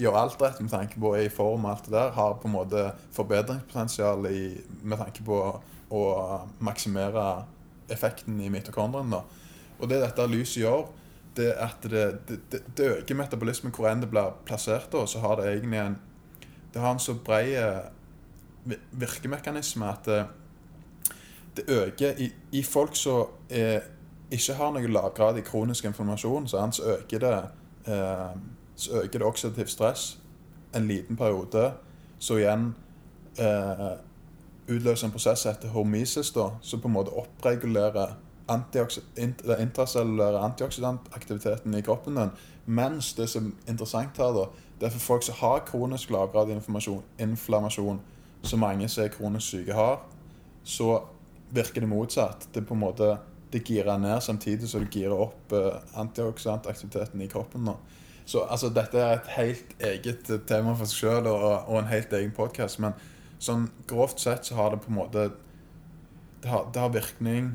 gjør 0.00 0.16
alt 0.22 0.38
rett 0.40 0.60
med 0.62 0.70
tanke 0.72 1.00
på 1.00 1.12
er 1.18 1.26
i 1.26 1.32
form 1.32 1.66
og 1.66 1.74
alt 1.74 1.88
det 1.88 1.94
der, 1.94 2.14
har 2.16 2.38
på 2.40 2.48
en 2.48 2.54
måte 2.54 2.84
forbedringspotensial 3.12 4.26
i, 4.30 4.44
med 4.82 5.02
tanke 5.02 5.24
på 5.26 5.40
å 5.90 6.04
maksimere 6.62 7.26
effekten 7.90 8.38
i 8.40 8.48
mitokondrien. 8.48 9.12
Og 9.80 9.90
det 9.90 10.00
dette 10.04 10.26
lyset 10.30 10.62
gjør, 10.62 10.86
det 11.36 11.52
at 11.52 11.82
det, 11.82 12.28
det, 12.28 12.62
det, 12.76 12.86
øker 12.98 13.14
metabolismen 13.14 13.72
hvor 13.72 13.88
enn 13.90 14.02
det 14.02 14.10
blir 14.10 14.34
plassert. 14.46 14.94
og 14.94 15.08
Så 15.08 15.20
har 15.20 15.36
det 15.36 15.52
egentlig 15.52 15.78
en 15.78 15.98
Det 16.74 16.80
har 16.80 16.92
en 16.92 16.98
så 16.98 17.14
bred 17.14 17.82
virkemekanisme 18.92 19.86
at 19.86 20.04
det, 20.04 20.26
det 21.56 21.64
øker 21.68 22.12
i, 22.18 22.32
i 22.52 22.62
folk 22.62 22.96
som 22.96 23.26
er, 23.50 23.80
ikke 24.30 24.54
har 24.54 24.70
noe 24.70 24.86
lavgradig 24.86 25.44
kronisk 25.44 25.84
informasjon, 25.84 26.48
sant, 26.48 26.74
så 26.74 26.82
øker 26.82 27.18
det 27.18 27.38
eh, 27.90 28.36
så 28.80 29.02
øker 29.02 29.18
det 29.18 29.26
oksidativ 29.26 29.66
stress 29.66 30.18
en 30.74 30.86
liten 30.86 31.16
periode. 31.16 31.72
Så 32.18 32.36
igjen 32.36 32.74
eh, 33.38 33.90
utløser 34.68 35.06
en 35.06 35.12
prosess 35.12 35.46
etter 35.46 35.68
hormesis, 35.74 36.30
da, 36.30 36.50
som 36.62 36.80
på 36.80 36.88
en 36.88 36.94
måte 36.94 37.12
oppregulerer 37.16 38.16
intracellulære 38.50 40.42
antioksidantaktiviteten 40.44 41.74
i 41.74 41.82
kroppen 41.86 42.16
din. 42.16 42.32
Mens 42.66 43.12
det 43.18 43.28
som 43.30 43.46
er 43.50 43.72
interessant 43.72 44.18
her, 44.18 44.34
da, 44.36 44.46
det 44.80 44.88
er 44.88 44.94
for 44.96 45.06
folk 45.06 45.26
som 45.26 45.38
har 45.40 45.64
kronisk 45.68 46.10
lavgrad 46.10 46.50
inflammasjon, 47.18 48.00
som 48.42 48.62
mange 48.62 48.88
som 48.88 49.04
er 49.04 49.14
kronisk 49.14 49.46
syke 49.46 49.76
har, 49.76 50.00
så 50.64 51.00
virker 51.50 51.80
det 51.80 51.88
motsatt. 51.90 52.48
Det 52.54 52.66
på 52.66 52.74
en 52.74 52.84
måte 52.84 53.16
det 53.52 53.64
girer 53.66 53.98
ned 53.98 54.20
samtidig 54.22 54.68
som 54.70 54.84
det 54.84 54.92
girer 54.94 55.16
opp 55.16 55.52
eh, 55.52 55.80
antioksidantaktiviteten 55.98 57.22
i 57.22 57.28
kroppen. 57.28 57.66
Da. 57.66 57.74
Så 58.24 58.44
altså, 58.46 58.68
dette 58.70 58.98
er 58.98 59.16
et 59.16 59.32
helt 59.34 59.72
eget 59.80 60.30
eh, 60.30 60.42
tema 60.46 60.76
for 60.78 60.86
seg 60.86 61.00
sjøl 61.02 61.30
og, 61.32 61.46
og 61.66 61.80
en 61.80 61.90
helt 61.90 62.12
egen 62.14 62.30
podkast. 62.36 62.78
Men 62.82 62.94
sånn 63.42 63.66
grovt 63.90 64.22
sett 64.22 64.46
så 64.46 64.58
har 64.60 64.70
det 64.70 64.84
på 64.84 64.92
en 64.92 65.00
måte 65.00 65.30
Det 66.40 66.48
har, 66.48 66.70
det 66.72 66.80
har 66.80 66.92
virkning 66.94 67.50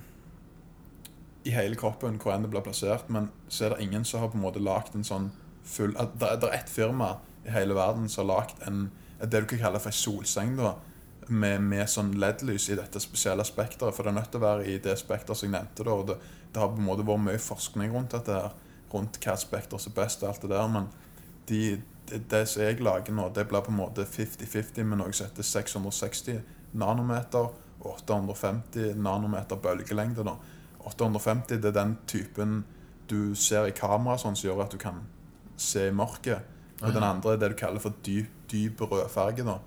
i 1.46 1.54
hele 1.54 1.78
kroppen 1.78 2.18
hvor 2.22 2.34
enn 2.34 2.46
det 2.46 2.52
blir 2.54 2.66
plassert, 2.66 3.10
men 3.14 3.30
så 3.48 3.66
er 3.68 3.76
det 3.76 3.86
ingen 3.86 4.06
som 4.06 4.24
har 4.24 4.32
på 4.34 4.40
en 4.40 4.46
måte 4.46 4.64
lagd 4.64 4.96
en 4.98 5.06
sånn 5.06 5.32
full 5.66 5.96
at 5.98 6.18
Det 6.20 6.28
er- 6.44 6.54
ett 6.54 6.70
firma 6.70 7.18
i 7.46 7.50
hele 7.50 7.74
verden 7.74 8.10
som 8.10 8.28
har 8.28 8.42
lagd 8.42 8.68
en 8.68 8.92
det 9.22 9.42
du 9.42 9.46
kan 9.46 9.60
kalle 9.60 9.80
for 9.80 9.90
ei 9.90 9.94
solseng. 9.94 10.58
da, 10.58 10.76
med, 11.28 11.62
med 11.62 11.90
sånn 11.90 12.14
LED-lys 12.20 12.70
i 12.70 12.76
dette 12.76 13.00
spesielle 13.00 13.44
spekteret. 13.44 13.96
For 13.96 14.04
det 14.04 14.12
er 14.12 14.20
nødt 14.20 14.32
til 14.32 14.42
å 14.42 14.46
være 14.46 14.68
i 14.70 14.78
det 14.78 14.98
spekteret 15.00 15.38
som 15.38 15.50
jeg 15.50 15.56
nevnte. 15.56 15.84
da, 15.84 15.92
og 15.92 16.08
det, 16.08 16.18
det 16.54 16.62
har 16.62 16.70
på 16.70 16.78
en 16.78 16.86
måte 16.86 17.06
vært 17.08 17.24
mye 17.26 17.42
forskning 17.42 17.94
rundt 17.96 18.12
dette 18.12 18.34
her, 18.34 18.52
rundt 18.94 19.20
hva 19.24 19.36
spekter 19.40 19.82
som 19.82 19.94
er 19.96 20.02
best 20.04 20.24
og 20.24 20.30
alt 20.30 20.42
det 20.42 20.50
der. 20.54 20.68
Men 20.68 20.90
de, 21.50 21.62
det, 22.10 22.22
det 22.30 22.48
som 22.48 22.62
jeg 22.64 22.82
lager 22.86 23.14
nå, 23.14 23.30
det 23.34 23.48
blir 23.50 23.66
på 23.66 23.74
en 23.74 23.80
måte 23.80 24.06
50-50 24.06 24.84
med 24.84 25.02
noe 25.02 25.14
som 25.14 25.30
heter 25.30 25.44
660 25.44 26.42
nanometer 26.74 27.50
og 27.82 27.92
850 27.96 28.96
nanometer 29.02 29.62
bølgelengde. 29.62 30.26
da. 30.26 30.38
850 30.86 31.62
det 31.62 31.72
er 31.72 31.78
den 31.80 31.98
typen 32.08 32.64
du 33.10 33.36
ser 33.36 33.66
i 33.70 33.72
kamera 33.72 34.18
sånn 34.18 34.36
som 34.36 34.50
gjør 34.50 34.64
at 34.66 34.72
du 34.72 34.78
kan 34.82 35.04
se 35.58 35.88
i 35.88 35.94
mørket. 35.96 36.40
Og 36.82 36.94
den 36.94 37.04
andre 37.04 37.34
er 37.34 37.38
det 37.38 37.52
du 37.54 37.58
kaller 37.60 37.80
for 37.80 37.94
dyp, 38.06 38.28
dyp 38.52 38.82
rødfarge. 38.82 39.46
da. 39.46 39.60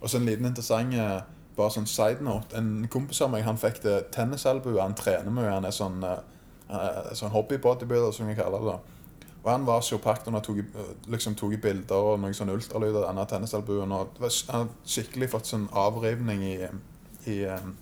Og 0.00 0.08
så 0.10 0.18
en 0.18 0.26
liten 0.26 0.46
interessant 0.46 0.94
eh, 0.94 1.20
bare 1.56 1.70
sånn 1.74 1.86
side 1.86 2.22
note. 2.24 2.56
En 2.56 2.88
kompis 2.90 3.20
av 3.20 3.30
meg 3.30 3.44
han 3.44 3.58
fikk 3.58 3.82
det 3.82 4.10
tennisalbue. 4.14 4.80
Han 4.80 4.94
trener 4.94 5.30
mye. 5.30 5.50
Han 5.50 5.64
er 5.64 5.74
sånn, 5.74 6.02
uh, 6.04 7.12
sånn 7.14 7.32
hobby-bodybuilder, 7.34 8.12
som 8.14 8.26
vi 8.30 8.34
kaller 8.38 8.62
det. 8.64 8.76
da. 8.76 9.34
Og 9.44 9.50
han 9.52 9.66
var 9.66 9.80
kiropraktor 9.82 10.34
og 10.34 10.42
tok, 10.44 10.58
liksom, 11.06 11.34
tok 11.38 11.52
i 11.54 11.60
bilder 11.62 12.12
og 12.12 12.20
noen 12.20 12.34
sånn 12.34 12.50
ultralyd 12.50 12.96
av 12.96 13.08
denne 13.08 13.26
tennisalbuen. 13.30 13.92
Og 13.92 14.14
det 14.14 14.20
var- 14.20 14.52
han 14.52 14.66
har 14.66 14.68
skikkelig 14.86 15.30
fått 15.30 15.46
sånn 15.46 15.68
avrivning 15.72 16.42
i, 16.42 16.68
i 17.26 17.44
um, 17.46 17.76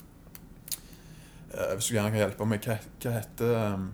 Hvis 1.57 1.89
du 1.89 1.95
gjerne 1.95 2.13
kan 2.13 2.21
hjelpe 2.21 2.49
meg, 2.49 2.67
hva, 2.67 2.77
hva 3.03 3.15
heter 3.15 3.55
um, 3.75 3.87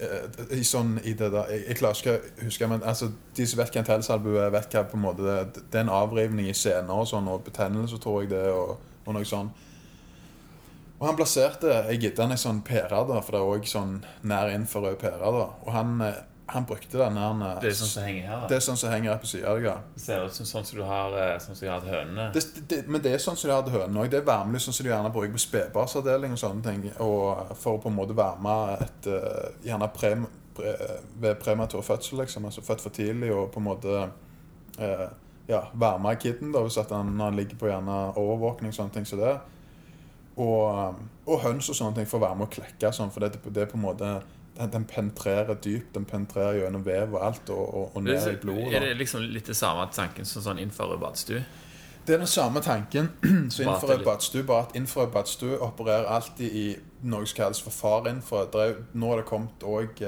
eh, 0.00 0.40
i 0.56 0.62
sånn 0.64 0.96
i 1.04 1.12
det 1.18 1.28
der 1.34 1.52
Jeg, 1.52 1.64
jeg 1.68 1.78
klarer 1.80 2.00
ikke 2.00 2.16
å 2.16 2.46
huske, 2.46 2.70
men 2.72 2.84
altså, 2.84 3.10
de 3.36 3.46
som 3.46 3.60
vet 3.60 3.74
hva 3.74 3.82
en 3.82 3.88
tennisalbue 3.90 4.42
er, 4.44 4.54
vet 4.54 4.76
hva 4.76 4.84
på 4.88 4.98
en 4.98 5.04
måte 5.04 5.26
det, 5.26 5.62
det 5.62 5.80
er 5.80 5.86
en 5.86 5.94
avrivning 5.98 6.48
i 6.50 6.56
sener 6.56 6.92
og 6.94 7.08
sånn, 7.10 7.28
og 7.32 7.44
betennelse, 7.46 8.00
tror 8.02 8.24
jeg 8.24 8.32
det, 8.32 8.44
og, 8.52 8.76
og 9.04 9.16
noe 9.18 9.28
sånn. 9.28 9.52
Og 10.96 11.04
han 11.04 11.18
plasserte 11.18 11.72
Jeg 11.90 12.14
ei 12.16 12.38
sånn 12.40 12.62
pære, 12.64 13.02
da, 13.08 13.20
for 13.20 13.36
det 13.36 13.42
er 13.42 13.52
òg 13.58 13.68
sånn 13.68 13.98
nær 14.24 14.48
innenfor 14.52 14.86
rød 14.86 14.98
pære. 15.02 15.32
da. 15.34 15.46
Og 15.66 15.72
han, 15.74 16.00
eh, 16.00 16.22
han 16.48 16.64
brukte 16.64 16.98
den 16.98 17.16
her 17.16 17.42
eh, 17.42 17.60
Det 17.60 17.70
er 17.72 17.74
sånn 17.74 17.90
som 17.90 18.04
henger 18.06 18.28
her. 18.28 18.40
Da. 18.42 18.48
Det 18.50 18.56
er 18.56 18.62
sånn 18.62 18.78
som 18.78 18.92
henger 18.92 19.10
her 19.10 19.18
på 19.22 19.28
sida 19.30 19.54
ja. 19.64 19.74
Det 19.94 20.02
ser 20.04 20.26
ut 20.26 20.36
som 20.36 20.46
sånn 20.46 20.66
som 20.68 20.78
du 20.78 20.84
har 20.86 21.16
eh, 21.18 21.32
Sånn 21.42 21.58
som 21.58 21.66
de 21.66 21.72
hadde 21.72 21.90
hønene. 21.90 22.26
Det, 22.34 22.42
det, 22.70 22.78
men 22.86 23.02
det 23.02 23.14
er 23.16 23.22
sånn 23.22 23.38
som 23.38 23.50
de 23.50 23.56
hadde 23.56 23.74
hønene 23.74 24.04
òg. 24.04 24.10
Det 24.12 24.20
er 24.20 24.28
varmelys 24.28 24.68
sånn 24.68 24.76
som 24.76 24.86
de 24.86 24.92
gjerne 24.92 25.10
bruker 25.14 25.34
på 25.34 25.42
spedbarnsavdeling 25.42 26.36
og 26.36 26.42
sånne 26.42 26.62
ting. 26.68 26.84
Og 27.02 27.56
for 27.58 27.80
å 27.80 27.82
på 27.82 27.90
en 27.90 27.98
måte 27.98 28.16
varme 28.18 28.54
et 28.76 29.10
eh, 29.10 29.48
Gjerne 29.66 29.90
pre, 29.96 30.12
pre, 30.54 30.76
ved 31.18 31.42
prematur 31.42 31.82
fødsel, 31.86 32.22
liksom. 32.22 32.46
Altså 32.46 32.62
født 32.66 32.84
for 32.84 32.94
tidlig 32.94 33.32
og 33.34 33.50
på 33.54 33.62
en 33.62 33.66
måte 33.66 33.98
eh, 34.78 35.06
Ja, 35.50 35.64
varme 35.74 36.14
kiden 36.22 36.54
da, 36.54 36.62
hvis 36.62 36.78
han, 36.78 37.10
når 37.18 37.32
han 37.32 37.42
ligger 37.42 37.58
på 37.58 37.72
gjerne 37.72 37.98
overvåkning 38.14 38.70
og 38.70 38.78
sånne 38.78 38.94
ting 38.94 39.06
som 39.08 39.18
det. 39.24 39.34
Og, 40.36 40.62
eh, 40.70 41.04
og 41.26 41.42
høns 41.42 41.74
og 41.74 41.82
sånne 41.82 41.98
ting 41.98 42.06
for 42.06 42.20
å 42.20 42.28
være 42.28 42.38
med 42.38 42.46
å 42.46 42.54
klekke 42.54 42.94
sånn, 42.94 43.10
for 43.10 43.26
det, 43.26 43.42
det 43.50 43.66
er 43.66 43.70
på 43.74 43.80
en 43.80 43.88
måte 43.88 44.14
den, 44.58 44.70
den 44.72 44.84
penetrerer 44.84 45.54
dypt. 45.64 45.94
Den 45.94 46.04
penetrerer 46.04 46.58
gjennom 46.62 46.84
vev 46.86 47.14
og 47.14 47.24
alt, 47.26 47.50
og, 47.50 47.74
og, 47.74 47.90
og 47.96 48.02
ned 48.04 48.26
i 48.32 48.36
blodet. 48.42 48.74
Er 48.74 48.80
det 48.80 48.96
liksom 48.96 49.22
litt 49.22 49.46
det 49.46 49.56
samme 49.56 49.86
tanken 49.92 50.24
som 50.24 50.42
sånn 50.42 50.58
innenfor 50.62 50.96
badstue? 51.02 51.44
Det 52.06 52.14
er 52.14 52.18
den 52.22 52.30
samme 52.30 52.60
tanken 52.62 53.08
som 53.50 53.64
innenfor 53.66 54.04
badstue, 54.06 54.44
bare 54.46 54.68
at 54.68 54.76
innenfor 54.78 55.08
badstue 55.10 55.56
opererer 55.58 56.06
alltid 56.06 56.52
i 56.54 56.66
noe 57.02 57.26
som 57.26 57.36
kalles 57.40 57.60
for. 57.60 58.46
Det 58.52 58.60
er- 58.62 58.76
Nå 58.94 59.12
er 59.12 59.16
det 59.22 59.26
kommet 59.26 59.62
òg 59.66 60.02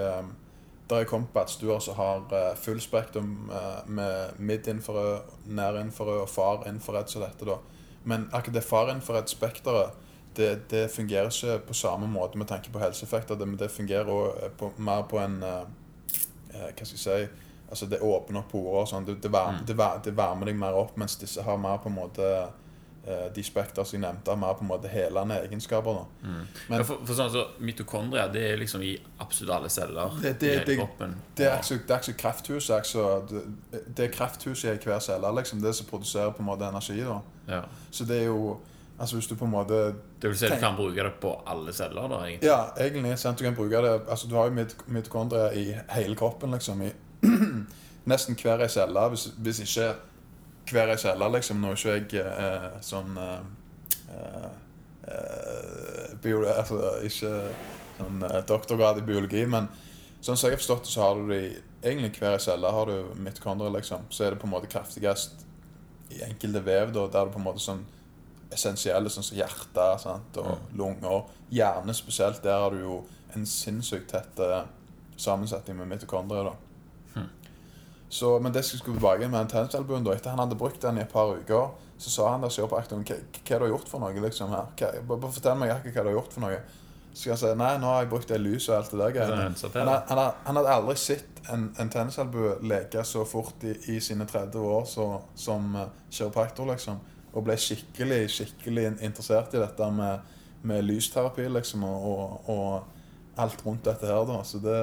Det 0.88 0.96
er 0.96 1.05
kommet 1.05 1.28
badstuer 1.34 1.80
som 1.84 1.94
har 1.99 2.22
eh, 2.32 2.55
full 2.57 2.78
spektrum 2.80 3.51
eh, 3.53 3.82
med 3.86 4.38
midt-infrarød, 4.38 5.20
nær-infrarød 5.46 6.20
og 6.22 6.28
far-infrarød, 6.32 7.09
som 7.12 7.20
dette 7.26 7.44
da. 7.44 7.59
Men 8.05 8.24
akkurat 8.32 8.55
det 8.55 8.62
far-infrarød-spekteret 8.64 9.90
det, 10.39 10.49
det 10.70 10.84
fungerer 10.95 11.28
ikke 11.32 11.59
på 11.68 11.74
samme 11.76 12.07
måte 12.09 12.39
med 12.39 12.47
tanke 12.49 12.70
på 12.72 12.78
helseeffekter. 12.80 13.36
Det, 13.39 13.49
men 13.49 13.59
det 13.61 13.68
fungerer 13.74 14.07
også 14.09 14.51
på, 14.61 14.70
mer 14.78 15.03
på 15.11 15.18
en 15.20 15.43
eh, 15.43 15.64
eh, 16.55 16.70
Hva 16.72 16.84
skal 16.86 16.97
jeg 16.97 17.05
si 17.28 17.45
Altså 17.68 17.86
Det 17.91 17.99
åpner 18.01 18.41
opp 18.41 18.49
porer 18.53 18.78
og 18.80 18.89
sånn. 18.89 19.05
Det, 19.05 19.18
det, 19.22 19.28
varmer, 19.34 19.59
Mm. 19.61 19.66
det, 19.68 19.74
var- 19.76 19.99
det 20.05 20.14
varmer 20.16 20.47
deg 20.49 20.57
mer 20.57 20.72
opp, 20.78 20.95
mens 20.97 21.16
disse 21.20 21.43
har 21.45 21.59
mer 21.61 21.76
på 21.84 21.91
en 21.91 21.95
måte 21.99 22.28
eh, 23.07 23.26
De 23.34 23.43
spekter 23.45 23.84
som 23.84 23.99
jeg 23.99 24.01
nevnte, 24.07 24.30
har 24.32 24.36
mer 24.41 24.55
på 24.57 24.64
en 24.64 24.70
måte 24.70 24.89
helende 24.89 25.36
egenskaper. 25.45 25.99
da 25.99 26.28
Men- 26.68 26.78
ja, 26.78 26.84
for, 26.84 27.03
for 27.05 27.14
sånn 27.18 27.30
så 27.34 27.43
Mitokondria 27.61 28.28
det 28.32 28.47
er 28.53 28.57
liksom 28.57 28.82
i 28.82 28.95
absolutt 29.20 29.55
alle 29.59 29.68
celler 29.68 30.16
Det- 30.22 30.39
det- 30.41 30.49
i 30.49 30.55
hele 30.55 30.64
det- 30.64 30.78
kroppen. 30.78 31.14
Det 31.36 31.47
er 31.47 31.59
ikke 31.59 31.86
det 31.86 31.91
er 31.97 32.01
ikke 32.01 32.18
krafthuset. 32.22 32.70
er 32.70 32.80
ikke- 32.80 33.28
Det, 33.28 33.84
det 33.97 34.05
er 34.09 34.16
krafthuset 34.16 34.64
i 34.74 34.84
hver 34.89 34.99
celle. 35.01 35.34
liksom 35.36 35.61
Det 35.61 35.74
som 35.74 35.86
produserer 35.86 36.30
på 36.32 36.39
en 36.41 36.47
måte 36.47 36.64
energi. 36.68 37.01
da 37.05 37.20
ja. 37.49 37.62
Så 37.91 38.05
det 38.05 38.22
er 38.22 38.26
jo 38.26 38.57
Altså 39.01 39.14
Hvis 39.16 39.26
du 39.28 39.34
på 39.36 39.45
en 39.45 39.51
måte 39.53 39.95
Det 40.23 40.29
vil 40.33 40.39
si 40.39 40.49
du 40.51 40.57
kan 40.59 40.75
bruke 40.77 41.03
det 41.07 41.12
på 41.23 41.31
alle 41.47 41.73
celler, 41.73 42.09
da? 42.11 42.16
egentlig. 42.27 42.49
Ja, 42.49 42.73
egentlig. 42.77 43.19
sant, 43.19 43.39
Du 43.39 43.45
kan 43.45 43.55
bruke 43.55 43.83
det 43.83 43.93
Altså 44.11 44.27
Du 44.29 44.35
har 44.35 44.49
jo 44.49 44.55
mit- 44.57 44.89
mitokondrier 44.89 45.53
i 45.53 45.77
hele 45.95 46.16
kroppen, 46.16 46.51
liksom. 46.51 46.83
I 46.83 46.93
nesten 48.11 48.35
hver 48.35 48.62
ei 48.64 48.69
celle. 48.69 49.09
Hvis, 49.09 49.29
hvis 49.39 49.61
ikke 49.61 49.95
hver 50.73 50.91
ei 50.91 50.97
celle, 50.99 51.29
liksom. 51.37 51.61
Nå 51.62 51.71
er 51.77 52.01
ikke 52.03 52.16
jeg 52.19 52.27
eh, 52.27 52.81
sånn 52.83 53.16
eh, 53.19 54.49
eh, 55.09 56.16
bio, 56.23 56.43
altså, 56.51 56.81
Ikke 57.07 57.33
sånn 57.99 58.23
eh, 58.27 58.41
doktorgrad 58.49 58.99
i 58.99 59.07
biologi, 59.07 59.45
men 59.47 59.69
sånn 60.21 60.37
som 60.37 60.49
jeg 60.49 60.57
har 60.57 60.62
forstått 60.62 60.87
det, 60.89 60.93
så 60.93 61.05
har 61.07 61.14
du 61.21 61.29
det 61.33 61.41
i 61.47 61.53
egentlig 61.93 62.19
hver 62.19 62.35
ei 62.35 62.43
celle 62.43 62.71
har 62.75 62.91
du 62.91 63.14
mitokondrier, 63.23 63.71
liksom. 63.79 64.09
Så 64.11 64.25
er 64.27 64.35
det 64.35 64.41
på 64.43 64.49
en 64.49 64.55
måte 64.57 64.71
kraftigst 64.71 65.45
i 66.11 66.23
enkelte 66.27 66.62
vev, 66.64 66.91
da, 66.97 67.07
der 67.12 67.29
du 67.29 67.35
på 67.35 67.39
en 67.43 67.47
måte 67.47 67.62
sånn 67.62 67.85
essensielle, 68.53 69.11
sånn 69.12 69.26
som 69.26 69.36
hjerte 69.36 69.88
sant? 70.03 70.40
og 70.40 70.72
lunger. 70.78 71.28
Hjerne 71.53 71.94
spesielt, 71.96 72.42
der 72.44 72.62
har 72.64 72.74
du 72.74 72.80
jo 72.80 73.03
en 73.36 73.44
sinnssykt 73.46 74.11
tett 74.12 74.40
eh, 74.40 74.62
sammensetning 75.20 75.76
med 75.76 75.90
mitokondrier. 75.94 76.51
da. 76.51 76.57
Så, 78.09 78.38
men 78.38 78.53
det 78.53 78.62
skulle 78.64 78.96
tilbake 78.96 79.28
med 79.28 79.51
tennisalbuen, 79.53 80.05
da, 80.05 80.14
etter 80.16 80.32
han 80.32 80.40
hadde 80.40 80.57
brukt 80.57 80.80
den 80.82 80.96
i 80.96 81.05
et 81.05 81.12
par 81.12 81.34
uker, 81.36 81.74
så 81.99 82.11
sa 82.11 82.30
han 82.32 82.44
der 82.44 82.53
som 82.55 82.62
jobber 82.62 82.86
på 82.88 83.01
hva, 83.03 83.16
hva 83.18 83.59
du 83.59 83.64
har 83.64 83.72
gjort 83.72 83.90
for 83.90 84.01
noe 84.03 84.22
liksom 84.24 84.55
her? 84.55 84.70
Hva, 84.78 85.16
bare, 85.16 85.32
fortell 85.34 85.59
meg 85.61 85.74
hva 85.74 85.92
du 85.92 85.99
har 85.99 86.14
gjort 86.16 86.32
for 86.32 86.46
noe. 86.46 86.61
Så 87.12 87.20
skal 87.20 87.34
han 87.34 87.40
si 87.42 87.51
nei, 87.59 87.72
nå 87.82 87.90
har 87.90 88.05
jeg 88.05 88.11
brukt 88.12 88.30
det 88.30 88.38
lys 88.40 88.68
og 88.70 88.76
alt 88.78 88.94
det 88.94 89.01
der 89.03 89.14
greiene. 89.16 89.49
Han, 89.74 89.92
han, 90.09 90.22
han 90.46 90.61
hadde 90.61 90.76
aldri 90.78 90.96
sett 91.03 91.42
en, 91.53 91.68
en 91.80 91.92
tennisalbue 91.92 92.57
leke 92.70 93.05
så 93.05 93.24
fort 93.28 93.64
i, 93.66 93.74
i 93.92 93.99
sine 94.05 94.28
30 94.28 94.66
år 94.70 94.84
så, 94.88 95.09
som 95.36 95.74
uh, 95.76 95.88
kiropraktor, 96.09 96.68
liksom. 96.70 97.01
Og 97.39 97.47
ble 97.47 97.55
skikkelig 97.61 98.24
skikkelig 98.34 98.89
interessert 99.07 99.55
i 99.55 99.62
dette 99.62 99.91
med, 99.95 100.34
med 100.66 100.86
lysterapi, 100.89 101.47
liksom, 101.55 101.84
og, 101.86 102.49
og, 102.51 102.95
alt 103.39 103.61
rundt 103.62 103.84
dette 103.86 104.09
her, 104.11 104.24
da. 104.26 104.41
Så 104.43 104.59
det 104.62 104.78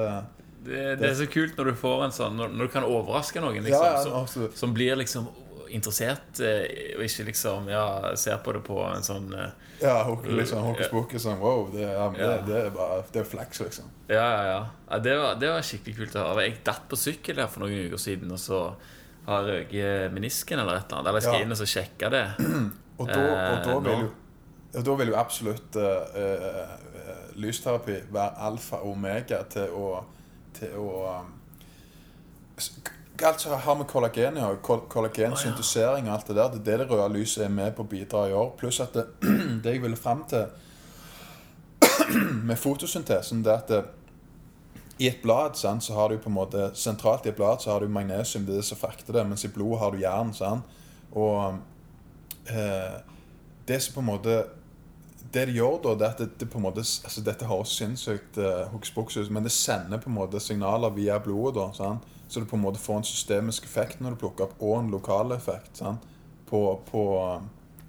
Det, 0.66 0.84
det 0.98 1.10
er 1.10 1.14
så 1.14 1.26
kult 1.30 1.58
når 1.58 1.68
du 1.68 1.74
får 1.78 2.00
en 2.06 2.14
sånn 2.16 2.38
Når, 2.40 2.54
når 2.56 2.66
du 2.66 2.72
kan 2.72 2.86
overraske 2.88 3.42
noen, 3.44 3.60
liksom. 3.62 3.84
ja, 3.84 4.00
som, 4.02 4.14
altså, 4.22 4.48
som 4.56 4.72
blir 4.74 4.96
liksom 4.96 5.28
interessert, 5.70 6.40
eh, 6.40 6.96
og 6.96 7.04
ikke 7.04 7.26
liksom 7.28 7.68
Ja, 7.70 8.14
ser 8.16 8.40
på 8.42 8.54
det 8.56 8.62
på 8.66 8.80
en 8.86 9.04
sånn 9.06 9.28
eh, 9.34 9.52
ja 9.82 9.98
liksom, 10.08 10.62
hokus 10.64 10.88
pokus 10.88 11.26
sånn 11.26 11.40
wow, 11.42 11.66
det, 11.72 11.84
ja, 11.84 12.06
Ja. 12.16 12.28
det, 12.30 12.36
det 12.48 12.60
er 12.64 12.70
bare 12.74 13.02
Det 13.12 13.20
er 13.20 13.28
flaks, 13.28 13.60
liksom. 13.60 13.90
Ja, 14.08 14.22
ja, 14.22 14.42
ja. 14.48 14.60
ja 14.90 14.98
det, 14.98 15.16
var, 15.20 15.34
det 15.40 15.50
var 15.52 15.66
skikkelig 15.66 15.96
kult 15.98 16.16
å 16.16 16.26
høre. 16.30 16.46
Jeg 16.46 16.60
datt 16.64 16.86
på 16.88 16.96
sykkel 16.96 17.42
her 17.42 17.50
for 17.50 17.66
noen 17.66 17.88
uker 17.90 18.00
siden, 18.00 18.30
og 18.32 18.40
så 18.40 18.60
har 19.26 19.46
røket 19.48 20.12
menisken 20.14 20.58
eller 20.62 20.78
et 20.78 20.84
eller 20.86 20.98
annet. 21.00 21.10
Eller 21.10 21.20
skal 21.24 21.34
Ja. 21.40 21.44
inn 21.46 21.52
og 21.52 21.58
så 21.58 21.66
sjekke 21.66 22.10
det. 22.10 22.24
Og 22.98 23.08
da, 23.10 23.20
og 23.20 23.64
da 23.64 23.72
Eh, 23.76 23.82
vil 23.84 24.06
jo 24.06 24.82
da 24.86 24.94
vil 24.96 25.08
jo 25.10 25.16
absolutt 25.20 25.76
uh, 25.76 26.70
lysterapi 27.36 27.98
være 28.12 28.38
alfa 28.48 28.76
og 28.80 28.94
omega 28.94 29.42
til 29.52 29.68
å, 29.76 29.90
til 30.56 30.72
å 30.80 30.86
um, 31.20 31.34
Alt 33.24 33.40
som 33.40 33.52
har 33.52 33.76
med 33.76 33.86
kollagen 33.88 34.36
å 34.36 34.40
gjøre, 34.46 34.80
kollagensyntesering 34.92 36.08
og 36.08 36.14
alt 36.14 36.26
det 36.28 36.36
der, 36.36 36.48
det 36.52 36.58
er 36.60 36.64
det 36.82 36.86
det 36.86 36.90
røde 36.90 37.12
lyset 37.14 37.44
er 37.46 37.52
med 37.52 37.72
på 37.76 37.84
å 37.84 37.88
bidra 37.88 38.26
i 38.28 38.34
år. 38.36 38.50
Pluss 38.60 38.80
at 38.84 38.92
det, 38.96 39.06
det 39.64 39.72
jeg 39.76 39.82
ville 39.84 39.96
fram 39.96 40.24
til 40.28 40.44
med 42.48 42.56
fotosyntesen, 42.60 43.44
det 43.44 43.52
er 43.52 43.62
at 43.62 43.68
det, 43.72 43.82
i 44.98 45.08
et 45.10 45.22
blad 45.22 45.56
sant, 45.60 45.84
så 45.84 45.94
har 45.94 46.08
du 46.08 46.18
på 46.18 46.30
en 46.30 46.38
måte 46.38 46.70
Sentralt 46.74 47.26
i 47.26 47.30
et 47.30 47.36
blad 47.36 47.60
så 47.60 47.74
har 47.74 47.84
du 47.84 47.92
magnesium, 47.92 48.46
det 48.48 48.62
som 48.64 48.78
frakter 48.80 49.18
det, 49.18 49.26
mens 49.28 49.44
i 49.44 49.52
blodet 49.52 49.80
har 49.82 49.92
du 49.92 50.00
jern. 50.00 50.32
sant? 50.34 50.64
Og 51.12 51.58
eh, 52.48 52.96
det 53.68 53.80
som 53.82 53.94
på 53.94 54.00
en 54.00 54.12
måte 54.12 54.44
Det 55.32 55.46
de 55.48 55.56
gjør 55.58 55.80
da, 55.82 55.94
det 55.94 56.06
er 56.06 56.12
at 56.14 56.20
det, 56.22 56.28
det 56.40 56.48
på 56.48 56.58
en 56.58 56.64
måte 56.64 56.80
altså 56.80 57.20
Dette 57.20 57.48
høres 57.48 57.74
sinnssykt 57.76 58.38
eh, 58.38 58.68
hokus 58.72 59.16
ut, 59.16 59.30
men 59.30 59.44
det 59.44 59.52
sender 59.52 59.98
på 59.98 60.08
en 60.08 60.16
måte 60.16 60.40
signaler 60.40 60.90
via 60.90 61.18
blodet. 61.18 61.60
da, 61.60 61.72
sant? 61.74 62.04
Så 62.28 62.40
du 62.40 62.46
på 62.46 62.56
en 62.56 62.62
måte 62.62 62.80
får 62.80 62.96
en 63.02 63.04
systemisk 63.04 63.64
effekt 63.64 64.00
når 64.00 64.14
du 64.14 64.22
plukker 64.22 64.46
opp, 64.46 64.56
og 64.60 64.78
en 64.80 64.90
lokal 64.90 65.32
effekt 65.32 65.82
sant? 65.82 66.00
på, 66.46 66.80
på 66.90 67.02
um, 67.18 67.48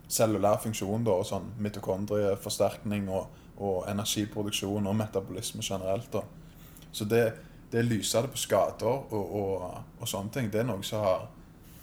cellulær 0.09 0.57
funksjon 0.63 1.03
da, 1.05 1.13
og 1.19 1.27
sånn 1.29 1.51
mitokondrieforsterkning 1.61 3.09
og, 3.13 3.27
og 3.61 3.83
energiproduksjon 3.89 4.87
og 4.89 4.97
metabolisme 4.97 5.61
generelt. 5.65 6.09
da. 6.11 6.23
Så 6.97 7.05
det, 7.05 7.23
det 7.71 7.85
lyser 7.85 8.25
det 8.25 8.33
på 8.33 8.41
skader 8.41 8.87
og, 8.89 9.13
og, 9.13 9.81
og 9.99 10.09
sånne 10.09 10.33
ting, 10.33 10.51
det 10.53 10.63
er 10.63 10.69
noe 10.69 10.85
som 10.85 11.05
har 11.05 11.27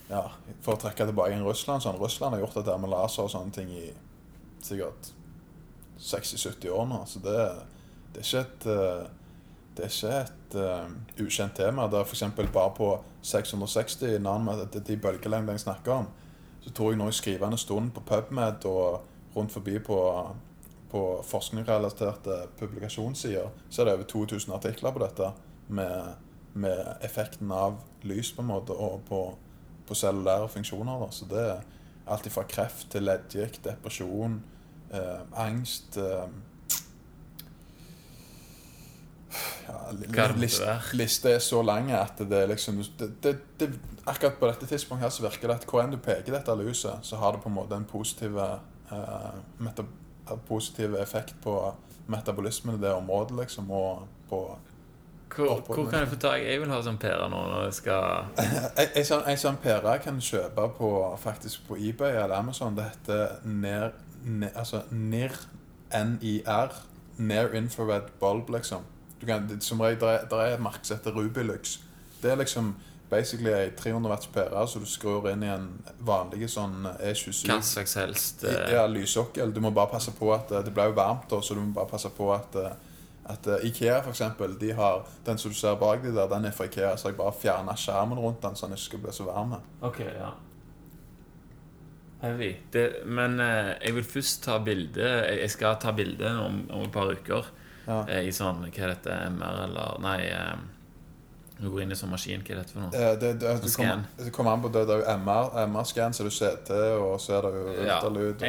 Ja, 0.05 0.27
For 0.61 0.75
å 0.75 0.81
trekke 0.81 1.07
tilbake 1.09 1.33
inn 1.33 1.45
Russland 1.47 1.81
sånn, 1.81 1.97
Russland 1.97 2.37
har 2.37 2.43
gjort 2.43 2.59
dette 2.59 2.75
med 2.83 2.91
laser 2.93 3.25
og 3.25 3.31
sånne 3.33 3.55
ting 3.57 3.71
i 3.73 3.87
sikkert 4.65 5.15
60-70 5.97 6.75
år 6.75 6.89
nå. 6.91 6.99
Så 7.09 7.23
det, 7.25 7.39
det 8.13 8.21
er 8.21 8.27
ikke 8.27 8.43
et 8.43 8.67
eh, 8.75 9.07
det 9.75 9.85
er 9.85 9.91
ikke 9.91 10.19
et 10.21 10.55
uh, 10.55 11.25
ukjent 11.25 11.57
tema. 11.59 11.89
Det 11.91 11.99
er 11.99 12.07
f.eks. 12.07 12.23
bare 12.53 12.75
på 12.77 12.91
660 13.27 14.21
nanometer, 14.23 14.81
de 14.87 14.97
bølgelengdene 14.97 15.57
jeg 15.57 15.65
snakker 15.65 15.97
om, 15.97 16.07
så 16.63 16.71
tror 16.71 16.93
jeg 16.93 17.01
nå 17.01 17.09
i 17.11 17.17
skrivende 17.17 17.59
stund 17.59 17.91
på 17.97 18.05
PubMed 18.07 18.67
og 18.71 19.35
rundt 19.35 19.53
forbi 19.53 19.79
på, 19.83 19.99
på 20.95 21.03
forskningsrelaterte 21.27 22.37
publikasjonssider, 22.59 23.49
så 23.71 23.83
er 23.83 23.89
det 23.89 23.95
over 23.97 24.07
2000 24.13 24.55
artikler 24.55 24.95
på 24.95 25.01
dette 25.03 25.31
med, 25.75 26.13
med 26.55 26.93
effekten 27.03 27.51
av 27.51 27.81
lys 28.07 28.31
på 28.37 28.45
en 28.45 28.53
måte 28.53 28.77
og 28.79 29.01
på, 29.09 29.21
på 29.89 29.97
cellulære 29.99 30.53
funksjoner. 30.53 31.01
Da. 31.03 31.09
Så 31.11 31.27
det 31.33 31.41
er 31.49 31.65
alt 32.15 32.29
fra 32.31 32.45
kreft 32.47 32.93
til 32.95 33.09
leddgikt, 33.09 33.65
depresjon, 33.65 34.37
eh, 34.95 35.25
angst 35.43 35.99
eh, 35.99 36.29
ja, 39.67 39.81
liste, 39.99 40.15
Hva 40.15 41.01
list- 41.01 41.27
er 41.27 41.43
så 41.43 41.63
lang 41.67 41.91
at 41.91 42.23
det 42.23 42.39
er 42.39 42.53
liksom 42.53 42.79
det, 43.01 43.11
det, 43.25 43.35
det, 43.59 43.71
Akkurat 44.07 44.39
på 44.39 44.47
dette 44.47 44.69
tidspunktet 44.69 45.09
her 45.09 45.17
så 45.17 45.27
virker 45.27 45.49
det 45.49 45.59
at 45.59 45.67
hvor 45.67 45.83
enn 45.83 45.97
du 45.97 45.99
peker 45.99 46.37
dette 46.37 46.55
lyset, 46.61 47.03
så 47.03 47.17
har 47.17 47.33
det 47.35 47.43
på 47.43 47.49
en 47.49 47.57
måte 47.57 47.75
en 47.75 47.87
positiv, 47.89 48.37
eh, 48.39 48.59
positiv 50.49 50.95
effekt 51.01 51.35
på 51.43 51.57
metabolismen 52.07 52.79
i 52.79 52.83
det 52.83 52.93
området, 52.95 53.37
liksom, 53.41 53.71
og 53.71 54.07
på 54.29 54.59
Hvor, 55.35 55.61
hvor 55.67 55.91
kan 55.91 56.05
jeg 56.05 56.09
få 56.09 56.17
tak 56.17 56.43
Jeg 56.47 56.61
vil 56.61 56.71
ha 56.71 56.77
sånn 56.85 56.99
pære 57.01 57.25
nå 57.27 57.39
når 57.51 57.65
jeg 57.65 57.75
skal 57.81 58.29
en 58.99 59.07
sånn, 59.09 59.25
sånn 59.41 59.57
pære 59.59 59.97
kan 60.05 60.21
du 60.21 60.23
kjøpe 60.23 60.69
på, 60.77 60.91
faktisk 61.19 61.65
på 61.67 61.79
eBay 61.81 62.15
eller 62.15 62.37
Amazon. 62.37 62.77
Det 62.77 62.85
heter 62.93 63.41
NIR, 63.43 63.91
NIR 64.23 64.53
altså 64.55 64.85
NIR, 64.93 65.35
N-I-R, 65.95 66.77
Near 67.19 67.55
Infrared 67.55 68.13
Bulb, 68.21 68.51
liksom. 68.55 68.87
Du 69.21 69.27
kan, 69.27 69.49
det, 69.49 69.63
som 69.63 69.81
regel, 69.81 70.07
er, 70.09 70.27
der 70.31 70.37
er 70.37 70.55
et 70.55 70.63
merke 70.63 70.87
som 70.87 70.99
heter 70.99 71.15
Rubilux. 71.19 71.81
Det 72.23 72.31
er 72.31 72.39
liksom 72.39 72.75
basically 73.11 73.53
ei 73.53 73.71
300 73.77 74.11
watts 74.11 74.27
pære 74.33 74.67
så 74.69 74.81
du 74.81 74.87
skrur 74.89 75.29
inn 75.31 75.43
i 75.45 75.51
en 75.53 75.69
vanlig 76.07 76.49
sånn 76.51 76.87
E27. 76.99 77.45
Hva 77.51 77.61
slags 77.63 77.95
helst 78.01 78.45
uh... 78.49 78.55
Ja, 78.73 78.87
lyssokkel. 78.91 79.53
Du 79.55 79.61
må 79.61 79.71
bare 79.77 79.93
passe 79.93 80.15
på 80.17 80.33
at 80.35 80.51
eh, 80.53 80.65
Det 80.67 80.73
blir 80.75 80.91
jo 80.91 80.97
varmt, 80.99 81.29
da, 81.31 81.41
så 81.43 81.55
du 81.55 81.61
må 81.61 81.73
bare 81.77 81.91
passe 81.91 82.11
på 82.17 82.33
at 82.35 82.57
eh, 82.61 82.75
at 83.25 83.47
Ikea 83.65 84.03
for 84.03 84.11
eksempel, 84.13 84.59
de 84.61 84.73
har 84.77 85.07
Den 85.25 85.39
som 85.41 85.51
du 85.51 85.57
ser 85.57 85.79
bak 85.81 86.03
de 86.05 86.11
der, 86.13 86.27
den 86.29 86.45
er 86.45 86.53
fra 86.53 86.67
Ikea, 86.69 86.91
så 87.01 87.09
jeg 87.09 87.17
bare 87.17 87.33
fjerna 87.33 87.73
skjermen 87.77 88.19
rundt 88.21 88.43
den, 88.45 88.57
så 88.57 88.67
den 88.67 88.77
ikke 88.77 88.85
skal 88.91 89.01
bli 89.07 89.13
så 89.17 89.25
varm. 89.25 89.55
Ok, 89.81 90.01
ja. 90.05 90.35
Heavy. 92.21 92.51
Det, 92.73 92.83
men 93.07 93.41
eh, 93.41 93.75
jeg 93.85 93.95
vil 93.99 94.05
først 94.09 94.43
ta 94.47 94.59
bilde 94.65 95.05
Jeg 95.05 95.41
jeg 95.43 95.51
skal 95.53 95.75
ta 95.81 95.93
bilde 95.93 96.31
om, 96.41 96.63
om 96.73 96.85
et 96.87 96.93
par 96.93 97.11
uker 97.13 97.49
Ja. 97.87 97.99
eh, 98.09 98.29
i 98.29 98.33
sånn 98.33 98.63
Hva 98.71 98.87
er 98.87 98.95
dette? 98.95 99.17
MR, 99.35 99.59
eller 99.67 99.99
Nei. 100.05 100.21
Eh, 100.33 100.55
du 101.65 101.71
går 101.75 101.83
inn 101.85 101.93
i 101.93 101.97
sånn 101.99 102.11
maskin. 102.13 102.43
Hva 102.45 102.55
er 102.55 102.61
dette 102.63 102.73
for 102.75 102.81
noe? 102.85 102.91
Eh, 102.95 103.17
Det, 103.21 103.31
det, 103.41 103.71
Scan. 103.73 104.05
kommer, 104.33 104.53
an 104.53 104.63
på 104.63 104.71
det. 104.73 104.83
Det 104.89 104.95
er 104.95 105.03
jo 105.03 105.17
MR, 105.25 105.51
MR-scan, 105.67 106.13
så 106.17 106.25
du 106.27 106.31
CT, 106.31 106.71
og 107.01 107.19
så 107.21 107.39
er 107.39 107.43
det 107.49 107.53
jo 107.55 107.87
Ja, 107.87 107.99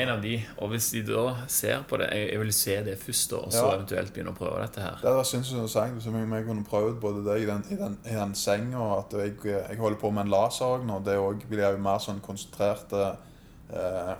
en 0.01 0.09
av 0.09 0.21
de. 0.21 0.35
Og 0.59 0.69
hvis 0.73 0.91
de 0.91 1.01
da 1.07 1.25
ser 1.47 1.83
på 1.89 1.97
det 1.97 2.09
Jeg, 2.11 2.29
jeg 2.31 2.39
vil 2.39 2.53
se 2.53 2.77
det 2.83 2.97
først, 2.99 3.29
da, 3.31 3.37
og 3.37 3.51
så 3.51 3.65
Ja. 3.65 3.75
eventuelt 3.77 4.13
begynne 4.13 4.33
å 4.33 4.37
prøve 4.37 4.61
dette 4.61 4.81
her. 4.81 4.95
Det 5.01 5.07
hadde 5.09 5.17
vært 5.21 5.31
sinnssykt 5.33 5.61
hvis 5.65 6.05
jeg, 6.05 6.45
kunne 6.45 6.65
prøvd 6.65 6.99
både 7.01 7.25
det 7.25 7.41
i 7.41 7.45
den, 7.45 7.63
i 7.71 7.75
den, 7.75 7.97
i 8.05 8.13
den 8.15 8.33
senga, 8.35 8.99
at 8.99 9.13
jeg, 9.13 9.35
jeg 9.43 9.77
holder 9.77 9.97
på 9.99 10.11
med 10.11 10.25
en 10.25 10.31
laser 10.31 10.65
òg 10.65 10.85
nå. 10.85 11.03
Det 11.03 11.17
òg 11.17 11.45
blir 11.49 11.71
jo 11.71 11.77
mer 11.77 11.97
sånn 11.99 12.21
konsentrert 12.21 12.91
eh, 12.93 14.15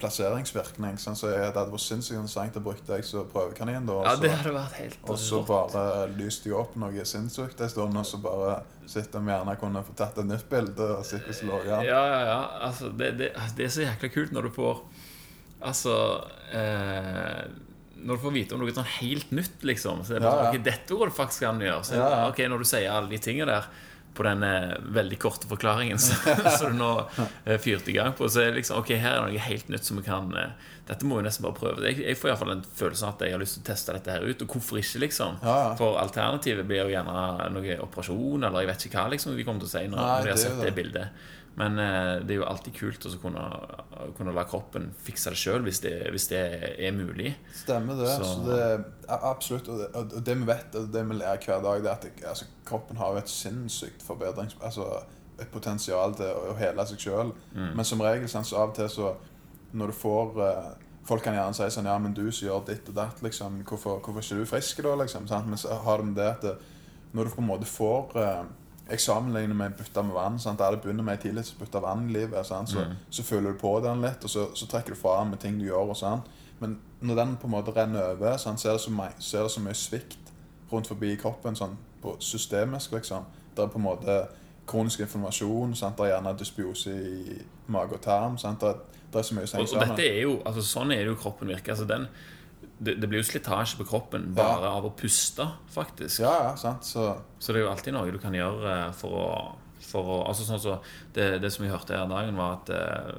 plasseringsvirkning. 0.00 0.96
Sånn, 1.02 1.16
så 1.18 1.30
jeg, 1.32 1.40
det 1.52 1.58
hadde 1.58 1.72
vært 1.74 1.84
sinnssykt 1.84 2.16
interessant 2.18 2.58
å 2.58 2.62
bruke 2.64 2.84
deg 2.88 3.04
som 3.06 3.26
prøvekanin. 3.32 3.86
da, 3.88 3.98
Ja, 4.06 4.14
det 4.22 4.30
hadde 4.32 4.54
vært 4.54 4.76
helt 4.78 4.98
Og 5.10 5.18
så 5.20 5.42
bare 5.46 5.84
lyste 6.16 6.50
jeg 6.50 6.56
opp 6.58 6.76
noe 6.80 7.04
sinnssykt 7.08 7.60
en 7.60 7.72
stund, 7.72 7.96
og 7.98 8.06
så 8.06 8.20
bare 8.22 8.60
sitter 8.88 9.20
vi 9.20 9.32
gjerne 9.34 9.56
kunne 9.60 9.82
få 9.84 9.94
tatt 9.98 10.18
et 10.22 10.28
nytt 10.30 10.46
bilde 10.48 10.86
og 10.96 11.04
sitte 11.06 11.34
slå. 11.36 11.60
Ja, 11.68 11.82
ja, 11.84 12.02
ja. 12.30 12.38
Altså, 12.68 12.88
det, 12.90 13.12
det, 13.20 13.32
det 13.58 13.66
er 13.66 13.74
så 13.74 13.84
jækla 13.84 14.12
kult 14.14 14.32
når 14.36 14.48
du 14.48 14.54
får 14.56 14.82
Altså 15.58 15.92
eh, 16.54 17.48
Når 17.98 18.14
du 18.14 18.22
får 18.22 18.34
vite 18.36 18.54
om 18.54 18.60
noe 18.62 18.70
sånn 18.76 18.86
helt 19.00 19.32
nytt, 19.34 19.56
liksom. 19.66 20.04
Så 20.06 20.14
det 20.14 20.20
er 20.20 20.24
bare, 20.28 20.36
Ja, 20.36 20.44
ja. 20.44 20.50
Okay, 20.52 20.62
dette 20.68 20.94
går 21.00 21.10
det 21.10 21.16
faktisk 21.18 21.48
an 21.48 21.58
å 21.62 21.66
gjøre. 21.66 21.84
Så, 21.88 21.96
Ja, 21.98 22.08
ja. 22.14 22.26
ok, 22.30 22.42
Når 22.52 22.62
du 22.62 22.68
sier 22.70 22.90
alle 22.94 23.10
de 23.10 23.18
tingene 23.24 23.50
der 23.58 23.66
på 24.14 24.24
den 24.26 24.42
veldig 24.94 25.18
korte 25.22 25.46
forklaringen 25.50 25.98
som 26.02 26.72
du 26.72 26.78
nå 26.80 26.88
eh, 27.44 27.58
fyrte 27.62 27.92
i 27.92 27.94
gang 27.94 28.14
på, 28.18 28.26
så 28.32 28.48
liksom 28.54 28.80
Ok, 28.80 28.90
her 28.98 29.12
er 29.14 29.20
det 29.28 29.36
noe 29.36 29.44
helt 29.46 29.68
nytt 29.70 29.86
som 29.86 30.00
vi 30.00 30.06
kan 30.08 30.32
eh, 30.34 30.50
Dette 30.88 31.04
må 31.06 31.18
vi 31.20 31.26
nesten 31.26 31.44
bare 31.44 31.54
prøve. 31.58 31.84
Jeg, 31.84 31.98
jeg 32.00 32.16
får 32.16 32.30
iallfall 32.32 32.54
en 32.54 32.62
følelse 32.64 33.04
av 33.04 33.14
at 33.18 33.26
jeg 33.26 33.34
har 33.36 33.42
lyst 33.42 33.58
til 33.58 33.62
å 33.62 33.68
teste 33.68 33.92
dette 33.92 34.14
her 34.14 34.22
ut. 34.24 34.40
Og 34.46 34.54
hvorfor 34.54 34.78
ikke, 34.80 35.02
liksom? 35.02 35.34
Ja, 35.44 35.56
ja. 35.66 35.74
For 35.76 35.98
alternativet 36.00 36.64
blir 36.64 36.80
jo 36.86 36.94
gjerne 36.94 37.48
noe 37.52 37.76
operasjon, 37.84 38.46
eller 38.48 38.64
jeg 38.64 38.70
vet 38.70 38.86
ikke 38.88 39.02
hva 39.02 39.10
liksom 39.12 39.36
vi 39.36 39.44
kommer 39.44 39.60
til 39.60 39.68
å 39.68 39.72
si 39.74 39.82
når, 39.84 39.98
Nei, 40.00 40.06
når 40.08 40.24
de 40.24 40.32
har 40.32 40.38
det 40.38 40.44
sett 40.46 40.56
det 40.62 40.70
det. 40.70 40.76
bildet. 40.78 41.26
Men 41.58 41.78
eh, 41.82 42.20
det 42.22 42.36
er 42.36 42.40
jo 42.40 42.46
alltid 42.46 42.74
kult 42.78 43.06
å 43.08 43.12
kunne, 43.18 43.44
kunne 44.16 44.32
la 44.36 44.44
kroppen 44.46 44.88
fikse 45.02 45.32
det 45.34 45.40
sjøl, 45.40 45.64
hvis, 45.66 45.80
det- 45.82 46.10
hvis 46.14 46.28
det 46.30 46.42
er 46.78 46.92
mulig. 46.94 47.32
Stemmer 47.64 47.98
det. 47.98 48.12
Så- 48.14 48.24
Så, 48.24 48.46
det 48.46 48.84
Absolutt. 49.08 49.68
Og 49.68 49.78
det, 49.80 49.88
og 49.96 50.24
det 50.24 50.36
vi 50.38 50.44
vet, 50.46 50.74
og 50.78 50.90
det 50.92 51.02
vi 51.08 51.14
lærer 51.18 51.44
hver 51.44 51.62
dag, 51.64 51.82
det 51.82 51.90
er 51.90 51.94
at 51.96 52.02
det, 52.06 52.24
altså, 52.28 52.44
kroppen 52.68 52.96
har 53.00 53.16
et 53.18 53.28
sinnssykt 53.28 54.02
forbedrings... 54.06 54.56
Altså 54.62 54.88
et 55.38 55.50
potensial 55.54 56.14
til 56.18 56.26
å, 56.34 56.48
å 56.50 56.54
hele 56.58 56.82
seg 56.90 56.98
sjøl. 56.98 57.28
Mm. 57.54 57.68
Men 57.78 57.84
som 57.86 58.00
regel, 58.02 58.26
så 58.28 58.40
av 58.58 58.70
og 58.72 58.74
til 58.74 58.88
så 58.90 59.12
Når 59.72 59.86
du 59.92 59.92
får 59.92 60.40
eh, 60.42 60.64
Folk 61.06 61.22
kan 61.22 61.36
gjerne 61.36 61.54
si 61.54 61.68
sånn 61.70 61.86
Ja, 61.86 61.94
men 62.02 62.12
du 62.16 62.24
som 62.34 62.48
gjør 62.48 62.64
ditt 62.66 62.88
og 62.90 62.96
datt, 62.96 63.22
liksom. 63.22 63.60
Hvorfor, 63.64 64.00
hvorfor 64.02 64.18
er 64.18 64.26
ikke 64.26 64.40
du 64.42 64.50
frisk 64.50 64.82
da, 64.82 64.96
liksom? 64.98 65.28
Sant? 65.30 65.46
Men 65.46 65.56
så 65.62 65.78
har 65.84 66.02
de 66.02 66.10
det 66.16 66.26
at 66.26 66.44
når 67.14 67.24
du 67.24 67.30
på 67.36 67.40
en 67.40 67.46
måte 67.52 67.64
får 67.70 68.16
eh, 68.18 68.42
Jeg 68.90 69.00
sammenligner 69.00 69.54
med 69.54 69.66
en 69.66 69.72
bytte 69.78 70.02
med 70.02 70.14
vann. 70.14 70.38
Sant? 70.38 70.58
Der 70.58 70.70
det 70.70 70.80
begynner 70.82 71.04
med 71.04 71.18
tidlig 71.20 71.44
å 71.44 71.58
bytte 71.60 71.80
vann 71.82 72.06
i 72.08 72.12
livet. 72.12 72.46
Sant? 72.46 72.68
Så, 72.70 72.78
Mm. 72.84 72.94
så 73.10 73.22
føler 73.22 73.52
du 73.52 73.58
på 73.58 73.80
den 73.84 74.00
litt, 74.00 74.24
og 74.24 74.30
så, 74.30 74.46
så 74.54 74.66
trekker 74.66 74.94
du 74.94 75.00
fra 75.00 75.24
med 75.24 75.38
ting 75.40 75.58
du 75.58 75.64
gjør. 75.66 75.90
og 75.90 75.96
sånn 75.96 76.22
Men 76.60 76.78
når 77.02 77.14
den 77.14 77.36
på 77.36 77.46
en 77.46 77.50
måte 77.52 77.74
renner 77.76 78.02
over, 78.14 78.36
sant? 78.36 78.60
så, 78.60 78.68
er 78.68 78.72
det 78.72 78.80
så 78.80 78.90
mye, 78.90 79.12
så 79.18 79.38
er 79.38 79.42
det 79.42 79.50
så 79.50 79.60
mye 79.60 79.74
svikt 79.74 80.32
rundt 80.72 80.86
forbi 80.86 81.16
kroppen 81.16 81.54
sånn, 81.56 81.76
på 82.02 82.16
systemisk. 82.20 82.92
liksom 82.92 83.24
Det 83.56 83.64
er 83.64 83.68
på 83.68 83.76
en 83.78 83.84
måte 83.84 84.26
kronisk 84.66 85.00
informasjon. 85.00 85.74
Sant? 85.76 85.96
Det 85.96 86.06
er 86.06 86.10
gjerne 86.20 86.38
dysbiose 86.38 86.90
i 86.90 87.42
mage 87.68 87.92
og 87.92 88.00
tarm. 88.00 88.38
Sant? 88.38 88.60
Det, 88.60 88.68
er, 88.68 88.74
det 89.12 89.18
er 89.18 89.22
så 89.22 89.34
mye 89.34 89.46
som 89.46 89.60
Og, 89.60 89.68
og 89.74 89.86
dette 89.88 90.08
er 90.08 90.22
jo, 90.22 90.42
altså 90.46 90.62
Sånn 90.62 90.92
er 90.92 90.96
det 91.04 91.06
jo 91.12 91.14
kroppen 91.14 91.48
virker. 91.48 91.72
Altså 91.72 91.84
den, 91.84 92.06
det, 92.78 92.94
det 93.02 93.08
blir 93.10 93.22
jo 93.22 93.26
slitasje 93.26 93.78
på 93.80 93.86
kroppen 93.90 94.28
bare 94.36 94.70
av 94.70 94.86
å 94.86 94.94
puste, 94.96 95.46
faktisk. 95.74 96.22
Ja, 96.22 96.34
ja, 96.48 96.52
sant. 96.60 96.86
Så 96.86 97.10
Så 97.38 97.52
det 97.52 97.62
er 97.62 97.66
jo 97.66 97.72
alltid 97.72 97.94
noe 97.96 98.12
du 98.14 98.20
kan 98.22 98.34
gjøre 98.34 98.74
eh, 98.74 98.92
for 98.98 99.16
å, 99.18 99.26
for 99.88 100.12
å 100.14 100.18
altså 100.28 100.46
sånn 100.46 100.62
så, 100.62 100.76
det, 101.16 101.26
det 101.42 101.50
som 101.54 101.64
vi 101.64 101.72
hørte 101.72 101.96
her 101.98 102.06
dagen, 102.10 102.38
var 102.38 102.60
at 102.60 102.70
eh, 102.74 103.18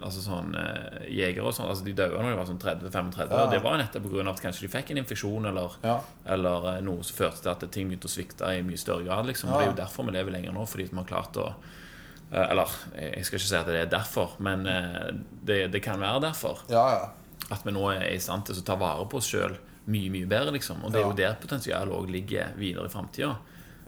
altså 0.00 0.22
sånn 0.24 0.54
eh, 0.58 1.02
jegere 1.10 1.48
og 1.48 1.56
sånn 1.56 1.68
altså 1.70 1.84
De 1.86 1.94
døde 1.96 2.16
når 2.16 2.32
de 2.32 2.38
var 2.38 2.48
sånn 2.48 2.62
30-35. 2.62 3.20
Ja. 3.34 3.42
Og 3.42 3.54
det 3.54 3.60
var 3.66 3.78
nettopp 3.80 4.06
pga. 4.06 4.24
at 4.30 4.42
kanskje 4.46 4.66
de 4.66 4.72
fikk 4.72 4.94
en 4.94 5.02
infeksjon 5.02 5.50
eller, 5.50 5.76
ja. 5.84 5.98
eller 6.36 6.70
eh, 6.74 6.80
noe 6.86 7.06
som 7.06 7.18
førte 7.18 7.44
til 7.44 7.52
at 7.52 7.68
ting 7.74 7.90
begynte 7.90 8.10
å 8.10 8.14
svikte 8.14 8.54
i 8.54 8.64
mye 8.66 8.80
større 8.80 9.06
grad. 9.08 9.26
Liksom. 9.30 9.50
Ja. 9.50 9.58
Det 9.58 9.66
er 9.66 9.72
jo 9.74 9.78
derfor 9.82 10.08
vi 10.08 10.16
lever 10.18 10.38
lenger 10.38 10.54
nå, 10.56 10.66
fordi 10.70 10.90
vi 10.90 11.00
har 11.02 11.10
klart 11.10 11.40
å 11.40 11.48
eh, 11.50 12.44
Eller 12.46 12.78
jeg 12.94 13.26
skal 13.26 13.40
ikke 13.40 13.48
si 13.50 13.58
at 13.58 13.72
det 13.74 13.80
er 13.84 13.90
derfor, 13.90 14.38
men 14.38 14.62
det, 15.42 15.64
det 15.74 15.82
kan 15.82 15.98
være 15.98 16.28
derfor. 16.30 16.62
ja, 16.70 16.86
ja. 16.94 17.08
At 17.50 17.66
vi 17.66 17.74
nå 17.74 17.84
er 17.92 18.06
i 18.12 18.20
stand 18.22 18.46
til 18.46 18.60
å 18.60 18.66
ta 18.66 18.76
vare 18.78 19.06
på 19.10 19.18
oss 19.18 19.30
sjøl 19.32 19.56
mye, 19.90 20.10
mye 20.12 20.28
bedre. 20.30 20.54
liksom 20.54 20.84
Og 20.84 20.92
det 20.92 21.00
er 21.00 21.08
jo 21.08 21.16
der 21.18 21.38
potensialet 21.40 21.94
òg 21.94 22.10
ligger 22.12 22.54
videre 22.58 22.86
i 22.86 22.92
framtida. 22.92 23.34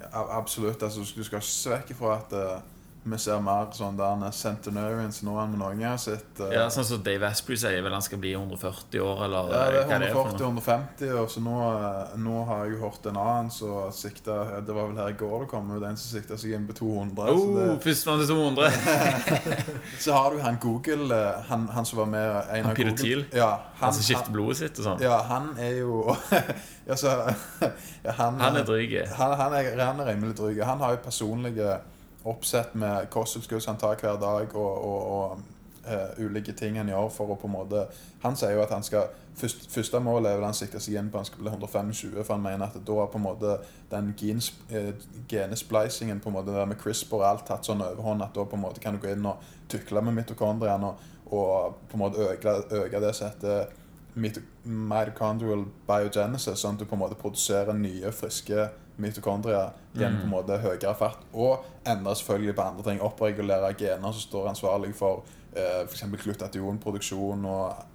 Ja, 0.03 0.25
absolutt. 0.39 0.83
Altså, 0.83 1.05
du 1.05 1.23
skal 1.23 1.39
ikke 1.39 1.47
se 1.47 1.71
vekk 1.71 1.93
ifra 1.95 2.17
at 2.19 2.35
eh, 2.35 2.65
vi 3.05 3.19
ser 3.19 3.41
mer 3.43 3.67
sånn 3.75 3.97
der 3.99 4.21
centenarians 4.31 5.17
nå 5.27 5.33
enn 5.43 5.57
noen 5.59 5.81
gang 5.81 5.93
har 5.97 5.99
sett. 5.99 6.39
Uh, 6.39 6.53
Ja, 6.55 6.69
sånn 6.71 6.87
som 6.87 7.01
Dave 7.03 7.27
Asprey 7.27 7.59
sier 7.59 7.83
vel 7.83 7.93
han 7.97 8.05
skal 8.05 8.21
bli 8.23 8.31
140 8.39 9.01
år, 9.03 9.25
eller 9.27 9.49
Ja, 9.51 9.63
det 9.75 9.81
er 9.83 10.03
det 10.05 10.09
er 10.11 10.15
for 10.15 10.31
noe. 10.31 10.53
140-150, 10.63 11.11
og 11.19 11.31
så 11.33 11.43
nå, 11.43 11.57
eh, 11.73 12.13
nå 12.23 12.45
har 12.47 12.63
jeg 12.65 12.77
jo 12.77 12.83
hørt 12.85 13.09
en 13.11 13.19
annen 13.19 13.51
som 13.51 13.91
sikta 13.97 14.37
Det 14.63 14.77
var 14.77 14.87
vel 14.93 15.01
her 15.03 15.11
i 15.11 15.19
går 15.19 15.35
det 15.43 15.49
kom 15.51 15.71
ut 15.75 15.83
en 15.83 15.99
som 15.99 16.15
sikta 16.21 16.39
seg 16.39 16.55
inn 16.55 16.67
på 16.69 16.77
200. 16.79 17.33
Oh, 17.33 17.59
det, 17.59 17.67
Førstemann 17.83 18.23
til 18.23 18.31
200. 18.31 18.71
så 20.05 20.13
har 20.17 20.31
du 20.37 20.41
han 20.47 20.59
Google, 20.63 21.09
eh, 21.17 21.43
han, 21.51 21.67
han 21.75 21.89
som 21.89 21.99
var 22.05 22.07
med 22.13 22.29
en 22.31 22.65
Han 22.65 22.71
av 22.71 22.77
Peter 22.77 22.91
Google 22.91 23.03
Thiel? 23.03 23.25
Ja, 23.35 23.51
Han 23.81 23.93
som 23.95 24.03
skifter 24.07 24.31
blodet 24.35 24.61
sitt 24.63 24.79
og 24.79 24.87
sånn. 24.93 25.03
Ja, 25.03 25.19
han 25.27 25.53
er 25.59 25.81
jo 25.83 26.05
altså, 26.93 27.17
ja, 28.07 28.15
han, 28.19 28.39
Han 28.41 28.57
er 28.63 28.69
dryg. 28.69 28.95
Han, 29.19 29.35
han, 29.41 29.59
er, 29.59 29.73
han 29.83 30.01
er 30.05 30.13
rimelig 30.15 30.37
dryg. 30.39 30.63
Han 30.67 30.81
har 30.85 30.95
jo 30.97 31.03
personlige 31.05 31.81
oppsett 32.25 32.75
med 32.75 33.11
kosttilskudd 33.11 33.65
han 33.67 33.81
tar 33.81 33.99
hver 34.01 34.21
dag, 34.21 34.55
og, 34.55 34.85
og, 34.85 35.07
og 35.13 35.39
uh, 35.89 36.25
ulike 36.25 36.53
ting 36.53 36.79
han 36.79 36.89
gjør 36.89 37.11
for 37.13 37.33
å 37.33 37.39
på 37.39 37.49
en 37.51 37.57
måte 37.57 37.87
Han 38.23 38.37
sier 38.39 38.55
jo 38.57 38.63
at 38.63 38.75
han 38.75 38.85
skal 38.87 39.11
først, 39.39 39.67
Første 39.73 40.01
målet 40.01 40.31
er 40.31 40.39
vel 40.39 40.47
han 40.47 40.57
sikter 40.57 40.83
seg 40.83 40.99
inn 41.01 41.11
på 41.11 41.19
han 41.19 41.27
skal 41.27 41.43
bli 41.43 41.51
125, 41.51 42.19
for 42.23 42.35
han 42.37 42.45
mener 42.45 42.69
at 42.69 42.79
da 42.87 42.99
har 43.01 43.11
på 43.13 43.19
en 43.21 43.27
måte 43.27 43.57
den 43.91 44.13
genes, 44.19 44.53
uh, 44.75 44.93
genesplicingen 45.29 46.21
på 46.23 46.31
en 46.31 46.39
måte 46.39 46.55
der 46.55 46.69
med 46.71 46.81
CRISPR 46.83 47.21
og 47.21 47.29
alt 47.29 47.47
tatt 47.51 47.69
sånn 47.69 47.85
overhånd 47.85 48.27
at 48.27 48.35
da 48.37 48.47
på 48.47 48.59
en 48.59 48.67
måte 48.67 48.83
kan 48.85 48.97
du 48.97 49.03
gå 49.03 49.15
inn 49.15 49.29
og 49.29 49.43
tukle 49.73 50.05
med 50.05 50.21
mitokondriene 50.21 50.93
og, 50.93 51.09
og 51.33 51.79
på 51.89 51.97
en 51.97 52.05
måte 52.05 52.29
øke, 52.29 53.01
det 53.01 53.15
som 53.17 53.31
heter 53.31 53.71
mitokondrial 54.15 55.65
biogenesis, 55.89 56.61
sånn 56.61 56.77
at 56.77 56.83
du 56.83 56.89
på 56.89 56.99
en 56.99 57.01
måte 57.07 57.17
produserer 57.19 57.73
nye, 57.77 58.13
friske 58.13 58.67
mitokondrier 58.97 59.71
gjennom 59.93 60.21
på 60.21 60.27
en 60.27 60.35
måte 60.35 60.59
høyere 60.63 60.95
fart. 60.99 61.23
Og 61.33 61.65
endre 61.89 62.17
selvfølgelig 62.17 62.57
på 62.59 62.67
andre 62.67 62.89
ting. 62.89 63.01
Oppregulere 63.05 63.73
gener 63.79 64.13
som 64.13 64.27
står 64.27 64.51
ansvarlig 64.53 64.93
for 64.97 65.25
eh, 65.57 65.83
f.eks. 65.87 66.05
glutationproduksjon 66.25 67.49
og 67.49 67.89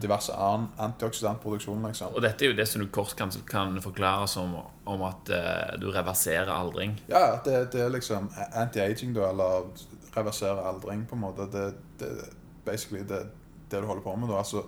diverse 0.00 0.32
annen 0.32 0.68
antioksidantproduksjon. 0.78 1.86
liksom. 1.86 2.14
Og 2.14 2.22
dette 2.22 2.44
er 2.44 2.52
jo 2.52 2.56
det 2.56 2.66
som 2.68 2.82
du 2.82 2.88
kort 2.88 3.14
kan, 3.16 3.32
kan 3.46 3.76
forklare 3.82 4.28
som 4.28 4.56
om 4.84 5.02
at 5.06 5.32
eh, 5.36 5.74
du 5.80 5.90
reverserer 5.92 6.50
aldring. 6.52 6.96
Ja, 7.08 7.40
det, 7.44 7.72
det 7.72 7.84
er 7.84 7.92
liksom 7.92 8.30
anti-aging, 8.56 9.12
da, 9.14 9.30
eller 9.30 9.68
reversere 10.16 10.64
aldring, 10.64 11.04
på 11.06 11.18
en 11.18 11.24
måte. 11.26 11.48
Det, 11.52 11.66
er 12.00 12.32
basically 12.64 13.04
det, 13.04 13.26
det 13.70 13.82
du 13.82 13.86
holder 13.86 14.02
på 14.02 14.16
med, 14.16 14.32
da. 14.32 14.40
Altså, 14.40 14.64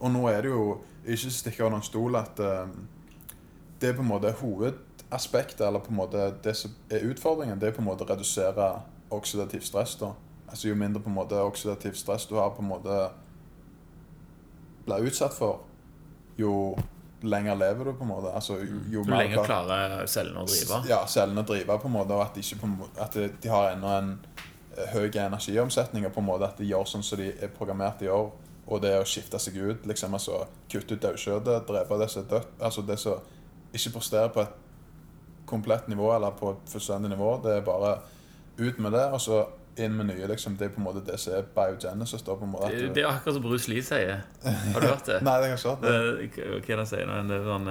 og 0.00 0.10
nå 0.10 0.24
er 0.30 0.42
det 0.42 0.50
jo 0.50 0.80
ikke 1.04 1.30
stikke 1.34 1.66
av 1.66 1.74
noen 1.74 1.84
stol 1.86 2.16
at 2.18 2.40
eh, 2.42 2.66
det 3.82 3.90
er 3.90 3.98
på 3.98 4.04
en 4.04 4.12
måte 4.14 4.32
hovedaspektet, 5.12 5.60
eller 5.60 5.78
på 5.78 5.90
en 5.90 5.96
måte 5.96 6.34
det 6.42 6.54
som 6.56 6.70
er 6.90 7.04
utfordringen, 7.04 7.58
det 7.60 7.68
er 7.68 7.72
på 7.72 7.82
en 7.82 7.86
måte 7.86 8.04
å 8.04 8.08
redusere 8.08 8.80
oksidativ 9.10 9.60
stress, 9.60 9.96
da. 10.00 10.14
Altså 10.48 10.68
jo 10.68 10.74
mindre 10.74 11.02
på 11.02 11.08
en 11.08 11.16
måte 11.16 11.36
oksidativ 11.40 11.94
stress 11.94 12.26
du 12.26 12.34
har 12.36 12.50
på 12.50 12.62
en 12.62 12.68
måte 12.68 13.10
blir 14.84 15.06
utsatt 15.06 15.34
for, 15.34 15.60
jo 16.36 16.76
lenger 17.22 17.54
lever 17.54 17.84
du, 17.84 17.92
på 17.94 18.04
en 18.04 18.08
måte. 18.08 18.32
Altså, 18.34 18.58
jo, 18.58 18.80
jo 18.90 19.02
Jo 19.04 19.14
lenger 19.14 19.44
klarer 19.44 20.06
cellene 20.06 20.42
å 20.42 20.46
drive. 20.46 20.80
ja, 20.88 21.06
cellene 21.06 21.44
driver 21.46 21.78
på 21.78 21.86
en 21.88 21.92
måte, 21.92 22.14
og 22.14 22.22
at 22.24 22.34
de, 22.34 22.66
måte, 22.66 23.00
at 23.00 23.42
de 23.42 23.48
har 23.48 23.76
ennå 23.76 23.92
en 23.98 24.16
eh, 24.76 24.88
høy 24.92 25.06
energiomsetning, 25.06 26.06
og 26.06 26.12
på 26.12 26.20
en 26.20 26.26
måte 26.26 26.48
at 26.48 26.58
de 26.58 26.66
gjør 26.66 26.88
sånn 26.88 27.02
som 27.02 27.18
de 27.20 27.30
er 27.30 27.52
programmert 27.52 28.00
til 28.00 28.10
å 28.10 28.16
gjøre. 28.16 28.48
Og 28.72 28.78
det 28.82 28.92
å 28.94 29.04
skifte 29.04 29.38
seg 29.42 29.56
ut, 29.58 29.86
liksom, 29.86 30.14
altså 30.14 30.44
kutte 30.70 30.94
ut 30.94 31.02
daukjøttet, 31.02 31.66
drepe 31.66 31.96
det 31.98 32.06
som 32.08 32.22
er 32.22 32.28
dødt 32.30 32.60
Altså 32.62 32.84
det 32.86 32.94
som 32.98 33.18
ikke 33.74 33.90
presterer 33.96 34.30
på 34.32 34.40
et 34.44 34.52
komplett 35.52 35.88
nivå, 35.92 36.08
eller 36.16 36.32
på 36.38 36.54
et 36.56 36.70
fullstendig 36.72 37.12
nivå, 37.12 37.34
det 37.44 37.58
er 37.60 37.66
bare 37.66 37.98
ut 38.58 38.78
med 38.82 38.92
det, 38.96 39.04
og 39.14 39.20
så 39.22 39.42
inn 39.80 39.94
med 39.96 40.10
nye, 40.10 40.26
liksom. 40.28 40.56
Det 40.60 40.66
er 40.66 40.72
på 40.74 40.82
en 40.82 40.84
måte 40.84 41.00
det 41.06 41.14
som 41.20 41.32
er 41.38 41.46
biogenesis, 41.56 42.20
da, 42.26 42.34
på 42.36 42.44
en 42.44 42.50
måte. 42.52 42.72
Det, 42.74 42.90
det 42.98 43.04
er 43.06 43.08
akkurat 43.08 43.38
som 43.38 43.44
Bruce 43.46 43.70
Lee 43.72 43.84
sier. 43.86 44.18
Har 44.44 44.80
du 44.84 44.88
hørt 44.90 45.06
det? 45.08 45.20
Nei, 45.26 45.36
det 45.40 45.46
har 45.46 45.54
jeg 45.54 45.60
ikke 45.60 45.70
hørt. 45.70 45.86
det. 45.86 45.94
Eh, 45.94 46.58
Hva 46.58 46.58
er 46.58 46.66
det 46.66 46.82
han 46.82 46.90
sier 46.90 47.08
nå? 47.08 47.20
Det 47.30 47.38
er 47.38 47.46
sånn 47.48 47.70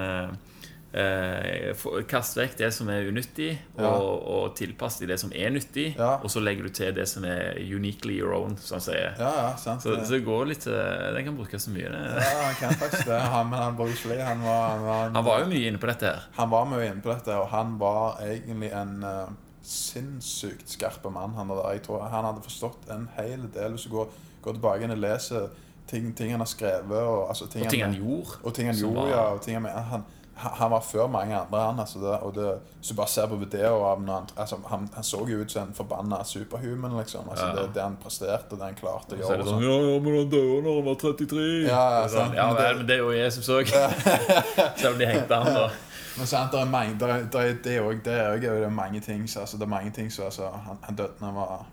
eh, 0.93 1.71
Kast 2.07 2.35
vekk 2.37 2.57
det 2.59 2.69
som 2.73 2.89
er 2.89 3.07
unyttig, 3.07 3.57
og, 3.77 3.81
Ja. 3.83 3.91
og 3.97 4.55
tilpass 4.55 4.99
deg 4.99 5.07
det 5.09 5.19
som 5.19 5.31
er 5.33 5.49
nyttig. 5.49 5.95
Ja. 5.97 6.17
Og 6.23 6.29
så 6.29 6.39
legger 6.43 6.63
du 6.63 6.69
til 6.69 6.93
det 6.95 7.07
som 7.07 7.23
er 7.25 7.55
uniquely 7.59 8.17
your 8.19 8.33
own, 8.35 8.57
som 8.57 8.75
han 8.79 8.81
sier. 8.81 9.15
Ja, 9.19 9.55
sant. 9.57 9.81
Så, 9.83 9.95
så 10.05 10.11
det 10.17 10.25
går 10.25 10.45
litt 10.51 10.67
eh, 10.67 11.13
Den 11.15 11.25
kan 11.25 11.37
brukes 11.37 11.63
så 11.63 11.71
mye. 11.71 11.89
Det. 11.89 12.01
Ja, 12.21 12.43
han 12.43 12.55
kan 12.59 12.73
faktisk 12.81 13.05
det. 13.07 13.19
Han, 13.21 13.49
men 13.49 13.59
han 13.59 13.75
Bruce 13.79 14.07
Lee, 14.09 14.19
han 14.21 14.41
var, 14.43 14.67
han 14.69 14.83
var 14.85 15.05
en- 15.07 15.15
Han 15.15 15.25
var 15.25 15.39
jo 15.39 15.45
mye 15.53 15.67
inne 15.71 15.77
på 15.79 15.87
dette 15.87 16.05
her. 16.11 16.27
Han 16.37 16.49
var 16.49 16.65
mye 16.65 16.91
inne 16.91 17.01
på 17.01 17.13
dette, 17.13 17.37
og 17.39 17.47
han 17.49 17.77
var 17.79 18.19
egentlig 18.21 18.71
en 18.73 19.03
uh, 19.03 19.29
sinnssykt 19.63 20.69
skarp 20.75 21.03
mann. 21.11 21.33
Han, 21.37 21.49
jeg 21.71 21.83
tror 21.85 22.07
han 22.09 22.25
hadde 22.27 22.43
forstått 22.45 22.89
en 22.93 23.07
hel 23.17 23.47
del. 23.53 23.75
Hvis 23.75 23.87
du 23.87 23.95
går, 23.95 24.07
går 24.43 24.57
tilbake 24.57 24.83
inn 24.87 24.91
og 24.95 25.01
leser 25.03 25.49
ting, 25.91 26.11
ting 26.15 26.31
han 26.31 26.39
har 26.43 26.47
skrevet 26.49 27.01
Og, 27.03 27.25
altså, 27.29 27.47
ting, 27.51 27.65
Og 27.65 27.71
ting 27.73 27.81
han 27.83 27.95
gjorde. 27.97 28.37
og 28.43 28.53
ting 28.55 28.67
han 28.71 28.77
gjorde, 28.79 28.95
var- 29.01 29.09
ja. 29.15 29.23
Og 29.35 29.41
ting 29.45 29.57
han, 29.59 29.65
han, 29.91 30.05
han 30.41 30.71
var 30.71 30.81
før 30.81 31.07
mange 31.07 31.35
andre, 31.37 31.59
han. 31.65 31.79
Altså 31.79 31.99
det, 31.99 32.13
og 32.25 32.33
det, 32.35 32.47
hvis 32.79 32.87
du 32.89 32.95
bare 32.95 33.07
ser 33.07 33.27
på 33.27 33.35
videoer 33.41 33.85
av 33.91 33.99
han, 34.07 34.29
altså, 34.37 34.57
han, 34.69 34.89
han 34.95 35.03
så 35.03 35.19
jo 35.29 35.41
ut 35.41 35.51
som 35.51 35.67
en 35.67 35.73
forbanna 35.77 36.23
superhuman, 36.23 36.97
liksom. 36.99 37.29
Altså, 37.29 37.45
Ja. 37.47 37.55
det, 37.61 37.73
det 37.75 37.81
han 37.83 37.97
presterte, 38.03 38.55
det 38.55 38.63
han 38.63 38.75
klarte 38.79 39.15
å 39.15 39.19
gjøre. 39.21 39.37
det 39.37 39.45
sånn 39.47 39.61
sånn. 39.61 39.63
Ja, 39.63 39.77
ja, 39.93 39.99
men 39.99 40.17
han 40.17 40.29
døde 40.33 40.61
når 40.65 40.75
han 40.79 40.85
var 40.89 40.95
33. 41.05 41.45
Ja, 41.67 41.83
ja, 42.01 42.07
sånn, 42.07 42.33
ja 42.35 42.47
men 42.47 42.55
det- 42.61 42.75
men 42.77 42.87
det 42.87 42.95
er 42.95 42.99
jo 43.05 43.11
Jesus 43.11 43.49
òg. 43.49 43.67
Selv 44.81 44.93
om 44.93 44.99
de 44.99 45.05
hengte 45.05 45.35
han, 45.43 45.53
da. 45.53 45.69
Men 46.17 46.27
sant, 46.27 46.51
det 46.51 46.59
er 46.59 46.65
mange, 46.67 46.97
det 46.99 47.07
er- 47.09 47.21
er- 47.39 47.59
det 47.63 47.75
er 47.77 47.81
også, 47.81 48.01
det 48.03 48.13
er 48.13 48.31
også, 48.33 48.41
det 48.59 48.63
er 48.65 48.69
mange 48.69 48.99
ting 48.99 49.27
så, 49.29 49.39
altså, 49.39 49.57
Det 49.57 49.63
er 49.63 49.69
mange 49.71 49.91
ting 49.95 50.09
så, 50.11 50.23
altså, 50.27 50.49
han, 50.65 50.77
han 50.83 50.95
døde 50.95 51.13
da 51.19 51.25
han 51.25 51.35
var, 51.35 51.65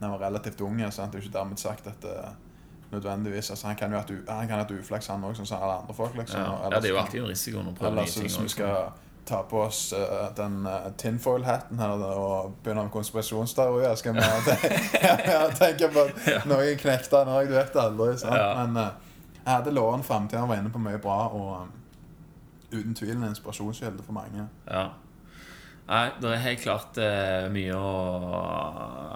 når 0.00 0.08
han 0.08 0.20
var 0.20 0.26
relativt 0.26 0.60
ung. 0.60 0.78
Sant? 0.92 1.12
Det 1.12 1.18
er 1.18 1.22
jo 1.22 1.28
ikke 1.28 1.38
dermed 1.38 1.56
sagt 1.58 1.86
at 1.86 1.98
det, 2.02 2.14
nødvendigvis 2.94 3.50
altså, 3.50 3.66
Han 3.66 3.76
kan 3.76 3.92
jo 3.92 3.98
ha 3.98 4.04
et 4.04 4.28
han 4.28 4.48
kan 4.48 4.58
ha 4.58 4.66
uflaks, 4.78 5.06
han 5.12 5.24
òg, 5.24 5.36
som 5.36 5.46
alle 5.58 5.78
andre 5.80 5.94
folk. 5.94 6.16
Liksom, 6.18 6.40
Ja, 6.40 6.46
Ellers, 6.46 6.70
ja, 6.70 6.80
det 6.80 6.90
er 6.90 6.94
jo 6.94 7.00
alltid 7.00 7.20
en 7.20 7.28
risiko 7.28 7.62
når 7.62 7.74
prøver 7.78 7.94
nye 8.00 8.06
ting. 8.06 8.22
hvis 8.22 8.40
vi 8.42 8.48
skal 8.48 8.76
ta 9.26 9.42
på 9.50 9.62
oss 9.64 9.94
uh, 9.96 10.34
den 10.36 10.66
uh, 10.66 10.90
tinfoil-hatten 11.00 11.78
her 11.80 11.88
og 11.88 12.54
begynne 12.64 12.82
med 12.82 12.90
konspirasjonsteorier, 12.92 13.94
skal 13.94 14.14
vi 14.14 14.20
ja, 15.32 15.46
tenke 15.54 15.88
på 15.92 16.04
at 16.04 16.46
noen 16.46 16.76
knekter 16.80 17.30
òg. 17.32 17.48
Du 17.48 17.56
vet 17.56 17.78
aldri. 17.80 18.10
Ja. 18.24 18.64
Men 18.64 18.76
uh, 18.76 19.14
jeg 19.44 19.52
hadde 19.52 20.02
framtida. 20.02 20.40
Han 20.40 20.48
var 20.48 20.60
inne 20.60 20.72
på 20.72 20.82
mye 20.82 20.98
bra. 20.98 21.28
og 21.28 21.62
um, 21.62 21.72
uten 22.74 22.94
tvil 22.94 23.16
en 23.16 23.28
inspirasjonskilde 23.28 24.02
for 24.02 24.12
mange. 24.12 24.48
Ja. 24.70 24.88
Nei, 25.84 26.04
det 26.16 26.30
er 26.32 26.38
helt 26.40 26.62
klart 26.64 26.96
eh, 26.96 27.46
mye 27.52 27.74
å 27.76 27.88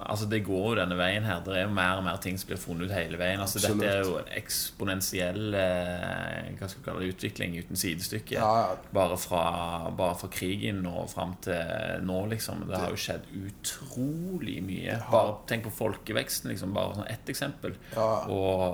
Altså, 0.09 0.25
det 0.29 0.39
går 0.45 0.63
jo 0.71 0.75
denne 0.79 0.95
veien 0.97 1.25
her. 1.25 1.39
Det 1.45 1.53
er 1.53 1.63
jo 1.67 1.73
mer 1.73 1.99
og 1.99 2.03
mer 2.05 2.17
ting 2.21 2.37
som 2.41 2.49
blir 2.49 2.57
funnet 2.61 2.89
ut 2.89 2.93
hele 2.95 3.17
veien. 3.19 3.41
Altså, 3.43 3.59
Absolutt. 3.59 3.81
dette 3.83 3.91
er 3.93 4.07
jo 4.07 4.15
en 4.17 4.31
eksponentiell 4.39 5.53
eh, 5.59 6.47
Hva 6.57 6.69
skal 6.69 6.79
vi 6.81 6.85
kalle 6.87 7.03
det, 7.03 7.09
utvikling 7.13 7.57
uten 7.59 7.77
sidestykke. 7.77 8.37
Ja, 8.39 8.49
ja. 8.63 8.71
Bare, 8.95 9.17
fra, 9.21 9.43
bare 9.97 10.17
fra 10.17 10.29
krigen 10.33 10.81
og 10.89 11.11
fram 11.11 11.35
til 11.45 12.01
nå, 12.09 12.17
liksom. 12.33 12.63
Det 12.69 12.79
har 12.81 12.93
jo 12.95 13.01
skjedd 13.03 13.27
utrolig 13.37 14.57
mye. 14.65 14.97
har- 14.97 15.11
Bare 15.13 15.35
tenk 15.51 15.67
på 15.67 15.73
folkeveksten, 15.77 16.49
liksom. 16.53 16.73
Bare 16.73 16.95
sånn 16.97 17.09
ett 17.13 17.29
eksempel. 17.29 17.77
Ja. 17.95 18.09
Og, 18.33 18.65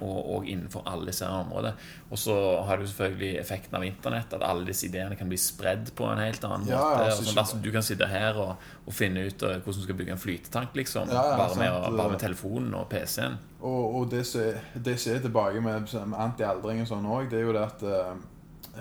og, 0.00 0.18
og 0.36 0.48
innenfor 0.48 0.88
alle 0.88 1.10
disse 1.12 1.28
områdene. 1.28 1.74
Og 2.10 2.18
så 2.18 2.36
har 2.66 2.80
du 2.80 2.86
selvfølgelig 2.88 3.34
effekten 3.42 3.76
av 3.76 3.84
internett. 3.86 4.32
At 4.32 4.42
alle 4.48 4.64
disse 4.72 4.88
ideene 4.88 5.16
kan 5.20 5.28
bli 5.28 5.38
spredd 5.40 5.92
på 5.98 6.08
en 6.08 6.24
helt 6.24 6.44
annen 6.48 6.66
måte. 6.68 6.72
ja, 6.78 7.04
altså, 7.10 7.29
sånn, 7.30 7.42
altså, 7.44 7.60
du 7.62 7.70
kan 7.74 7.86
sitte 7.86 8.08
her 8.10 8.38
og, 8.40 8.66
og 8.86 8.94
finne 8.96 9.26
ut 9.28 9.42
eh, 9.46 9.56
hvordan 9.62 9.80
du 9.80 9.86
skal 9.86 9.98
bygge 10.00 10.14
en 10.16 10.22
flytetank, 10.22 10.76
liksom. 10.78 11.08
Ja, 11.12 11.24
ja, 11.32 11.38
bare, 11.40 11.56
med, 11.58 11.96
bare 11.98 12.14
med 12.14 12.22
telefonen 12.22 12.74
og 12.78 12.88
PC-en. 12.92 13.38
Og, 13.60 13.96
og 14.00 14.10
det 14.10 14.24
som 14.26 14.44
er- 14.44 15.24
tilbake 15.24 15.60
med 15.64 15.88
sånn 15.90 16.14
anti-aldring 16.16 16.84
og 16.84 16.88
sånn 16.90 17.08
òg, 17.08 17.28
det 17.30 17.40
er 17.40 17.46
jo 17.48 17.56
det 17.56 17.64
at 17.66 17.82
eh, 17.82 18.14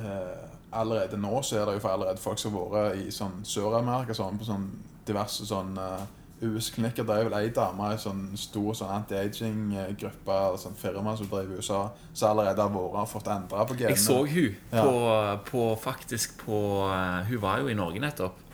eh, 0.03 0.47
allerede 0.71 1.17
nå 1.17 1.41
så 1.43 1.59
er 1.59 1.65
det 1.65 1.79
jo 1.79 1.83
for 1.83 1.95
allerede 1.95 2.21
folk 2.21 2.39
som 2.39 2.53
har 2.57 2.69
vært 2.73 3.01
i 3.01 3.11
sånn 3.13 3.41
Sør-Amerika 3.47 4.13
sånn, 4.17 4.37
på 4.39 4.47
sånn 4.47 4.67
diverse 5.09 5.45
sånn 5.49 5.73
uh, 5.81 6.03
US-klinikker. 6.41 7.03
Er 7.03 7.27
vel 7.27 7.35
ei 7.39 7.51
dame 7.55 7.93
i 7.93 7.99
sånn 7.99 8.25
stor 8.39 8.75
sånn 8.77 8.93
anti-aging-gruppe 8.97 10.35
eller 10.35 10.59
sånn 10.61 10.77
firma 10.79 11.15
som 11.17 11.29
driver 11.29 11.55
i 11.55 11.59
USA, 11.59 11.79
som 12.13 12.31
allerede 12.31 12.63
har 12.63 12.73
vært 12.73 12.99
og 13.03 13.09
fått 13.11 13.31
endra 13.33 13.65
på 13.65 13.77
genene. 13.79 13.95
Jeg 13.95 14.03
så 14.05 14.19
hun 14.25 14.55
Ja. 14.71 14.83
på, 14.83 15.39
på 15.51 15.63
faktisk 15.81 16.37
på 16.45 16.59
eh, 16.91 17.25
Hun 17.29 17.41
var 17.41 17.59
jo 17.59 17.67
i 17.67 17.77
Norge 17.77 17.99
nettopp. 17.99 18.45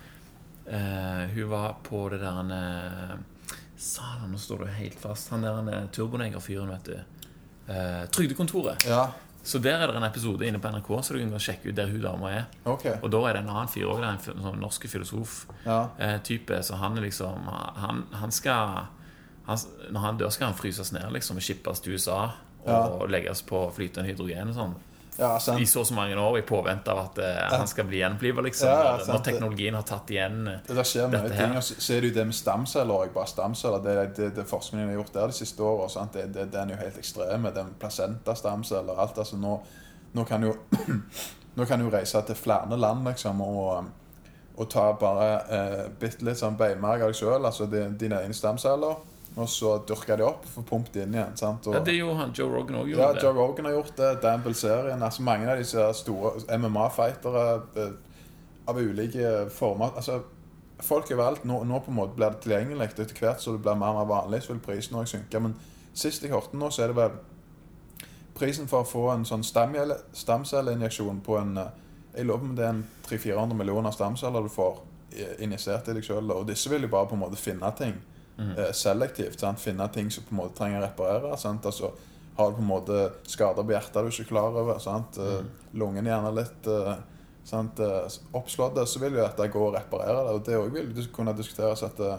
Uh, 0.65 1.29
hun 1.29 1.49
var 1.49 1.75
på 1.85 2.07
det 2.09 2.17
der 2.23 2.39
uh, 2.49 3.11
Satan, 3.77 4.31
nå 4.31 4.37
står 4.41 4.63
du 4.63 4.71
helt 4.79 4.97
fast. 4.99 5.29
Han 5.29 5.43
der 5.45 5.87
turbonegerfyren, 5.93 6.71
vet 6.73 6.85
du. 6.89 6.95
Uh, 7.69 8.05
trygdekontoret. 8.09 8.87
Ja, 8.89 9.11
Så 9.45 9.59
der 9.61 9.77
er 9.77 9.91
det 9.91 9.99
en 9.99 10.07
episode 10.07 10.47
inne 10.47 10.57
på 10.61 10.71
NRK, 10.73 10.87
så 11.05 11.13
du 11.13 11.19
kan 11.21 11.41
sjekke 11.41 11.69
ut 11.69 11.77
der 11.77 11.91
hun 11.91 12.01
dama 12.01 12.31
er. 12.33 12.45
Okay. 12.65 12.95
Og 13.03 13.11
da 13.13 13.19
er 13.29 13.37
det 13.37 13.43
en 13.43 13.51
annen 13.53 13.69
fyr 13.69 13.91
òg, 13.93 14.01
en 14.01 14.41
sånn 14.41 14.57
norsk 14.61 14.87
filosof-type. 14.89 16.57
Ja. 16.57 16.65
så 16.65 16.79
han 16.81 16.97
er 16.97 17.05
liksom 17.05 17.45
Han, 17.83 18.05
han 18.11 18.33
skal 18.33 18.87
han, 19.45 19.61
Når 19.91 20.01
han 20.01 20.17
dør, 20.17 20.33
skal 20.33 20.49
han 20.49 20.57
fryses 20.57 20.91
ned 20.95 21.11
liksom, 21.13 21.37
og 21.37 21.45
skippes 21.45 21.79
til 21.85 21.93
USA. 21.93 22.31
Og 22.65 23.05
legges 23.13 23.43
på 23.45 23.61
flytende 23.75 24.09
hydrogen 24.09 24.49
og 24.49 24.57
sånn. 24.57 24.75
Ja. 25.17 25.39
I 25.59 25.65
så 25.65 25.79
og 25.79 25.87
så 25.87 25.93
mange 25.93 26.17
år 26.19 26.37
i 26.39 26.41
påvente 26.41 26.91
av 26.91 26.99
at 26.99 27.19
eh, 27.23 27.37
han 27.53 27.67
skal 27.67 27.87
bli 27.87 28.01
gjenoppliva, 28.01 28.43
liksom. 28.43 28.69
Ja, 28.69 28.97
når, 29.07 29.21
teknologien 29.23 29.77
har 29.77 29.85
tatt 29.87 30.11
igjen 30.11 30.47
eh, 30.51 30.59
Det 30.67 30.75
der 30.75 30.89
skjer 30.89 31.07
Dette 31.13 31.31
her. 31.31 31.47
ting. 31.47 31.57
Og 31.57 31.63
så 31.63 31.77
så 31.79 31.95
er 31.95 32.09
det 32.09 32.25
med 32.25 32.35
stamceller 32.35 33.13
bare 33.15 33.31
stamceller. 33.31 33.83
Det, 33.85 33.95
det, 34.17 34.29
det 34.35 34.47
forskningen 34.49 34.89
har 34.91 34.99
gjort 34.99 35.13
der 35.13 35.31
de 35.31 35.39
siste 35.39 35.71
sant? 35.89 36.13
Det, 36.13 36.27
det, 36.35 36.49
den 36.53 36.69
er 36.69 36.75
jo 36.75 36.81
helt 36.83 36.99
ekstrem. 36.99 37.41
Med 37.47 37.59
placenta-stamceller 37.79 38.99
alt. 38.99 39.17
Altså 39.17 39.39
nå, 39.39 39.59
nå 40.13 40.23
kan 40.23 40.43
jo 40.43 40.55
Nå 41.55 41.65
kan 41.65 41.79
du 41.79 41.87
reise 41.87 42.19
til 42.27 42.35
flere 42.35 42.75
land, 42.77 43.05
liksom, 43.07 43.39
og, 43.41 43.85
og 44.57 44.65
ta 44.69 44.89
bare 44.99 45.27
eh, 45.47 45.85
bitte 45.99 46.25
litt 46.27 46.35
sånn 46.35 46.57
beinmerg 46.59 47.05
av 47.05 47.13
deg 47.13 47.15
sjøl, 47.15 47.45
altså 47.47 47.63
dine 47.71 48.17
egne 48.19 48.35
stamceller, 48.35 48.97
og 49.35 49.49
så 49.51 49.73
dyrka 49.87 50.15
de 50.15 50.23
opp 50.23 50.45
og 50.47 50.51
få 50.53 50.61
pumpet 50.69 51.01
inn 51.03 51.15
igjen. 51.17 51.35
sant? 51.35 51.67
Og, 51.67 51.75
Ja, 51.75 51.81
det 51.83 51.97
jo 51.97 52.13
han 52.15 52.31
Joe 52.31 52.47
Rogan 52.53 52.77
òg 52.79 52.93
ja. 52.93 53.09
Joe. 53.19 53.33
Rogan 53.35 53.65
har 53.67 53.73
gjort 53.75 53.97
det. 53.97 54.21
Dan 54.23 54.43
Bilzerian. 54.45 55.03
Altså 55.03 55.25
mange 55.27 55.49
av 55.51 55.59
disse 55.59 55.89
store 55.99 56.31
MMA-fightere 56.57 57.43
eh, 57.75 57.91
av 58.71 58.79
ulike 58.79 59.49
former. 59.51 59.91
Altså, 59.99 60.21
folk 60.79 61.11
overalt. 61.11 61.43
Nå, 61.43 61.63
nå 61.67 61.81
på 61.83 61.91
en 61.91 61.99
måte 61.99 62.15
blir 62.15 62.31
det 62.31 62.45
tilgjengelig. 62.47 62.89
Etter 62.93 63.19
hvert 63.19 63.43
så 63.43 63.51
det 63.57 63.63
blir 63.65 63.75
mer 63.75 63.91
og 63.91 63.99
mer 63.99 64.11
vanlig, 64.13 64.43
så 64.43 64.53
vil 64.53 64.63
prisen 64.63 64.95
også 64.95 65.17
synke. 65.17 65.43
Men 65.43 65.59
Sist 65.95 66.23
jeg 66.23 66.31
hørte 66.31 66.57
nå, 66.59 66.67
så 66.71 66.83
er 66.83 66.91
det 66.91 66.97
vel 66.97 67.13
Prisen 68.35 68.67
for 68.67 68.83
å 68.83 68.87
få 68.87 69.03
en 69.13 69.23
sånn 69.23 69.45
stamcelleinjeksjon 69.47 71.21
på 71.23 71.37
en 71.39 71.53
eh, 71.61 71.69
Jeg 72.17 72.27
lurer 72.27 72.41
på 72.41 72.49
om 72.49 72.55
det 72.55 72.65
er 72.65 72.73
en 72.73 72.81
300-400 73.07 73.55
millioner 73.55 73.91
stamceller 73.91 74.43
du 74.43 74.51
får 74.51 74.83
injisert 75.39 75.87
i 75.87 75.93
deg 75.95 76.03
sjøl. 76.03 76.31
Og 76.31 76.47
disse 76.47 76.71
vil 76.71 76.83
jo 76.83 76.91
bare 76.91 77.07
på 77.07 77.15
en 77.15 77.23
måte 77.23 77.39
finne 77.39 77.69
ting 77.75 77.95
eh, 78.39 78.71
selektivt. 78.71 79.39
Sant? 79.39 79.59
Finne 79.59 79.87
ting 79.93 80.11
som 80.11 80.23
på 80.23 80.35
en 80.35 80.41
måte 80.43 80.57
trenger 80.57 80.81
å 80.81 80.85
reparere. 80.85 81.33
Sant? 81.37 81.65
Altså, 81.65 81.91
har 82.35 82.51
du 82.51 82.59
på 82.59 82.63
en 82.63 82.71
måte 82.71 83.01
skader 83.31 83.63
på 83.63 83.75
hjertet 83.75 84.03
du 84.03 84.11
ikke 84.11 84.25
er 84.27 84.31
klar 84.33 84.61
over, 84.61 84.79
sant? 84.83 85.17
Mm. 85.17 85.51
lungen 85.79 86.09
gjerne 86.11 86.31
litt 86.35 86.67
eh, 86.67 86.93
sant? 87.47 87.79
eh, 87.79 88.17
oppslått, 88.35 88.79
så 88.87 89.03
vil 89.03 89.15
jo 89.15 89.23
dette 89.23 89.51
gå 89.51 89.67
og 89.67 89.75
reparere 89.77 90.23
det. 90.23 90.33
Og 90.37 90.47
det 90.47 90.57
òg 90.59 90.73
vil 90.75 91.11
kunne 91.15 91.35
diskuteres 91.37 91.85
at 91.87 91.99
det 91.99 92.15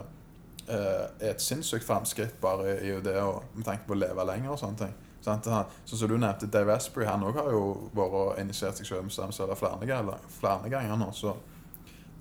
er 0.67 1.29
et 1.31 1.39
sinnssykt 1.39 1.85
framskritt 1.87 2.41
bare 2.43 2.73
i 2.83 2.97
det 2.99 3.13
å, 3.23 3.37
med 3.55 3.63
tanke 3.63 3.87
på 3.87 3.95
å 3.95 4.01
leve 4.01 4.25
lenger 4.27 4.51
og 4.51 4.59
sånne 4.59 4.81
ting. 4.81 4.95
Sånn 5.27 5.63
som 5.85 6.09
du 6.09 6.17
nevnte, 6.17 6.47
Dave 6.51 6.75
Asprey, 6.75 7.07
han 7.07 7.23
også 7.23 7.43
har 7.43 7.55
jo 7.55 7.63
vært 7.95 8.17
og 8.19 8.41
initiert 8.41 8.79
seg 8.79 8.87
selv 8.87 9.07
med 9.07 9.15
stamceller 9.15 9.59
flere, 9.59 10.17
flere 10.37 10.71
ganger 10.71 10.99
nå. 10.99 11.09
Så 11.15 11.33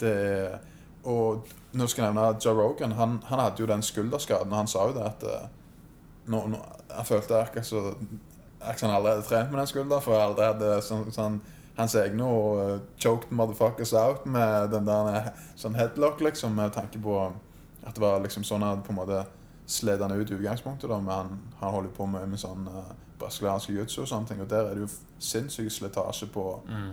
det 0.00 0.14
er 0.14 0.56
Nå 1.76 1.86
skal 1.90 2.06
jeg 2.06 2.14
nevne 2.14 2.38
Joe 2.44 2.56
Rogan. 2.56 2.94
Han, 2.96 3.18
han 3.28 3.42
hadde 3.42 3.60
jo 3.60 3.68
den 3.68 3.82
skulderskaden, 3.84 4.52
han 4.52 4.70
sa 4.70 4.86
jo 4.88 4.96
det 4.96 5.04
at 5.04 5.26
eh, 5.28 5.48
nå, 6.32 6.46
nå, 6.52 6.62
Han 6.90 7.04
følte 7.04 7.40
akkurat 7.40 7.66
så 7.66 7.94
Akkurat 8.60 8.90
han 8.90 8.96
allerede 8.96 9.22
trent 9.22 9.50
med 9.50 9.60
den 9.60 9.68
skulderen, 9.68 10.02
for 10.02 10.16
hadde 10.40 10.70
sånn, 10.82 11.10
sånn 11.12 11.40
hans 11.76 11.94
egne 12.00 12.24
og 12.24 12.56
uh, 12.56 12.78
choked 12.98 13.32
motherfuckers 13.36 13.92
out 13.94 14.24
med 14.26 14.70
den 14.72 14.86
der 14.88 15.10
eh, 15.12 15.26
sånn 15.60 15.76
headlock, 15.76 16.22
liksom, 16.24 16.54
med 16.56 16.72
tanke 16.74 16.98
på 17.04 17.18
at 17.84 17.94
det 17.94 18.02
var 18.02 18.22
liksom 18.24 18.46
sånn 18.48 18.64
han 18.64 18.80
på 18.82 18.94
en 18.94 18.98
måte 19.02 19.18
sled 19.68 20.00
han 20.00 20.14
ut 20.16 20.32
i 20.32 20.38
utgangspunktet, 20.38 20.88
da, 20.88 20.96
men 20.98 21.12
han, 21.12 21.36
han 21.60 21.74
holder 21.74 21.92
på 21.94 22.08
med, 22.08 22.24
med 22.32 22.40
sånn 22.40 22.64
uh, 22.72 22.94
brasiliansk 23.20 23.70
jiu-jitsu 23.70 24.00
og 24.06 24.08
sånne 24.08 24.32
ting, 24.32 24.40
og 24.40 24.48
der 24.50 24.70
er 24.70 24.78
det 24.80 24.86
jo 24.86 24.90
sinnssyk 25.28 25.68
slitasje 25.76 26.30
på, 26.32 26.46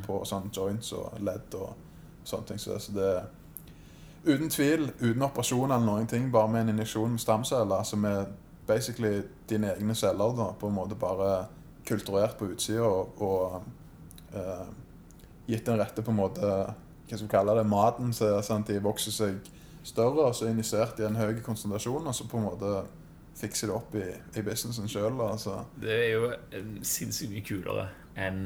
på 0.03 0.19
sånn 0.27 0.51
joints 0.51 0.91
og 0.99 1.15
ledd 1.23 1.57
og 1.57 1.71
sånne 2.27 2.51
ting, 2.51 2.61
så, 2.61 2.75
så 2.83 2.95
det 2.95 3.09
uten 4.25 4.49
tvil, 4.49 4.87
uten 5.01 5.25
operasjon 5.25 5.71
eller 5.71 5.85
noen 5.85 6.07
ting, 6.07 6.29
bare 6.31 6.51
med 6.51 6.65
en 6.65 6.73
injeksjon 6.75 7.11
med 7.15 7.23
stamceller, 7.23 7.83
som 7.87 8.05
er 8.07 8.25
basically 8.67 9.21
dine 9.49 9.73
egne 9.73 9.95
celler, 9.95 10.35
da, 10.37 10.51
på 10.59 10.69
en 10.69 10.77
måte 10.77 10.95
bare 10.99 11.45
kulturert 11.87 12.37
på 12.39 12.47
utsida 12.53 12.87
og, 12.87 13.21
og 13.21 13.63
uh, 14.35 14.67
gitt 15.47 15.65
den 15.67 15.79
rette 15.81 16.01
på 16.01 16.13
en 16.13 16.21
måte 16.21 16.53
hva 17.03 17.17
skal 17.19 17.27
vi 17.27 17.31
kalle 17.33 17.55
det, 17.57 17.65
maten, 17.67 18.13
så 18.15 18.37
sant, 18.41 18.71
de 18.71 18.79
vokser 18.81 19.13
seg 19.13 19.49
større, 19.83 20.29
og 20.29 20.35
så 20.35 20.47
injisert 20.47 21.01
i 21.01 21.05
en 21.05 21.19
høy 21.19 21.41
konsentrasjon, 21.43 22.07
og 22.07 22.15
så 22.15 22.25
på 22.31 22.39
en 22.39 22.47
måte 22.47 22.71
fikser 23.37 23.69
det 23.69 23.75
opp 23.75 23.95
i, 23.99 24.05
i 24.39 24.43
businessen 24.45 24.87
sjøl. 24.89 25.19
Altså. 25.25 25.59
Det 25.81 25.93
er 25.93 26.11
jo 26.13 26.29
eh, 26.31 26.69
sinnssykt 26.85 27.33
mye 27.33 27.45
kulere 27.45 27.89
enn 28.15 28.45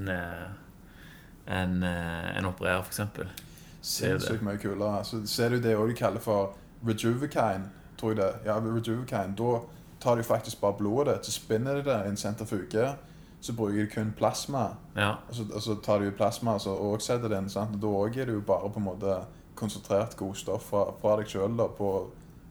enn 1.48 1.78
uh, 1.80 2.34
en 2.36 2.50
opererer, 2.50 2.84
f.eks. 2.84 3.47
Det. 3.88 3.94
Sinnssykt 3.94 4.44
mye 4.44 4.60
kulere. 4.60 5.04
Så 5.08 5.22
ser 5.26 5.50
du 5.50 5.62
det 5.62 5.76
også 5.76 5.88
de 5.88 5.94
kaller 5.96 6.20
for 6.20 6.56
rejuvekine 6.86 7.70
tror 7.98 8.12
jeg 8.14 8.18
det. 8.18 8.32
Ja, 8.46 8.60
rejuvekine 8.60 9.36
Da 9.38 9.60
tar 10.02 10.16
de 10.16 10.24
faktisk 10.24 10.62
bare 10.62 10.74
blodet 10.78 11.16
ditt, 11.16 11.26
så 11.26 11.32
spinner 11.32 11.76
de 11.76 11.84
det 11.84 12.06
i 12.06 12.10
en 12.10 12.18
sentrifuge. 12.18 12.96
Så 13.42 13.54
bruker 13.56 13.80
de 13.80 13.88
kun 13.88 14.14
plasma. 14.18 14.68
Ja. 14.96 15.10
Og 15.30 15.36
så, 15.36 15.46
og 15.54 15.62
så 15.62 15.76
tar 15.76 16.00
de 16.00 16.12
plasma 16.12 16.60
så 16.60 16.70
og 16.70 17.02
setter 17.02 17.28
det 17.28 17.38
inn. 17.38 17.50
Sant? 17.50 17.76
Og 17.76 17.82
da 17.82 17.88
også 17.88 18.22
er 18.22 18.26
det 18.26 18.34
jo 18.34 18.42
bare 18.42 18.70
på 18.70 18.80
en 18.80 18.86
måte 18.86 19.18
konsentrert 19.56 20.18
god 20.18 20.36
stoff 20.36 20.70
fra, 20.70 20.84
fra 21.02 21.16
deg 21.18 21.30
sjøl 21.30 21.58
på 21.78 21.92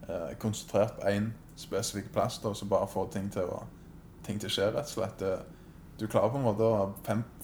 eh, 0.09 0.37
konsentrert 0.39 0.97
på 1.01 1.11
én 1.11 1.33
spesifikk 1.57 2.13
plass, 2.13 2.39
da, 2.39 2.55
så 2.55 2.67
bare 2.67 2.89
får 2.89 3.09
ting 3.13 3.31
til 3.33 3.43
å 3.43 3.63
ting 4.27 4.41
til 4.41 4.51
å 4.51 4.53
skje, 4.53 4.71
rett 4.75 4.91
og 4.91 4.95
slett. 4.95 5.23
Du 6.01 6.07
klarer 6.07 6.33
på 6.33 6.41
en 6.41 6.47
måte 6.47 6.67
å 6.67 6.91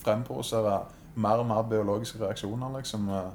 fremprovosere 0.03 0.81
mer 1.15 1.43
og 1.43 1.47
mer 1.49 1.63
biologiske 1.69 2.21
reaksjoner 2.21 2.79
liksom, 2.79 3.09
eh, 3.09 3.31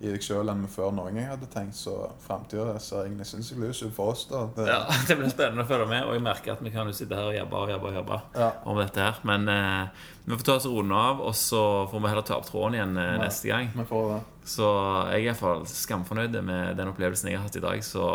i 0.00 0.12
deg 0.12 0.22
sjøl 0.22 0.46
enn 0.52 0.60
vi 0.62 0.68
før 0.70 0.92
noen 0.94 1.16
gang 1.18 1.26
hadde 1.32 1.48
tenkt. 1.50 1.74
Så 1.74 1.92
framtida 2.22 2.76
ser 2.78 3.04
egentlig 3.08 3.26
sinnssykt 3.26 3.58
lys 3.62 3.80
ut 3.82 3.94
for 3.96 4.12
oss. 4.12 4.26
da. 4.30 4.44
Det, 4.54 4.66
ja, 4.70 4.76
det 5.08 5.16
blir 5.18 5.32
spennende 5.32 5.64
å 5.64 5.68
følge 5.68 5.88
med, 5.90 6.04
og 6.06 6.14
jeg 6.14 6.22
merker 6.22 6.52
at 6.54 6.62
vi 6.62 6.70
kan 6.74 6.86
jo 6.86 6.94
sitte 6.94 7.18
her 7.18 7.32
og 7.32 7.34
jobbe 7.38 7.62
og 7.64 7.72
jobbe 7.74 7.90
og 7.90 7.98
jobbe 7.98 8.20
Ja. 8.38 8.50
om 8.70 8.78
dette 8.78 9.02
her. 9.08 9.18
Men 9.26 9.48
eh, 9.50 10.06
vi 10.28 10.36
får 10.38 10.46
ta 10.46 10.56
oss 10.60 10.68
runde 10.70 10.94
av, 11.08 11.20
og 11.26 11.34
så 11.34 11.62
får 11.90 12.04
vi 12.04 12.12
heller 12.12 12.28
ta 12.30 12.38
opp 12.38 12.46
tråden 12.46 12.78
igjen 12.78 12.96
eh, 13.02 13.16
neste 13.24 13.50
gang. 13.50 13.72
Vi 13.74 13.88
får 13.90 14.06
det. 14.14 14.20
Så 14.48 14.70
jeg 15.10 15.18
er 15.18 15.24
i 15.24 15.28
hvert 15.32 15.42
fall 15.42 15.66
skamfornøyd 15.72 16.38
med 16.46 16.78
den 16.78 16.92
opplevelsen 16.94 17.32
jeg 17.32 17.40
har 17.40 17.48
hatt 17.50 17.58
i 17.58 17.64
dag, 17.66 17.82
så 17.84 18.06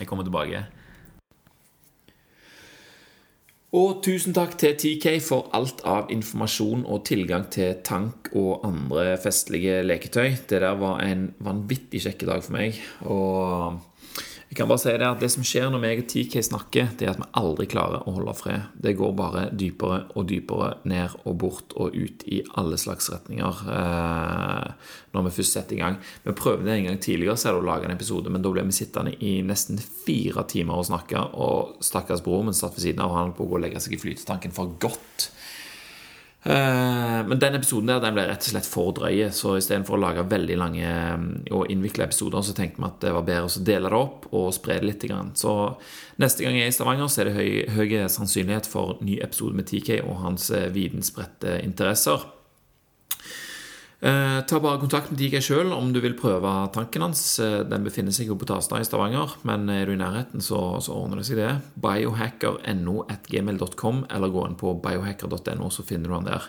jeg 0.00 0.08
kommer 0.10 0.26
tilbake. 0.26 0.66
Og 3.70 4.00
tusen 4.02 4.34
takk 4.34 4.56
til 4.58 4.74
TK 4.74 5.20
for 5.22 5.46
alt 5.54 5.84
av 5.86 6.08
informasjon 6.10 6.82
og 6.90 7.04
tilgang 7.06 7.44
til 7.54 7.76
tank 7.86 8.32
og 8.34 8.64
andre 8.66 9.14
festlige 9.22 9.76
leketøy. 9.86 10.34
Det 10.50 10.58
der 10.58 10.74
var 10.80 10.98
en 11.04 11.28
vanvittig 11.38 12.02
kjekk 12.02 12.24
dag 12.32 12.42
for 12.42 12.56
meg. 12.56 12.80
Og 13.06 13.78
jeg 14.50 14.56
kan 14.58 14.66
bare 14.66 14.82
si 14.82 14.90
det 14.98 15.06
at 15.06 15.20
det 15.22 15.28
som 15.30 15.44
skjer 15.46 15.68
når 15.70 15.78
meg 15.78 16.00
og 16.02 16.08
TK 16.10 16.32
snakker, 16.42 16.88
det 16.98 17.06
er 17.06 17.12
at 17.12 17.20
vi 17.20 17.26
aldri 17.38 17.68
klarer 17.70 18.02
å 18.02 18.14
holde 18.16 18.32
fred. 18.34 18.64
Det 18.74 18.96
går 18.98 19.12
bare 19.14 19.44
dypere 19.54 20.00
og 20.18 20.24
dypere 20.26 20.72
ned 20.90 21.14
og 21.22 21.36
bort 21.38 21.76
og 21.78 21.94
ut 21.94 22.24
i 22.26 22.40
alle 22.58 22.74
slags 22.82 23.06
retninger 23.14 23.60
eh, 23.70 24.90
når 25.14 25.28
vi 25.28 25.32
først 25.36 25.54
setter 25.54 25.76
i 25.76 25.80
gang. 25.84 26.00
Vi 26.26 26.34
prøvde 26.34 26.74
en 26.74 26.88
gang 26.88 26.98
tidligere 26.98 27.38
så 27.38 27.52
er 27.52 27.54
det 27.54 27.62
å 27.62 27.68
lage 27.68 27.86
en 27.86 27.94
episode, 27.94 28.34
men 28.34 28.42
da 28.42 28.50
ble 28.50 28.66
vi 28.66 28.74
sittende 28.74 29.14
i 29.22 29.36
nesten 29.46 29.78
fire 29.78 30.42
timer 30.50 30.82
og 30.82 30.90
snakke, 30.90 31.22
og 31.38 31.86
stakkars 31.86 32.26
bror 32.26 32.42
min 32.48 32.58
satt 32.58 32.74
ved 32.74 32.88
siden 32.88 33.04
av, 33.06 33.14
og 33.14 33.20
han 33.20 33.28
holdt 33.28 33.38
på 33.38 33.46
å 33.46 33.52
gå 33.52 33.60
og 33.60 33.64
legge 33.68 33.84
seg 33.86 33.94
i 33.94 34.02
flytetanken 34.02 34.56
for 34.56 34.74
godt. 34.82 35.30
Eh, 36.42 37.26
Men 37.26 37.38
den 37.38 37.54
episoden 37.54 37.90
der 37.90 38.00
den 38.00 38.16
ble 38.16 38.24
rett 38.30 38.46
og 38.46 38.52
slett 38.54 38.68
for 38.68 38.94
drøye, 38.96 39.28
så 39.36 39.58
istedenfor 39.60 39.98
å 39.98 40.00
lage 40.00 40.24
veldig 40.30 40.56
lange 40.56 40.88
mm, 41.20 41.28
og 41.52 41.68
innvikla 41.72 42.06
episoder, 42.08 42.40
så 42.40 42.54
tenkte 42.56 42.80
vi 42.80 42.88
at 42.88 43.00
det 43.04 43.12
var 43.12 43.26
bedre 43.28 43.50
å 43.50 43.64
dele 43.66 43.92
det 43.92 44.00
opp 44.00 44.28
og 44.32 44.48
spre 44.56 44.78
det 44.80 44.88
litt. 44.88 45.06
Så 45.36 45.54
neste 46.22 46.44
gang 46.46 46.56
jeg 46.56 46.70
er 46.70 46.72
i 46.72 46.76
Stavanger, 46.76 47.12
så 47.12 47.22
er 47.22 47.30
det 47.30 47.36
høy, 47.36 47.50
høy 47.76 48.08
sannsynlighet 48.08 48.68
for 48.70 48.96
ny 49.04 49.20
episode 49.20 49.56
med 49.56 49.68
TK 49.68 50.00
og 50.00 50.20
hans 50.24 50.50
eh, 50.54 50.70
videnspredte 50.72 51.60
interesser. 51.64 52.24
Eh, 54.00 54.40
ta 54.48 54.56
bare 54.64 54.80
kontakt 54.80 55.10
med 55.12 55.18
Diger 55.20 55.42
sjøl 55.44 55.74
om 55.76 55.90
du 55.92 55.98
vil 56.00 56.14
prøve 56.16 56.48
tanken 56.72 57.02
hans. 57.04 57.20
Eh, 57.38 57.60
Den 57.68 57.84
befinner 57.84 58.14
seg 58.16 58.30
jo 58.30 58.36
på 58.40 58.46
Tasta 58.48 58.78
i 58.80 58.86
Stavanger, 58.88 59.34
men 59.44 59.68
er 59.68 59.84
du 59.84 59.92
i 59.92 60.00
nærheten, 60.00 60.40
så, 60.40 60.80
så 60.80 60.94
ordner 60.96 61.20
det 61.20 61.26
seg 61.28 61.36
det. 61.36 61.50
Biohacker.no 61.84 63.02
at 63.12 63.28
gmail.com, 63.28 64.06
eller 64.08 64.32
gå 64.32 64.46
inn 64.48 64.56
på 64.60 64.72
biohacker.no, 64.80 65.68
så 65.68 65.84
finner 65.84 66.08
du 66.08 66.16
han 66.16 66.30
der. 66.30 66.48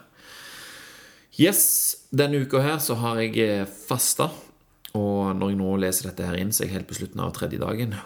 Yes, 1.40 2.08
denne 2.12 2.40
uka 2.46 2.64
her 2.64 2.80
så 2.84 2.96
har 3.04 3.20
jeg 3.20 3.36
eh, 3.44 3.68
fasta, 3.68 4.30
og 4.96 5.36
når 5.36 5.52
jeg 5.52 5.60
nå 5.60 5.76
leser 5.80 6.10
dette 6.10 6.28
her 6.28 6.40
inn, 6.40 6.56
så 6.56 6.64
er 6.64 6.70
jeg 6.70 6.78
helt 6.80 6.90
på 6.90 6.98
slutten 7.02 7.20
av 7.24 7.36
tredje 7.36 7.60
dagen. 7.60 7.98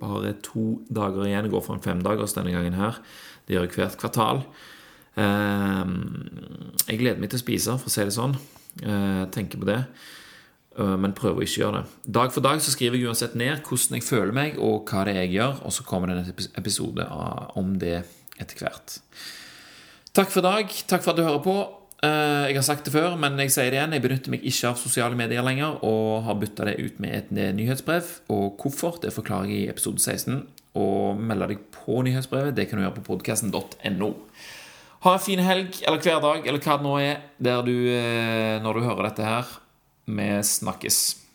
Bare 0.00 0.32
to 0.44 0.78
dager 0.92 1.24
igjen. 1.26 1.44
Jeg 1.48 1.52
går 1.52 1.64
for 1.64 1.76
en 1.76 1.84
femdagers 1.84 2.36
denne 2.36 2.52
gangen 2.56 2.76
her. 2.76 3.00
Det 3.48 3.56
gjør 3.56 3.64
jeg 3.68 3.76
hvert 3.78 4.00
kvartal. 4.00 4.42
Ehm, 5.18 5.96
jeg 6.86 7.00
gleder 7.00 7.20
meg 7.20 7.32
til 7.32 7.40
å 7.40 7.42
spise, 7.42 7.74
for 7.80 7.90
å 7.90 7.92
si 7.92 8.04
det 8.06 8.14
sånn. 8.14 8.36
Eh, 8.82 9.24
tenker 9.34 9.58
på 9.60 9.66
det. 9.68 9.80
Eh, 10.78 10.96
Men 10.96 11.12
prøver 11.12 11.40
å 11.42 11.46
ikke 11.46 11.62
gjøre 11.64 11.80
det. 11.82 12.12
Dag 12.18 12.32
for 12.32 12.40
dag 12.44 12.60
så 12.62 12.70
skriver 12.70 12.96
jeg 13.00 13.08
uansett 13.10 13.34
ned 13.34 13.62
hvordan 13.66 13.98
jeg 13.98 14.06
føler 14.06 14.32
meg, 14.32 14.58
og 14.58 14.86
hva 14.86 15.04
det 15.04 15.16
er 15.16 15.24
jeg 15.26 15.34
gjør, 15.40 15.64
og 15.64 15.72
så 15.74 15.84
kommer 15.84 16.06
det 16.12 16.20
en 16.22 16.48
episode 16.62 17.08
om 17.58 17.74
det 17.78 18.04
etter 18.38 18.62
hvert. 18.62 19.00
Takk 20.14 20.30
for 20.30 20.40
i 20.40 20.46
dag. 20.48 20.68
Takk 20.88 21.02
for 21.02 21.10
at 21.12 21.16
du 21.18 21.24
hører 21.26 21.42
på. 21.42 21.56
Eh, 22.02 22.46
Jeg 22.48 22.54
har 22.54 22.62
sagt 22.62 22.84
det 22.84 22.92
før, 22.94 23.16
men 23.18 23.36
jeg 23.38 23.50
sier 23.50 23.70
det 23.70 23.78
igjen. 23.80 23.92
Jeg 23.92 24.02
benytter 24.02 24.30
meg 24.30 24.44
ikke 24.46 24.68
av 24.70 24.76
sosiale 24.78 25.16
medier 25.18 25.42
lenger, 25.42 25.82
og 25.82 26.22
har 26.24 26.34
bytta 26.38 26.64
det 26.70 26.78
ut 26.78 27.00
med 27.00 27.10
et 27.14 27.30
nyhetsbrev. 27.56 28.06
Og 28.30 28.56
hvorfor, 28.62 29.00
det 29.02 29.12
forklarer 29.12 29.50
jeg 29.50 29.66
i 29.66 29.68
episode 29.68 29.98
16. 29.98 30.46
Og 30.78 31.18
melde 31.18 31.48
deg 31.48 31.58
på 31.74 32.02
nyhetsbrevet, 32.06 32.54
det 32.54 32.68
kan 32.70 32.78
du 32.78 32.84
gjøre 32.86 33.02
på 33.02 33.16
podkasten.no. 33.18 34.14
Ha 35.06 35.14
en 35.14 35.22
fin 35.22 35.38
helg, 35.38 35.78
eller 35.86 36.02
hverdag, 36.02 36.46
eller 36.46 36.58
hva 36.58 36.76
det 36.78 36.86
nå 36.86 36.96
er, 36.98 37.20
der 37.38 37.62
du, 37.62 37.74
eh, 37.92 38.58
når 38.64 38.78
du 38.80 38.86
hører 38.88 39.10
dette 39.10 39.26
her. 39.26 39.52
Vi 40.08 40.28
snakkes. 40.42 41.27